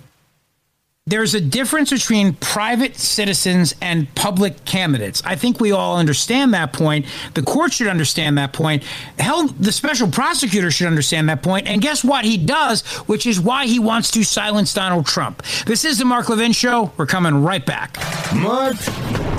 there's 1.07 1.35
a 1.35 1.41
difference 1.41 1.91
between 1.91 2.33
private 2.33 2.95
citizens 2.95 3.75
and 3.79 4.13
public 4.15 4.65
candidates. 4.65 5.21
I 5.23 5.35
think 5.35 5.59
we 5.59 5.71
all 5.71 5.97
understand 5.97 6.51
that 6.55 6.73
point. 6.73 7.05
The 7.35 7.43
court 7.43 7.73
should 7.73 7.85
understand 7.85 8.39
that 8.39 8.53
point. 8.53 8.81
Hell, 9.19 9.45
the 9.45 9.71
special 9.71 10.07
prosecutor 10.07 10.71
should 10.71 10.87
understand 10.87 11.29
that 11.29 11.43
point. 11.43 11.67
And 11.67 11.79
guess 11.79 12.03
what? 12.03 12.25
He 12.25 12.37
does, 12.37 12.81
which 13.05 13.27
is 13.27 13.39
why 13.39 13.67
he 13.67 13.77
wants 13.77 14.09
to 14.11 14.23
silence 14.23 14.73
Donald 14.73 15.05
Trump. 15.05 15.43
This 15.67 15.85
is 15.85 15.99
the 15.99 16.05
Mark 16.05 16.27
Levin 16.27 16.53
Show. 16.53 16.91
We're 16.97 17.05
coming 17.05 17.43
right 17.43 17.63
back. 17.63 17.97
Mark 18.33 18.75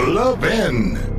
Levin. 0.07 1.16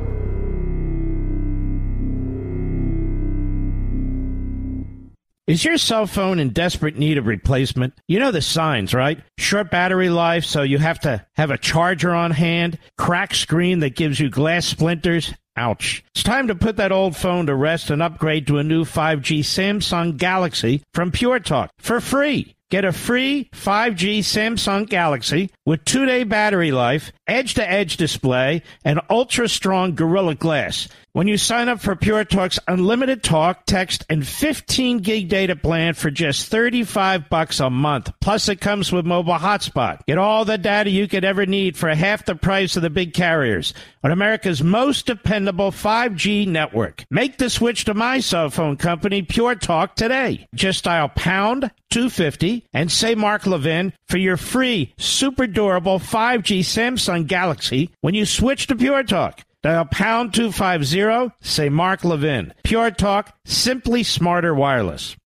Is 5.48 5.64
your 5.64 5.78
cell 5.78 6.06
phone 6.06 6.40
in 6.40 6.50
desperate 6.50 6.98
need 6.98 7.16
of 7.16 7.26
replacement? 7.26 7.94
You 8.06 8.18
know 8.18 8.30
the 8.30 8.42
signs, 8.42 8.92
right? 8.92 9.18
Short 9.38 9.70
battery 9.70 10.10
life, 10.10 10.44
so 10.44 10.60
you 10.60 10.76
have 10.76 11.00
to 11.00 11.24
have 11.36 11.50
a 11.50 11.56
charger 11.56 12.14
on 12.14 12.32
hand, 12.32 12.76
cracked 12.98 13.34
screen 13.34 13.78
that 13.78 13.96
gives 13.96 14.20
you 14.20 14.28
glass 14.28 14.66
splinters. 14.66 15.32
Ouch. 15.56 16.04
It's 16.14 16.22
time 16.22 16.48
to 16.48 16.54
put 16.54 16.76
that 16.76 16.92
old 16.92 17.16
phone 17.16 17.46
to 17.46 17.54
rest 17.54 17.88
and 17.88 18.02
upgrade 18.02 18.46
to 18.48 18.58
a 18.58 18.62
new 18.62 18.84
5G 18.84 19.38
Samsung 19.38 20.18
Galaxy 20.18 20.82
from 20.92 21.12
Pure 21.12 21.40
Talk 21.40 21.70
for 21.78 22.02
free. 22.02 22.54
Get 22.70 22.84
a 22.84 22.92
free 22.92 23.48
5G 23.54 24.18
Samsung 24.18 24.86
Galaxy 24.86 25.50
with 25.64 25.86
two 25.86 26.04
day 26.04 26.24
battery 26.24 26.70
life, 26.70 27.12
edge 27.26 27.54
to 27.54 27.66
edge 27.66 27.96
display, 27.96 28.62
and 28.84 29.00
ultra 29.08 29.48
strong 29.48 29.94
Gorilla 29.94 30.34
Glass. 30.34 30.86
When 31.12 31.26
you 31.26 31.38
sign 31.38 31.68
up 31.68 31.80
for 31.80 31.96
Pure 31.96 32.26
Talk's 32.26 32.60
unlimited 32.68 33.22
talk, 33.22 33.64
text, 33.66 34.04
and 34.10 34.24
15 34.24 34.98
gig 34.98 35.28
data 35.28 35.56
plan 35.56 35.94
for 35.94 36.10
just 36.10 36.48
35 36.48 37.28
bucks 37.30 37.58
a 37.58 37.70
month. 37.70 38.12
Plus 38.20 38.48
it 38.48 38.60
comes 38.60 38.92
with 38.92 39.06
mobile 39.06 39.34
hotspot. 39.34 40.04
Get 40.06 40.18
all 40.18 40.44
the 40.44 40.58
data 40.58 40.90
you 40.90 41.08
could 41.08 41.24
ever 41.24 41.46
need 41.46 41.76
for 41.76 41.88
half 41.94 42.26
the 42.26 42.36
price 42.36 42.76
of 42.76 42.82
the 42.82 42.90
big 42.90 43.14
carriers 43.14 43.72
on 44.04 44.12
America's 44.12 44.62
most 44.62 45.06
dependable 45.06 45.72
5G 45.72 46.46
network. 46.46 47.04
Make 47.10 47.38
the 47.38 47.50
switch 47.50 47.86
to 47.86 47.94
my 47.94 48.20
cell 48.20 48.50
phone 48.50 48.76
company, 48.76 49.22
Pure 49.22 49.56
Talk, 49.56 49.96
today. 49.96 50.46
Just 50.54 50.84
dial 50.84 51.08
pound 51.08 51.70
250 51.90 52.57
and 52.72 52.90
say 52.90 53.14
Mark 53.14 53.46
Levin 53.46 53.92
for 54.08 54.18
your 54.18 54.36
free, 54.36 54.92
super 54.98 55.46
durable 55.46 55.98
5G 55.98 56.60
Samsung 56.60 57.26
Galaxy 57.26 57.90
when 58.00 58.14
you 58.14 58.24
switch 58.24 58.66
to 58.68 58.76
Pure 58.76 59.04
Talk. 59.04 59.42
Dial 59.62 59.84
pound 59.86 60.34
250, 60.34 61.34
say 61.40 61.68
Mark 61.68 62.04
Levin. 62.04 62.54
Pure 62.62 62.92
Talk, 62.92 63.36
simply 63.44 64.02
smarter 64.02 64.54
wireless. 64.54 65.16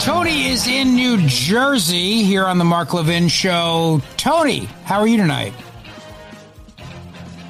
Tony 0.00 0.46
is 0.48 0.66
in 0.66 0.94
New 0.94 1.18
Jersey 1.28 2.22
here 2.22 2.46
on 2.46 2.56
the 2.56 2.64
Mark 2.64 2.94
Levin 2.94 3.28
Show. 3.28 4.00
Tony, 4.16 4.64
how 4.84 5.00
are 5.00 5.06
you 5.06 5.18
tonight? 5.18 5.52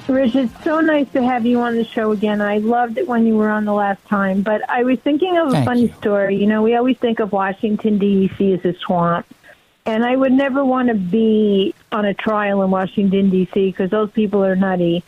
Rich, 0.07 0.35
it's 0.35 0.63
so 0.63 0.81
nice 0.81 1.09
to 1.13 1.23
have 1.23 1.45
you 1.45 1.61
on 1.61 1.75
the 1.75 1.85
show 1.85 2.11
again. 2.11 2.41
I 2.41 2.57
loved 2.57 2.97
it 2.97 3.07
when 3.07 3.25
you 3.25 3.35
were 3.35 3.49
on 3.49 3.65
the 3.65 3.73
last 3.73 4.05
time, 4.07 4.41
but 4.41 4.67
I 4.69 4.83
was 4.83 4.99
thinking 4.99 5.37
of 5.37 5.49
a 5.49 5.51
Thank 5.51 5.65
funny 5.65 5.87
story. 5.99 6.35
You 6.35 6.47
know, 6.47 6.61
we 6.61 6.75
always 6.75 6.97
think 6.97 7.19
of 7.19 7.31
Washington, 7.31 7.97
D.C. 7.97 8.53
as 8.53 8.65
a 8.65 8.73
swamp. 8.79 9.25
And 9.85 10.05
I 10.05 10.15
would 10.15 10.33
never 10.33 10.63
want 10.63 10.89
to 10.89 10.93
be 10.93 11.73
on 11.91 12.05
a 12.05 12.13
trial 12.13 12.61
in 12.61 12.69
Washington, 12.69 13.29
D.C., 13.29 13.67
because 13.71 13.89
those 13.89 14.11
people 14.11 14.43
are 14.43 14.55
nutty. 14.55 15.03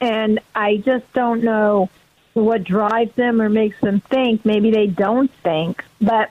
And 0.00 0.40
I 0.54 0.76
just 0.76 1.10
don't 1.12 1.42
know 1.42 1.88
what 2.34 2.64
drives 2.64 3.14
them 3.14 3.40
or 3.40 3.48
makes 3.48 3.80
them 3.80 4.00
think. 4.00 4.44
Maybe 4.44 4.70
they 4.70 4.86
don't 4.86 5.32
think. 5.42 5.84
But 6.00 6.30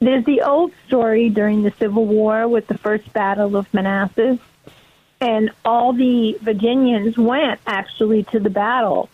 there's 0.00 0.24
the 0.24 0.42
old 0.42 0.72
story 0.86 1.28
during 1.28 1.62
the 1.62 1.72
Civil 1.72 2.06
War 2.06 2.48
with 2.48 2.66
the 2.66 2.78
first 2.78 3.12
Battle 3.12 3.56
of 3.56 3.72
Manassas. 3.74 4.38
And 5.24 5.52
all 5.64 5.94
the 5.94 6.36
Virginians 6.42 7.16
went 7.16 7.58
actually 7.66 8.24
to 8.24 8.38
the 8.38 8.50
battle 8.50 9.08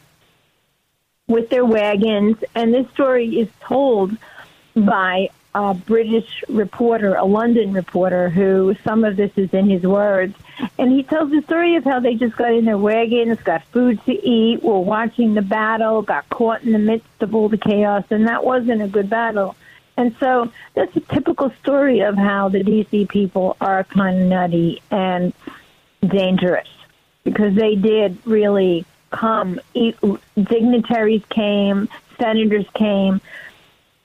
with 1.28 1.50
their 1.50 1.64
wagons. 1.64 2.36
And 2.52 2.74
this 2.74 2.90
story 2.90 3.38
is 3.38 3.48
told 3.60 4.16
by 4.74 5.28
a 5.54 5.72
British 5.72 6.42
reporter, 6.48 7.14
a 7.14 7.24
London 7.24 7.72
reporter, 7.72 8.28
who 8.28 8.74
some 8.82 9.04
of 9.04 9.14
this 9.14 9.30
is 9.36 9.54
in 9.54 9.70
his 9.70 9.84
words. 9.84 10.34
And 10.78 10.90
he 10.90 11.04
tells 11.04 11.30
the 11.30 11.42
story 11.42 11.76
of 11.76 11.84
how 11.84 12.00
they 12.00 12.16
just 12.16 12.36
got 12.36 12.54
in 12.54 12.64
their 12.64 12.76
wagons, 12.76 13.40
got 13.42 13.62
food 13.66 14.04
to 14.06 14.12
eat, 14.12 14.64
were 14.64 14.80
watching 14.80 15.34
the 15.34 15.42
battle, 15.42 16.02
got 16.02 16.28
caught 16.28 16.64
in 16.64 16.72
the 16.72 16.80
midst 16.80 17.22
of 17.22 17.36
all 17.36 17.48
the 17.48 17.56
chaos, 17.56 18.02
and 18.10 18.26
that 18.26 18.42
wasn't 18.42 18.82
a 18.82 18.88
good 18.88 19.08
battle. 19.08 19.54
And 19.96 20.16
so 20.18 20.50
that's 20.74 20.96
a 20.96 21.00
typical 21.00 21.52
story 21.62 22.00
of 22.00 22.16
how 22.16 22.48
the 22.48 22.64
DC 22.64 23.08
people 23.08 23.56
are 23.60 23.84
kind 23.84 24.22
of 24.22 24.28
nutty 24.28 24.82
and 24.90 25.32
dangerous 26.06 26.68
because 27.24 27.54
they 27.54 27.74
did 27.74 28.18
really 28.24 28.84
come. 29.10 29.60
Dignitaries 29.74 31.22
came, 31.28 31.88
senators 32.18 32.66
came, 32.74 33.20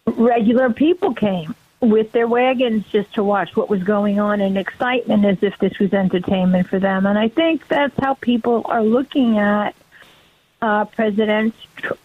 regular 0.05 0.72
people 0.72 1.13
came 1.13 1.55
with 1.81 2.11
their 2.11 2.27
wagons 2.27 2.85
just 2.88 3.13
to 3.13 3.23
watch 3.23 3.55
what 3.55 3.69
was 3.69 3.84
going 3.84 4.19
on 4.19 4.41
and 4.41 4.57
excitement 4.57 5.26
as 5.26 5.41
if 5.41 5.57
this 5.59 5.77
was 5.80 5.93
entertainment 5.93 6.67
for 6.67 6.80
them. 6.80 7.05
And 7.05 7.17
I 7.17 7.27
think 7.27 7.67
that's 7.67 7.97
how 7.99 8.15
people 8.15 8.63
are 8.65 8.84
looking 8.84 9.38
at 9.38 9.76
uh, 10.61 10.85
President 10.85 11.53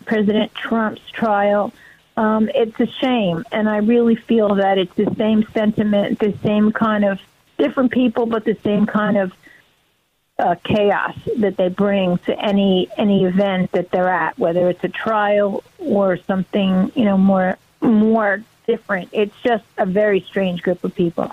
President 0.05 0.55
Trump's 0.55 1.09
trial. 1.11 1.73
Um, 2.17 2.51
it's 2.55 2.79
a 2.81 2.87
shame, 2.87 3.45
and 3.51 3.69
I 3.69 3.79
really 3.79 4.17
feel 4.17 4.57
that 4.57 4.77
it's 4.77 4.95
the 4.95 5.15
same 5.17 5.47
sentiment, 5.55 6.19
the 6.19 6.35
same 6.43 6.73
kind 6.73 7.05
of 7.05 7.21
different 7.57 7.93
people, 7.93 8.27
but 8.27 8.45
the 8.45 8.57
same 8.63 8.85
kind 8.85 9.17
of 9.17 9.33
uh, 10.41 10.57
chaos 10.65 11.17
that 11.39 11.57
they 11.57 11.69
bring 11.69 12.19
to 12.19 12.39
any 12.39 12.89
any 12.97 13.25
event 13.25 13.73
that 13.73 13.91
they're 13.91 14.09
at, 14.09 14.39
whether 14.39 14.69
it's 14.69 14.83
a 14.83 14.89
trial 14.89 15.63
or 15.79 16.17
something 16.17 16.91
you 16.95 17.05
know 17.05 17.19
more 17.19 17.59
more 17.81 18.43
different. 18.67 19.09
It's 19.13 19.35
just 19.43 19.65
a 19.79 19.87
very 19.87 20.21
strange 20.21 20.63
group 20.63 20.83
of 20.85 20.95
people. 20.95 21.31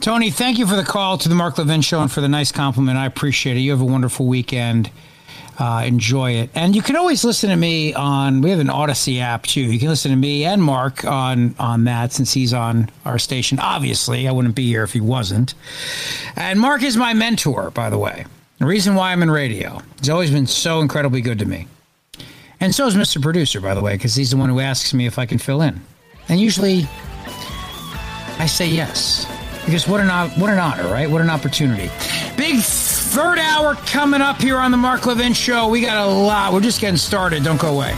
Tony, 0.00 0.30
thank 0.30 0.58
you 0.58 0.66
for 0.66 0.76
the 0.76 0.84
call 0.84 1.16
to 1.18 1.28
the 1.28 1.34
Mark 1.34 1.58
Levin 1.58 1.80
Show 1.80 2.00
and 2.00 2.10
for 2.10 2.20
the 2.20 2.28
nice 2.28 2.52
compliment. 2.52 2.98
I 2.98 3.06
appreciate 3.06 3.56
it. 3.56 3.60
You 3.60 3.70
have 3.70 3.80
a 3.80 3.86
wonderful 3.86 4.26
weekend. 4.26 4.90
Uh, 5.58 5.84
enjoy 5.86 6.32
it. 6.32 6.50
And 6.54 6.74
you 6.74 6.80
can 6.80 6.96
always 6.96 7.24
listen 7.24 7.50
to 7.50 7.56
me 7.56 7.92
on, 7.92 8.40
we 8.40 8.50
have 8.50 8.58
an 8.58 8.68
Audacy 8.68 9.20
app 9.20 9.44
too. 9.44 9.60
You 9.60 9.78
can 9.78 9.88
listen 9.88 10.10
to 10.10 10.16
me 10.16 10.44
and 10.44 10.62
Mark 10.62 11.04
on, 11.04 11.54
on 11.58 11.84
that 11.84 12.12
since 12.12 12.32
he's 12.32 12.54
on 12.54 12.90
our 13.04 13.18
station. 13.18 13.58
Obviously, 13.58 14.26
I 14.26 14.32
wouldn't 14.32 14.54
be 14.54 14.66
here 14.66 14.82
if 14.82 14.94
he 14.94 15.00
wasn't. 15.00 15.54
And 16.36 16.58
Mark 16.58 16.82
is 16.82 16.96
my 16.96 17.12
mentor, 17.12 17.70
by 17.70 17.90
the 17.90 17.98
way. 17.98 18.24
The 18.58 18.66
reason 18.66 18.94
why 18.94 19.12
I'm 19.12 19.22
in 19.22 19.30
radio. 19.30 19.82
He's 19.98 20.08
always 20.08 20.30
been 20.30 20.46
so 20.46 20.80
incredibly 20.80 21.20
good 21.20 21.38
to 21.40 21.44
me. 21.44 21.66
And 22.60 22.74
so 22.74 22.86
is 22.86 22.94
Mr. 22.94 23.20
Producer, 23.20 23.60
by 23.60 23.74
the 23.74 23.82
way, 23.82 23.94
because 23.94 24.14
he's 24.14 24.30
the 24.30 24.36
one 24.36 24.48
who 24.48 24.60
asks 24.60 24.94
me 24.94 25.06
if 25.06 25.18
I 25.18 25.26
can 25.26 25.38
fill 25.38 25.62
in. 25.62 25.80
And 26.28 26.40
usually 26.40 26.88
I 28.38 28.46
say 28.46 28.66
yes. 28.68 29.26
Because 29.64 29.86
what 29.86 30.00
an 30.00 30.08
what 30.40 30.50
an 30.50 30.58
honor, 30.58 30.84
right? 30.84 31.08
What 31.08 31.20
an 31.20 31.30
opportunity. 31.30 31.90
Big 32.36 32.60
third 32.60 33.38
hour 33.38 33.74
coming 33.74 34.20
up 34.20 34.40
here 34.40 34.56
on 34.56 34.70
the 34.70 34.76
Mark 34.76 35.06
Levin 35.06 35.32
Show. 35.34 35.68
We 35.68 35.80
got 35.80 36.06
a 36.06 36.10
lot. 36.10 36.52
We're 36.52 36.60
just 36.60 36.80
getting 36.80 36.96
started. 36.96 37.44
Don't 37.44 37.60
go 37.60 37.74
away. 37.74 37.96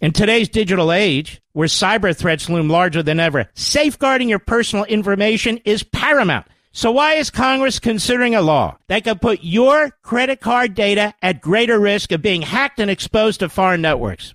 In 0.00 0.10
today's 0.10 0.48
digital 0.48 0.92
age, 0.92 1.40
where 1.52 1.68
cyber 1.68 2.16
threats 2.16 2.48
loom 2.48 2.68
larger 2.68 3.04
than 3.04 3.20
ever, 3.20 3.48
safeguarding 3.54 4.28
your 4.28 4.40
personal 4.40 4.84
information 4.86 5.58
is 5.58 5.84
paramount. 5.84 6.46
So 6.72 6.90
why 6.90 7.14
is 7.14 7.30
Congress 7.30 7.78
considering 7.78 8.34
a 8.34 8.40
law 8.40 8.78
that 8.88 9.04
could 9.04 9.20
put 9.20 9.44
your 9.44 9.90
credit 10.02 10.40
card 10.40 10.74
data 10.74 11.14
at 11.22 11.40
greater 11.40 11.78
risk 11.78 12.10
of 12.10 12.22
being 12.22 12.42
hacked 12.42 12.80
and 12.80 12.90
exposed 12.90 13.40
to 13.40 13.48
foreign 13.48 13.82
networks? 13.82 14.34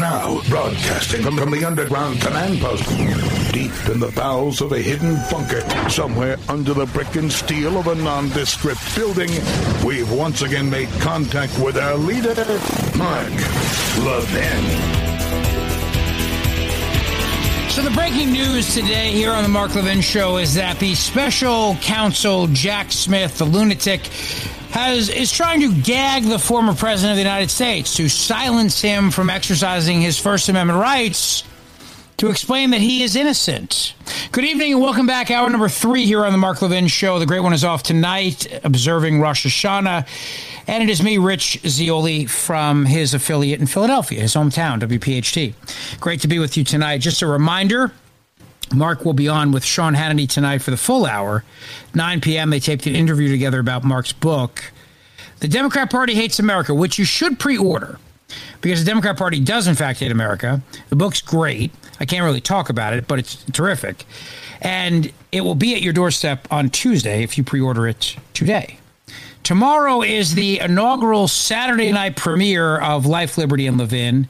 Now, 0.00 0.40
broadcasting 0.48 1.22
from, 1.22 1.36
from 1.36 1.50
the 1.50 1.62
underground 1.62 2.22
command 2.22 2.58
post, 2.58 2.88
deep 3.52 3.70
in 3.90 4.00
the 4.00 4.10
bowels 4.16 4.62
of 4.62 4.72
a 4.72 4.78
hidden 4.78 5.16
bunker, 5.30 5.60
somewhere 5.90 6.38
under 6.48 6.72
the 6.72 6.86
brick 6.86 7.16
and 7.16 7.30
steel 7.30 7.76
of 7.76 7.86
a 7.86 7.94
nondescript 7.94 8.80
building, 8.96 9.28
we've 9.84 10.10
once 10.10 10.40
again 10.40 10.70
made 10.70 10.88
contact 11.00 11.58
with 11.58 11.76
our 11.76 11.96
leader, 11.96 12.34
Mark 12.96 13.30
Levin. 13.98 15.10
So 17.68 17.82
the 17.82 17.90
breaking 17.94 18.32
news 18.32 18.74
today 18.74 19.12
here 19.12 19.32
on 19.32 19.42
the 19.42 19.50
Mark 19.50 19.74
Levin 19.74 20.00
Show 20.00 20.38
is 20.38 20.54
that 20.54 20.78
the 20.78 20.94
special 20.94 21.76
counsel 21.82 22.46
Jack 22.46 22.90
Smith, 22.90 23.36
the 23.36 23.44
lunatic, 23.44 24.08
has 24.70 25.08
is 25.08 25.32
trying 25.32 25.60
to 25.60 25.74
gag 25.82 26.24
the 26.24 26.38
former 26.38 26.74
president 26.74 27.12
of 27.12 27.16
the 27.16 27.22
United 27.22 27.50
States 27.50 27.96
to 27.96 28.08
silence 28.08 28.80
him 28.80 29.10
from 29.10 29.28
exercising 29.28 30.00
his 30.00 30.18
First 30.18 30.48
Amendment 30.48 30.78
rights 30.78 31.42
to 32.18 32.28
explain 32.28 32.70
that 32.70 32.80
he 32.80 33.02
is 33.02 33.16
innocent. 33.16 33.94
Good 34.30 34.44
evening 34.44 34.74
and 34.74 34.82
welcome 34.82 35.06
back. 35.06 35.30
Hour 35.30 35.50
number 35.50 35.68
three 35.68 36.04
here 36.04 36.24
on 36.24 36.32
the 36.32 36.38
Mark 36.38 36.62
Levin 36.62 36.86
Show. 36.86 37.18
The 37.18 37.26
great 37.26 37.40
one 37.40 37.52
is 37.52 37.64
off 37.64 37.82
tonight, 37.82 38.60
observing 38.62 39.20
Rosh 39.20 39.46
Hashanah. 39.46 40.06
And 40.66 40.82
it 40.82 40.90
is 40.90 41.02
me, 41.02 41.18
Rich 41.18 41.60
Zeoli, 41.66 42.26
from 42.26 42.84
his 42.84 43.12
affiliate 43.14 43.58
in 43.58 43.66
Philadelphia, 43.66 44.20
his 44.20 44.34
hometown, 44.34 44.80
WPHT. 44.80 45.98
Great 45.98 46.20
to 46.20 46.28
be 46.28 46.38
with 46.38 46.56
you 46.56 46.62
tonight. 46.62 46.98
Just 46.98 47.22
a 47.22 47.26
reminder 47.26 47.92
Mark 48.74 49.04
will 49.04 49.12
be 49.12 49.28
on 49.28 49.52
with 49.52 49.64
Sean 49.64 49.94
Hannity 49.94 50.28
tonight 50.28 50.58
for 50.58 50.70
the 50.70 50.76
full 50.76 51.06
hour. 51.06 51.44
9 51.94 52.20
p.m., 52.20 52.50
they 52.50 52.60
taped 52.60 52.86
an 52.86 52.94
interview 52.94 53.28
together 53.28 53.58
about 53.58 53.84
Mark's 53.84 54.12
book, 54.12 54.72
The 55.40 55.48
Democrat 55.48 55.90
Party 55.90 56.14
Hates 56.14 56.38
America, 56.38 56.74
which 56.74 56.98
you 56.98 57.04
should 57.04 57.38
pre 57.38 57.58
order 57.58 57.98
because 58.60 58.80
the 58.84 58.88
Democrat 58.88 59.16
Party 59.16 59.40
does, 59.40 59.66
in 59.66 59.74
fact, 59.74 60.00
hate 60.00 60.12
America. 60.12 60.62
The 60.88 60.96
book's 60.96 61.20
great. 61.20 61.72
I 61.98 62.04
can't 62.04 62.24
really 62.24 62.40
talk 62.40 62.70
about 62.70 62.92
it, 62.92 63.06
but 63.06 63.18
it's 63.18 63.42
terrific. 63.52 64.04
And 64.60 65.12
it 65.32 65.42
will 65.42 65.54
be 65.54 65.74
at 65.74 65.82
your 65.82 65.92
doorstep 65.92 66.46
on 66.50 66.70
Tuesday 66.70 67.22
if 67.22 67.38
you 67.38 67.44
pre 67.44 67.60
order 67.60 67.88
it 67.88 68.16
today. 68.34 68.78
Tomorrow 69.42 70.02
is 70.02 70.34
the 70.34 70.60
inaugural 70.60 71.26
Saturday 71.26 71.90
night 71.92 72.16
premiere 72.16 72.78
of 72.78 73.06
Life, 73.06 73.38
Liberty, 73.38 73.66
and 73.66 73.78
Levin. 73.78 74.28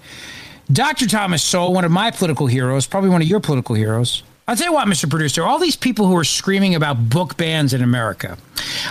Dr. 0.72 1.08
Thomas 1.08 1.42
Sowell, 1.42 1.74
one 1.74 1.84
of 1.84 1.90
my 1.90 2.12
political 2.12 2.46
heroes, 2.46 2.86
probably 2.86 3.10
one 3.10 3.20
of 3.20 3.28
your 3.28 3.40
political 3.40 3.74
heroes. 3.74 4.22
I'll 4.50 4.56
tell 4.56 4.66
you 4.66 4.72
what, 4.72 4.88
Mr. 4.88 5.08
Producer, 5.08 5.44
all 5.44 5.60
these 5.60 5.76
people 5.76 6.08
who 6.08 6.16
are 6.16 6.24
screaming 6.24 6.74
about 6.74 7.08
book 7.08 7.36
bans 7.36 7.72
in 7.72 7.82
America, 7.82 8.36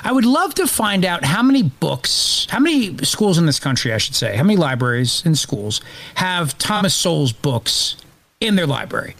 I 0.05 0.13
would 0.13 0.23
love 0.23 0.53
to 0.53 0.65
find 0.65 1.03
out 1.03 1.25
how 1.25 1.43
many 1.43 1.63
books, 1.63 2.47
how 2.49 2.59
many 2.59 2.97
schools 2.99 3.37
in 3.37 3.45
this 3.45 3.59
country, 3.59 3.91
I 3.91 3.97
should 3.97 4.15
say, 4.15 4.37
how 4.37 4.43
many 4.43 4.55
libraries 4.55 5.21
and 5.25 5.37
schools 5.37 5.81
have 6.15 6.57
Thomas 6.59 6.95
Sowell's 6.95 7.33
books 7.33 7.97
in 8.39 8.55
their 8.55 8.67
library. 8.67 9.17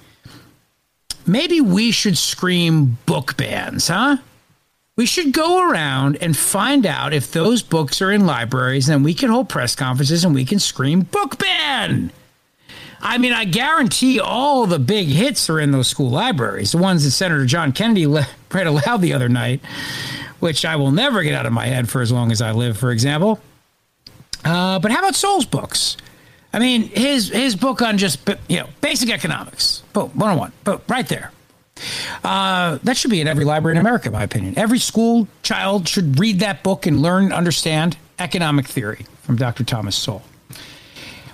Maybe 1.28 1.60
we 1.60 1.92
should 1.92 2.18
scream 2.18 2.98
book 3.06 3.36
bans, 3.36 3.90
huh? 3.90 4.16
We 4.96 5.06
should 5.06 5.34
go 5.34 5.70
around 5.70 6.20
and 6.22 6.38
find 6.38 6.86
out 6.86 7.14
if 7.14 7.34
those 7.34 7.62
books 7.62 8.02
are 8.02 8.14
in 8.14 8.26
libraries, 8.26 8.88
and 8.88 8.94
then 8.94 9.04
we 9.04 9.14
can 9.14 9.30
hold 9.30 9.50
press 9.50 9.76
conferences 9.76 10.24
and 10.24 10.34
we 10.34 10.46
can 10.46 10.60
scream 10.60 11.02
book 11.02 11.38
ban. 11.38 12.14
I 13.02 13.18
mean, 13.18 13.34
I 13.34 13.46
guarantee 13.46 14.20
all 14.20 14.66
the 14.66 14.80
big 14.80 15.08
hits 15.08 15.50
are 15.50 15.60
in 15.60 15.72
those 15.72 15.88
school 15.88 16.10
libraries. 16.10 16.72
The 16.72 16.78
ones 16.78 17.04
that 17.04 17.12
Senator 17.12 17.46
John 17.46 17.72
Kennedy 17.72 18.06
read 18.52 18.68
aloud 18.68 19.02
the 19.02 19.14
other 19.14 19.30
night, 19.30 19.62
which 20.40 20.66
I 20.66 20.76
will 20.76 20.92
never 20.92 21.24
get 21.24 21.34
out 21.34 21.46
of 21.46 21.54
my 21.54 21.66
head 21.66 21.90
for 21.90 22.02
as 22.02 22.12
long 22.12 22.32
as 22.32 22.42
I 22.42 22.52
live, 22.52 22.78
for 22.78 22.92
example. 22.92 23.40
Uh, 24.44 24.80
but 24.80 24.92
how 24.92 25.00
about 25.00 25.16
Sowell's 25.16 25.46
books? 25.46 25.98
I 26.52 26.60
mean, 26.60 26.84
his 26.84 27.30
his 27.30 27.56
book 27.56 27.82
on 27.82 27.98
just 27.98 28.28
you 28.48 28.58
know 28.58 28.68
basic 28.82 29.10
economics, 29.12 29.84
boom, 29.94 30.10
one 30.10 30.32
on 30.32 30.38
one, 30.38 30.52
but 30.64 30.82
right 30.90 31.08
there. 31.08 31.32
Uh, 32.24 32.80
that 32.84 32.98
should 32.98 33.12
be 33.12 33.22
in 33.22 33.28
every 33.28 33.46
library 33.46 33.78
in 33.78 33.82
America, 33.82 34.08
in 34.08 34.14
my 34.14 34.24
opinion. 34.24 34.58
Every 34.58 34.80
school 34.80 35.28
child 35.44 35.88
should 35.88 36.20
read 36.20 36.40
that 36.40 36.64
book 36.64 36.86
and 36.86 37.02
learn 37.02 37.26
and 37.26 37.34
understand 37.34 37.98
economic 38.18 38.68
theory 38.68 39.06
from 39.22 39.38
Dr. 39.38 39.64
Thomas 39.64 39.96
Sowell. 39.96 40.24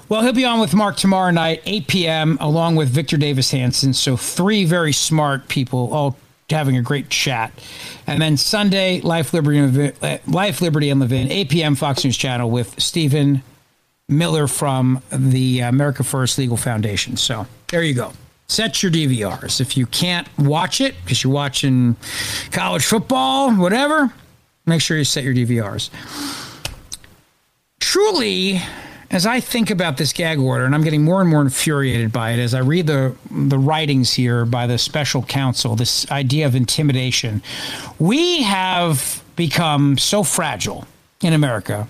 Well, 0.07 0.21
he'll 0.21 0.33
be 0.33 0.45
on 0.45 0.59
with 0.59 0.73
Mark 0.75 0.97
tomorrow 0.97 1.31
night, 1.31 1.63
8 1.65 1.87
p.m., 1.87 2.37
along 2.39 2.75
with 2.75 2.89
Victor 2.89 3.17
Davis 3.17 3.49
Hanson. 3.51 3.93
So, 3.93 4.15
three 4.15 4.63
very 4.63 4.93
smart 4.93 5.47
people 5.47 5.91
all 5.91 6.15
having 6.49 6.77
a 6.77 6.81
great 6.81 7.09
chat. 7.09 7.51
And 8.05 8.21
then 8.21 8.37
Sunday, 8.37 9.01
Life, 9.01 9.33
Liberty, 9.33 9.57
and 9.57 9.93
uh, 10.03 10.17
Life, 10.27 10.61
Liberty, 10.61 10.91
and 10.91 10.99
Levin, 10.99 11.31
8 11.31 11.49
p.m., 11.49 11.75
Fox 11.75 12.03
News 12.03 12.17
Channel 12.17 12.51
with 12.51 12.79
Stephen 12.79 13.41
Miller 14.07 14.45
from 14.45 15.01
the 15.11 15.61
America 15.61 16.03
First 16.03 16.37
Legal 16.37 16.57
Foundation. 16.57 17.17
So, 17.17 17.47
there 17.69 17.81
you 17.81 17.95
go. 17.95 18.13
Set 18.47 18.83
your 18.83 18.91
DVRs. 18.91 19.59
If 19.59 19.75
you 19.75 19.87
can't 19.87 20.27
watch 20.37 20.81
it 20.81 20.93
because 21.03 21.23
you're 21.23 21.33
watching 21.33 21.95
college 22.51 22.85
football, 22.85 23.51
whatever, 23.55 24.13
make 24.67 24.81
sure 24.81 24.97
you 24.97 25.03
set 25.03 25.23
your 25.23 25.33
DVRs. 25.33 25.89
Truly, 27.79 28.61
as 29.15 29.25
I 29.25 29.39
think 29.39 29.71
about 29.71 29.95
this 29.95 30.11
gag 30.11 30.39
order, 30.39 30.65
and 30.65 30.75
I'm 30.75 30.83
getting 30.83 31.01
more 31.01 31.21
and 31.21 31.29
more 31.29 31.41
infuriated 31.41 32.11
by 32.11 32.31
it 32.31 32.39
as 32.39 32.53
I 32.53 32.59
read 32.59 32.87
the 32.87 33.15
the 33.31 33.57
writings 33.57 34.11
here 34.11 34.43
by 34.43 34.67
the 34.67 34.77
special 34.77 35.23
counsel, 35.23 35.77
this 35.77 36.09
idea 36.11 36.45
of 36.45 36.53
intimidation, 36.53 37.41
we 37.97 38.43
have 38.43 39.23
become 39.37 39.97
so 39.97 40.21
fragile 40.21 40.85
in 41.21 41.31
America. 41.31 41.87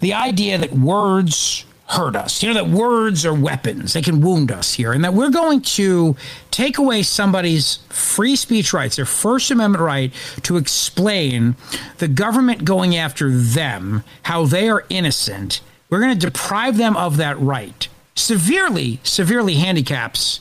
The 0.00 0.12
idea 0.12 0.58
that 0.58 0.72
words 0.74 1.64
hurt 1.88 2.14
us, 2.14 2.42
you 2.42 2.48
know, 2.48 2.54
that 2.54 2.68
words 2.68 3.24
are 3.24 3.34
weapons, 3.34 3.94
they 3.94 4.02
can 4.02 4.20
wound 4.20 4.52
us 4.52 4.74
here, 4.74 4.92
and 4.92 5.02
that 5.04 5.14
we're 5.14 5.30
going 5.30 5.62
to 5.62 6.14
take 6.50 6.76
away 6.76 7.02
somebody's 7.02 7.76
free 7.88 8.36
speech 8.36 8.74
rights, 8.74 8.96
their 8.96 9.06
First 9.06 9.50
Amendment 9.50 9.82
right 9.82 10.12
to 10.42 10.58
explain 10.58 11.56
the 11.98 12.08
government 12.08 12.66
going 12.66 12.96
after 12.96 13.30
them, 13.30 14.04
how 14.24 14.44
they 14.44 14.68
are 14.68 14.84
innocent 14.90 15.62
we're 15.92 16.00
going 16.00 16.18
to 16.18 16.26
deprive 16.26 16.78
them 16.78 16.96
of 16.96 17.18
that 17.18 17.38
right. 17.38 17.86
Severely, 18.14 18.98
severely 19.02 19.56
handicaps 19.56 20.40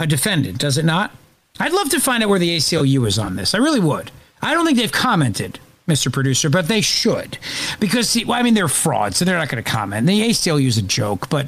a 0.00 0.06
defendant, 0.06 0.58
does 0.58 0.76
it 0.76 0.84
not? 0.84 1.12
I'd 1.60 1.72
love 1.72 1.90
to 1.90 2.00
find 2.00 2.24
out 2.24 2.28
where 2.28 2.40
the 2.40 2.56
ACLU 2.56 3.06
is 3.06 3.16
on 3.16 3.36
this. 3.36 3.54
I 3.54 3.58
really 3.58 3.78
would. 3.78 4.10
I 4.42 4.52
don't 4.52 4.66
think 4.66 4.76
they've 4.76 4.90
commented, 4.90 5.60
Mr. 5.86 6.12
Producer, 6.12 6.50
but 6.50 6.66
they 6.66 6.80
should. 6.80 7.38
Because, 7.78 8.08
see, 8.08 8.24
well, 8.24 8.36
I 8.36 8.42
mean, 8.42 8.54
they're 8.54 8.66
frauds, 8.66 9.18
so 9.18 9.24
they're 9.24 9.38
not 9.38 9.48
going 9.48 9.62
to 9.62 9.70
comment. 9.70 10.08
The 10.08 10.20
ACLU 10.28 10.66
is 10.66 10.76
a 10.76 10.82
joke, 10.82 11.30
but 11.30 11.46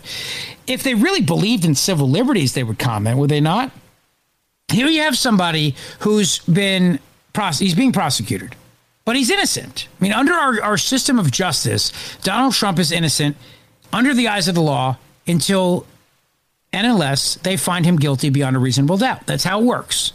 if 0.68 0.84
they 0.84 0.94
really 0.94 1.22
believed 1.22 1.64
in 1.64 1.74
civil 1.74 2.08
liberties, 2.08 2.54
they 2.54 2.62
would 2.62 2.78
comment, 2.78 3.18
would 3.18 3.30
they 3.30 3.40
not? 3.40 3.72
Here 4.70 4.86
you 4.86 5.02
have 5.02 5.18
somebody 5.18 5.74
who's 5.98 6.38
been, 6.38 7.00
he's 7.58 7.74
being 7.74 7.90
prosecuted 7.90 8.54
but 9.06 9.16
he's 9.16 9.30
innocent. 9.30 9.88
I 9.98 10.04
mean, 10.04 10.12
under 10.12 10.34
our, 10.34 10.60
our 10.62 10.76
system 10.76 11.18
of 11.18 11.30
justice, 11.30 11.90
Donald 12.22 12.52
Trump 12.52 12.78
is 12.78 12.92
innocent 12.92 13.36
under 13.92 14.12
the 14.12 14.28
eyes 14.28 14.48
of 14.48 14.54
the 14.54 14.60
law 14.60 14.98
until 15.26 15.86
and 16.72 16.86
unless 16.86 17.36
they 17.36 17.56
find 17.56 17.86
him 17.86 17.96
guilty 17.96 18.28
beyond 18.28 18.56
a 18.56 18.58
reasonable 18.58 18.98
doubt. 18.98 19.26
That's 19.26 19.44
how 19.44 19.60
it 19.60 19.64
works. 19.64 20.12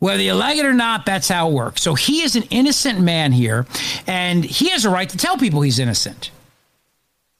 Whether 0.00 0.22
you 0.22 0.34
like 0.34 0.58
it 0.58 0.66
or 0.66 0.74
not, 0.74 1.06
that's 1.06 1.28
how 1.28 1.48
it 1.48 1.54
works. 1.54 1.80
So 1.80 1.94
he 1.94 2.22
is 2.22 2.36
an 2.36 2.42
innocent 2.50 3.00
man 3.00 3.32
here, 3.32 3.66
and 4.06 4.44
he 4.44 4.68
has 4.70 4.84
a 4.84 4.90
right 4.90 5.08
to 5.08 5.16
tell 5.16 5.38
people 5.38 5.62
he's 5.62 5.78
innocent. 5.78 6.30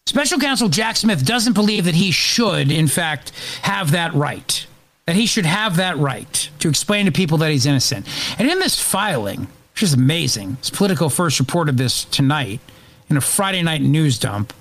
Special 0.06 0.38
counsel 0.38 0.68
Jack 0.68 0.96
Smith 0.96 1.26
doesn't 1.26 1.52
believe 1.52 1.84
that 1.84 1.94
he 1.94 2.10
should, 2.10 2.72
in 2.72 2.88
fact, 2.88 3.32
have 3.62 3.90
that 3.90 4.14
right. 4.14 4.66
That 5.06 5.16
he 5.16 5.26
should 5.26 5.44
have 5.44 5.76
that 5.76 5.98
right 5.98 6.50
to 6.60 6.68
explain 6.68 7.06
to 7.06 7.12
people 7.12 7.38
that 7.38 7.50
he's 7.50 7.66
innocent. 7.66 8.06
And 8.38 8.48
in 8.48 8.58
this 8.58 8.80
filing, 8.80 9.48
is 9.82 9.94
amazing. 9.94 10.56
His 10.60 10.70
Politico 10.70 11.08
first 11.08 11.38
reported 11.38 11.76
this 11.76 12.04
tonight 12.04 12.60
in 13.08 13.16
a 13.16 13.20
Friday 13.20 13.62
night 13.62 13.82
news 13.82 14.18
dump. 14.18 14.52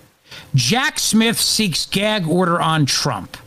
Jack 0.55 0.99
Smith 0.99 1.39
seeks 1.39 1.85
gag 1.85 2.27
order 2.27 2.59
on 2.59 2.85
Trump. 2.85 3.37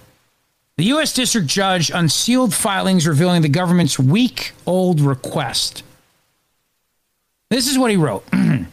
The 0.77 0.85
U.S. 0.87 1.13
District 1.13 1.47
Judge 1.47 1.91
unsealed 1.91 2.55
filings 2.55 3.07
revealing 3.07 3.43
the 3.43 3.49
government's 3.49 3.99
week 3.99 4.53
old 4.67 5.01
request. 5.01 5.83
This 7.51 7.71
is 7.71 7.79
what 7.79 7.91
he 7.91 7.97
wrote. 7.97 8.25
the 8.31 8.67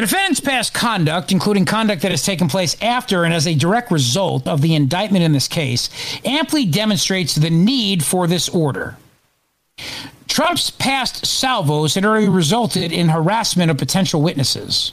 defendant's 0.00 0.38
past 0.38 0.74
conduct, 0.74 1.32
including 1.32 1.64
conduct 1.64 2.02
that 2.02 2.10
has 2.10 2.22
taken 2.22 2.46
place 2.46 2.76
after 2.82 3.24
and 3.24 3.32
as 3.32 3.46
a 3.46 3.54
direct 3.54 3.90
result 3.90 4.46
of 4.46 4.60
the 4.60 4.74
indictment 4.74 5.24
in 5.24 5.32
this 5.32 5.48
case, 5.48 5.88
amply 6.24 6.64
demonstrates 6.64 7.34
the 7.34 7.50
need 7.50 8.04
for 8.04 8.26
this 8.26 8.48
order. 8.50 8.96
Trump's 10.38 10.70
past 10.70 11.26
salvos 11.26 11.96
had 11.96 12.04
already 12.04 12.28
resulted 12.28 12.92
in 12.92 13.08
harassment 13.08 13.72
of 13.72 13.76
potential 13.76 14.22
witnesses. 14.22 14.92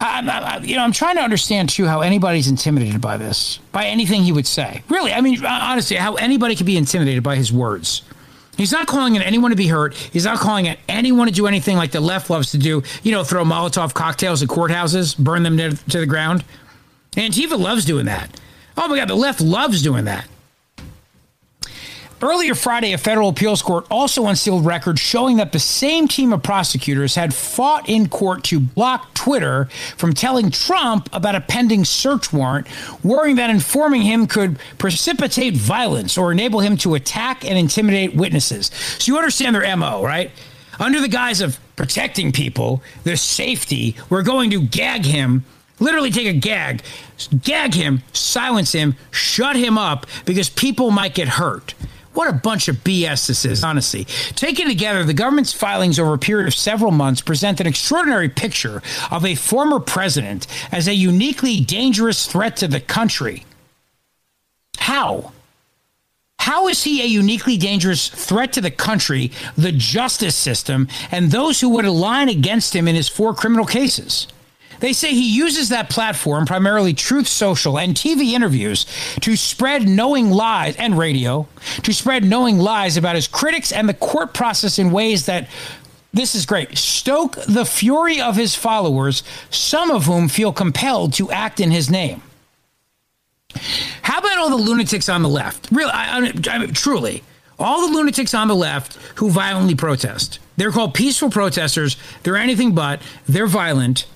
I, 0.00 0.26
I, 0.26 0.60
you 0.64 0.76
know, 0.76 0.82
I'm 0.82 0.92
trying 0.92 1.16
to 1.16 1.20
understand 1.20 1.68
too 1.68 1.84
how 1.84 2.00
anybody's 2.00 2.48
intimidated 2.48 3.02
by 3.02 3.18
this, 3.18 3.58
by 3.70 3.84
anything 3.84 4.22
he 4.22 4.32
would 4.32 4.46
say. 4.46 4.82
Really, 4.88 5.12
I 5.12 5.20
mean, 5.20 5.44
uh, 5.44 5.58
honestly, 5.60 5.98
how 5.98 6.14
anybody 6.14 6.56
could 6.56 6.64
be 6.64 6.78
intimidated 6.78 7.22
by 7.22 7.36
his 7.36 7.52
words. 7.52 8.00
He's 8.56 8.72
not 8.72 8.86
calling 8.86 9.14
on 9.16 9.22
anyone 9.22 9.50
to 9.50 9.56
be 9.56 9.66
hurt. 9.66 9.92
He's 9.92 10.24
not 10.24 10.38
calling 10.38 10.70
on 10.70 10.76
anyone 10.88 11.26
to 11.26 11.34
do 11.34 11.46
anything 11.46 11.76
like 11.76 11.90
the 11.90 12.00
left 12.00 12.30
loves 12.30 12.50
to 12.52 12.58
do. 12.58 12.82
You 13.02 13.12
know, 13.12 13.24
throw 13.24 13.44
Molotov 13.44 13.92
cocktails 13.92 14.42
at 14.42 14.48
courthouses, 14.48 15.18
burn 15.18 15.42
them 15.42 15.58
to, 15.58 15.76
to 15.90 16.00
the 16.00 16.06
ground. 16.06 16.46
Antifa 17.12 17.58
loves 17.58 17.84
doing 17.84 18.06
that. 18.06 18.40
Oh 18.78 18.88
my 18.88 18.96
God, 18.96 19.08
the 19.08 19.14
left 19.14 19.42
loves 19.42 19.82
doing 19.82 20.06
that. 20.06 20.26
Earlier 22.22 22.54
Friday, 22.54 22.94
a 22.94 22.98
federal 22.98 23.28
appeals 23.28 23.60
court 23.60 23.86
also 23.90 24.26
unsealed 24.26 24.64
records 24.64 25.00
showing 25.00 25.36
that 25.36 25.52
the 25.52 25.58
same 25.58 26.08
team 26.08 26.32
of 26.32 26.42
prosecutors 26.42 27.14
had 27.14 27.34
fought 27.34 27.90
in 27.90 28.08
court 28.08 28.42
to 28.44 28.58
block 28.58 29.12
Twitter 29.12 29.66
from 29.98 30.14
telling 30.14 30.50
Trump 30.50 31.10
about 31.12 31.34
a 31.34 31.42
pending 31.42 31.84
search 31.84 32.32
warrant, 32.32 32.66
worrying 33.04 33.36
that 33.36 33.50
informing 33.50 34.00
him 34.00 34.26
could 34.26 34.58
precipitate 34.78 35.56
violence 35.56 36.16
or 36.16 36.32
enable 36.32 36.60
him 36.60 36.78
to 36.78 36.94
attack 36.94 37.44
and 37.44 37.58
intimidate 37.58 38.14
witnesses. 38.14 38.70
So 38.98 39.12
you 39.12 39.18
understand 39.18 39.54
their 39.54 39.76
MO, 39.76 40.02
right? 40.02 40.30
Under 40.80 41.02
the 41.02 41.08
guise 41.08 41.42
of 41.42 41.58
protecting 41.76 42.32
people, 42.32 42.82
their 43.04 43.16
safety, 43.16 43.94
we're 44.08 44.22
going 44.22 44.48
to 44.50 44.62
gag 44.62 45.04
him 45.04 45.44
literally 45.78 46.10
take 46.10 46.26
a 46.26 46.32
gag, 46.32 46.82
gag 47.42 47.74
him, 47.74 48.02
silence 48.14 48.72
him, 48.72 48.96
shut 49.10 49.56
him 49.56 49.76
up 49.76 50.06
because 50.24 50.48
people 50.48 50.90
might 50.90 51.14
get 51.14 51.28
hurt. 51.28 51.74
What 52.16 52.30
a 52.30 52.32
bunch 52.32 52.68
of 52.68 52.76
BS 52.76 53.26
this 53.26 53.44
is, 53.44 53.62
honestly. 53.62 54.06
Taken 54.36 54.68
together, 54.68 55.04
the 55.04 55.12
government's 55.12 55.52
filings 55.52 55.98
over 55.98 56.14
a 56.14 56.18
period 56.18 56.48
of 56.48 56.54
several 56.54 56.90
months 56.90 57.20
present 57.20 57.60
an 57.60 57.66
extraordinary 57.66 58.30
picture 58.30 58.82
of 59.10 59.26
a 59.26 59.34
former 59.34 59.78
president 59.80 60.46
as 60.72 60.88
a 60.88 60.94
uniquely 60.94 61.60
dangerous 61.60 62.24
threat 62.24 62.56
to 62.56 62.68
the 62.68 62.80
country. 62.80 63.44
How? 64.78 65.32
How 66.38 66.68
is 66.68 66.84
he 66.84 67.02
a 67.02 67.06
uniquely 67.06 67.58
dangerous 67.58 68.08
threat 68.08 68.54
to 68.54 68.62
the 68.62 68.70
country, 68.70 69.30
the 69.58 69.72
justice 69.72 70.36
system, 70.36 70.88
and 71.10 71.30
those 71.30 71.60
who 71.60 71.68
would 71.68 71.84
align 71.84 72.30
against 72.30 72.74
him 72.74 72.88
in 72.88 72.94
his 72.94 73.10
four 73.10 73.34
criminal 73.34 73.66
cases? 73.66 74.26
They 74.80 74.92
say 74.92 75.10
he 75.10 75.34
uses 75.34 75.70
that 75.70 75.90
platform, 75.90 76.46
primarily 76.46 76.94
Truth 76.94 77.28
Social 77.28 77.78
and 77.78 77.94
TV 77.94 78.32
interviews, 78.32 78.86
to 79.20 79.36
spread 79.36 79.88
knowing 79.88 80.30
lies 80.30 80.76
and 80.76 80.98
radio, 80.98 81.48
to 81.82 81.92
spread 81.92 82.24
knowing 82.24 82.58
lies 82.58 82.96
about 82.96 83.14
his 83.14 83.26
critics 83.26 83.72
and 83.72 83.88
the 83.88 83.94
court 83.94 84.34
process 84.34 84.78
in 84.78 84.90
ways 84.90 85.26
that 85.26 85.48
this 86.12 86.34
is 86.34 86.46
great. 86.46 86.78
Stoke 86.78 87.36
the 87.46 87.64
fury 87.64 88.20
of 88.20 88.36
his 88.36 88.54
followers, 88.54 89.22
some 89.50 89.90
of 89.90 90.06
whom 90.06 90.28
feel 90.28 90.52
compelled 90.52 91.12
to 91.14 91.30
act 91.30 91.60
in 91.60 91.70
his 91.70 91.90
name. 91.90 92.22
How 94.02 94.18
about 94.18 94.38
all 94.38 94.50
the 94.50 94.56
lunatics 94.56 95.08
on 95.08 95.22
the 95.22 95.28
left? 95.28 95.68
Really, 95.70 95.90
I, 95.90 96.18
I, 96.18 96.32
I, 96.50 96.66
truly, 96.66 97.22
all 97.58 97.86
the 97.86 97.94
lunatics 97.94 98.34
on 98.34 98.48
the 98.48 98.54
left 98.54 98.94
who 99.16 99.30
violently 99.30 99.74
protest. 99.74 100.38
They're 100.56 100.70
called 100.70 100.94
peaceful 100.94 101.30
protesters. 101.30 101.96
They're 102.22 102.36
anything 102.36 102.74
but. 102.74 103.02
They're 103.28 103.46
violent. 103.46 104.06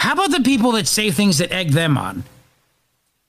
How 0.00 0.14
about 0.14 0.30
the 0.30 0.40
people 0.40 0.72
that 0.72 0.86
say 0.86 1.10
things 1.10 1.36
that 1.38 1.52
egg 1.52 1.72
them 1.72 1.98
on? 1.98 2.24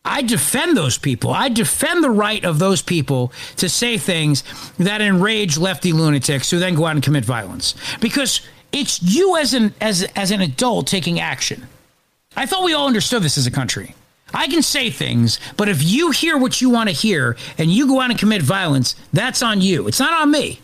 I 0.06 0.22
defend 0.22 0.78
those 0.78 0.98
people. 0.98 1.32
I 1.32 1.50
defend 1.50 2.02
the 2.02 2.10
right 2.10 2.46
of 2.46 2.60
those 2.60 2.82
people 2.82 3.34
to 3.58 3.68
say 3.68 3.98
things 3.98 4.46
that 4.80 5.02
enrage 5.02 5.58
lefty 5.58 5.92
lunatics 5.92 6.50
who 6.50 6.60
then 6.60 6.76
go 6.76 6.86
out 6.86 6.96
and 6.96 7.04
commit 7.04 7.26
violence. 7.26 7.76
Because 8.00 8.40
it's 8.72 9.04
you 9.04 9.36
as 9.36 9.54
an 9.54 9.74
as 9.82 10.04
as 10.16 10.32
an 10.32 10.40
adult 10.40 10.88
taking 10.88 11.20
action. 11.20 11.68
I 12.38 12.46
thought 12.46 12.64
we 12.64 12.74
all 12.74 12.88
understood 12.88 13.22
this 13.22 13.38
as 13.38 13.46
a 13.46 13.52
country. 13.52 13.94
I 14.34 14.48
can 14.48 14.62
say 14.62 14.90
things, 14.90 15.42
but 15.58 15.68
if 15.68 15.84
you 15.84 16.12
hear 16.12 16.38
what 16.38 16.62
you 16.62 16.70
want 16.70 16.88
to 16.88 16.96
hear 16.96 17.36
and 17.58 17.70
you 17.70 17.86
go 17.86 18.00
out 18.00 18.12
and 18.12 18.18
commit 18.18 18.44
violence, 18.44 18.96
that's 19.12 19.44
on 19.44 19.60
you. 19.60 19.90
It's 19.90 20.00
not 20.00 20.14
on 20.22 20.32
me. 20.32 20.62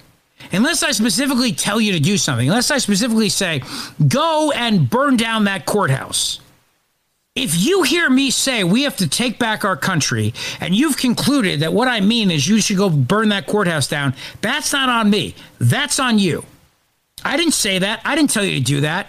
Unless 0.51 0.83
I 0.83 0.91
specifically 0.91 1.51
tell 1.51 1.81
you 1.81 1.91
to 1.93 1.99
do 1.99 2.17
something, 2.17 2.47
unless 2.47 2.71
I 2.71 2.77
specifically 2.77 3.29
say, 3.29 3.61
go 4.07 4.51
and 4.51 4.89
burn 4.89 5.17
down 5.17 5.45
that 5.45 5.65
courthouse. 5.65 6.39
If 7.35 7.55
you 7.55 7.83
hear 7.83 8.09
me 8.09 8.31
say 8.31 8.63
we 8.63 8.83
have 8.83 8.97
to 8.97 9.07
take 9.07 9.37
back 9.37 9.63
our 9.63 9.77
country 9.77 10.33
and 10.59 10.73
you've 10.73 10.97
concluded 10.97 11.59
that 11.59 11.71
what 11.71 11.87
I 11.87 12.01
mean 12.01 12.31
is 12.31 12.47
you 12.47 12.59
should 12.59 12.77
go 12.77 12.89
burn 12.89 13.29
that 13.29 13.45
courthouse 13.45 13.87
down, 13.87 14.15
that's 14.41 14.73
not 14.73 14.89
on 14.89 15.09
me. 15.09 15.35
That's 15.59 15.99
on 15.99 16.17
you. 16.17 16.43
I 17.23 17.37
didn't 17.37 17.53
say 17.53 17.79
that. 17.79 18.01
I 18.05 18.15
didn't 18.15 18.31
tell 18.31 18.43
you 18.43 18.57
to 18.57 18.63
do 18.63 18.81
that. 18.81 19.07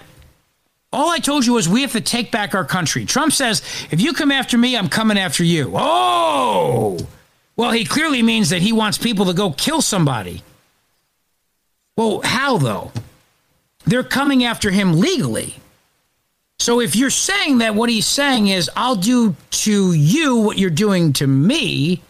All 0.93 1.11
I 1.11 1.19
told 1.19 1.47
you 1.47 1.55
was 1.55 1.69
we 1.69 1.83
have 1.83 1.93
to 1.93 2.01
take 2.01 2.31
back 2.31 2.55
our 2.55 2.65
country. 2.65 3.05
Trump 3.05 3.33
says, 3.33 3.63
if 3.91 4.01
you 4.01 4.13
come 4.13 4.33
after 4.33 4.59
me, 4.59 4.77
I'm 4.77 4.89
coming 4.89 5.19
after 5.19 5.45
you. 5.45 5.73
Oh! 5.75 6.99
Well, 7.57 7.71
he 7.71 7.85
clearly 7.85 8.23
means 8.23 8.51
that 8.51 8.63
he 8.63 8.73
wants 8.73 8.99
people 8.99 9.27
to 9.27 9.35
go 9.35 9.53
kill 9.53 9.83
somebody. 9.83 10.43
Well, 11.99 12.21
how 12.23 12.59
though? 12.59 12.93
They're 13.85 14.05
coming 14.05 14.45
after 14.45 14.71
him 14.71 15.01
legally. 15.01 15.57
So 16.61 16.81
if 16.81 16.95
you're 16.95 17.11
saying 17.11 17.59
that 17.59 17.75
what 17.75 17.91
he's 17.91 18.07
saying 18.07 18.47
is, 18.47 18.71
I'll 18.77 18.95
do 18.95 19.35
to 19.51 19.93
you 19.93 20.37
what 20.37 20.59
you're 20.59 20.71
doing 20.71 21.13
to 21.15 21.27
me, 21.27 22.01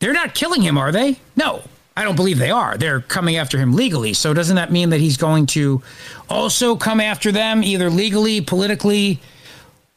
they're 0.00 0.12
not 0.12 0.34
killing 0.34 0.60
him, 0.60 0.76
are 0.76 0.90
they? 0.90 1.20
No, 1.36 1.62
I 1.96 2.02
don't 2.02 2.16
believe 2.16 2.40
they 2.40 2.50
are. 2.50 2.76
They're 2.76 3.00
coming 3.00 3.36
after 3.36 3.58
him 3.58 3.74
legally. 3.74 4.12
So 4.12 4.34
doesn't 4.34 4.56
that 4.56 4.72
mean 4.72 4.90
that 4.90 4.98
he's 4.98 5.18
going 5.18 5.46
to 5.46 5.80
also 6.28 6.74
come 6.74 6.98
after 6.98 7.30
them, 7.30 7.62
either 7.62 7.88
legally, 7.90 8.40
politically, 8.40 9.20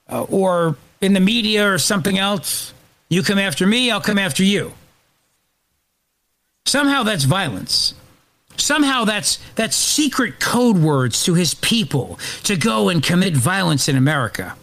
uh, 0.07 0.21
or 0.25 0.77
in 1.01 1.13
the 1.13 1.19
media 1.19 1.67
or 1.67 1.79
something 1.79 2.19
else? 2.19 2.75
You 3.09 3.23
come 3.23 3.39
after 3.39 3.65
me, 3.65 3.89
I'll 3.89 4.01
come 4.01 4.19
after 4.19 4.43
you. 4.43 4.73
Somehow 6.67 7.01
that's 7.01 7.23
violence. 7.23 7.95
Somehow 8.57 9.05
that's 9.05 9.39
that's 9.55 9.75
secret 9.75 10.39
code 10.39 10.77
words 10.77 11.23
to 11.25 11.33
his 11.33 11.53
people 11.53 12.19
to 12.43 12.55
go 12.55 12.89
and 12.89 13.03
commit 13.03 13.35
violence 13.35 13.87
in 13.87 13.95
America. 13.95 14.55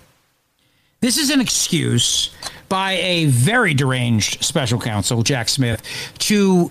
This 1.01 1.19
is 1.19 1.31
an 1.31 1.41
excuse 1.41 2.31
by 2.69 2.93
a 2.93 3.27
very 3.27 3.75
deranged 3.75 4.43
special 4.43 4.81
counsel, 4.81 5.23
Jack 5.23 5.49
Smith, 5.49 5.83
to 6.19 6.71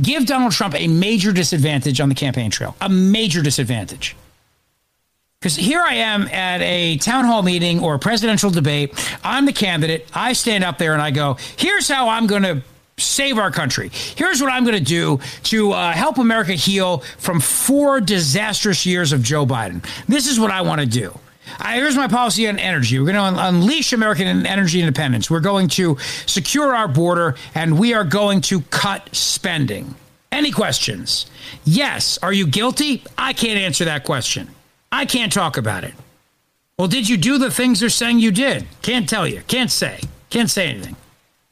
give 0.00 0.26
Donald 0.26 0.52
Trump 0.52 0.74
a 0.74 0.86
major 0.86 1.32
disadvantage 1.32 2.00
on 2.00 2.08
the 2.08 2.14
campaign 2.14 2.50
trail. 2.50 2.76
A 2.80 2.88
major 2.88 3.42
disadvantage. 3.42 4.16
Because 5.40 5.56
here 5.56 5.80
I 5.80 5.94
am 5.94 6.26
at 6.28 6.60
a 6.62 6.96
town 6.98 7.24
hall 7.24 7.42
meeting 7.42 7.80
or 7.80 7.94
a 7.94 7.98
presidential 7.98 8.50
debate. 8.50 8.92
I'm 9.22 9.46
the 9.46 9.52
candidate. 9.52 10.08
I 10.12 10.32
stand 10.32 10.64
up 10.64 10.78
there 10.78 10.92
and 10.92 11.02
I 11.02 11.12
go, 11.12 11.36
here's 11.56 11.88
how 11.88 12.08
I'm 12.08 12.26
going 12.26 12.42
to 12.42 12.62
save 12.98 13.38
our 13.38 13.50
country. 13.50 13.90
Here's 14.16 14.40
what 14.42 14.52
I'm 14.52 14.64
going 14.64 14.76
to 14.78 14.84
do 14.84 15.20
to 15.44 15.72
uh, 15.72 15.92
help 15.92 16.18
America 16.18 16.52
heal 16.52 16.98
from 17.18 17.40
four 17.40 18.00
disastrous 18.00 18.84
years 18.84 19.12
of 19.12 19.22
Joe 19.22 19.46
Biden. 19.46 19.84
This 20.06 20.26
is 20.26 20.38
what 20.38 20.50
I 20.50 20.62
want 20.62 20.80
to 20.80 20.86
do. 20.86 21.18
I, 21.58 21.76
here's 21.76 21.96
my 21.96 22.08
policy 22.08 22.46
on 22.48 22.58
energy. 22.58 22.98
We're 22.98 23.12
going 23.12 23.14
to 23.16 23.40
un- 23.40 23.54
unleash 23.54 23.92
American 23.92 24.46
energy 24.46 24.80
independence. 24.80 25.30
We're 25.30 25.40
going 25.40 25.68
to 25.68 25.96
secure 26.26 26.74
our 26.74 26.88
border, 26.88 27.36
and 27.54 27.78
we 27.78 27.94
are 27.94 28.04
going 28.04 28.42
to 28.42 28.60
cut 28.62 29.08
spending. 29.14 29.94
Any 30.30 30.50
questions? 30.50 31.26
Yes. 31.64 32.18
Are 32.22 32.32
you 32.32 32.46
guilty? 32.46 33.02
I 33.16 33.32
can't 33.32 33.58
answer 33.58 33.86
that 33.86 34.04
question. 34.04 34.48
I 34.92 35.06
can't 35.06 35.32
talk 35.32 35.56
about 35.56 35.84
it. 35.84 35.94
Well, 36.78 36.88
did 36.88 37.08
you 37.08 37.16
do 37.16 37.38
the 37.38 37.50
things 37.50 37.80
they're 37.80 37.88
saying 37.88 38.20
you 38.20 38.30
did? 38.30 38.66
Can't 38.82 39.08
tell 39.08 39.26
you. 39.26 39.42
Can't 39.48 39.70
say. 39.70 40.00
Can't 40.30 40.50
say 40.50 40.68
anything. 40.68 40.96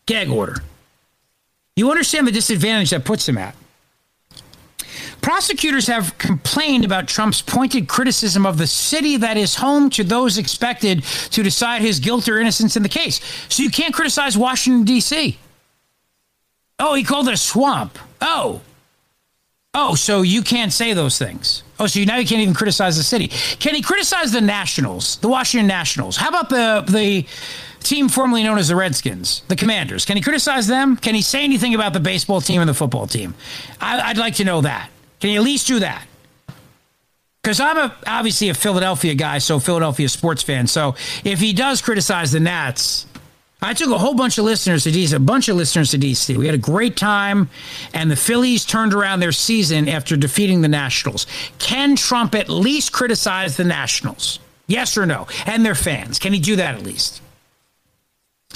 Gag 0.07 0.29
order. 0.29 0.63
You 1.77 1.91
understand 1.91 2.27
the 2.27 2.33
disadvantage 2.33 2.91
that 2.91 3.05
puts 3.05 3.29
him 3.29 3.37
at. 3.37 3.55
Prosecutors 5.21 5.89
have 5.89 6.17
complained 6.19 6.85
about 6.85 7.09
Trump's 7.09 7.43
pointed 7.43 7.89
criticism 7.89 8.47
of 8.47 8.59
the 8.59 8.67
city 8.67 9.17
that 9.17 9.37
is 9.37 9.57
home 9.57 9.91
to 9.91 10.05
those 10.05 10.39
expected 10.39 11.03
to 11.03 11.43
decide 11.43 11.83
his 11.83 12.01
guilt 12.01 12.29
or 12.29 12.39
innocence 12.41 12.77
in 12.77 12.83
the 12.83 12.89
case. 12.89 13.21
So 13.49 13.63
you 13.63 13.71
can't 13.71 13.93
criticize 13.93 14.39
Washington, 14.39 14.85
D.C. 14.85 15.39
Oh, 16.79 16.95
he 16.95 17.03
called 17.03 17.29
it 17.29 17.35
a 17.35 17.37
swamp. 17.37 17.99
Oh. 18.21 18.61
Oh, 19.75 19.95
so 19.95 20.23
you 20.23 20.43
can't 20.43 20.73
say 20.73 20.95
those 20.95 21.19
things. 21.19 21.63
Oh, 21.79 21.87
so 21.87 22.01
now 22.05 22.17
you 22.17 22.27
can't 22.27 22.41
even 22.41 22.55
criticize 22.55 22.97
the 22.97 23.03
city. 23.03 23.29
Can 23.59 23.75
he 23.75 23.83
criticize 23.83 24.33
the 24.33 24.41
Nationals, 24.41 25.17
the 25.17 25.29
Washington 25.29 25.67
Nationals? 25.67 26.17
How 26.17 26.29
about 26.29 26.49
the 26.49 26.85
the 26.91 27.27
team 27.81 28.09
formerly 28.09 28.43
known 28.43 28.59
as 28.59 28.69
the 28.69 28.77
Redskins, 28.77 29.43
the 29.49 29.57
Commanders? 29.57 30.05
Can 30.05 30.17
he 30.17 30.23
criticize 30.23 30.67
them? 30.67 30.97
Can 30.97 31.15
he 31.15 31.23
say 31.23 31.45
anything 31.45 31.75
about 31.75 31.93
the 31.93 32.01
baseball 32.01 32.41
team 32.41 32.61
and 32.61 32.69
the 32.69 32.75
football 32.75 33.07
team? 33.07 33.35
I, 33.81 34.09
would 34.09 34.19
like 34.19 34.35
to 34.37 34.45
know 34.45 34.61
that. 34.63 34.91
Can 35.21 35.31
he 35.31 35.37
at 35.37 35.43
least 35.43 35.67
do 35.67 35.81
that? 35.81 36.07
Because 37.43 37.61
I'm 37.61 37.77
a, 37.77 37.95
obviously 38.07 38.49
a 38.49 38.55
Philadelphia 38.55 39.15
guy, 39.15 39.39
so 39.39 39.61
Philadelphia 39.61 40.09
sports 40.09 40.43
fan. 40.43 40.67
So 40.67 40.97
if 41.25 41.39
he 41.39 41.53
does 41.53 41.81
criticize 41.81 42.33
the 42.33 42.41
Nats, 42.41 43.07
I 43.63 43.73
took 43.73 43.91
a 43.91 43.99
whole 43.99 44.15
bunch 44.15 44.37
of 44.37 44.45
listeners 44.45 44.85
to 44.85 44.91
DC, 44.91 45.15
a 45.15 45.19
bunch 45.21 45.49
of 45.49 45.57
listeners 45.57 45.93
to 45.93 45.99
DC. 45.99 46.37
We 46.37 46.47
had 46.47 46.55
a 46.55 46.59
great 46.59 46.97
time, 46.97 47.49
and 47.95 48.11
the 48.11 48.17
Phillies 48.17 48.65
turned 48.65 48.93
around 48.93 49.21
their 49.21 49.33
season 49.33 49.89
after 49.89 50.17
defeating 50.17 50.61
the 50.61 50.69
Nationals. 50.69 51.27
Can 51.59 51.97
Trump 51.97 52.35
at 52.35 52.49
least 52.49 52.93
criticize 52.93 53.57
the 53.57 53.65
Nationals? 53.65 54.41
Yes 54.67 54.99
or 54.99 55.07
no? 55.07 55.27
And 55.47 55.65
their 55.65 55.75
fans. 55.75 56.19
Can 56.19 56.33
he 56.33 56.41
do 56.41 56.57
that 56.57 56.75
at 56.75 56.83
least? 56.83 57.23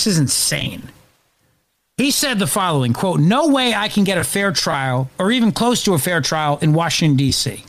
This 0.00 0.14
is 0.14 0.18
insane. 0.18 0.88
He 1.98 2.10
said 2.10 2.38
the 2.38 2.46
following 2.46 2.94
quote, 2.94 3.20
No 3.20 3.48
way 3.48 3.74
I 3.74 3.88
can 3.88 4.02
get 4.02 4.16
a 4.16 4.24
fair 4.24 4.50
trial 4.50 5.10
or 5.18 5.30
even 5.30 5.52
close 5.52 5.84
to 5.84 5.92
a 5.92 5.98
fair 5.98 6.22
trial 6.22 6.58
in 6.62 6.72
Washington, 6.72 7.18
D.C. 7.18 7.62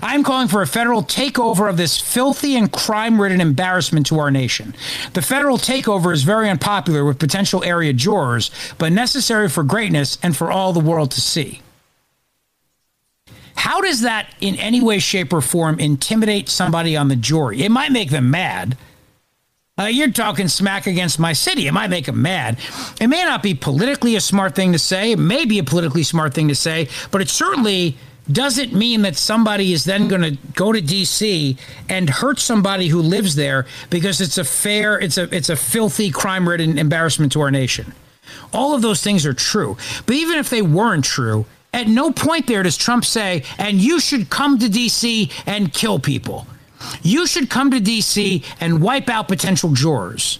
I'm 0.00 0.24
calling 0.24 0.48
for 0.48 0.62
a 0.62 0.66
federal 0.66 1.02
takeover 1.02 1.68
of 1.68 1.76
this 1.76 2.00
filthy 2.00 2.56
and 2.56 2.72
crime 2.72 3.20
ridden 3.20 3.42
embarrassment 3.42 4.06
to 4.06 4.18
our 4.20 4.30
nation. 4.30 4.74
The 5.12 5.20
federal 5.20 5.58
takeover 5.58 6.14
is 6.14 6.22
very 6.22 6.48
unpopular 6.48 7.04
with 7.04 7.18
potential 7.18 7.62
area 7.62 7.92
jurors, 7.92 8.50
but 8.78 8.90
necessary 8.90 9.50
for 9.50 9.64
greatness 9.64 10.16
and 10.22 10.34
for 10.34 10.50
all 10.50 10.72
the 10.72 10.80
world 10.80 11.10
to 11.10 11.20
see. 11.20 11.60
How 13.54 13.82
does 13.82 14.00
that 14.00 14.34
in 14.40 14.54
any 14.54 14.80
way, 14.80 14.98
shape, 14.98 15.30
or 15.30 15.42
form 15.42 15.78
intimidate 15.78 16.48
somebody 16.48 16.96
on 16.96 17.08
the 17.08 17.16
jury? 17.16 17.62
It 17.62 17.70
might 17.70 17.92
make 17.92 18.08
them 18.08 18.30
mad. 18.30 18.78
Uh, 19.76 19.86
you're 19.86 20.12
talking 20.12 20.46
smack 20.46 20.86
against 20.86 21.18
my 21.18 21.32
city. 21.32 21.66
It 21.66 21.72
might 21.72 21.90
make 21.90 22.06
them 22.06 22.22
mad. 22.22 22.60
It 23.00 23.08
may 23.08 23.24
not 23.24 23.42
be 23.42 23.54
politically 23.54 24.14
a 24.14 24.20
smart 24.20 24.54
thing 24.54 24.70
to 24.70 24.78
say. 24.78 25.10
It 25.10 25.18
may 25.18 25.44
be 25.44 25.58
a 25.58 25.64
politically 25.64 26.04
smart 26.04 26.32
thing 26.32 26.46
to 26.46 26.54
say, 26.54 26.88
but 27.10 27.20
it 27.20 27.28
certainly 27.28 27.96
doesn't 28.30 28.72
mean 28.72 29.02
that 29.02 29.16
somebody 29.16 29.72
is 29.72 29.82
then 29.84 30.06
going 30.06 30.22
to 30.22 30.38
go 30.54 30.70
to 30.70 30.80
DC 30.80 31.58
and 31.88 32.08
hurt 32.08 32.38
somebody 32.38 32.86
who 32.86 33.02
lives 33.02 33.34
there 33.34 33.66
because 33.90 34.20
it's 34.20 34.38
a 34.38 34.44
fair, 34.44 34.96
it's 34.96 35.18
a 35.18 35.24
it's 35.34 35.48
a 35.48 35.56
filthy, 35.56 36.08
crime-ridden 36.08 36.78
embarrassment 36.78 37.32
to 37.32 37.40
our 37.40 37.50
nation. 37.50 37.94
All 38.52 38.76
of 38.76 38.82
those 38.82 39.02
things 39.02 39.26
are 39.26 39.34
true. 39.34 39.76
But 40.06 40.14
even 40.14 40.38
if 40.38 40.50
they 40.50 40.62
weren't 40.62 41.04
true, 41.04 41.46
at 41.72 41.88
no 41.88 42.12
point 42.12 42.46
there 42.46 42.62
does 42.62 42.76
Trump 42.76 43.04
say, 43.04 43.42
and 43.58 43.80
you 43.80 43.98
should 43.98 44.30
come 44.30 44.56
to 44.60 44.68
DC 44.68 45.32
and 45.46 45.72
kill 45.72 45.98
people. 45.98 46.46
You 47.02 47.26
should 47.26 47.50
come 47.50 47.70
to 47.70 47.80
D.C. 47.80 48.42
and 48.60 48.82
wipe 48.82 49.08
out 49.08 49.28
potential 49.28 49.72
jurors. 49.72 50.38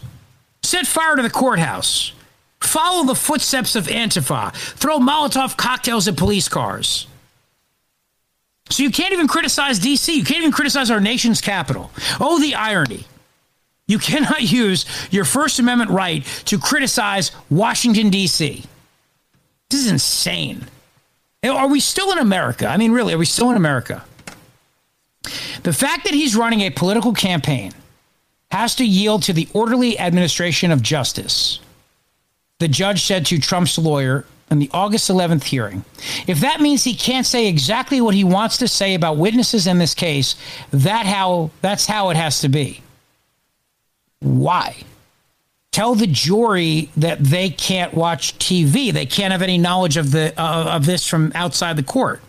Set 0.62 0.86
fire 0.86 1.16
to 1.16 1.22
the 1.22 1.30
courthouse. 1.30 2.12
Follow 2.60 3.04
the 3.04 3.14
footsteps 3.14 3.76
of 3.76 3.86
Antifa. 3.86 4.52
Throw 4.54 4.98
Molotov 4.98 5.56
cocktails 5.56 6.08
at 6.08 6.16
police 6.16 6.48
cars. 6.48 7.06
So 8.70 8.82
you 8.82 8.90
can't 8.90 9.12
even 9.12 9.28
criticize 9.28 9.78
DC. 9.78 10.14
You 10.14 10.24
can't 10.24 10.40
even 10.40 10.52
criticize 10.52 10.90
our 10.90 11.00
nation's 11.00 11.40
capital. 11.40 11.90
Oh, 12.18 12.40
the 12.40 12.54
irony. 12.54 13.04
You 13.86 13.98
cannot 13.98 14.42
use 14.50 14.86
your 15.10 15.24
First 15.24 15.58
Amendment 15.58 15.90
right 15.90 16.24
to 16.46 16.58
criticize 16.58 17.30
Washington, 17.50 18.10
D.C. 18.10 18.64
This 19.70 19.80
is 19.80 19.90
insane. 19.90 20.66
Are 21.44 21.68
we 21.68 21.80
still 21.80 22.10
in 22.12 22.18
America? 22.18 22.66
I 22.66 22.78
mean, 22.78 22.92
really, 22.92 23.12
are 23.12 23.18
we 23.18 23.26
still 23.26 23.50
in 23.50 23.56
America? 23.56 24.02
The 25.64 25.72
fact 25.72 26.04
that 26.04 26.14
he's 26.14 26.36
running 26.36 26.60
a 26.60 26.70
political 26.70 27.12
campaign 27.12 27.72
has 28.50 28.76
to 28.76 28.84
yield 28.84 29.22
to 29.24 29.32
the 29.32 29.48
orderly 29.52 29.98
administration 29.98 30.70
of 30.70 30.82
justice, 30.82 31.58
the 32.60 32.68
judge 32.68 33.02
said 33.02 33.26
to 33.26 33.38
Trump's 33.38 33.78
lawyer 33.78 34.26
in 34.50 34.58
the 34.58 34.70
August 34.74 35.10
11th 35.10 35.44
hearing. 35.44 35.84
If 36.26 36.40
that 36.40 36.60
means 36.60 36.84
he 36.84 36.94
can't 36.94 37.26
say 37.26 37.48
exactly 37.48 38.00
what 38.02 38.14
he 38.14 38.24
wants 38.24 38.58
to 38.58 38.68
say 38.68 38.94
about 38.94 39.16
witnesses 39.16 39.66
in 39.66 39.78
this 39.78 39.94
case, 39.94 40.36
that 40.70 41.06
how 41.06 41.50
that's 41.62 41.86
how 41.86 42.10
it 42.10 42.16
has 42.16 42.40
to 42.40 42.50
be. 42.50 42.82
Why? 44.20 44.76
Tell 45.72 45.94
the 45.94 46.06
jury 46.06 46.90
that 46.98 47.20
they 47.20 47.48
can't 47.48 47.94
watch 47.94 48.38
TV. 48.38 48.92
They 48.92 49.06
can't 49.06 49.32
have 49.32 49.42
any 49.42 49.58
knowledge 49.58 49.96
of 49.96 50.10
the 50.10 50.38
uh, 50.40 50.76
of 50.76 50.84
this 50.84 51.08
from 51.08 51.32
outside 51.34 51.76
the 51.76 51.82
court. 51.82 52.20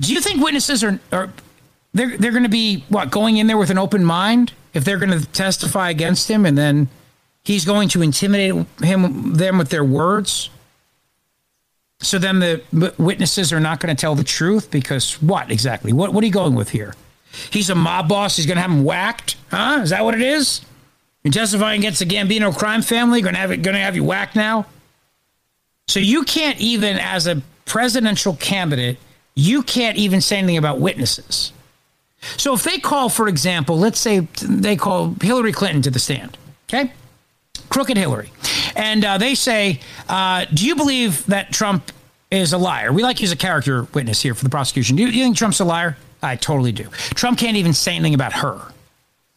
Do 0.00 0.12
you 0.12 0.20
think 0.20 0.42
witnesses 0.42 0.84
are 0.84 1.00
are 1.12 1.30
they're 1.94 2.16
they're 2.16 2.32
going 2.32 2.42
to 2.42 2.48
be 2.48 2.84
what 2.88 3.10
going 3.10 3.38
in 3.38 3.46
there 3.46 3.56
with 3.56 3.70
an 3.70 3.78
open 3.78 4.04
mind 4.04 4.52
if 4.74 4.84
they're 4.84 4.98
going 4.98 5.18
to 5.18 5.26
testify 5.26 5.90
against 5.90 6.30
him 6.30 6.44
and 6.44 6.56
then 6.56 6.88
he's 7.42 7.64
going 7.64 7.88
to 7.90 8.02
intimidate 8.02 8.66
him 8.82 9.34
them 9.34 9.58
with 9.58 9.70
their 9.70 9.84
words? 9.84 10.50
So 12.00 12.18
then 12.18 12.40
the 12.40 12.62
witnesses 12.98 13.52
are 13.52 13.60
not 13.60 13.80
going 13.80 13.94
to 13.94 13.98
tell 13.98 14.14
the 14.14 14.24
truth 14.24 14.70
because 14.70 15.20
what 15.22 15.50
exactly? 15.50 15.92
What 15.92 16.12
what 16.12 16.22
are 16.22 16.26
you 16.26 16.32
going 16.32 16.54
with 16.54 16.70
here? 16.70 16.94
He's 17.50 17.70
a 17.70 17.74
mob 17.74 18.08
boss. 18.08 18.36
He's 18.36 18.46
going 18.46 18.56
to 18.56 18.62
have 18.62 18.70
him 18.70 18.84
whacked, 18.84 19.36
huh? 19.50 19.80
Is 19.82 19.90
that 19.90 20.04
what 20.04 20.14
it 20.14 20.22
is? 20.22 20.60
You're 21.22 21.32
testifying 21.32 21.80
against 21.80 21.98
the 21.98 22.06
Gambino 22.06 22.56
crime 22.56 22.82
family. 22.82 23.20
Going 23.20 23.34
to 23.34 23.40
have 23.40 23.50
it. 23.50 23.58
Going 23.58 23.74
to 23.74 23.80
have 23.80 23.96
you 23.96 24.04
whacked 24.04 24.36
now. 24.36 24.66
So 25.88 26.00
you 26.00 26.24
can't 26.24 26.58
even, 26.60 26.98
as 26.98 27.26
a 27.26 27.42
presidential 27.64 28.34
candidate, 28.36 28.98
you 29.36 29.62
can't 29.62 29.96
even 29.98 30.20
say 30.20 30.38
anything 30.38 30.56
about 30.56 30.80
witnesses. 30.80 31.52
So 32.36 32.54
if 32.54 32.64
they 32.64 32.78
call, 32.78 33.08
for 33.08 33.28
example, 33.28 33.78
let's 33.78 34.00
say 34.00 34.20
they 34.42 34.74
call 34.74 35.14
Hillary 35.20 35.52
Clinton 35.52 35.82
to 35.82 35.90
the 35.90 35.98
stand, 35.98 36.36
okay? 36.68 36.92
Crooked 37.68 37.96
Hillary. 37.96 38.32
And 38.74 39.04
uh, 39.04 39.18
they 39.18 39.34
say, 39.34 39.80
uh, 40.08 40.46
Do 40.52 40.66
you 40.66 40.74
believe 40.74 41.24
that 41.26 41.52
Trump 41.52 41.92
is 42.30 42.52
a 42.52 42.58
liar? 42.58 42.92
We 42.92 43.02
like 43.02 43.16
to 43.18 43.22
use 43.22 43.32
a 43.32 43.36
character 43.36 43.84
witness 43.94 44.22
here 44.22 44.34
for 44.34 44.42
the 44.42 44.50
prosecution. 44.50 44.96
Do 44.96 45.02
you, 45.02 45.12
do 45.12 45.18
you 45.18 45.24
think 45.24 45.36
Trump's 45.36 45.60
a 45.60 45.64
liar? 45.64 45.96
I 46.22 46.36
totally 46.36 46.72
do. 46.72 46.84
Trump 47.14 47.38
can't 47.38 47.56
even 47.56 47.74
say 47.74 47.94
anything 47.94 48.14
about 48.14 48.32
her. 48.32 48.60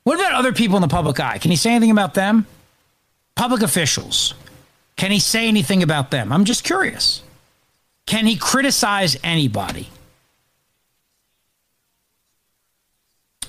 What 0.03 0.15
about 0.15 0.31
other 0.33 0.53
people 0.53 0.77
in 0.77 0.81
the 0.81 0.87
public 0.87 1.19
eye? 1.19 1.37
Can 1.37 1.51
he 1.51 1.57
say 1.57 1.71
anything 1.71 1.91
about 1.91 2.13
them? 2.13 2.47
Public 3.35 3.61
officials. 3.61 4.33
Can 4.95 5.11
he 5.11 5.19
say 5.19 5.47
anything 5.47 5.83
about 5.83 6.09
them? 6.11 6.31
I'm 6.31 6.45
just 6.45 6.63
curious. 6.63 7.21
Can 8.09 8.25
he 8.25 8.37
criticize 8.37 9.17
anybody? 9.23 9.87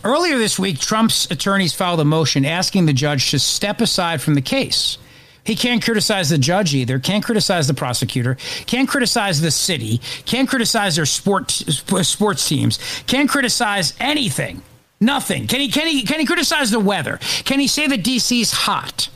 Earlier 0.05 0.37
this 0.37 0.59
week, 0.59 0.78
Trump's 0.78 1.31
attorneys 1.31 1.73
filed 1.73 1.99
a 1.99 2.05
motion 2.05 2.45
asking 2.45 2.85
the 2.85 2.93
judge 2.93 3.31
to 3.31 3.39
step 3.39 3.81
aside 3.81 4.20
from 4.20 4.35
the 4.35 4.43
case. 4.43 4.99
He 5.45 5.57
can't 5.57 5.82
criticize 5.82 6.28
the 6.28 6.37
judge 6.37 6.74
either, 6.74 6.99
can't 6.99 7.24
criticize 7.24 7.69
the 7.69 7.74
prosecutor, 7.74 8.37
can't 8.66 8.87
criticize 8.87 9.41
the 9.41 9.51
city, 9.51 9.99
can't 10.27 10.47
criticize 10.47 10.95
their 10.97 11.07
sports 11.07 11.55
sports 12.07 12.47
teams, 12.47 12.78
can't 13.07 13.31
criticize 13.31 13.95
anything. 13.99 14.61
Nothing. 15.01 15.47
Can 15.47 15.61
he 15.61 15.70
can 15.70 15.87
he 15.87 16.03
can 16.03 16.20
he 16.20 16.27
criticize 16.27 16.70
the 16.70 16.81
weather? 16.81 17.19
Can 17.45 17.61
he 17.61 17.66
say 17.66 17.87
that 17.87 18.03
DC's 18.03 18.53
hot 18.53 19.09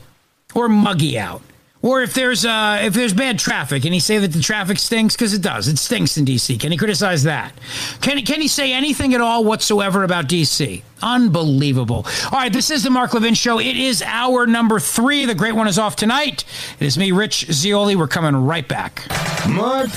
or 0.55 0.67
muggy 0.67 1.19
out? 1.19 1.43
Or 1.85 2.01
if 2.01 2.15
there's 2.15 2.45
uh, 2.45 2.79
if 2.81 2.95
there's 2.95 3.13
bad 3.13 3.37
traffic, 3.37 3.83
can 3.83 3.93
he 3.93 3.99
say 3.99 4.17
that 4.17 4.33
the 4.33 4.41
traffic 4.41 4.79
stinks? 4.79 5.15
Because 5.15 5.35
it 5.35 5.43
does. 5.43 5.67
It 5.67 5.77
stinks 5.77 6.17
in 6.17 6.25
D.C. 6.25 6.57
Can 6.57 6.71
he 6.71 6.79
criticize 6.79 7.21
that? 7.23 7.53
Can 8.01 8.17
he, 8.17 8.23
can 8.23 8.41
he 8.41 8.47
say 8.47 8.73
anything 8.73 9.13
at 9.13 9.21
all 9.21 9.43
whatsoever 9.43 10.03
about 10.03 10.27
D.C.? 10.27 10.83
Unbelievable. 11.03 12.07
All 12.31 12.39
right, 12.39 12.51
this 12.51 12.71
is 12.71 12.81
the 12.81 12.89
Mark 12.89 13.13
Levin 13.13 13.35
Show. 13.35 13.59
It 13.59 13.77
is 13.77 14.01
hour 14.01 14.47
number 14.47 14.79
three. 14.79 15.25
The 15.25 15.35
great 15.35 15.53
one 15.53 15.67
is 15.67 15.77
off 15.77 15.95
tonight. 15.95 16.43
It 16.79 16.87
is 16.87 16.97
me, 16.97 17.11
Rich 17.11 17.51
Zeoli. 17.51 17.95
We're 17.95 18.07
coming 18.07 18.35
right 18.35 18.67
back. 18.67 19.03
Mark 19.47 19.91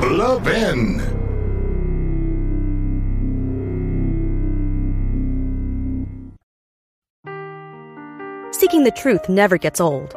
Levin. 0.00 1.00
Seeking 8.52 8.84
the 8.84 8.92
truth 8.96 9.28
never 9.28 9.58
gets 9.58 9.82
old. 9.82 10.16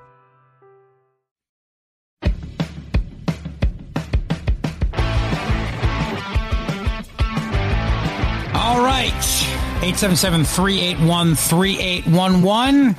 Right. 9.01 9.43
877 9.83 10.45
381 10.45 11.35
3811. 11.35 12.95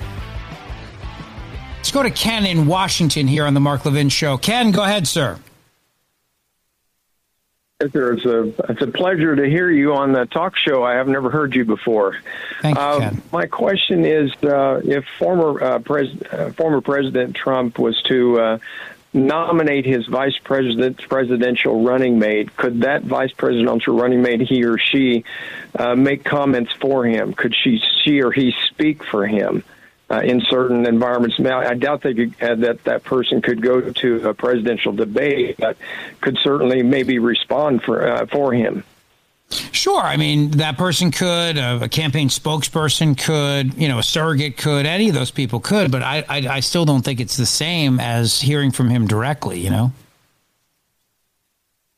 Let's 1.77 1.91
go 1.91 2.03
to 2.03 2.11
Ken 2.11 2.47
in 2.47 2.67
Washington 2.67 3.27
here 3.27 3.45
on 3.45 3.55
the 3.55 3.61
Mark 3.61 3.85
Levin 3.85 4.09
Show. 4.09 4.37
Ken, 4.37 4.71
go 4.71 4.83
ahead, 4.83 5.07
sir. 5.07 5.39
It's 7.81 8.25
a, 8.25 8.43
it's 8.71 8.81
a 8.81 8.87
pleasure 8.87 9.35
to 9.35 9.45
hear 9.45 9.69
you 9.69 9.95
on 9.95 10.13
the 10.13 10.25
talk 10.27 10.57
show. 10.57 10.85
I 10.85 10.95
have 10.95 11.09
never 11.09 11.31
heard 11.31 11.55
you 11.57 11.65
before. 11.65 12.17
Thank 12.61 12.77
you, 12.77 12.83
uh, 12.83 12.99
Ken. 13.01 13.23
My 13.33 13.47
question 13.47 14.05
is, 14.05 14.33
uh, 14.45 14.81
if 14.85 15.05
former 15.19 15.61
uh, 15.61 15.79
pres- 15.81 16.23
uh, 16.31 16.53
former 16.53 16.81
President 16.81 17.35
Trump 17.35 17.81
was 17.81 18.01
to 18.03 18.39
uh, 18.39 18.59
nominate 19.13 19.85
his 19.85 20.07
vice 20.07 20.39
president 20.43 20.99
presidential 21.09 21.83
running 21.83 22.19
mate, 22.19 22.57
could 22.57 22.83
that 22.83 23.03
vice 23.03 23.33
presidential 23.33 23.97
running 23.97 24.23
mate, 24.23 24.41
he 24.41 24.65
or 24.65 24.79
she, 24.79 25.25
uh, 25.79 25.95
make 25.95 26.25
comments 26.25 26.73
for 26.81 27.05
him? 27.05 27.35
Could 27.35 27.55
she, 27.55 27.83
she 28.03 28.23
or 28.23 28.31
he 28.31 28.55
speak 28.69 29.05
for 29.05 29.27
him? 29.27 29.65
Uh, 30.11 30.21
in 30.21 30.43
certain 30.43 30.87
environments, 30.87 31.39
now 31.39 31.59
I 31.59 31.73
doubt 31.73 32.03
they 32.03 32.13
could, 32.13 32.35
uh, 32.43 32.55
that 32.57 32.85
that 32.85 33.03
person 33.03 33.41
could 33.41 33.63
go 33.63 33.81
to 33.81 34.29
a 34.29 34.35
presidential 34.35 34.93
debate, 34.93 35.57
but 35.59 35.79
could 36.21 36.37
certainly 36.43 36.83
maybe 36.83 37.19
respond 37.19 37.83
for 37.83 38.07
uh, 38.07 38.27
for 38.27 38.53
him. 38.53 38.85
Sure. 39.73 40.01
I 40.01 40.17
mean, 40.17 40.53
that 40.53 40.79
person 40.79 41.11
could, 41.11 41.59
a, 41.59 41.85
a, 41.85 41.89
campaign 41.89 42.29
spokesperson 42.29 43.19
could, 43.19 43.75
you 43.75 43.89
know, 43.89 43.99
a 43.99 44.03
surrogate 44.03 44.57
could, 44.57 44.87
any 44.87 45.09
of 45.09 45.15
those 45.15 45.31
people 45.31 45.61
could, 45.61 45.91
but 45.91 46.03
I, 46.03 46.25
I, 46.29 46.49
I 46.49 46.61
still 46.61 46.85
don't 46.85 47.03
think 47.03 47.21
it's 47.21 47.37
the 47.37 47.47
same 47.47 48.01
as 48.01 48.41
hearing 48.41 48.71
from 48.71 48.89
him 48.89 49.07
directly, 49.07 49.61
you 49.61 49.71
know? 49.71 49.93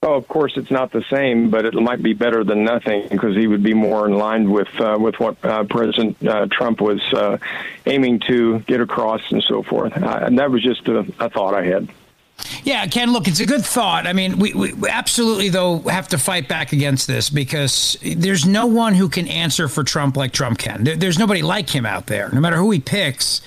Oh, 0.02 0.14
of 0.14 0.28
course, 0.28 0.52
it's 0.56 0.70
not 0.70 0.92
the 0.92 1.02
same, 1.10 1.48
but 1.48 1.64
it 1.64 1.72
might 1.72 2.02
be 2.02 2.12
better 2.12 2.44
than 2.44 2.62
nothing 2.62 3.08
because 3.10 3.34
he 3.34 3.46
would 3.46 3.62
be 3.62 3.72
more 3.72 4.06
in 4.06 4.12
line 4.18 4.50
with 4.50 4.68
uh, 4.78 4.98
with 5.00 5.18
what 5.18 5.42
uh, 5.42 5.64
President 5.64 6.22
uh, 6.28 6.46
Trump 6.50 6.82
was 6.82 7.00
uh, 7.14 7.38
aiming 7.86 8.20
to 8.26 8.58
get 8.60 8.82
across 8.82 9.22
and 9.32 9.42
so 9.42 9.62
forth. 9.62 9.94
and 9.96 10.38
that 10.38 10.50
was 10.50 10.62
just 10.62 10.86
a, 10.88 11.06
a 11.20 11.30
thought 11.30 11.54
I 11.54 11.64
had. 11.64 11.88
Yeah, 12.62 12.86
Ken, 12.86 13.12
look, 13.12 13.28
it's 13.28 13.40
a 13.40 13.46
good 13.46 13.64
thought. 13.64 14.06
I 14.06 14.12
mean, 14.12 14.38
we, 14.38 14.54
we, 14.54 14.72
absolutely, 14.88 15.48
though, 15.48 15.80
have 15.80 16.08
to 16.08 16.18
fight 16.18 16.48
back 16.48 16.72
against 16.72 17.06
this 17.06 17.28
because 17.30 17.98
there's 18.02 18.46
no 18.46 18.66
one 18.66 18.94
who 18.94 19.08
can 19.08 19.26
answer 19.28 19.68
for 19.68 19.82
Trump 19.84 20.16
like 20.16 20.32
Trump 20.32 20.58
can. 20.58 20.84
There, 20.84 20.96
there's 20.96 21.18
nobody 21.18 21.42
like 21.42 21.68
him 21.68 21.84
out 21.84 22.06
there. 22.06 22.30
No 22.32 22.40
matter 22.40 22.56
who 22.56 22.70
he 22.70 22.80
picks, 22.80 23.40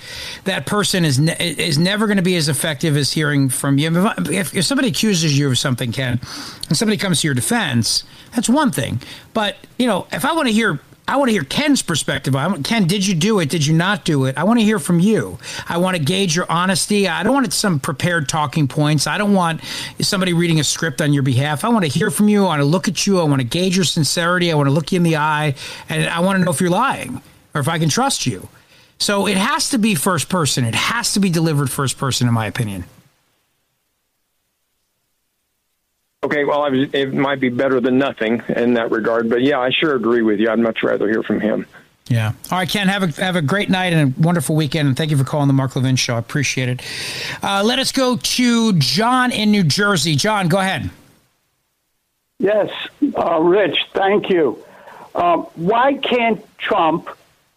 that 0.44 0.66
person 0.66 1.04
is 1.04 1.18
ne- 1.18 1.36
is 1.38 1.78
never 1.78 2.06
going 2.06 2.18
to 2.18 2.22
be 2.22 2.36
as 2.36 2.48
effective 2.48 2.96
as 2.96 3.12
hearing 3.12 3.48
from 3.48 3.78
you. 3.78 3.88
If, 4.30 4.54
if 4.54 4.64
somebody 4.64 4.88
accuses 4.88 5.38
you 5.38 5.48
of 5.48 5.58
something, 5.58 5.92
Ken, 5.92 6.20
and 6.68 6.76
somebody 6.76 6.98
comes 6.98 7.22
to 7.22 7.28
your 7.28 7.34
defense, 7.34 8.04
that's 8.34 8.48
one 8.48 8.70
thing. 8.70 9.00
But, 9.32 9.56
you 9.78 9.86
know, 9.86 10.06
if 10.12 10.24
I 10.24 10.32
want 10.32 10.48
to 10.48 10.52
hear 10.52 10.80
I 11.08 11.16
want 11.16 11.30
to 11.30 11.32
hear 11.32 11.42
Ken's 11.42 11.80
perspective. 11.80 12.36
I 12.36 12.46
want, 12.46 12.66
Ken, 12.66 12.86
did 12.86 13.06
you 13.06 13.14
do 13.14 13.40
it? 13.40 13.48
Did 13.48 13.66
you 13.66 13.74
not 13.74 14.04
do 14.04 14.26
it? 14.26 14.36
I 14.36 14.44
want 14.44 14.60
to 14.60 14.64
hear 14.64 14.78
from 14.78 15.00
you. 15.00 15.38
I 15.66 15.78
want 15.78 15.96
to 15.96 16.02
gauge 16.02 16.36
your 16.36 16.44
honesty. 16.50 17.08
I 17.08 17.22
don't 17.22 17.32
want 17.32 17.52
some 17.52 17.80
prepared 17.80 18.28
talking 18.28 18.68
points. 18.68 19.06
I 19.06 19.16
don't 19.16 19.32
want 19.32 19.62
somebody 20.00 20.34
reading 20.34 20.60
a 20.60 20.64
script 20.64 21.00
on 21.00 21.14
your 21.14 21.22
behalf. 21.22 21.64
I 21.64 21.70
want 21.70 21.86
to 21.86 21.90
hear 21.90 22.10
from 22.10 22.28
you. 22.28 22.44
I 22.44 22.48
want 22.48 22.60
to 22.60 22.66
look 22.66 22.88
at 22.88 23.06
you. 23.06 23.20
I 23.20 23.24
want 23.24 23.40
to 23.40 23.46
gauge 23.46 23.74
your 23.74 23.86
sincerity. 23.86 24.52
I 24.52 24.54
want 24.54 24.68
to 24.68 24.72
look 24.72 24.92
you 24.92 24.98
in 24.98 25.02
the 25.02 25.16
eye, 25.16 25.54
and 25.88 26.06
I 26.08 26.20
want 26.20 26.38
to 26.38 26.44
know 26.44 26.50
if 26.50 26.60
you're 26.60 26.70
lying. 26.70 27.22
or 27.54 27.60
if 27.60 27.68
I 27.68 27.78
can 27.78 27.88
trust 27.88 28.26
you. 28.26 28.48
So 28.98 29.26
it 29.26 29.36
has 29.36 29.70
to 29.70 29.78
be 29.78 29.94
first 29.94 30.28
person. 30.28 30.64
It 30.64 30.74
has 30.74 31.12
to 31.14 31.20
be 31.20 31.30
delivered 31.30 31.70
first 31.70 31.98
person, 31.98 32.28
in 32.28 32.34
my 32.34 32.46
opinion. 32.46 32.84
Okay, 36.24 36.44
well, 36.44 36.62
I 36.62 36.68
was, 36.70 36.88
it 36.92 37.14
might 37.14 37.38
be 37.38 37.48
better 37.48 37.80
than 37.80 37.96
nothing 37.96 38.42
in 38.48 38.74
that 38.74 38.90
regard, 38.90 39.30
but 39.30 39.40
yeah, 39.40 39.60
I 39.60 39.70
sure 39.70 39.94
agree 39.94 40.22
with 40.22 40.40
you. 40.40 40.50
I'd 40.50 40.58
much 40.58 40.82
rather 40.82 41.08
hear 41.08 41.22
from 41.22 41.40
him. 41.40 41.64
Yeah. 42.08 42.32
All 42.50 42.58
right, 42.58 42.68
Ken. 42.68 42.88
Have 42.88 43.02
a 43.02 43.22
have 43.22 43.36
a 43.36 43.42
great 43.42 43.68
night 43.68 43.92
and 43.92 44.14
a 44.16 44.20
wonderful 44.20 44.56
weekend. 44.56 44.88
And 44.88 44.96
thank 44.96 45.10
you 45.10 45.16
for 45.16 45.24
calling 45.24 45.46
the 45.46 45.52
Mark 45.52 45.76
Levin 45.76 45.94
Show. 45.94 46.14
I 46.14 46.18
appreciate 46.18 46.68
it. 46.70 46.82
Uh, 47.42 47.62
let 47.62 47.78
us 47.78 47.92
go 47.92 48.16
to 48.16 48.72
John 48.78 49.30
in 49.30 49.50
New 49.50 49.62
Jersey. 49.62 50.16
John, 50.16 50.48
go 50.48 50.58
ahead. 50.58 50.90
Yes, 52.38 52.70
uh, 53.16 53.40
Rich. 53.40 53.76
Thank 53.92 54.30
you. 54.30 54.64
Um, 55.14 55.42
why 55.54 55.94
can't 55.94 56.42
Trump 56.58 57.10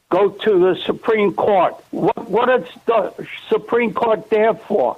go 0.10 0.30
to 0.30 0.60
the 0.60 0.76
Supreme 0.82 1.34
Court? 1.34 1.76
What 1.92 2.30
what 2.30 2.50
is 2.50 2.68
the 2.86 3.28
Supreme 3.48 3.94
Court 3.94 4.30
there 4.30 4.54
for? 4.54 4.98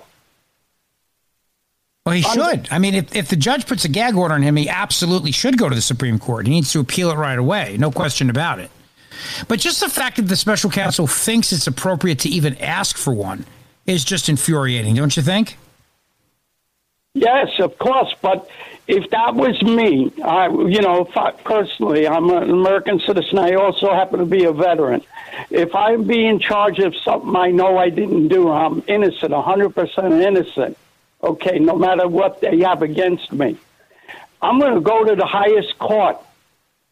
Well, 2.05 2.15
he 2.15 2.21
should. 2.21 2.67
I 2.69 2.79
mean, 2.79 2.95
if, 2.95 3.15
if 3.15 3.29
the 3.29 3.37
judge 3.37 3.65
puts 3.65 3.85
a 3.85 3.89
gag 3.89 4.15
order 4.15 4.33
on 4.33 4.41
him, 4.41 4.57
he 4.57 4.67
absolutely 4.67 5.31
should 5.31 5.57
go 5.57 5.69
to 5.69 5.75
the 5.75 5.81
Supreme 5.81 6.19
Court. 6.19 6.45
He 6.45 6.51
needs 6.53 6.71
to 6.73 6.81
appeal 6.81 7.09
it 7.11 7.15
right 7.15 7.39
away. 7.39 7.77
No 7.77 7.91
question 7.91 8.29
about 8.29 8.59
it. 8.59 8.69
But 9.47 9.59
just 9.59 9.79
the 9.79 9.89
fact 9.89 10.17
that 10.17 10.23
the 10.23 10.35
special 10.35 10.69
counsel 10.69 11.07
thinks 11.07 11.53
it's 11.53 11.65
appropriate 11.65 12.19
to 12.19 12.29
even 12.29 12.57
ask 12.57 12.97
for 12.97 13.13
one 13.13 13.45
is 13.85 14.03
just 14.03 14.27
infuriating, 14.27 14.95
don't 14.95 15.15
you 15.15 15.23
think? 15.23 15.57
Yes, 17.13 17.47
of 17.59 17.77
course. 17.77 18.13
But 18.21 18.49
if 18.87 19.09
that 19.11 19.35
was 19.35 19.61
me, 19.61 20.11
I, 20.25 20.49
you 20.49 20.81
know, 20.81 21.07
I, 21.15 21.31
personally, 21.31 22.05
I'm 22.05 22.29
an 22.31 22.49
American 22.49 22.99
citizen. 22.99 23.37
I 23.39 23.53
also 23.53 23.93
happen 23.93 24.19
to 24.19 24.25
be 24.25 24.43
a 24.43 24.51
veteran. 24.51 25.03
If 25.49 25.73
I'm 25.73 26.03
being 26.03 26.39
charged 26.39 26.79
of 26.79 26.93
something 26.97 27.35
I 27.35 27.51
know 27.51 27.77
I 27.77 27.89
didn't 27.89 28.27
do, 28.27 28.51
I'm 28.51 28.83
innocent, 28.87 29.31
100% 29.31 30.21
innocent. 30.21 30.77
Okay, 31.23 31.57
no 31.57 31.77
matter 31.77 32.07
what 32.07 32.41
they 32.41 32.59
have 32.59 32.81
against 32.81 33.31
me. 33.31 33.57
I'm 34.41 34.59
going 34.59 34.75
to 34.75 34.81
go 34.81 35.05
to 35.05 35.15
the 35.15 35.25
highest 35.25 35.79
court 35.79 36.17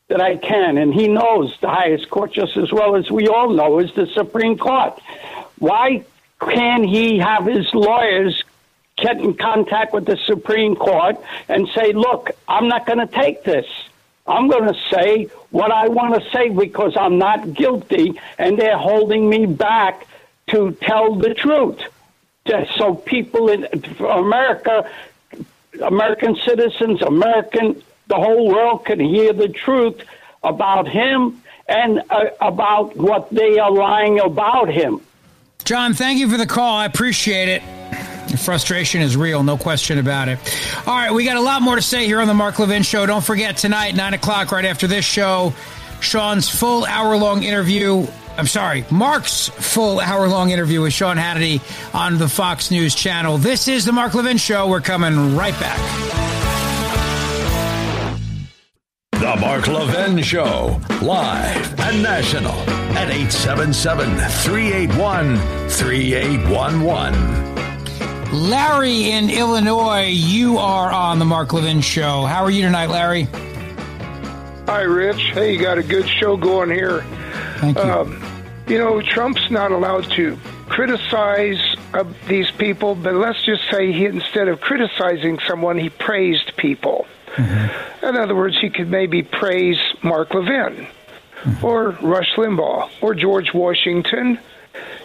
that 0.07 0.21
I 0.21 0.37
can, 0.37 0.77
and 0.77 0.93
he 0.93 1.09
knows 1.09 1.53
the 1.59 1.69
highest 1.69 2.09
court 2.09 2.31
just 2.31 2.55
as 2.55 2.71
well 2.71 2.95
as 2.95 3.11
we 3.11 3.27
all 3.27 3.49
know 3.49 3.79
is 3.79 3.93
the 3.93 4.07
Supreme 4.07 4.57
Court. 4.57 4.97
Why 5.59 6.05
can 6.39 6.83
he 6.83 7.17
have 7.19 7.45
his 7.45 7.73
lawyers 7.73 8.43
get 8.97 9.19
in 9.19 9.33
contact 9.33 9.93
with 9.93 10.05
the 10.05 10.17
Supreme 10.25 10.75
Court 10.75 11.17
and 11.49 11.67
say, 11.75 11.91
look, 11.91 12.31
I'm 12.47 12.69
not 12.69 12.85
going 12.85 12.99
to 12.99 13.07
take 13.07 13.43
this. 13.43 13.65
I'm 14.25 14.47
going 14.47 14.73
to 14.73 14.79
say 14.89 15.25
what 15.49 15.71
I 15.71 15.89
want 15.89 16.21
to 16.21 16.29
say 16.31 16.49
because 16.49 16.95
I'm 16.95 17.17
not 17.17 17.53
guilty, 17.53 18.19
and 18.37 18.57
they're 18.57 18.77
holding 18.77 19.29
me 19.29 19.45
back 19.45 20.07
to 20.47 20.71
tell 20.81 21.15
the 21.15 21.33
truth. 21.33 21.81
So 22.45 22.95
people 22.95 23.49
in 23.49 23.67
America, 23.99 24.89
American 25.83 26.35
citizens, 26.35 27.01
American, 27.01 27.81
the 28.07 28.15
whole 28.15 28.47
world 28.47 28.85
can 28.85 28.99
hear 28.99 29.31
the 29.31 29.47
truth 29.47 30.01
about 30.43 30.87
him 30.87 31.41
and 31.67 32.01
uh, 32.09 32.25
about 32.41 32.97
what 32.97 33.29
they 33.29 33.59
are 33.59 33.71
lying 33.71 34.19
about 34.19 34.69
him. 34.69 35.01
John, 35.63 35.93
thank 35.93 36.19
you 36.19 36.29
for 36.29 36.37
the 36.37 36.47
call. 36.47 36.77
I 36.77 36.85
appreciate 36.85 37.47
it. 37.47 37.61
The 38.29 38.37
frustration 38.37 39.01
is 39.01 39.15
real, 39.15 39.43
no 39.43 39.57
question 39.57 39.99
about 39.99 40.27
it. 40.27 40.39
All 40.87 40.95
right, 40.95 41.13
we 41.13 41.23
got 41.23 41.37
a 41.37 41.41
lot 41.41 41.61
more 41.61 41.75
to 41.75 41.81
say 41.81 42.05
here 42.05 42.21
on 42.21 42.27
the 42.27 42.33
Mark 42.33 42.57
Levin 42.59 42.81
Show. 42.81 43.05
Don't 43.05 43.23
forget 43.23 43.57
tonight, 43.57 43.95
nine 43.95 44.13
o'clock, 44.13 44.51
right 44.51 44.65
after 44.65 44.87
this 44.87 45.05
show, 45.05 45.53
Sean's 45.99 46.49
full 46.49 46.85
hour 46.85 47.15
long 47.17 47.43
interview. 47.43 48.07
I'm 48.37 48.47
sorry, 48.47 48.85
Mark's 48.89 49.49
full 49.49 49.99
hour 49.99 50.27
long 50.27 50.49
interview 50.51 50.81
with 50.81 50.93
Sean 50.93 51.17
Hannity 51.17 51.61
on 51.93 52.17
the 52.17 52.27
Fox 52.27 52.71
News 52.71 52.95
channel. 52.95 53.37
This 53.37 53.67
is 53.67 53.85
the 53.85 53.91
Mark 53.91 54.13
Levin 54.15 54.37
Show. 54.37 54.67
We're 54.67 54.81
coming 54.81 55.35
right 55.35 55.57
back. 55.59 55.77
The 59.11 59.35
Mark 59.39 59.67
Levin 59.67 60.23
Show, 60.23 60.81
live 61.01 61.79
and 61.79 62.01
national 62.01 62.57
at 62.97 63.09
877 63.11 64.17
381 64.17 65.37
3811. 65.69 67.51
Larry 68.49 69.11
in 69.11 69.29
Illinois, 69.29 70.07
you 70.07 70.57
are 70.57 70.91
on 70.91 71.19
the 71.19 71.25
Mark 71.25 71.53
Levin 71.53 71.81
Show. 71.81 72.23
How 72.23 72.43
are 72.43 72.49
you 72.49 72.63
tonight, 72.63 72.87
Larry? 72.87 73.27
Hi, 74.67 74.81
Rich. 74.81 75.21
Hey, 75.33 75.53
you 75.53 75.59
got 75.59 75.77
a 75.77 75.83
good 75.83 76.07
show 76.07 76.37
going 76.37 76.71
here. 76.71 77.01
Thank 77.57 77.77
you. 77.77 77.83
Um, 77.83 78.20
you 78.71 78.77
know, 78.77 79.01
Trump's 79.01 79.51
not 79.51 79.71
allowed 79.71 80.09
to 80.11 80.37
criticize 80.69 81.59
uh, 81.93 82.05
these 82.29 82.49
people, 82.51 82.95
but 82.95 83.13
let's 83.13 83.43
just 83.43 83.69
say 83.69 83.91
he, 83.91 84.05
instead 84.05 84.47
of 84.47 84.61
criticizing 84.61 85.39
someone, 85.45 85.77
he 85.77 85.89
praised 85.89 86.55
people. 86.55 87.05
Mm-hmm. 87.35 88.05
In 88.05 88.15
other 88.15 88.33
words, 88.33 88.57
he 88.59 88.69
could 88.69 88.89
maybe 88.89 89.23
praise 89.23 89.77
Mark 90.01 90.33
Levin 90.33 90.87
Mm-hmm. 91.41 91.65
or 91.65 91.89
Rush 92.03 92.35
Limbaugh 92.37 92.91
or 93.01 93.15
George 93.15 93.51
Washington. 93.51 94.37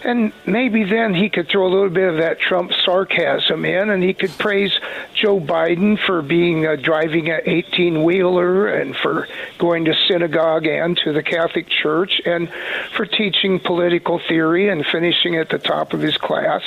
And 0.05 0.33
maybe 0.47 0.85
then 0.85 1.15
he 1.15 1.29
could 1.29 1.49
throw 1.49 1.67
a 1.67 1.73
little 1.73 1.91
bit 1.91 2.09
of 2.09 2.19
that 2.19 2.39
Trump 2.39 2.71
sarcasm 2.85 3.65
in, 3.65 3.91
and 3.91 4.03
he 4.03 4.15
could 4.15 4.31
praise 4.39 4.73
Joe 5.15 5.41
Biden 5.41 5.99
for 5.99 6.23
being 6.23 6.65
uh, 6.65 6.77
driving 6.77 7.29
an 7.31 7.41
18 7.45 8.05
wheeler 8.05 8.69
and 8.69 8.95
for 8.95 9.27
going 9.59 9.87
to 9.87 9.95
synagogue 10.07 10.67
and 10.67 10.97
to 10.99 11.13
the 11.13 11.23
Catholic 11.23 11.69
Church 11.69 12.21
and 12.25 12.49
for 12.95 13.05
teaching 13.05 13.59
political 13.59 14.21
theory 14.29 14.69
and 14.69 14.87
finishing 14.87 15.37
at 15.37 15.49
the 15.49 15.59
top 15.59 15.93
of 15.93 16.01
his 16.01 16.17
class. 16.17 16.63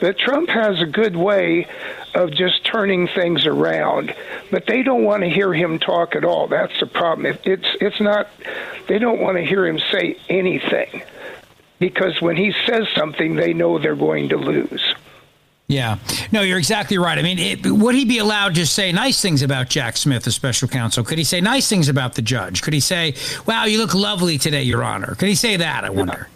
But 0.00 0.18
Trump 0.18 0.48
has 0.50 0.80
a 0.80 0.86
good 0.86 1.16
way 1.16 1.66
of 2.14 2.30
just 2.30 2.64
turning 2.64 3.08
things 3.08 3.46
around, 3.46 4.14
but 4.52 4.66
they 4.66 4.84
don't 4.84 5.02
want 5.02 5.24
to 5.24 5.28
hear 5.28 5.52
him 5.52 5.80
talk 5.80 6.14
at 6.14 6.24
all. 6.24 6.46
That's 6.46 6.78
the 6.78 6.86
problem. 6.86 7.26
It, 7.26 7.40
it's 7.44 7.76
it's 7.80 8.00
not. 8.00 8.28
They 8.86 8.98
don't 8.98 9.20
want 9.20 9.38
to 9.38 9.44
hear 9.44 9.66
him 9.66 9.80
say 9.90 10.18
anything 10.28 11.02
because 11.78 12.20
when 12.20 12.36
he 12.36 12.54
says 12.66 12.86
something, 12.94 13.36
they 13.36 13.52
know 13.52 13.78
they're 13.78 13.96
going 13.96 14.28
to 14.30 14.36
lose. 14.36 14.94
Yeah. 15.68 15.98
No, 16.30 16.42
you're 16.42 16.58
exactly 16.58 16.96
right. 16.96 17.18
I 17.18 17.22
mean, 17.22 17.38
it, 17.38 17.66
would 17.66 17.94
he 17.94 18.04
be 18.04 18.18
allowed 18.18 18.54
to 18.54 18.66
say 18.66 18.92
nice 18.92 19.20
things 19.20 19.42
about 19.42 19.68
Jack 19.68 19.96
Smith, 19.96 20.22
the 20.22 20.30
special 20.30 20.68
counsel? 20.68 21.02
Could 21.02 21.18
he 21.18 21.24
say 21.24 21.40
nice 21.40 21.68
things 21.68 21.88
about 21.88 22.14
the 22.14 22.22
judge? 22.22 22.62
Could 22.62 22.72
he 22.72 22.80
say, 22.80 23.14
wow, 23.46 23.64
you 23.64 23.78
look 23.78 23.92
lovely 23.92 24.38
today, 24.38 24.62
Your 24.62 24.84
Honor? 24.84 25.16
Could 25.16 25.28
he 25.28 25.34
say 25.34 25.56
that, 25.56 25.84
I 25.84 25.90
wonder? 25.90 26.28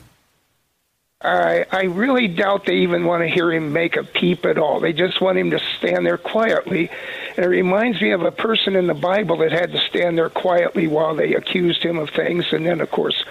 I 1.23 1.67
I 1.71 1.83
really 1.83 2.29
doubt 2.29 2.65
they 2.65 2.79
even 2.79 3.05
want 3.05 3.23
to 3.23 3.29
hear 3.29 3.53
him 3.53 3.75
make 3.75 3.97
a 3.97 4.05
peep 4.05 4.47
at 4.47 4.57
all. 4.57 4.81
They 4.81 4.95
just 4.95 5.21
want 5.21 5.37
him 5.37 5.51
to 5.51 5.61
stand 5.77 6.07
there 6.07 6.17
quietly. 6.17 6.91
And 7.37 7.45
it 7.45 7.49
reminds 7.49 8.01
me 8.01 8.13
of 8.13 8.23
a 8.23 8.33
person 8.33 8.75
in 8.75 8.87
the 8.87 8.95
Bible 8.95 9.37
that 9.39 9.53
had 9.53 9.71
to 9.73 9.79
stand 9.81 10.17
there 10.17 10.31
quietly 10.31 10.87
while 10.87 11.15
they 11.15 11.35
accused 11.35 11.83
him 11.83 11.99
of 11.99 12.11
things, 12.11 12.53
and 12.53 12.65
then 12.67 12.81
of 12.81 12.91
course, 12.91 13.23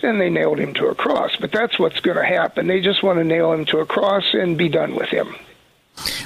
then 0.00 0.18
they 0.18 0.30
nailed 0.30 0.58
him 0.58 0.74
to 0.74 0.86
a 0.86 0.94
cross. 0.94 1.36
But 1.36 1.52
that's 1.52 1.78
what's 1.78 2.00
going 2.00 2.16
to 2.16 2.24
happen. 2.24 2.66
They 2.66 2.80
just 2.80 3.02
want 3.02 3.18
to 3.18 3.24
nail 3.24 3.52
him 3.52 3.64
to 3.66 3.78
a 3.78 3.86
cross 3.86 4.24
and 4.32 4.56
be 4.56 4.68
done 4.68 4.94
with 4.94 5.08
him. 5.08 5.34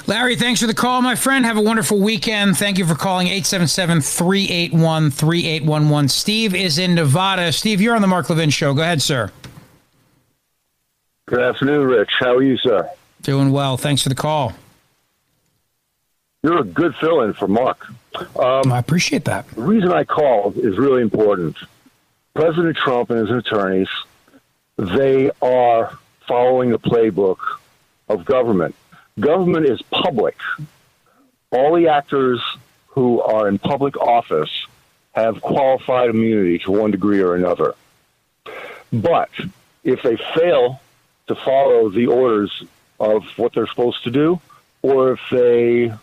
Larry, 0.05 0.35
thanks 0.35 0.61
for 0.61 0.67
the 0.67 0.73
call, 0.73 1.01
my 1.01 1.15
friend. 1.15 1.45
Have 1.45 1.57
a 1.57 1.61
wonderful 1.61 1.99
weekend. 1.99 2.57
Thank 2.57 2.77
you 2.77 2.85
for 2.85 2.95
calling 2.95 3.27
877 3.27 4.01
381 4.01 5.11
3811. 5.11 6.09
Steve 6.09 6.53
is 6.53 6.77
in 6.77 6.95
Nevada. 6.95 7.51
Steve, 7.51 7.81
you're 7.81 7.95
on 7.95 8.01
the 8.01 8.07
Mark 8.07 8.29
Levin 8.29 8.49
Show. 8.49 8.73
Go 8.73 8.81
ahead, 8.81 9.01
sir. 9.01 9.31
Good 11.25 11.41
afternoon, 11.41 11.87
Rich. 11.87 12.11
How 12.19 12.35
are 12.35 12.43
you, 12.43 12.57
sir? 12.57 12.89
Doing 13.21 13.51
well. 13.51 13.77
Thanks 13.77 14.03
for 14.03 14.09
the 14.09 14.15
call. 14.15 14.53
You're 16.43 16.59
a 16.59 16.65
good 16.65 16.93
fill 16.95 17.21
in 17.21 17.33
for 17.33 17.47
Mark. 17.47 17.87
Um, 18.37 18.71
I 18.71 18.79
appreciate 18.79 19.25
that. 19.25 19.47
The 19.51 19.61
reason 19.61 19.91
I 19.91 20.03
called 20.03 20.57
is 20.57 20.77
really 20.77 21.01
important. 21.01 21.55
President 22.33 22.75
Trump 22.75 23.11
and 23.11 23.19
his 23.19 23.29
attorneys, 23.29 23.89
they 24.77 25.29
are 25.41 25.97
following 26.27 26.71
the 26.71 26.79
playbook 26.79 27.37
of 28.09 28.25
government. 28.25 28.75
Government 29.19 29.67
is 29.67 29.81
public. 29.83 30.37
All 31.51 31.75
the 31.75 31.89
actors 31.89 32.41
who 32.87 33.21
are 33.21 33.47
in 33.47 33.59
public 33.59 33.97
office 33.97 34.49
have 35.13 35.41
qualified 35.41 36.09
immunity 36.09 36.57
to 36.59 36.71
one 36.71 36.89
degree 36.89 37.19
or 37.19 37.35
another. 37.35 37.75
But 38.91 39.29
if 39.83 40.01
they 40.01 40.17
fail 40.35 40.81
to 41.27 41.35
follow 41.35 41.89
the 41.89 42.07
orders 42.07 42.63
of 42.99 43.23
what 43.37 43.53
they're 43.53 43.67
supposed 43.67 44.03
to 44.05 44.11
do, 44.11 44.39
or 44.81 45.13
if 45.13 45.19
they 45.31 45.93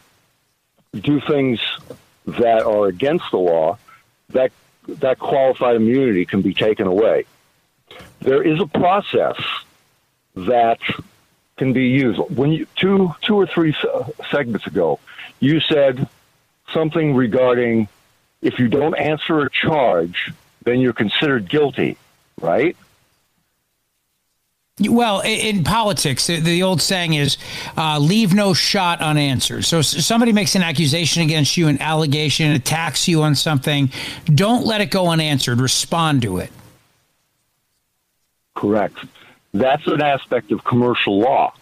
do 0.94 1.20
things 1.20 1.60
that 2.26 2.62
are 2.62 2.86
against 2.86 3.30
the 3.32 3.38
law, 3.38 3.78
that 4.30 4.52
that 4.88 5.18
qualified 5.18 5.76
immunity 5.76 6.24
can 6.24 6.42
be 6.42 6.54
taken 6.54 6.86
away. 6.86 7.24
There 8.20 8.42
is 8.42 8.60
a 8.60 8.66
process 8.66 9.36
that 10.34 10.78
can 11.56 11.72
be 11.72 11.88
used. 11.88 12.18
When 12.18 12.52
you 12.52 12.66
two 12.76 13.14
two 13.22 13.36
or 13.36 13.46
three 13.46 13.74
segments 14.30 14.66
ago, 14.66 14.98
you 15.40 15.60
said 15.60 16.08
something 16.72 17.14
regarding 17.14 17.88
if 18.42 18.58
you 18.58 18.68
don't 18.68 18.94
answer 18.94 19.40
a 19.40 19.50
charge, 19.50 20.32
then 20.62 20.80
you're 20.80 20.92
considered 20.92 21.48
guilty, 21.48 21.96
right? 22.40 22.76
Well, 24.80 25.20
in 25.20 25.62
politics, 25.62 26.26
the 26.26 26.62
old 26.62 26.80
saying 26.80 27.12
is 27.14 27.36
uh, 27.76 27.98
leave 27.98 28.32
no 28.32 28.54
shot 28.54 29.00
unanswered. 29.00 29.64
So 29.66 29.82
somebody 29.82 30.32
makes 30.32 30.54
an 30.54 30.62
accusation 30.62 31.22
against 31.22 31.56
you, 31.56 31.68
an 31.68 31.80
allegation, 31.82 32.52
attacks 32.52 33.06
you 33.06 33.22
on 33.22 33.34
something. 33.34 33.90
Don't 34.24 34.64
let 34.64 34.80
it 34.80 34.90
go 34.90 35.08
unanswered. 35.08 35.60
Respond 35.60 36.22
to 36.22 36.38
it. 36.38 36.50
Correct. 38.54 38.96
That's 39.52 39.86
an 39.86 40.00
aspect 40.00 40.50
of 40.52 40.64
commercial 40.64 41.18
law. 41.18 41.52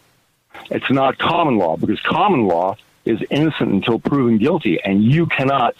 It's 0.71 0.91
not 0.91 1.19
common 1.19 1.59
law 1.59 1.77
because 1.77 2.01
common 2.01 2.47
law 2.47 2.77
is 3.05 3.21
innocent 3.31 3.73
until 3.73 3.99
proven 3.99 4.39
guilty, 4.39 4.81
and 4.83 5.03
you 5.03 5.27
cannot 5.27 5.75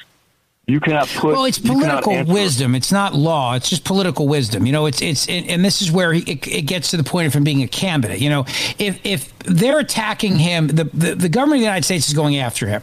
you 0.69 0.81
cannot 0.81 1.09
put. 1.09 1.33
Well, 1.33 1.47
it's 1.47 1.59
political 1.59 2.25
wisdom. 2.27 2.75
It's 2.75 2.93
not 2.93 3.15
law. 3.15 3.55
It's 3.55 3.71
just 3.71 3.85
political 3.85 4.29
wisdom. 4.29 4.67
You 4.67 4.73
know, 4.73 4.85
it's 4.85 5.01
it's 5.01 5.27
and 5.27 5.65
this 5.65 5.81
is 5.81 5.91
where 5.91 6.13
it, 6.13 6.47
it 6.47 6.67
gets 6.67 6.91
to 6.91 6.99
the 6.99 7.05
point 7.05 7.27
of 7.27 7.33
him 7.33 7.43
being 7.43 7.63
a 7.63 7.67
candidate. 7.67 8.21
You 8.21 8.29
know, 8.29 8.45
if 8.79 9.01
if 9.03 9.39
they're 9.39 9.79
attacking 9.79 10.37
him, 10.37 10.67
the, 10.67 10.85
the 10.85 11.15
the 11.15 11.29
government 11.31 11.57
of 11.57 11.61
the 11.61 11.67
United 11.67 11.87
States 11.87 12.09
is 12.09 12.15
going 12.15 12.37
after 12.37 12.67
him. 12.67 12.83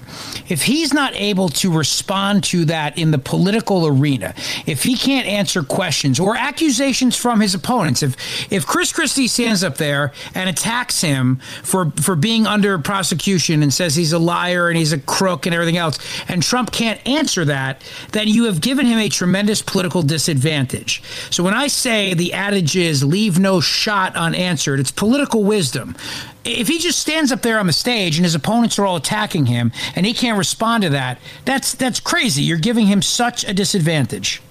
If 0.50 0.64
he's 0.64 0.96
not 0.96 1.14
able 1.14 1.50
to 1.50 1.72
respond 1.72 2.44
to 2.46 2.66
that 2.66 2.98
in 2.98 3.12
the 3.12 3.20
political 3.20 3.86
arena, 3.86 4.34
if 4.66 4.82
he 4.82 4.98
can't 4.98 5.28
answer 5.28 5.62
questions 5.62 6.20
or 6.20 6.36
accusations 6.36 7.16
from 7.16 7.40
his 7.40 7.54
opponents, 7.54 8.02
if 8.02 8.52
if 8.52 8.66
Chris 8.66 8.92
Christie 8.92 9.28
stands 9.28 9.64
up 9.64 9.78
there 9.78 10.12
and 10.34 10.50
attacks 10.50 11.02
him 11.02 11.36
for 11.62 11.92
for 12.02 12.16
being 12.16 12.48
under 12.48 12.80
prosecution 12.80 13.62
and 13.62 13.72
says 13.72 13.94
he's 13.94 14.12
a 14.12 14.18
liar 14.20 14.70
and 14.70 14.78
he's 14.78 14.92
a 14.92 15.00
crook 15.00 15.46
and 15.46 15.54
everything 15.54 15.78
else, 15.78 16.00
and 16.28 16.42
Trump 16.42 16.72
can't 16.72 17.00
answer 17.08 17.46
that 17.46 17.75
that, 17.80 18.12
then 18.12 18.28
you 18.28 18.46
have 18.46 18.62
given 18.62 18.86
him 18.86 18.98
a 18.98 19.10
tremendous 19.10 19.62
political 19.62 20.02
disadvantage. 20.02 21.02
So 21.30 21.44
when 21.44 21.54
I 21.54 21.68
say 21.68 22.14
the 22.14 22.34
adage 22.34 22.76
is 22.76 23.04
leave 23.04 23.40
no 23.40 23.60
shot 23.60 24.16
unanswered, 24.16 24.80
it's 24.80 24.92
political 24.92 25.44
wisdom. 25.44 25.96
If 26.44 26.68
he 26.68 26.80
just 26.80 27.00
stands 27.00 27.32
up 27.32 27.42
there 27.42 27.60
on 27.60 27.68
the 27.68 27.74
stage 27.74 28.18
and 28.18 28.26
his 28.26 28.36
opponents 28.36 28.78
are 28.78 28.86
all 28.86 28.98
attacking 28.98 29.48
him 29.48 29.72
and 29.96 30.06
he 30.06 30.14
can't 30.14 30.38
respond 30.38 30.84
to 30.84 30.90
that, 30.90 31.20
that's 31.44 31.74
that's 31.74 32.00
crazy. 32.00 32.44
You're 32.44 32.58
giving 32.58 32.88
him 32.88 33.02
such 33.02 33.44
a 33.48 33.54
disadvantage. 33.54 34.42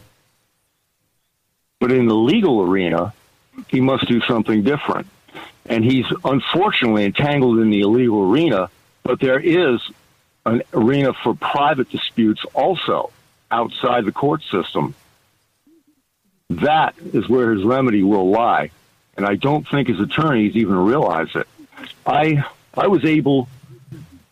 But 1.81 1.93
in 1.93 2.07
the 2.07 2.15
legal 2.15 2.63
arena, 2.63 3.13
he 3.69 3.81
must 3.81 4.07
do 4.09 4.21
something 4.23 4.63
different. 4.63 5.07
And 5.67 5.85
he's 5.85 6.07
unfortunately 6.25 7.05
entangled 7.05 7.59
in 7.59 7.71
the 7.71 7.81
illegal 7.81 8.31
arena, 8.31 8.69
but 9.03 9.21
there 9.21 9.41
is 9.41 9.81
an 10.45 10.63
arena 10.75 11.15
for 11.15 11.35
private 11.35 11.89
disputes 11.89 12.45
also 12.55 13.11
outside 13.55 14.05
the 14.05 14.13
court 14.13 14.43
system. 14.51 14.95
That 16.51 16.95
is 17.13 17.29
where 17.29 17.53
his 17.53 17.65
remedy 17.65 18.03
will 18.03 18.29
lie. 18.29 18.71
And 19.17 19.25
I 19.25 19.37
don't 19.37 19.67
think 19.69 19.89
his 19.89 20.01
attorneys 20.01 20.57
even 20.57 20.77
realize 20.77 21.29
it. 21.35 21.47
I 22.05 22.45
I 22.77 22.89
was 22.89 23.05
able 23.05 23.49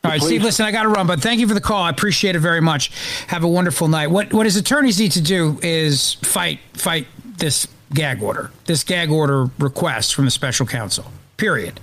all 0.05 0.11
right, 0.11 0.20
Steve. 0.20 0.43
Listen, 0.43 0.66
I 0.66 0.73
got 0.73 0.82
to 0.82 0.89
run, 0.89 1.07
but 1.07 1.20
thank 1.20 1.39
you 1.39 1.47
for 1.47 1.55
the 1.55 1.61
call. 1.61 1.85
I 1.85 1.90
appreciate 1.90 2.35
it 2.35 2.40
very 2.40 2.61
much. 2.61 2.90
Have 3.28 3.44
a 3.44 3.49
wonderful 3.49 3.86
night. 3.86 4.09
What 4.09 4.32
what 4.32 4.47
his 4.47 4.57
attorneys 4.57 4.99
need 4.99 5.12
to 5.12 5.23
do 5.23 5.61
is 5.62 6.15
fight 6.15 6.59
fight 6.73 7.07
this 7.39 7.69
gag 7.94 8.20
order, 8.20 8.51
this 8.65 8.82
gag 8.82 9.11
order 9.11 9.47
request 9.59 10.15
from 10.15 10.24
the 10.24 10.32
special 10.32 10.66
counsel. 10.66 11.05
Period. 11.36 11.78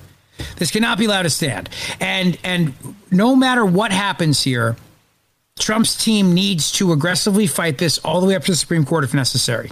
This 0.58 0.70
cannot 0.72 0.98
be 0.98 1.06
allowed 1.06 1.24
to 1.24 1.30
stand. 1.30 1.70
And 2.02 2.38
and 2.44 2.74
no 3.10 3.38
matter 3.38 3.66
what 3.66 3.94
happens 3.94 4.44
here, 4.44 4.76
Trump's 5.60 5.96
team 5.96 6.34
needs 6.34 6.72
to 6.74 6.92
aggressively 6.92 7.48
fight 7.48 7.78
this 7.78 7.98
all 8.00 8.22
the 8.22 8.28
way 8.28 8.36
up 8.36 8.44
to 8.46 8.52
the 8.52 8.58
Supreme 8.58 8.86
Court 8.86 9.04
if 9.04 9.14
necessary. 9.14 9.72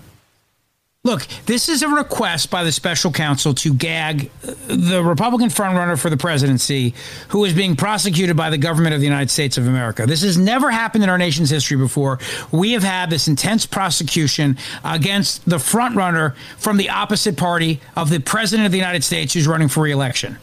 Look, 1.08 1.26
this 1.46 1.70
is 1.70 1.84
a 1.84 1.88
request 1.88 2.50
by 2.50 2.66
the 2.66 2.72
special 2.74 3.14
counsel 3.14 3.54
to 3.54 3.74
gag 3.74 4.30
uh, 4.44 4.54
the 4.68 5.02
Republican 5.02 5.48
frontrunner 5.48 5.98
for 5.98 6.10
the 6.10 6.18
presidency 6.18 6.94
who 7.30 7.46
is 7.46 7.54
being 7.54 7.78
prosecuted 7.78 8.36
by 8.36 8.50
the 8.50 8.58
government 8.58 8.94
of 8.94 9.00
the 9.00 9.06
United 9.06 9.30
States 9.30 9.58
of 9.58 9.68
America. 9.68 10.06
This 10.06 10.22
has 10.24 10.38
never 10.38 10.70
happened 10.70 11.06
in 11.06 11.10
our 11.10 11.18
nation's 11.18 11.50
history 11.50 11.78
before. 11.78 12.20
We 12.52 12.74
have 12.74 12.84
had 12.84 13.10
this 13.10 13.30
intense 13.30 13.66
prosecution 13.66 14.58
against 14.84 15.50
the 15.50 15.58
frontrunner 15.58 16.36
from 16.58 16.76
the 16.76 16.90
opposite 16.90 17.38
party 17.38 17.80
of 17.96 18.10
the 18.10 18.20
president 18.20 18.66
of 18.66 18.74
the 18.74 18.78
United 18.78 19.06
States 19.06 19.34
who's 19.34 19.48
running 19.48 19.70
for 19.70 19.84
reelection. 19.84 20.38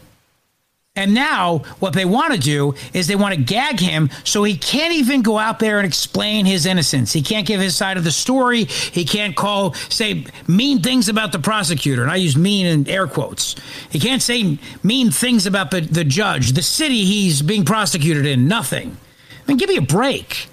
And 0.97 1.13
now 1.13 1.59
what 1.79 1.91
they 1.93 2.05
want 2.05 2.33
to 2.33 2.39
do 2.39 2.73
is 2.93 3.07
they 3.07 3.17
want 3.17 3.35
to 3.35 3.41
gag 3.41 3.81
him 3.81 4.09
so 4.23 4.43
he 4.43 4.55
can't 4.55 4.93
even 4.93 5.23
go 5.23 5.37
out 5.37 5.59
there 5.59 5.77
and 5.77 5.85
explain 5.85 6.45
his 6.45 6.65
innocence. 6.65 7.11
He 7.11 7.21
can't 7.21 7.45
give 7.45 7.59
his 7.59 7.75
side 7.75 7.97
of 7.97 8.05
the 8.05 8.11
story. 8.11 8.63
He 8.63 9.03
can't 9.03 9.35
call, 9.35 9.73
say 9.73 10.25
mean 10.47 10.81
things 10.81 11.09
about 11.09 11.33
the 11.33 11.39
prosecutor. 11.39 12.01
And 12.01 12.11
I 12.11 12.15
use 12.15 12.37
mean 12.37 12.65
in 12.65 12.87
air 12.87 13.07
quotes. 13.07 13.55
He 13.89 13.99
can't 13.99 14.21
say 14.21 14.57
mean 14.83 15.11
things 15.11 15.45
about 15.45 15.69
the, 15.71 15.81
the 15.81 16.05
judge, 16.05 16.53
the 16.53 16.61
city 16.61 17.03
he's 17.03 17.41
being 17.41 17.65
prosecuted 17.65 18.25
in. 18.25 18.47
Nothing. 18.47 18.95
I 19.43 19.47
mean, 19.47 19.57
give 19.57 19.67
me 19.67 19.75
a 19.75 19.81
break. 19.81 20.47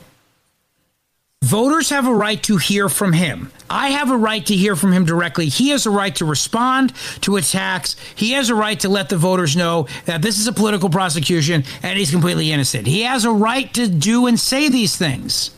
Voters 1.42 1.90
have 1.90 2.06
a 2.06 2.14
right 2.14 2.40
to 2.44 2.56
hear 2.56 2.88
from 2.88 3.12
him. 3.12 3.50
I 3.68 3.88
have 3.88 4.12
a 4.12 4.16
right 4.16 4.46
to 4.46 4.54
hear 4.54 4.76
from 4.76 4.92
him 4.92 5.04
directly. 5.04 5.48
He 5.48 5.70
has 5.70 5.86
a 5.86 5.90
right 5.90 6.14
to 6.16 6.24
respond 6.24 6.92
to 7.22 7.36
attacks. 7.36 7.96
He 8.14 8.30
has 8.32 8.48
a 8.48 8.54
right 8.54 8.78
to 8.78 8.88
let 8.88 9.08
the 9.08 9.16
voters 9.16 9.56
know 9.56 9.88
that 10.04 10.22
this 10.22 10.38
is 10.38 10.46
a 10.46 10.52
political 10.52 10.88
prosecution 10.88 11.64
and 11.82 11.98
he's 11.98 12.12
completely 12.12 12.52
innocent. 12.52 12.86
He 12.86 13.02
has 13.02 13.24
a 13.24 13.32
right 13.32 13.74
to 13.74 13.88
do 13.88 14.28
and 14.28 14.38
say 14.38 14.68
these 14.68 14.96
things. 14.96 15.50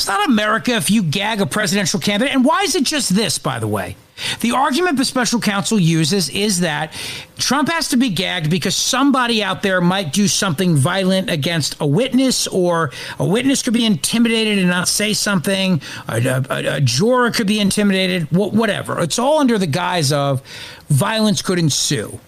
It's 0.00 0.08
not 0.08 0.26
America 0.26 0.76
if 0.76 0.90
you 0.90 1.02
gag 1.02 1.42
a 1.42 1.46
presidential 1.46 2.00
candidate. 2.00 2.34
And 2.34 2.42
why 2.42 2.62
is 2.62 2.74
it 2.74 2.84
just 2.84 3.14
this, 3.14 3.38
by 3.38 3.58
the 3.58 3.68
way? 3.68 3.96
The 4.40 4.52
argument 4.52 4.96
the 4.96 5.04
special 5.04 5.40
counsel 5.40 5.78
uses 5.78 6.30
is 6.30 6.60
that 6.60 6.94
Trump 7.36 7.68
has 7.68 7.88
to 7.88 7.98
be 7.98 8.08
gagged 8.08 8.48
because 8.48 8.74
somebody 8.74 9.42
out 9.42 9.60
there 9.60 9.82
might 9.82 10.14
do 10.14 10.26
something 10.26 10.74
violent 10.74 11.28
against 11.28 11.78
a 11.80 11.86
witness, 11.86 12.46
or 12.46 12.92
a 13.18 13.26
witness 13.26 13.62
could 13.62 13.74
be 13.74 13.84
intimidated 13.84 14.58
and 14.58 14.68
not 14.68 14.88
say 14.88 15.12
something, 15.12 15.82
a, 16.08 16.44
a, 16.48 16.76
a 16.76 16.80
juror 16.80 17.30
could 17.30 17.46
be 17.46 17.60
intimidated, 17.60 18.26
whatever. 18.30 19.00
It's 19.00 19.18
all 19.18 19.38
under 19.38 19.58
the 19.58 19.66
guise 19.66 20.12
of 20.12 20.40
violence 20.88 21.42
could 21.42 21.58
ensue. 21.58 22.18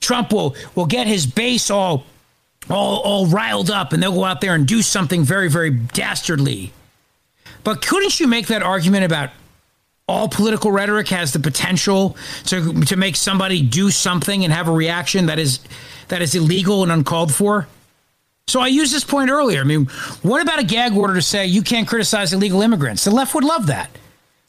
Trump 0.00 0.32
will, 0.32 0.56
will 0.74 0.86
get 0.86 1.06
his 1.06 1.26
base 1.26 1.70
all, 1.70 2.06
all, 2.68 2.98
all 3.02 3.26
riled 3.28 3.70
up 3.70 3.92
and 3.92 4.02
they'll 4.02 4.10
go 4.10 4.24
out 4.24 4.40
there 4.40 4.56
and 4.56 4.66
do 4.66 4.82
something 4.82 5.22
very, 5.22 5.48
very 5.48 5.70
dastardly. 5.70 6.72
But 7.64 7.84
couldn't 7.84 8.20
you 8.20 8.28
make 8.28 8.46
that 8.48 8.62
argument 8.62 9.04
about 9.04 9.30
all 10.06 10.28
political 10.28 10.70
rhetoric 10.70 11.08
has 11.08 11.32
the 11.32 11.38
potential 11.38 12.16
to 12.44 12.84
to 12.84 12.96
make 12.96 13.16
somebody 13.16 13.62
do 13.62 13.90
something 13.90 14.44
and 14.44 14.52
have 14.52 14.68
a 14.68 14.72
reaction 14.72 15.26
that 15.26 15.38
is 15.38 15.60
that 16.08 16.20
is 16.20 16.34
illegal 16.34 16.82
and 16.82 16.92
uncalled 16.92 17.34
for. 17.34 17.66
So 18.46 18.60
I 18.60 18.66
used 18.66 18.92
this 18.92 19.04
point 19.04 19.30
earlier. 19.30 19.62
I 19.62 19.64
mean, 19.64 19.86
what 20.22 20.42
about 20.42 20.58
a 20.58 20.64
gag 20.64 20.94
order 20.94 21.14
to 21.14 21.22
say 21.22 21.46
you 21.46 21.62
can't 21.62 21.88
criticize 21.88 22.34
illegal 22.34 22.60
immigrants? 22.60 23.04
The 23.04 23.10
left 23.10 23.34
would 23.34 23.44
love 23.44 23.66
that. 23.68 23.90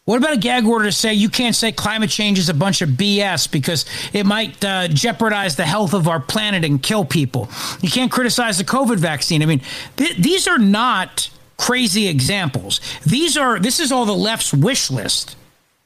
What 0.04 0.18
about 0.18 0.34
a 0.34 0.38
gag 0.38 0.66
order 0.66 0.86
to 0.86 0.92
say 0.92 1.14
you 1.14 1.30
can't 1.30 1.56
say 1.56 1.72
climate 1.72 2.12
change 2.12 2.38
is 2.38 2.50
a 2.50 2.54
bunch 2.54 2.82
of 2.84 2.90
BS 2.90 3.50
because 3.50 3.86
it 4.14 4.26
might 4.26 4.64
uh, 4.64 4.88
jeopardize 4.90 5.56
the 5.56 5.66
health 5.66 5.94
of 5.94 6.08
our 6.08 6.20
planet 6.20 6.64
and 6.64 6.84
kill 6.84 7.06
people? 7.06 7.50
You 7.82 7.90
can't 7.90 8.12
criticize 8.12 8.60
the 8.60 8.66
COVID 8.66 8.98
vaccine. 8.98 9.42
I 9.42 9.46
mean, 9.46 9.62
th- 9.96 10.18
these 10.18 10.48
are 10.48 10.60
not 10.60 11.30
crazy 11.58 12.08
examples. 12.08 12.82
These 13.06 13.38
are 13.38 13.60
this 13.60 13.80
is 13.80 13.92
all 13.92 14.06
the 14.06 14.14
left's 14.14 14.54
wish 14.54 14.92
list. 14.92 15.36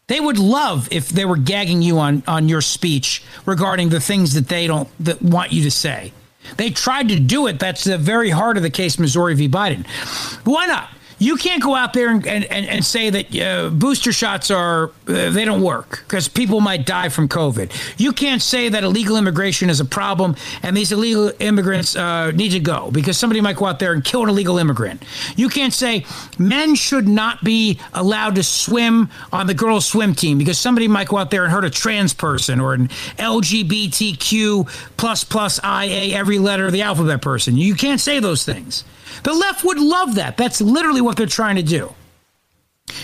They 0.07 0.19
would 0.19 0.39
love 0.39 0.87
if 0.91 1.09
they 1.09 1.23
were 1.23 1.37
gagging 1.37 1.83
you 1.83 1.99
on, 1.99 2.23
on 2.27 2.49
your 2.49 2.61
speech 2.61 3.23
regarding 3.45 3.89
the 3.89 3.99
things 3.99 4.33
that 4.33 4.47
they 4.47 4.65
don't 4.65 4.89
that 5.03 5.21
want 5.21 5.51
you 5.51 5.63
to 5.63 5.71
say. 5.71 6.13
They 6.57 6.71
tried 6.71 7.09
to 7.09 7.19
do 7.19 7.45
it. 7.45 7.59
That's 7.59 7.83
the 7.83 7.97
very 7.97 8.31
heart 8.31 8.57
of 8.57 8.63
the 8.63 8.71
case, 8.71 8.97
Missouri 8.97 9.35
v. 9.35 9.47
Biden. 9.47 9.85
Why 10.45 10.65
not? 10.65 10.89
You 11.19 11.35
can't 11.35 11.61
go 11.61 11.75
out 11.75 11.93
there 11.93 12.09
and, 12.09 12.25
and, 12.25 12.45
and 12.45 12.83
say 12.83 13.09
that 13.09 13.39
uh, 13.39 13.69
booster 13.69 14.13
shots 14.13 14.49
are, 14.49 14.91
uh, 15.07 15.29
they 15.29 15.45
don't 15.45 15.61
work 15.61 16.03
because 16.07 16.27
people 16.27 16.61
might 16.61 16.85
die 16.85 17.09
from 17.09 17.27
COVID. 17.27 17.71
You 17.99 18.13
can't 18.13 18.41
say 18.41 18.69
that 18.69 18.83
illegal 18.83 19.17
immigration 19.17 19.69
is 19.69 19.79
a 19.79 19.85
problem 19.85 20.35
and 20.63 20.75
these 20.75 20.91
illegal 20.91 21.31
immigrants 21.39 21.95
uh, 21.95 22.31
need 22.31 22.51
to 22.51 22.59
go 22.59 22.89
because 22.91 23.17
somebody 23.17 23.41
might 23.41 23.57
go 23.57 23.65
out 23.65 23.79
there 23.79 23.91
and 23.91 24.03
kill 24.03 24.23
an 24.23 24.29
illegal 24.29 24.57
immigrant. 24.57 25.03
You 25.35 25.49
can't 25.49 25.73
say 25.73 26.05
men 26.37 26.75
should 26.75 27.07
not 27.07 27.43
be 27.43 27.79
allowed 27.93 28.35
to 28.35 28.43
swim 28.43 29.09
on 29.33 29.47
the 29.47 29.53
girls' 29.53 29.85
swim 29.85 30.15
team 30.15 30.37
because 30.37 30.57
somebody 30.57 30.87
might 30.87 31.09
go 31.09 31.17
out 31.17 31.31
there 31.31 31.43
and 31.43 31.51
hurt 31.51 31.65
a 31.65 31.69
trans 31.69 32.13
person 32.13 32.59
or 32.59 32.73
an 32.73 32.87
LGBTQ 33.17 34.67
plus 34.97 35.23
plus 35.23 35.59
IA 35.63 36.15
every 36.15 36.39
letter 36.39 36.65
of 36.65 36.71
the 36.71 36.81
alphabet 36.81 37.21
person. 37.21 37.57
You 37.57 37.75
can't 37.75 37.99
say 37.99 38.19
those 38.19 38.43
things. 38.43 38.83
The 39.23 39.33
left 39.33 39.63
would 39.63 39.79
love 39.79 40.15
that. 40.15 40.37
That's 40.37 40.61
literally 40.61 41.01
what 41.01 41.17
they're 41.17 41.27
trying 41.27 41.55
to 41.57 41.63
do. 41.63 41.93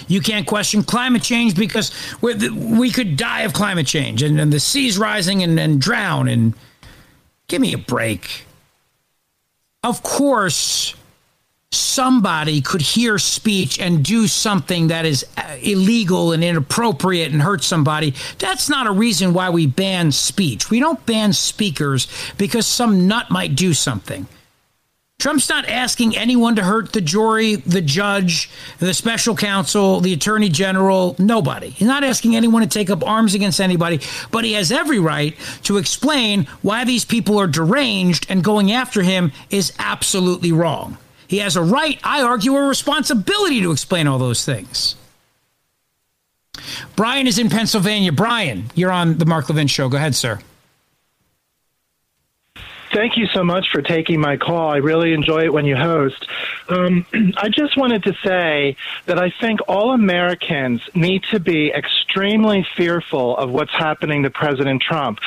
You 0.07 0.21
can't 0.21 0.47
question 0.47 0.83
climate 0.83 1.21
change 1.21 1.55
because 1.55 1.91
we 2.21 2.89
could 2.91 3.17
die 3.17 3.41
of 3.41 3.53
climate 3.53 3.85
change 3.85 4.23
and, 4.23 4.39
and 4.39 4.51
the 4.51 4.59
seas 4.59 4.97
rising 4.97 5.43
and, 5.43 5.59
and 5.59 5.79
drown. 5.79 6.27
And 6.27 6.53
give 7.47 7.61
me 7.61 7.73
a 7.73 7.77
break. 7.77 8.45
Of 9.83 10.01
course, 10.01 10.95
somebody 11.71 12.61
could 12.61 12.81
hear 12.81 13.17
speech 13.17 13.79
and 13.79 14.03
do 14.03 14.27
something 14.27 14.87
that 14.87 15.05
is 15.05 15.25
uh, 15.37 15.57
illegal 15.61 16.31
and 16.31 16.43
inappropriate 16.43 17.31
and 17.31 17.41
hurt 17.41 17.63
somebody, 17.63 18.13
that's 18.39 18.69
not 18.69 18.87
a 18.87 18.91
reason 18.91 19.33
why 19.33 19.49
we 19.49 19.67
ban 19.67 20.11
speech. 20.11 20.69
We 20.69 20.79
don't 20.79 21.05
ban 21.05 21.33
speakers 21.33 22.07
because 22.37 22.65
some 22.65 23.07
nut 23.07 23.29
might 23.29 23.55
do 23.55 23.73
something. 23.73 24.27
Trump's 25.25 25.49
not 25.49 25.67
asking 25.67 26.15
anyone 26.15 26.55
to 26.55 26.63
hurt 26.63 26.93
the 26.93 27.01
jury, 27.01 27.55
the 27.55 27.81
judge, 27.81 28.47
the 28.77 28.93
special 28.93 29.35
counsel, 29.35 29.99
the 29.99 30.13
attorney 30.13 30.49
general, 30.49 31.15
nobody. 31.17 31.69
He's 31.69 31.87
not 31.87 32.03
asking 32.03 32.35
anyone 32.35 32.61
to 32.61 32.67
take 32.67 32.91
up 32.91 33.03
arms 33.03 33.33
against 33.33 33.59
anybody, 33.59 34.01
but 34.29 34.43
he 34.43 34.53
has 34.53 34.71
every 34.71 34.99
right 34.99 35.35
to 35.63 35.77
explain 35.77 36.45
why 36.61 36.83
these 36.83 37.05
people 37.05 37.39
are 37.39 37.47
deranged 37.47 38.27
and 38.29 38.43
going 38.43 38.71
after 38.71 39.01
him 39.01 39.31
is 39.49 39.73
absolutely 39.79 40.51
wrong. 40.51 40.95
He 41.27 41.39
has 41.39 41.55
a 41.55 41.63
right, 41.63 41.99
I 42.03 42.21
argue, 42.21 42.55
a 42.55 42.67
responsibility 42.67 43.61
to 43.61 43.71
explain 43.71 44.05
all 44.05 44.19
those 44.19 44.45
things. 44.45 44.95
Brian 46.95 47.25
is 47.25 47.39
in 47.39 47.49
Pennsylvania. 47.49 48.11
Brian, 48.11 48.69
you're 48.75 48.91
on 48.91 49.17
the 49.17 49.25
Mark 49.25 49.49
Levin 49.49 49.65
show. 49.65 49.89
Go 49.89 49.97
ahead, 49.97 50.13
sir. 50.13 50.39
Thank 52.95 53.17
you 53.17 53.27
so 53.27 53.43
much 53.43 53.71
for 53.73 53.81
taking 53.81 54.21
my 54.21 54.37
call. 54.37 54.69
I 54.69 54.77
really 54.77 55.11
enjoy 55.11 55.43
it 55.43 55.51
when 55.51 55.65
you 55.65 55.75
host. 55.75 56.25
Um, 56.69 57.05
I 57.35 57.49
just 57.49 57.75
wanted 57.75 58.03
to 58.03 58.15
say 58.23 58.77
that 59.05 59.19
I 59.19 59.31
think 59.31 59.59
all 59.67 59.91
Americans 59.91 60.81
need 60.95 61.23
to 61.31 61.41
be 61.41 61.73
extremely 61.73 62.65
fearful 62.77 63.35
of 63.35 63.51
what's 63.51 63.73
happening 63.73 64.23
to 64.23 64.29
President 64.29 64.81
Trump. 64.81 65.19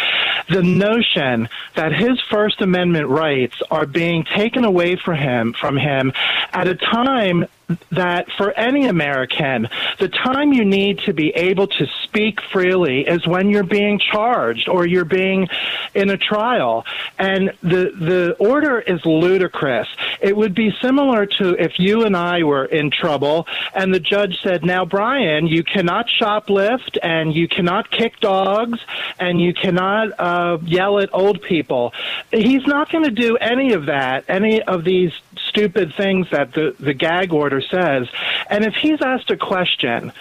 The 0.49 0.63
notion 0.63 1.51
that 1.75 1.93
his 1.93 2.19
First 2.31 2.63
Amendment 2.63 3.09
rights 3.09 3.61
are 3.71 3.85
being 3.85 4.25
taken 4.25 4.65
away 4.65 4.97
from 4.97 5.19
him, 5.19 5.53
from 5.53 5.77
him 5.77 6.15
at 6.55 6.69
a 6.69 6.75
time 6.75 7.45
that 7.91 8.31
for 8.37 8.53
any 8.53 8.87
American, 8.87 9.69
the 9.99 10.09
time 10.09 10.53
you 10.53 10.65
need 10.65 11.01
to 11.01 11.13
be 11.13 11.31
able 11.31 11.67
to 11.67 11.87
speak 12.05 12.41
freely 12.41 13.03
is 13.03 13.27
when 13.27 13.51
you're 13.51 13.63
being 13.63 13.99
charged 13.99 14.69
or 14.69 14.87
you're 14.87 15.05
being 15.05 15.49
in 15.95 16.11
a 16.11 16.17
trial. 16.17 16.85
And 17.19 17.53
the, 17.63 17.93
the 17.99 18.37
order 18.39 18.81
is 18.81 19.05
ludicrous. 19.05 19.89
It 20.21 20.37
would 20.37 20.55
be 20.55 20.75
similar 20.81 21.27
to 21.27 21.63
if 21.63 21.79
you 21.79 22.05
and 22.05 22.17
I 22.17 22.43
were 22.43 22.65
in 22.65 22.91
trouble 22.91 23.47
and 23.75 23.93
the 23.93 24.01
judge 24.01 24.41
said, 24.43 24.65
now, 24.65 24.85
Brian, 24.85 25.47
you 25.47 25.63
cannot 25.63 26.07
shoplift 26.09 26.99
and 27.03 27.35
you 27.35 27.49
cannot 27.49 27.91
kick 27.91 28.21
dogs 28.21 28.81
and 29.19 29.41
you 29.41 29.53
cannot 29.53 30.19
uh, 30.19 30.59
yell 30.63 30.99
at 30.99 31.11
old 31.13 31.43
people. 31.43 31.93
He's 32.31 32.67
not 32.67 32.91
going 32.91 33.05
to 33.05 33.11
do 33.11 33.37
any 33.37 33.73
of 33.75 33.87
that, 33.87 34.25
any 34.29 34.63
of 34.63 34.85
these 34.85 35.13
stupid 35.59 35.93
things 35.97 36.29
that 36.31 36.53
the, 36.53 36.75
the 36.79 36.95
gag 36.95 37.33
order 37.33 37.61
says. 37.61 38.07
And 38.49 38.65
if 38.65 38.75
he's 38.75 39.01
asked 39.03 39.31
a 39.31 39.37
question, 39.37 40.13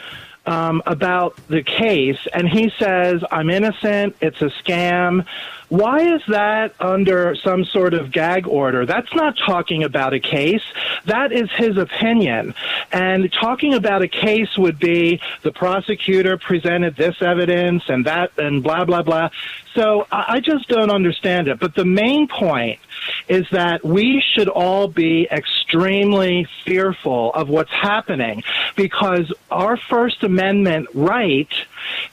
um, 0.47 0.81
about 0.85 1.35
the 1.49 1.61
case, 1.61 2.17
and 2.33 2.47
he 2.47 2.71
says, 2.79 3.21
I'm 3.29 3.49
innocent, 3.49 4.15
it's 4.21 4.41
a 4.41 4.49
scam. 4.49 5.25
Why 5.67 6.15
is 6.15 6.21
that 6.29 6.73
under 6.79 7.35
some 7.35 7.65
sort 7.65 7.93
of 7.93 8.13
gag 8.13 8.47
order? 8.47 8.85
That's 8.85 9.13
not 9.13 9.37
talking 9.37 9.83
about 9.83 10.13
a 10.13 10.21
case. 10.21 10.63
That 11.03 11.33
is 11.33 11.51
his 11.51 11.75
opinion. 11.75 12.55
And 12.93 13.31
talking 13.33 13.73
about 13.73 14.01
a 14.01 14.07
case 14.07 14.57
would 14.57 14.79
be 14.79 15.19
the 15.41 15.51
prosecutor 15.51 16.37
presented 16.37 16.95
this 16.95 17.21
evidence 17.21 17.83
and 17.89 18.05
that 18.05 18.31
and 18.37 18.63
blah, 18.63 18.85
blah, 18.85 19.01
blah. 19.01 19.29
So 19.75 20.07
I 20.09 20.39
just 20.39 20.69
don't 20.69 20.89
understand 20.89 21.49
it. 21.49 21.59
But 21.59 21.75
the 21.75 21.85
main 21.85 22.29
point 22.29 22.79
is 23.27 23.45
that 23.51 23.83
we 23.83 24.23
should 24.33 24.49
all 24.49 24.87
be 24.87 25.27
extremely 25.31 26.47
fearful 26.65 27.33
of 27.33 27.49
what's 27.49 27.71
happening 27.71 28.43
because 28.75 29.31
our 29.51 29.77
First 29.77 30.23
Amendment 30.23 30.87
right 30.93 31.51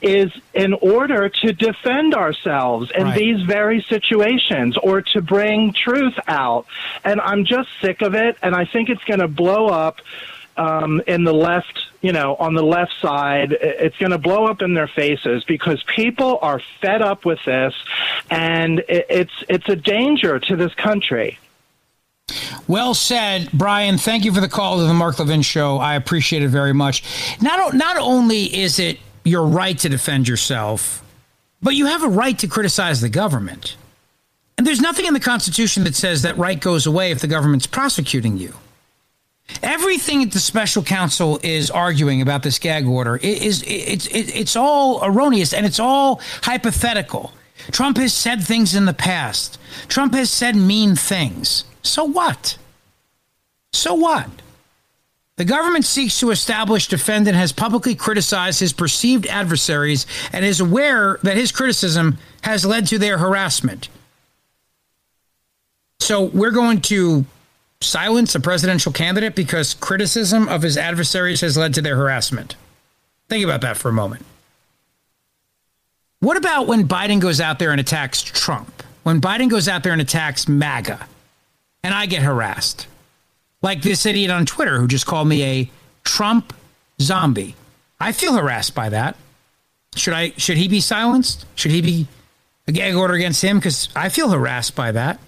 is 0.03 0.31
in 0.53 0.73
order 0.75 1.29
to 1.29 1.53
defend 1.53 2.15
ourselves 2.15 2.91
in 2.95 3.05
right. 3.05 3.19
these 3.19 3.43
very 3.43 3.83
situations 3.83 4.77
or 4.79 5.03
to 5.03 5.21
bring 5.21 5.73
truth 5.73 6.19
out. 6.27 6.67
And 7.05 7.21
I'm 7.21 7.45
just 7.45 7.69
sick 7.81 8.03
of 8.03 8.15
it. 8.15 8.37
And 8.43 8.55
I 8.55 8.65
think 8.65 8.89
it's 8.89 9.05
going 9.05 9.21
to 9.21 9.29
blow 9.29 9.67
up 9.67 10.01
um, 10.57 11.03
in 11.07 11.25
the 11.25 11.33
left, 11.33 11.87
you 12.01 12.13
know, 12.13 12.37
on 12.37 12.55
the 12.55 12.63
left 12.63 12.93
side, 13.01 13.53
it's 13.53 13.97
going 13.99 14.13
to 14.13 14.19
blow 14.19 14.47
up 14.47 14.63
in 14.63 14.75
their 14.75 14.89
faces 14.89 15.45
because 15.45 15.83
people 15.85 16.39
are 16.43 16.61
fed 16.81 17.03
up 17.03 17.25
with 17.25 17.39
this, 17.45 17.75
and 18.31 18.83
it's 18.89 19.33
it's 19.49 19.69
a 19.69 19.77
danger 19.77 20.39
to 20.39 20.57
this 20.57 20.75
country. 20.75 21.39
Well 22.67 22.95
said, 22.95 23.51
Brian. 23.53 23.99
Thank 23.99 24.25
you 24.25 24.33
for 24.33 24.41
the 24.41 24.49
call 24.49 24.79
to 24.79 24.85
the 24.85 24.95
Mark 24.95 25.19
Levin 25.19 25.43
Show. 25.43 25.77
I 25.79 25.95
appreciate 25.95 26.43
it 26.43 26.49
very 26.49 26.73
much. 26.73 27.03
Not 27.41 27.75
not 27.75 27.97
only 27.99 28.45
is 28.45 28.79
it 28.79 28.99
your 29.25 29.47
right 29.47 29.79
to 29.79 29.89
defend 29.89 30.29
yourself, 30.29 31.05
but 31.63 31.75
you 31.75 31.87
have 31.87 32.03
a 32.03 32.09
right 32.09 32.39
to 32.39 32.47
criticize 32.47 33.01
the 33.01 33.09
government. 33.09 33.77
And 34.57 34.67
there's 34.67 34.81
nothing 34.81 35.07
in 35.07 35.15
the 35.15 35.21
Constitution 35.21 35.85
that 35.85 35.95
says 35.95 36.23
that 36.23 36.37
right 36.39 36.61
goes 36.61 36.87
away 36.87 37.11
if 37.11 37.21
the 37.21 37.27
government's 37.27 37.67
prosecuting 37.67 38.39
you. 38.39 38.55
Everything 39.63 40.21
that 40.21 40.33
the 40.33 40.41
special 40.41 40.83
counsel 40.83 41.39
is 41.43 41.71
arguing 41.71 42.23
about 42.23 42.43
this 42.43 42.59
gag 42.59 42.87
order 42.87 43.17
is 43.17 43.63
it's 43.67 44.07
it's 44.09 44.57
all 44.57 45.05
erroneous 45.05 45.53
and 45.53 45.67
it's 45.67 45.79
all 45.79 46.21
hypothetical. 46.43 47.33
Trump 47.71 47.97
has 47.97 48.13
said 48.13 48.43
things 48.43 48.75
in 48.75 48.85
the 48.85 48.95
past. 48.95 49.59
Trump 49.89 50.15
has 50.15 50.31
said 50.31 50.57
mean 50.57 50.97
things. 50.97 51.65
So 51.83 52.05
what? 52.05 52.57
So 53.73 53.95
what? 53.95 54.29
The 55.37 55.45
government 55.45 55.85
seeks 55.85 56.21
to 56.21 56.31
establish 56.31 56.89
defendant 56.89 57.37
has 57.37 57.53
publicly 57.53 57.95
criticized 57.95 58.61
his 58.61 58.73
perceived 58.73 59.27
adversaries 59.27 60.07
and 60.33 60.45
is 60.45 60.61
aware 60.61 61.19
that 61.23 61.37
his 61.37 61.51
criticism 61.51 62.19
has 62.43 62.65
led 62.65 62.87
to 62.89 62.99
their 62.99 63.19
harassment. 63.19 63.89
So 66.01 66.23
we're 66.23 66.53
going 66.53 66.83
to 66.83 67.25
silence 67.85 68.35
a 68.35 68.41
presidential 68.41 68.93
candidate 68.93 69.35
because 69.35 69.75
criticism 69.75 70.49
of 70.49 70.63
his 70.63 70.77
adversaries 70.77 71.41
has 71.41 71.57
led 71.57 71.75
to 71.75 71.83
their 71.83 71.97
harassment. 71.97 72.57
Think 73.29 73.45
about 73.45 73.61
that 73.63 73.77
for 73.77 73.89
a 73.89 73.93
moment. 73.93 74.25
What 76.21 76.37
about 76.37 76.67
when 76.67 76.89
Biden 76.89 77.21
goes 77.21 77.41
out 77.41 77.59
there 77.59 77.71
and 77.71 77.81
attacks 77.81 78.23
Trump? 78.23 78.83
When 79.03 79.21
Biden 79.21 79.51
goes 79.51 79.69
out 79.69 79.83
there 79.83 79.93
and 79.93 80.01
attacks 80.01 80.49
MAGA 80.49 81.07
and 81.83 81.95
I 81.95 82.07
get 82.07 82.23
harassed? 82.23 82.87
Like 83.61 83.83
this 83.83 84.07
idiot 84.07 84.31
on 84.31 84.47
Twitter 84.47 84.79
who 84.79 84.89
just 84.89 85.07
called 85.07 85.29
me 85.29 85.43
a 85.43 85.71
Trump 86.03 86.55
zombie. 87.01 87.55
I 88.01 88.13
feel 88.13 88.35
harassed 88.35 88.75
by 88.75 88.89
that. 88.89 89.17
Should 89.97 90.15
I 90.15 90.31
should 90.37 90.57
he 90.57 90.69
be 90.69 90.81
silenced? 90.81 91.47
Should 91.55 91.71
he 91.71 91.81
be 91.81 92.07
a 92.67 92.73
gag 92.73 92.95
order 92.95 93.15
against 93.15 93.43
him 93.43 93.61
cuz 93.61 93.89
I 93.95 94.09
feel 94.09 94.31
harassed 94.31 94.75
by 94.75 94.93
that? 94.93 95.19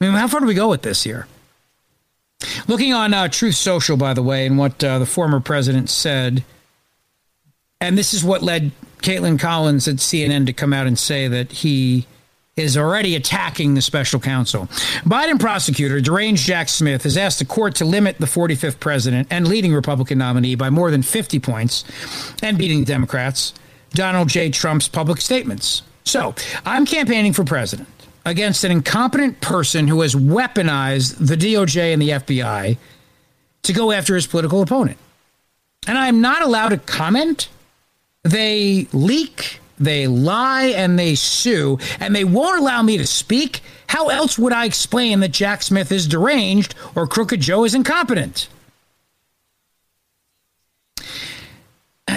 I 0.00 0.04
mean, 0.04 0.14
how 0.14 0.28
far 0.28 0.40
do 0.40 0.46
we 0.46 0.54
go 0.54 0.68
with 0.68 0.82
this 0.82 1.02
here? 1.02 1.26
Looking 2.66 2.92
on 2.92 3.12
uh, 3.12 3.28
Truth 3.28 3.56
Social, 3.56 3.96
by 3.96 4.14
the 4.14 4.22
way, 4.22 4.46
and 4.46 4.58
what 4.58 4.82
uh, 4.82 4.98
the 4.98 5.06
former 5.06 5.40
president 5.40 5.90
said, 5.90 6.44
and 7.80 7.96
this 7.98 8.14
is 8.14 8.24
what 8.24 8.42
led 8.42 8.72
Kaitlan 8.98 9.38
Collins 9.38 9.88
at 9.88 9.96
CNN 9.96 10.46
to 10.46 10.52
come 10.52 10.72
out 10.72 10.86
and 10.86 10.98
say 10.98 11.28
that 11.28 11.52
he 11.52 12.06
is 12.56 12.76
already 12.76 13.14
attacking 13.14 13.74
the 13.74 13.82
special 13.82 14.20
counsel. 14.20 14.66
Biden 15.04 15.40
prosecutor 15.40 16.00
deranged 16.00 16.44
Jack 16.44 16.68
Smith 16.68 17.04
has 17.04 17.16
asked 17.16 17.38
the 17.38 17.44
court 17.44 17.74
to 17.76 17.84
limit 17.84 18.18
the 18.18 18.26
45th 18.26 18.80
president 18.80 19.28
and 19.30 19.48
leading 19.48 19.72
Republican 19.72 20.18
nominee 20.18 20.54
by 20.54 20.68
more 20.68 20.90
than 20.90 21.02
50 21.02 21.38
points 21.40 21.84
and 22.42 22.58
beating 22.58 22.84
Democrats, 22.84 23.54
Donald 23.92 24.28
J. 24.28 24.50
Trump's 24.50 24.88
public 24.88 25.20
statements. 25.20 25.82
So, 26.04 26.34
I'm 26.66 26.86
campaigning 26.86 27.32
for 27.32 27.44
president 27.44 27.88
against 28.24 28.64
an 28.64 28.70
incompetent 28.70 29.40
person 29.40 29.88
who 29.88 30.00
has 30.02 30.14
weaponized 30.14 31.26
the 31.26 31.36
DOJ 31.36 31.92
and 31.92 32.02
the 32.02 32.10
FBI 32.10 32.76
to 33.62 33.72
go 33.72 33.92
after 33.92 34.14
his 34.14 34.26
political 34.26 34.62
opponent. 34.62 34.98
And 35.86 35.96
I'm 35.96 36.20
not 36.20 36.42
allowed 36.42 36.70
to 36.70 36.78
comment. 36.78 37.48
They 38.22 38.86
leak, 38.92 39.60
they 39.78 40.06
lie, 40.06 40.66
and 40.76 40.98
they 40.98 41.14
sue, 41.14 41.78
and 41.98 42.14
they 42.14 42.24
won't 42.24 42.60
allow 42.60 42.82
me 42.82 42.98
to 42.98 43.06
speak. 43.06 43.60
How 43.86 44.08
else 44.08 44.38
would 44.38 44.52
I 44.52 44.66
explain 44.66 45.20
that 45.20 45.32
Jack 45.32 45.62
Smith 45.62 45.90
is 45.90 46.06
deranged 46.06 46.74
or 46.94 47.06
Crooked 47.06 47.40
Joe 47.40 47.64
is 47.64 47.74
incompetent? 47.74 48.48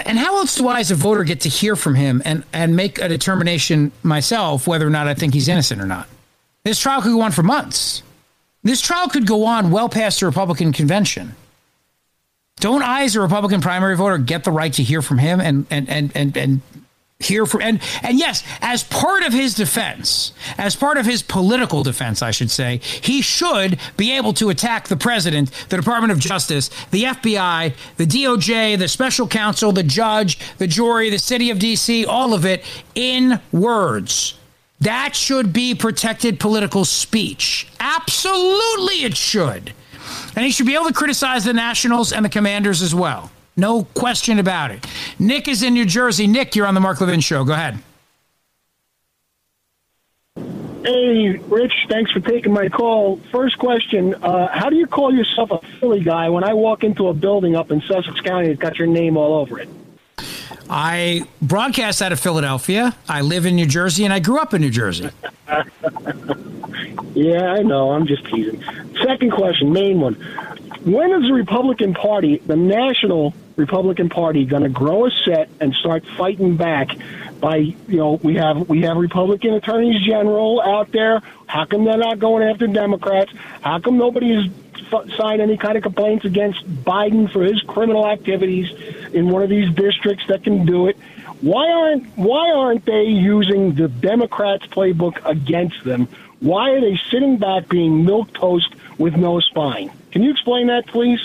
And 0.06 0.18
how 0.18 0.38
else 0.38 0.56
do 0.56 0.68
I, 0.68 0.80
as 0.80 0.92
a 0.92 0.96
voter, 0.96 1.24
get 1.24 1.42
to 1.42 1.50
hear 1.50 1.76
from 1.76 1.96
him 1.96 2.22
and, 2.26 2.44
and 2.54 2.76
make 2.76 3.00
a 3.00 3.08
determination 3.08 3.92
myself 4.02 4.68
whether 4.68 4.88
or 4.88 4.90
not 4.90 5.08
I 5.08 5.14
think 5.14 5.34
he's 5.34 5.48
innocent 5.48 5.82
or 5.82 5.86
not? 5.86 6.08
This 6.64 6.80
trial 6.80 7.02
could 7.02 7.12
go 7.12 7.22
on 7.22 7.32
for 7.32 7.44
months. 7.44 8.04
This 8.64 8.82
trial 8.82 9.10
could 9.10 9.28
go 9.28 9.46
on 9.46 9.72
well 9.72 9.90
past 9.90 10.22
the 10.22 10.26
Republican 10.26 10.72
convention. 10.72 11.36
Don't 12.58 12.82
I, 12.82 13.04
as 13.04 13.16
a 13.16 13.22
Republican 13.22 13.62
primary 13.62 13.98
voter, 13.98 14.18
get 14.18 14.44
the 14.44 14.52
right 14.52 14.72
to 14.74 14.84
hear 14.84 15.02
from 15.02 15.18
him 15.18 15.42
and 15.42 15.66
and 15.70 15.90
and 15.90 16.12
and, 16.16 16.38
and 16.38 16.62
hear 17.24 17.46
from 17.46 17.62
and 17.62 17.82
and 18.02 18.20
yes 18.20 18.44
as 18.62 18.84
part 18.84 19.24
of 19.24 19.34
his 19.34 19.54
defense 19.54 20.34
as 20.58 20.76
part 20.76 20.98
of 20.98 21.06
his 21.06 21.22
political 21.22 21.84
defense 21.84 22.22
i 22.22 22.32
should 22.32 22.52
say 22.52 22.80
he 23.02 23.22
should 23.22 23.80
be 23.98 24.12
able 24.12 24.34
to 24.34 24.50
attack 24.50 24.88
the 24.88 24.98
president 24.98 25.50
the 25.70 25.78
department 25.78 26.12
of 26.12 26.20
justice 26.20 26.70
the 26.92 27.04
fbi 27.04 27.74
the 27.98 28.06
doj 28.06 28.78
the 28.78 28.88
special 28.88 29.28
counsel 29.28 29.72
the 29.72 29.84
judge 29.84 30.38
the 30.58 30.68
jury 30.68 31.10
the 31.10 31.20
city 31.20 31.50
of 31.50 31.58
dc 31.58 32.06
all 32.08 32.34
of 32.34 32.46
it 32.46 32.64
in 32.96 33.40
words. 33.52 34.36
That 34.82 35.16
should 35.16 35.54
be 35.54 35.76
protected 35.76 36.40
political 36.40 36.86
speech. 36.86 37.68
Absolutely 37.80 39.04
it 39.04 39.16
should. 39.16 39.74
And 40.36 40.46
he 40.46 40.52
should 40.52 40.66
be 40.66 40.76
able 40.76 40.88
to 40.88 40.94
criticize 40.94 41.46
the 41.46 41.54
nationals 41.54 42.12
and 42.12 42.26
the 42.26 42.30
commanders 42.30 42.82
as 42.82 42.94
well 42.94 43.32
no 43.56 43.84
question 43.94 44.40
about 44.40 44.72
it. 44.72 44.86
Nick 45.20 45.48
is 45.48 45.64
in 45.64 45.74
New 45.74 45.86
Jersey. 45.86 46.28
Nick, 46.28 46.56
you're 46.56 46.68
on 46.68 46.74
the 46.74 46.80
Mark 46.80 47.00
Levin 47.02 47.20
Show. 47.20 47.44
Go 47.44 47.54
ahead. 47.54 47.80
Hey, 50.84 51.38
Rich, 51.38 51.74
thanks 51.90 52.12
for 52.12 52.20
taking 52.20 52.52
my 52.52 52.68
call. 52.68 53.18
First 53.32 53.58
question 53.58 54.16
uh, 54.16 54.50
How 54.52 54.70
do 54.70 54.76
you 54.76 54.86
call 54.86 55.14
yourself 55.14 55.52
a 55.52 55.60
Philly 55.80 56.02
guy 56.02 56.28
when 56.30 56.44
I 56.44 56.54
walk 56.54 56.84
into 56.84 57.08
a 57.08 57.14
building 57.14 57.56
up 57.56 57.72
in 57.72 57.82
Sussex 57.82 58.20
County 58.20 58.48
that's 58.48 58.60
got 58.60 58.78
your 58.78 58.88
name 58.88 59.16
all 59.16 59.36
over 59.36 59.60
it? 59.60 59.70
I 60.70 61.26
broadcast 61.42 62.02
out 62.02 62.12
of 62.12 62.20
Philadelphia. 62.20 62.96
I 63.08 63.22
live 63.22 63.46
in 63.46 63.56
New 63.56 63.66
Jersey, 63.66 64.04
and 64.04 64.14
I 64.14 64.20
grew 64.20 64.40
up 64.40 64.54
in 64.54 64.62
New 64.62 64.70
Jersey. 64.70 65.10
yeah, 67.14 67.54
I 67.54 67.62
know. 67.62 67.92
I'm 67.92 68.06
just 68.06 68.26
teasing. 68.26 68.62
Second 69.04 69.32
question, 69.32 69.72
main 69.72 70.02
one. 70.02 70.16
When 70.84 71.12
is 71.12 71.24
the 71.24 71.34
Republican 71.34 71.94
Party, 71.94 72.40
the 72.46 72.58
national 72.58 73.34
Republican 73.56 74.10
Party 74.10 74.46
going 74.46 74.64
to 74.64 74.70
grow 74.70 75.06
a 75.06 75.12
set 75.12 75.50
and 75.60 75.74
start 75.76 76.06
fighting 76.18 76.58
back 76.58 76.90
by 77.40 77.58
you 77.58 77.98
know 77.98 78.14
we 78.24 78.36
have 78.36 78.70
we 78.70 78.82
have 78.84 78.98
Republican 78.98 79.54
attorneys 79.54 80.02
general 80.06 80.62
out 80.62 80.92
there. 80.92 81.22
How 81.46 81.66
come 81.66 81.84
they're 81.84 81.98
not 81.98 82.20
going 82.20 82.44
after 82.44 82.68
Democrats? 82.68 83.32
How 83.62 83.80
come 83.80 83.98
nobody 83.98 84.34
has 84.34 84.46
f- 84.92 85.12
signed 85.18 85.42
any 85.42 85.58
kind 85.58 85.78
of 85.78 85.84
complaints 85.84 86.26
against 86.26 86.66
Biden 86.84 87.32
for 87.32 87.44
his 87.44 87.62
criminal 87.62 88.08
activities 88.08 88.72
in 89.14 89.30
one 89.30 89.44
of 89.44 89.50
these 89.50 89.74
districts 89.76 90.26
that 90.28 90.44
can 90.44 90.66
do 90.66 90.88
it? 90.88 90.98
Why 91.42 91.70
aren't 91.70 92.06
why 92.18 92.52
aren't 92.52 92.86
they 92.86 93.04
using 93.04 93.76
the 93.76 93.90
Democrats' 93.90 94.66
playbook 94.68 95.20
against 95.26 95.84
them? 95.84 96.08
Why 96.40 96.72
are 96.72 96.82
they 96.82 97.00
sitting 97.12 97.38
back 97.38 97.70
being 97.70 98.06
milk 98.06 98.34
toast 98.34 98.74
with 98.98 99.16
no 99.16 99.40
spine? 99.42 99.92
Can 100.12 100.24
you 100.24 100.32
explain 100.32 100.68
that, 100.68 100.88
please? 100.88 101.20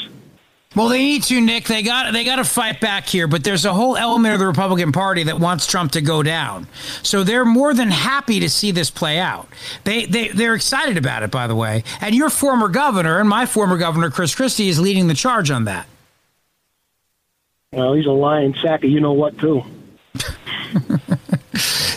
Well, 0.77 0.89
they 0.89 0.99
need 0.99 1.23
to, 1.24 1.40
Nick. 1.40 1.65
They 1.65 1.82
got 1.82 2.12
they 2.12 2.24
got 2.24 2.36
to 2.36 2.45
fight 2.45 2.78
back 2.81 3.07
here, 3.07 3.27
but 3.27 3.43
there's 3.43 3.65
a 3.65 3.73
whole 3.73 3.97
element 3.97 4.35
of 4.35 4.40
the 4.40 4.47
Republican 4.47 4.93
Party 4.93 5.23
that 5.24 5.40
wants 5.40 5.66
Trump 5.66 5.93
to 5.93 6.03
go 6.03 6.23
down. 6.23 6.66
So 7.03 7.24
they're 7.24 7.47
more 7.47 7.73
than 7.73 7.90
happy 7.90 8.39
to 8.40 8.51
see 8.51 8.70
this 8.70 8.90
play 8.90 9.19
out. 9.19 9.49
They 9.85 10.05
they 10.05 10.28
they're 10.28 10.55
excited 10.55 10.99
about 10.99 11.23
it, 11.23 11.31
by 11.31 11.47
the 11.47 11.55
way. 11.55 11.85
And 12.03 12.15
your 12.15 12.28
former 12.28 12.69
governor 12.69 13.19
and 13.19 13.28
my 13.28 13.47
former 13.47 13.78
governor, 13.78 14.11
Chris 14.11 14.35
Christie, 14.35 14.69
is 14.69 14.78
leading 14.78 15.09
the 15.09 15.15
charge 15.15 15.51
on 15.51 15.65
that. 15.65 15.86
Well, 17.73 17.95
he's 17.95 18.07
a 18.07 18.11
lying 18.11 18.55
sack 18.62 18.85
of 18.85 18.90
you 18.90 19.01
know 19.01 19.12
what 19.15 19.39
too. 19.39 19.62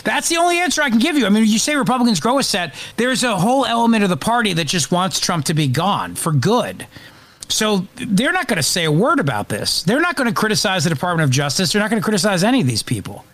That's 0.04 0.28
the 0.28 0.36
only 0.38 0.58
answer 0.58 0.82
I 0.82 0.90
can 0.90 0.98
give 0.98 1.16
you. 1.16 1.26
I 1.26 1.28
mean, 1.28 1.44
you 1.46 1.58
say 1.58 1.76
Republicans 1.76 2.20
grow 2.20 2.38
a 2.38 2.42
set. 2.42 2.74
There's 2.96 3.22
a 3.22 3.36
whole 3.36 3.64
element 3.64 4.02
of 4.02 4.10
the 4.10 4.16
party 4.16 4.54
that 4.54 4.66
just 4.66 4.90
wants 4.90 5.20
Trump 5.20 5.44
to 5.46 5.54
be 5.54 5.68
gone 5.68 6.14
for 6.14 6.32
good. 6.32 6.86
So 7.52 7.86
they're 7.96 8.32
not 8.32 8.48
going 8.48 8.56
to 8.56 8.62
say 8.62 8.84
a 8.84 8.92
word 8.92 9.20
about 9.20 9.48
this. 9.48 9.82
They're 9.82 10.00
not 10.00 10.16
going 10.16 10.28
to 10.28 10.34
criticize 10.34 10.84
the 10.84 10.90
Department 10.90 11.24
of 11.24 11.30
Justice. 11.30 11.72
They're 11.72 11.82
not 11.82 11.90
going 11.90 12.00
to 12.00 12.04
criticize 12.04 12.42
any 12.42 12.60
of 12.60 12.66
these 12.66 12.82
people. 12.82 13.24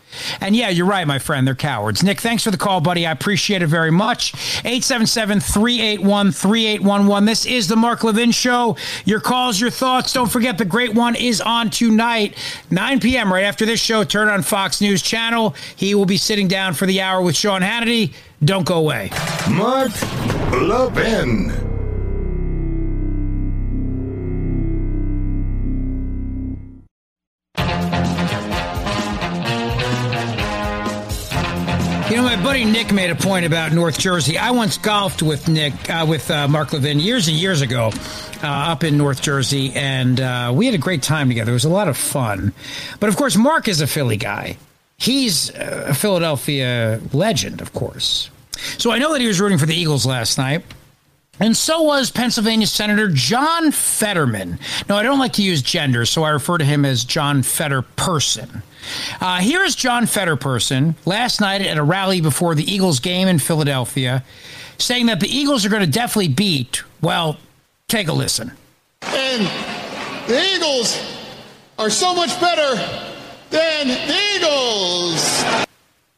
And 0.41 0.57
yeah, 0.57 0.69
you're 0.69 0.87
right, 0.87 1.07
my 1.07 1.19
friend. 1.19 1.47
They're 1.47 1.55
cowards. 1.55 2.03
Nick, 2.03 2.21
thanks 2.21 2.43
for 2.43 2.51
the 2.51 2.57
call, 2.57 2.81
buddy. 2.81 3.07
I 3.07 3.13
appreciate 3.13 3.63
it 3.63 3.67
very 3.67 3.91
much. 3.91 4.35
877 4.65 5.41
381 5.41 6.33
3811. 6.33 7.25
This 7.27 7.47
is 7.47 7.69
the 7.69 7.77
Mark 7.77 8.05
Levin 8.05 8.31
Show. 8.33 8.77
Your 9.05 9.21
calls, 9.21 9.61
your 9.61 9.71
thoughts. 9.71 10.13
Don't 10.13 10.31
forget 10.31 10.59
the 10.59 10.65
great 10.65 10.95
one 10.95 11.15
is 11.15 11.41
on 11.41 11.71
tonight, 11.71 12.37
9 12.71 13.01
p.m. 13.01 13.33
right 13.33 13.45
after 13.45 13.67
this 13.67 13.81
show. 13.81 14.05
Turn 14.05 14.29
on 14.29 14.43
Fox 14.43 14.81
News 14.81 15.03
Channel. 15.03 15.55
He 15.77 15.95
will 15.95 16.07
be 16.07 16.17
sitting 16.17 16.49
down 16.49 16.75
for 16.75 16.87
the 16.87 17.01
hour 17.01 17.23
with 17.23 17.37
Sean 17.37 17.61
Hannity. 17.61 18.15
Don't 18.45 18.67
go 18.67 18.79
away. 18.79 19.11
Mark 19.51 19.91
Levin. 20.53 21.68
Buddy 32.43 32.65
Nick 32.65 32.93
made 32.93 33.11
a 33.11 33.15
point 33.15 33.45
about 33.45 33.73
North 33.73 33.99
Jersey. 33.99 34.39
I 34.39 34.51
once 34.53 34.79
golfed 34.79 35.23
with 35.23 35.49
Nick, 35.49 35.91
uh, 35.91 36.07
with 36.09 36.31
uh, 36.31 36.47
Mark 36.47 36.73
Levin 36.73 37.01
years 37.01 37.27
and 37.27 37.37
years 37.37 37.63
ago 37.63 37.91
uh, 38.43 38.47
up 38.47 38.85
in 38.85 38.97
North 38.97 39.23
Jersey, 39.23 39.73
and 39.75 40.21
uh, 40.21 40.53
we 40.55 40.67
had 40.67 40.75
a 40.75 40.79
great 40.79 41.03
time 41.03 41.29
together. 41.29 41.51
It 41.51 41.55
was 41.55 41.65
a 41.65 41.71
lot 41.71 41.89
of 41.89 41.97
fun. 41.97 42.53
But 43.01 43.09
of 43.09 43.17
course, 43.17 43.37
Mark 43.37 43.67
is 43.67 43.81
a 43.81 43.87
Philly 43.87 44.17
guy. 44.17 44.57
He's 44.99 45.51
a 45.51 45.95
Philadelphia 45.95 47.01
legend, 47.13 47.61
of 47.61 47.73
course. 47.73 48.31
So 48.79 48.91
I 48.91 48.99
know 48.99 49.13
that 49.13 49.21
he 49.21 49.27
was 49.27 49.41
rooting 49.41 49.59
for 49.59 49.67
the 49.67 49.75
Eagles 49.75 50.07
last 50.07 50.39
night. 50.39 50.65
And 51.41 51.57
so 51.57 51.83
was 51.83 52.11
Pennsylvania 52.11 52.67
Senator 52.67 53.09
John 53.09 53.71
Fetterman. 53.71 54.59
Now, 54.89 54.97
I 54.97 55.03
don't 55.03 55.21
like 55.21 55.35
to 55.35 55.43
use 55.43 55.63
gender, 55.63 56.05
so 56.05 56.25
I 56.25 56.31
refer 56.31 56.59
to 56.59 56.65
him 56.65 56.85
as 56.85 57.05
John 57.05 57.43
Fetterperson. 57.43 58.63
Uh, 59.21 59.39
here 59.39 59.63
is 59.65 59.75
John 59.75 60.05
Fetterperson 60.05 60.95
last 61.05 61.41
night 61.41 61.63
at 61.63 61.77
a 61.77 61.83
rally 61.83 62.21
before 62.21 62.55
the 62.55 62.65
Eagles 62.65 63.01
game 63.01 63.29
in 63.29 63.39
Philadelphia, 63.39 64.25
saying 64.79 65.07
that 65.07 65.21
the 65.21 65.29
Eagles 65.29 65.65
are 65.65 65.69
going 65.69 65.85
to 65.85 65.91
definitely 65.91 66.29
beat. 66.29 66.83
Well, 67.01 67.39
take 67.89 68.09
a 68.09 68.13
listen. 68.13 68.53
And 69.03 69.47
the 70.29 70.55
Eagles 70.55 71.01
are 71.79 71.91
so 71.91 72.15
much 72.15 72.41
better 72.41 72.77
than 73.51 73.89
the 73.89 74.19
Eagles. 74.37 75.65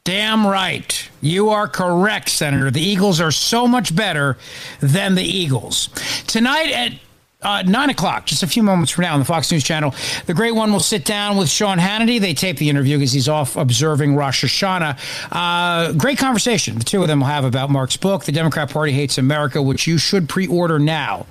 Damn 0.03 0.47
right. 0.47 1.09
You 1.21 1.49
are 1.49 1.67
correct, 1.67 2.29
Senator. 2.29 2.71
The 2.71 2.81
Eagles 2.81 3.21
are 3.21 3.31
so 3.31 3.67
much 3.67 3.95
better 3.95 4.37
than 4.79 5.13
the 5.13 5.23
Eagles. 5.23 5.89
Tonight 6.25 6.71
at 6.71 6.93
uh, 7.41 7.63
9 7.63 7.89
o'clock, 7.89 8.25
just 8.25 8.43
a 8.43 8.47
few 8.47 8.61
moments 8.61 8.91
from 8.91 9.03
now 9.03 9.13
on 9.13 9.19
the 9.19 9.25
Fox 9.25 9.51
News 9.51 9.63
Channel, 9.63 9.95
the 10.27 10.33
great 10.33 10.53
one 10.53 10.71
will 10.71 10.79
sit 10.79 11.05
down 11.05 11.37
with 11.37 11.49
Sean 11.49 11.79
Hannity. 11.79 12.19
They 12.19 12.33
tape 12.33 12.57
the 12.57 12.69
interview 12.69 12.97
because 12.97 13.11
he's 13.11 13.27
off 13.27 13.55
observing 13.55 14.15
Rosh 14.15 14.43
Hashanah. 14.43 14.97
Uh, 15.31 15.93
great 15.93 16.17
conversation 16.17 16.77
the 16.77 16.83
two 16.83 17.01
of 17.01 17.07
them 17.07 17.21
will 17.21 17.27
have 17.27 17.45
about 17.45 17.69
Mark's 17.69 17.97
book, 17.97 18.25
The 18.25 18.31
Democrat 18.31 18.69
Party 18.69 18.91
Hates 18.91 19.17
America, 19.17 19.61
which 19.61 19.87
you 19.87 19.97
should 19.97 20.29
pre 20.29 20.47
order 20.47 20.77
now. 20.79 21.25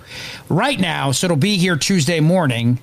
Right 0.48 0.78
now, 0.80 1.12
so 1.12 1.26
it'll 1.26 1.36
be 1.36 1.56
here 1.56 1.76
Tuesday 1.76 2.20
morning. 2.20 2.80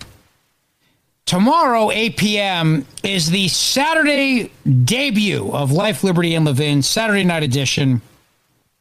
Tomorrow, 1.26 1.92
8 1.92 2.16
p.m., 2.16 2.86
is 3.04 3.30
the 3.30 3.50
Saturday 3.50 4.50
debut 4.86 5.52
of 5.52 5.74
Life, 5.74 6.02
Liberty, 6.06 6.34
and 6.36 6.46
Levin, 6.46 6.82
Saturday 6.82 7.26
night 7.26 7.44
edition. 7.44 8.02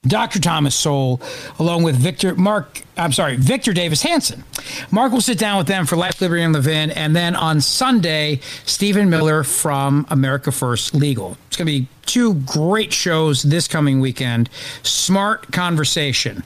Dr. 0.06 0.40
Thomas 0.40 0.74
Sowell, 0.74 1.20
along 1.58 1.82
with 1.82 1.96
Victor 1.96 2.34
Mark, 2.34 2.82
I'm 2.96 3.12
sorry, 3.12 3.36
Victor 3.36 3.72
Davis 3.72 4.02
Hanson. 4.02 4.44
Mark 4.90 5.12
will 5.12 5.20
sit 5.20 5.38
down 5.38 5.58
with 5.58 5.66
them 5.66 5.86
for 5.86 5.96
Life, 5.96 6.20
Liberty, 6.20 6.42
and 6.42 6.52
Levin, 6.52 6.90
and 6.90 7.14
then 7.14 7.34
on 7.34 7.60
Sunday, 7.60 8.40
Stephen 8.64 9.10
Miller 9.10 9.42
from 9.42 10.06
America 10.10 10.52
First 10.52 10.94
Legal. 10.94 11.36
It's 11.48 11.56
going 11.56 11.66
to 11.66 11.80
be 11.80 11.88
two 12.06 12.34
great 12.34 12.92
shows 12.92 13.42
this 13.42 13.68
coming 13.68 14.00
weekend. 14.00 14.48
Smart 14.82 15.52
conversation. 15.52 16.44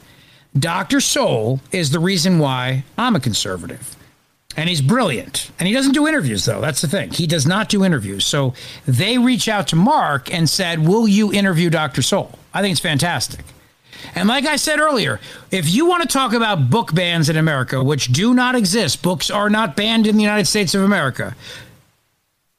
Dr. 0.59 1.01
Sowell 1.01 1.61
is 1.71 1.91
the 1.91 2.01
reason 2.01 2.39
why 2.39 2.85
I'm 2.99 3.15
a 3.15 3.21
conservative. 3.21 3.97
And 4.57 4.69
he's 4.69 4.83
brilliant. 4.83 5.53
And 5.61 5.69
he 5.69 5.75
doesn't 5.75 5.93
do 5.93 6.09
interviews, 6.09 6.45
though. 6.45 6.61
That's 6.61 6.81
the 6.81 6.89
thing. 6.89 7.13
He 7.13 7.27
does 7.27 7.47
not 7.47 7.69
do 7.69 7.85
interviews. 7.85 8.27
So 8.27 8.55
they 8.85 9.17
reach 9.17 9.49
out 9.49 9.69
to 9.69 9.77
Mark 9.77 10.33
and 10.33 10.51
said, 10.51 10.81
Will 10.81 11.07
you 11.07 11.33
interview 11.33 11.71
Dr. 11.71 12.03
Sowell? 12.03 12.40
I 12.53 12.63
think 12.63 12.73
it's 12.73 12.81
fantastic. 12.81 13.45
And 14.15 14.29
like 14.29 14.47
I 14.47 14.57
said 14.57 14.81
earlier, 14.81 15.21
if 15.51 15.69
you 15.69 15.87
want 15.87 16.03
to 16.03 16.09
talk 16.09 16.33
about 16.33 16.71
book 16.71 16.95
bans 16.95 17.29
in 17.29 17.37
America, 17.37 17.83
which 17.83 18.07
do 18.07 18.35
not 18.35 18.55
exist, 18.55 19.03
books 19.03 19.31
are 19.31 19.51
not 19.51 19.77
banned 19.77 20.07
in 20.07 20.17
the 20.17 20.23
United 20.23 20.47
States 20.47 20.75
of 20.75 20.83
America. 20.83 21.37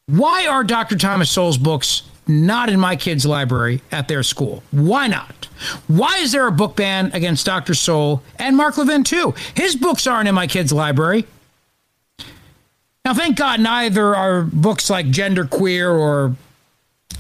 Why 0.05 0.45
are 0.45 0.63
Dr. 0.63 0.97
Thomas 0.97 1.31
Sowell's 1.31 1.57
books 1.57 2.03
not 2.27 2.69
in 2.69 2.80
my 2.80 2.95
kids' 2.95 3.26
library 3.26 3.81
at 3.91 4.07
their 4.07 4.23
school? 4.23 4.63
Why 4.72 5.07
not? 5.07 5.47
Why 5.88 6.18
is 6.18 6.31
there 6.31 6.47
a 6.47 6.51
book 6.51 6.76
ban 6.76 7.11
against 7.13 7.45
Dr. 7.45 7.73
Sowell 7.73 8.22
and 8.38 8.57
Mark 8.57 8.77
Levin, 8.77 9.03
too? 9.03 9.34
His 9.55 9.76
books 9.76 10.07
aren't 10.07 10.27
in 10.27 10.35
my 10.35 10.47
kids' 10.47 10.72
library. 10.72 11.26
Now, 13.03 13.13
thank 13.13 13.35
God, 13.35 13.59
neither 13.59 14.15
are 14.15 14.43
books 14.43 14.89
like 14.89 15.09
Gender 15.09 15.45
Queer 15.45 15.89
or 15.89 16.35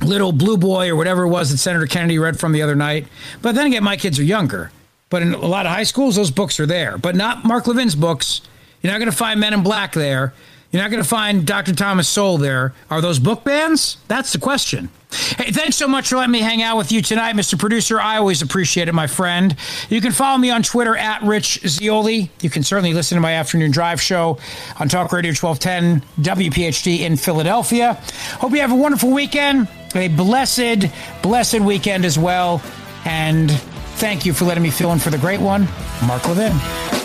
Little 0.03 0.31
Blue 0.31 0.57
Boy 0.57 0.89
or 0.89 0.95
whatever 0.95 1.23
it 1.23 1.29
was 1.29 1.51
that 1.51 1.57
Senator 1.57 1.85
Kennedy 1.85 2.19
read 2.19 2.39
from 2.39 2.51
the 2.51 2.61
other 2.61 2.75
night. 2.75 3.07
But 3.41 3.55
then 3.55 3.67
again, 3.67 3.83
my 3.83 3.97
kids 3.97 4.19
are 4.19 4.23
younger. 4.23 4.71
But 5.09 5.21
in 5.21 5.33
a 5.33 5.45
lot 5.45 5.65
of 5.65 5.71
high 5.71 5.83
schools, 5.83 6.15
those 6.15 6.31
books 6.31 6.59
are 6.59 6.65
there, 6.65 6.97
but 6.97 7.15
not 7.15 7.43
Mark 7.43 7.67
Levin's 7.67 7.95
books. 7.95 8.41
You're 8.81 8.93
not 8.93 8.99
going 8.99 9.11
to 9.11 9.17
find 9.17 9.39
Men 9.39 9.53
in 9.53 9.61
Black 9.61 9.93
there. 9.93 10.33
You're 10.71 10.81
not 10.81 10.89
going 10.89 11.03
to 11.03 11.07
find 11.07 11.45
Dr. 11.45 11.75
Thomas 11.75 12.07
Sowell 12.07 12.37
there. 12.37 12.73
Are 12.89 13.01
those 13.01 13.19
book 13.19 13.43
bans? 13.43 13.97
That's 14.07 14.31
the 14.31 14.39
question. 14.39 14.89
Hey, 15.11 15.51
thanks 15.51 15.75
so 15.75 15.87
much 15.87 16.09
for 16.09 16.17
letting 16.17 16.31
me 16.31 16.39
hang 16.39 16.61
out 16.61 16.77
with 16.77 16.91
you 16.91 17.01
tonight, 17.01 17.35
Mr. 17.35 17.59
Producer. 17.59 17.99
I 17.99 18.17
always 18.17 18.41
appreciate 18.41 18.87
it, 18.87 18.93
my 18.93 19.07
friend. 19.07 19.55
You 19.89 19.99
can 19.99 20.11
follow 20.11 20.37
me 20.37 20.49
on 20.49 20.63
Twitter 20.63 20.95
at 20.95 21.21
Rich 21.23 21.61
Zeoli. 21.67 22.31
You 22.41 22.49
can 22.49 22.63
certainly 22.63 22.93
listen 22.93 23.15
to 23.15 23.21
my 23.21 23.33
afternoon 23.33 23.71
drive 23.71 24.01
show 24.01 24.37
on 24.79 24.87
Talk 24.87 25.11
Radio 25.11 25.33
1210 25.33 26.01
WPHT 26.23 26.99
in 27.01 27.17
Philadelphia. 27.17 27.93
Hope 28.39 28.51
you 28.51 28.61
have 28.61 28.71
a 28.71 28.75
wonderful 28.75 29.11
weekend, 29.11 29.67
a 29.95 30.07
blessed, 30.07 30.87
blessed 31.21 31.59
weekend 31.59 32.05
as 32.05 32.17
well. 32.17 32.61
And 33.05 33.51
thank 33.51 34.25
you 34.25 34.33
for 34.33 34.45
letting 34.45 34.63
me 34.63 34.69
fill 34.69 34.93
in 34.93 34.99
for 34.99 35.09
the 35.09 35.17
great 35.17 35.41
one, 35.41 35.67
Mark 36.05 36.27
Levin. 36.27 37.00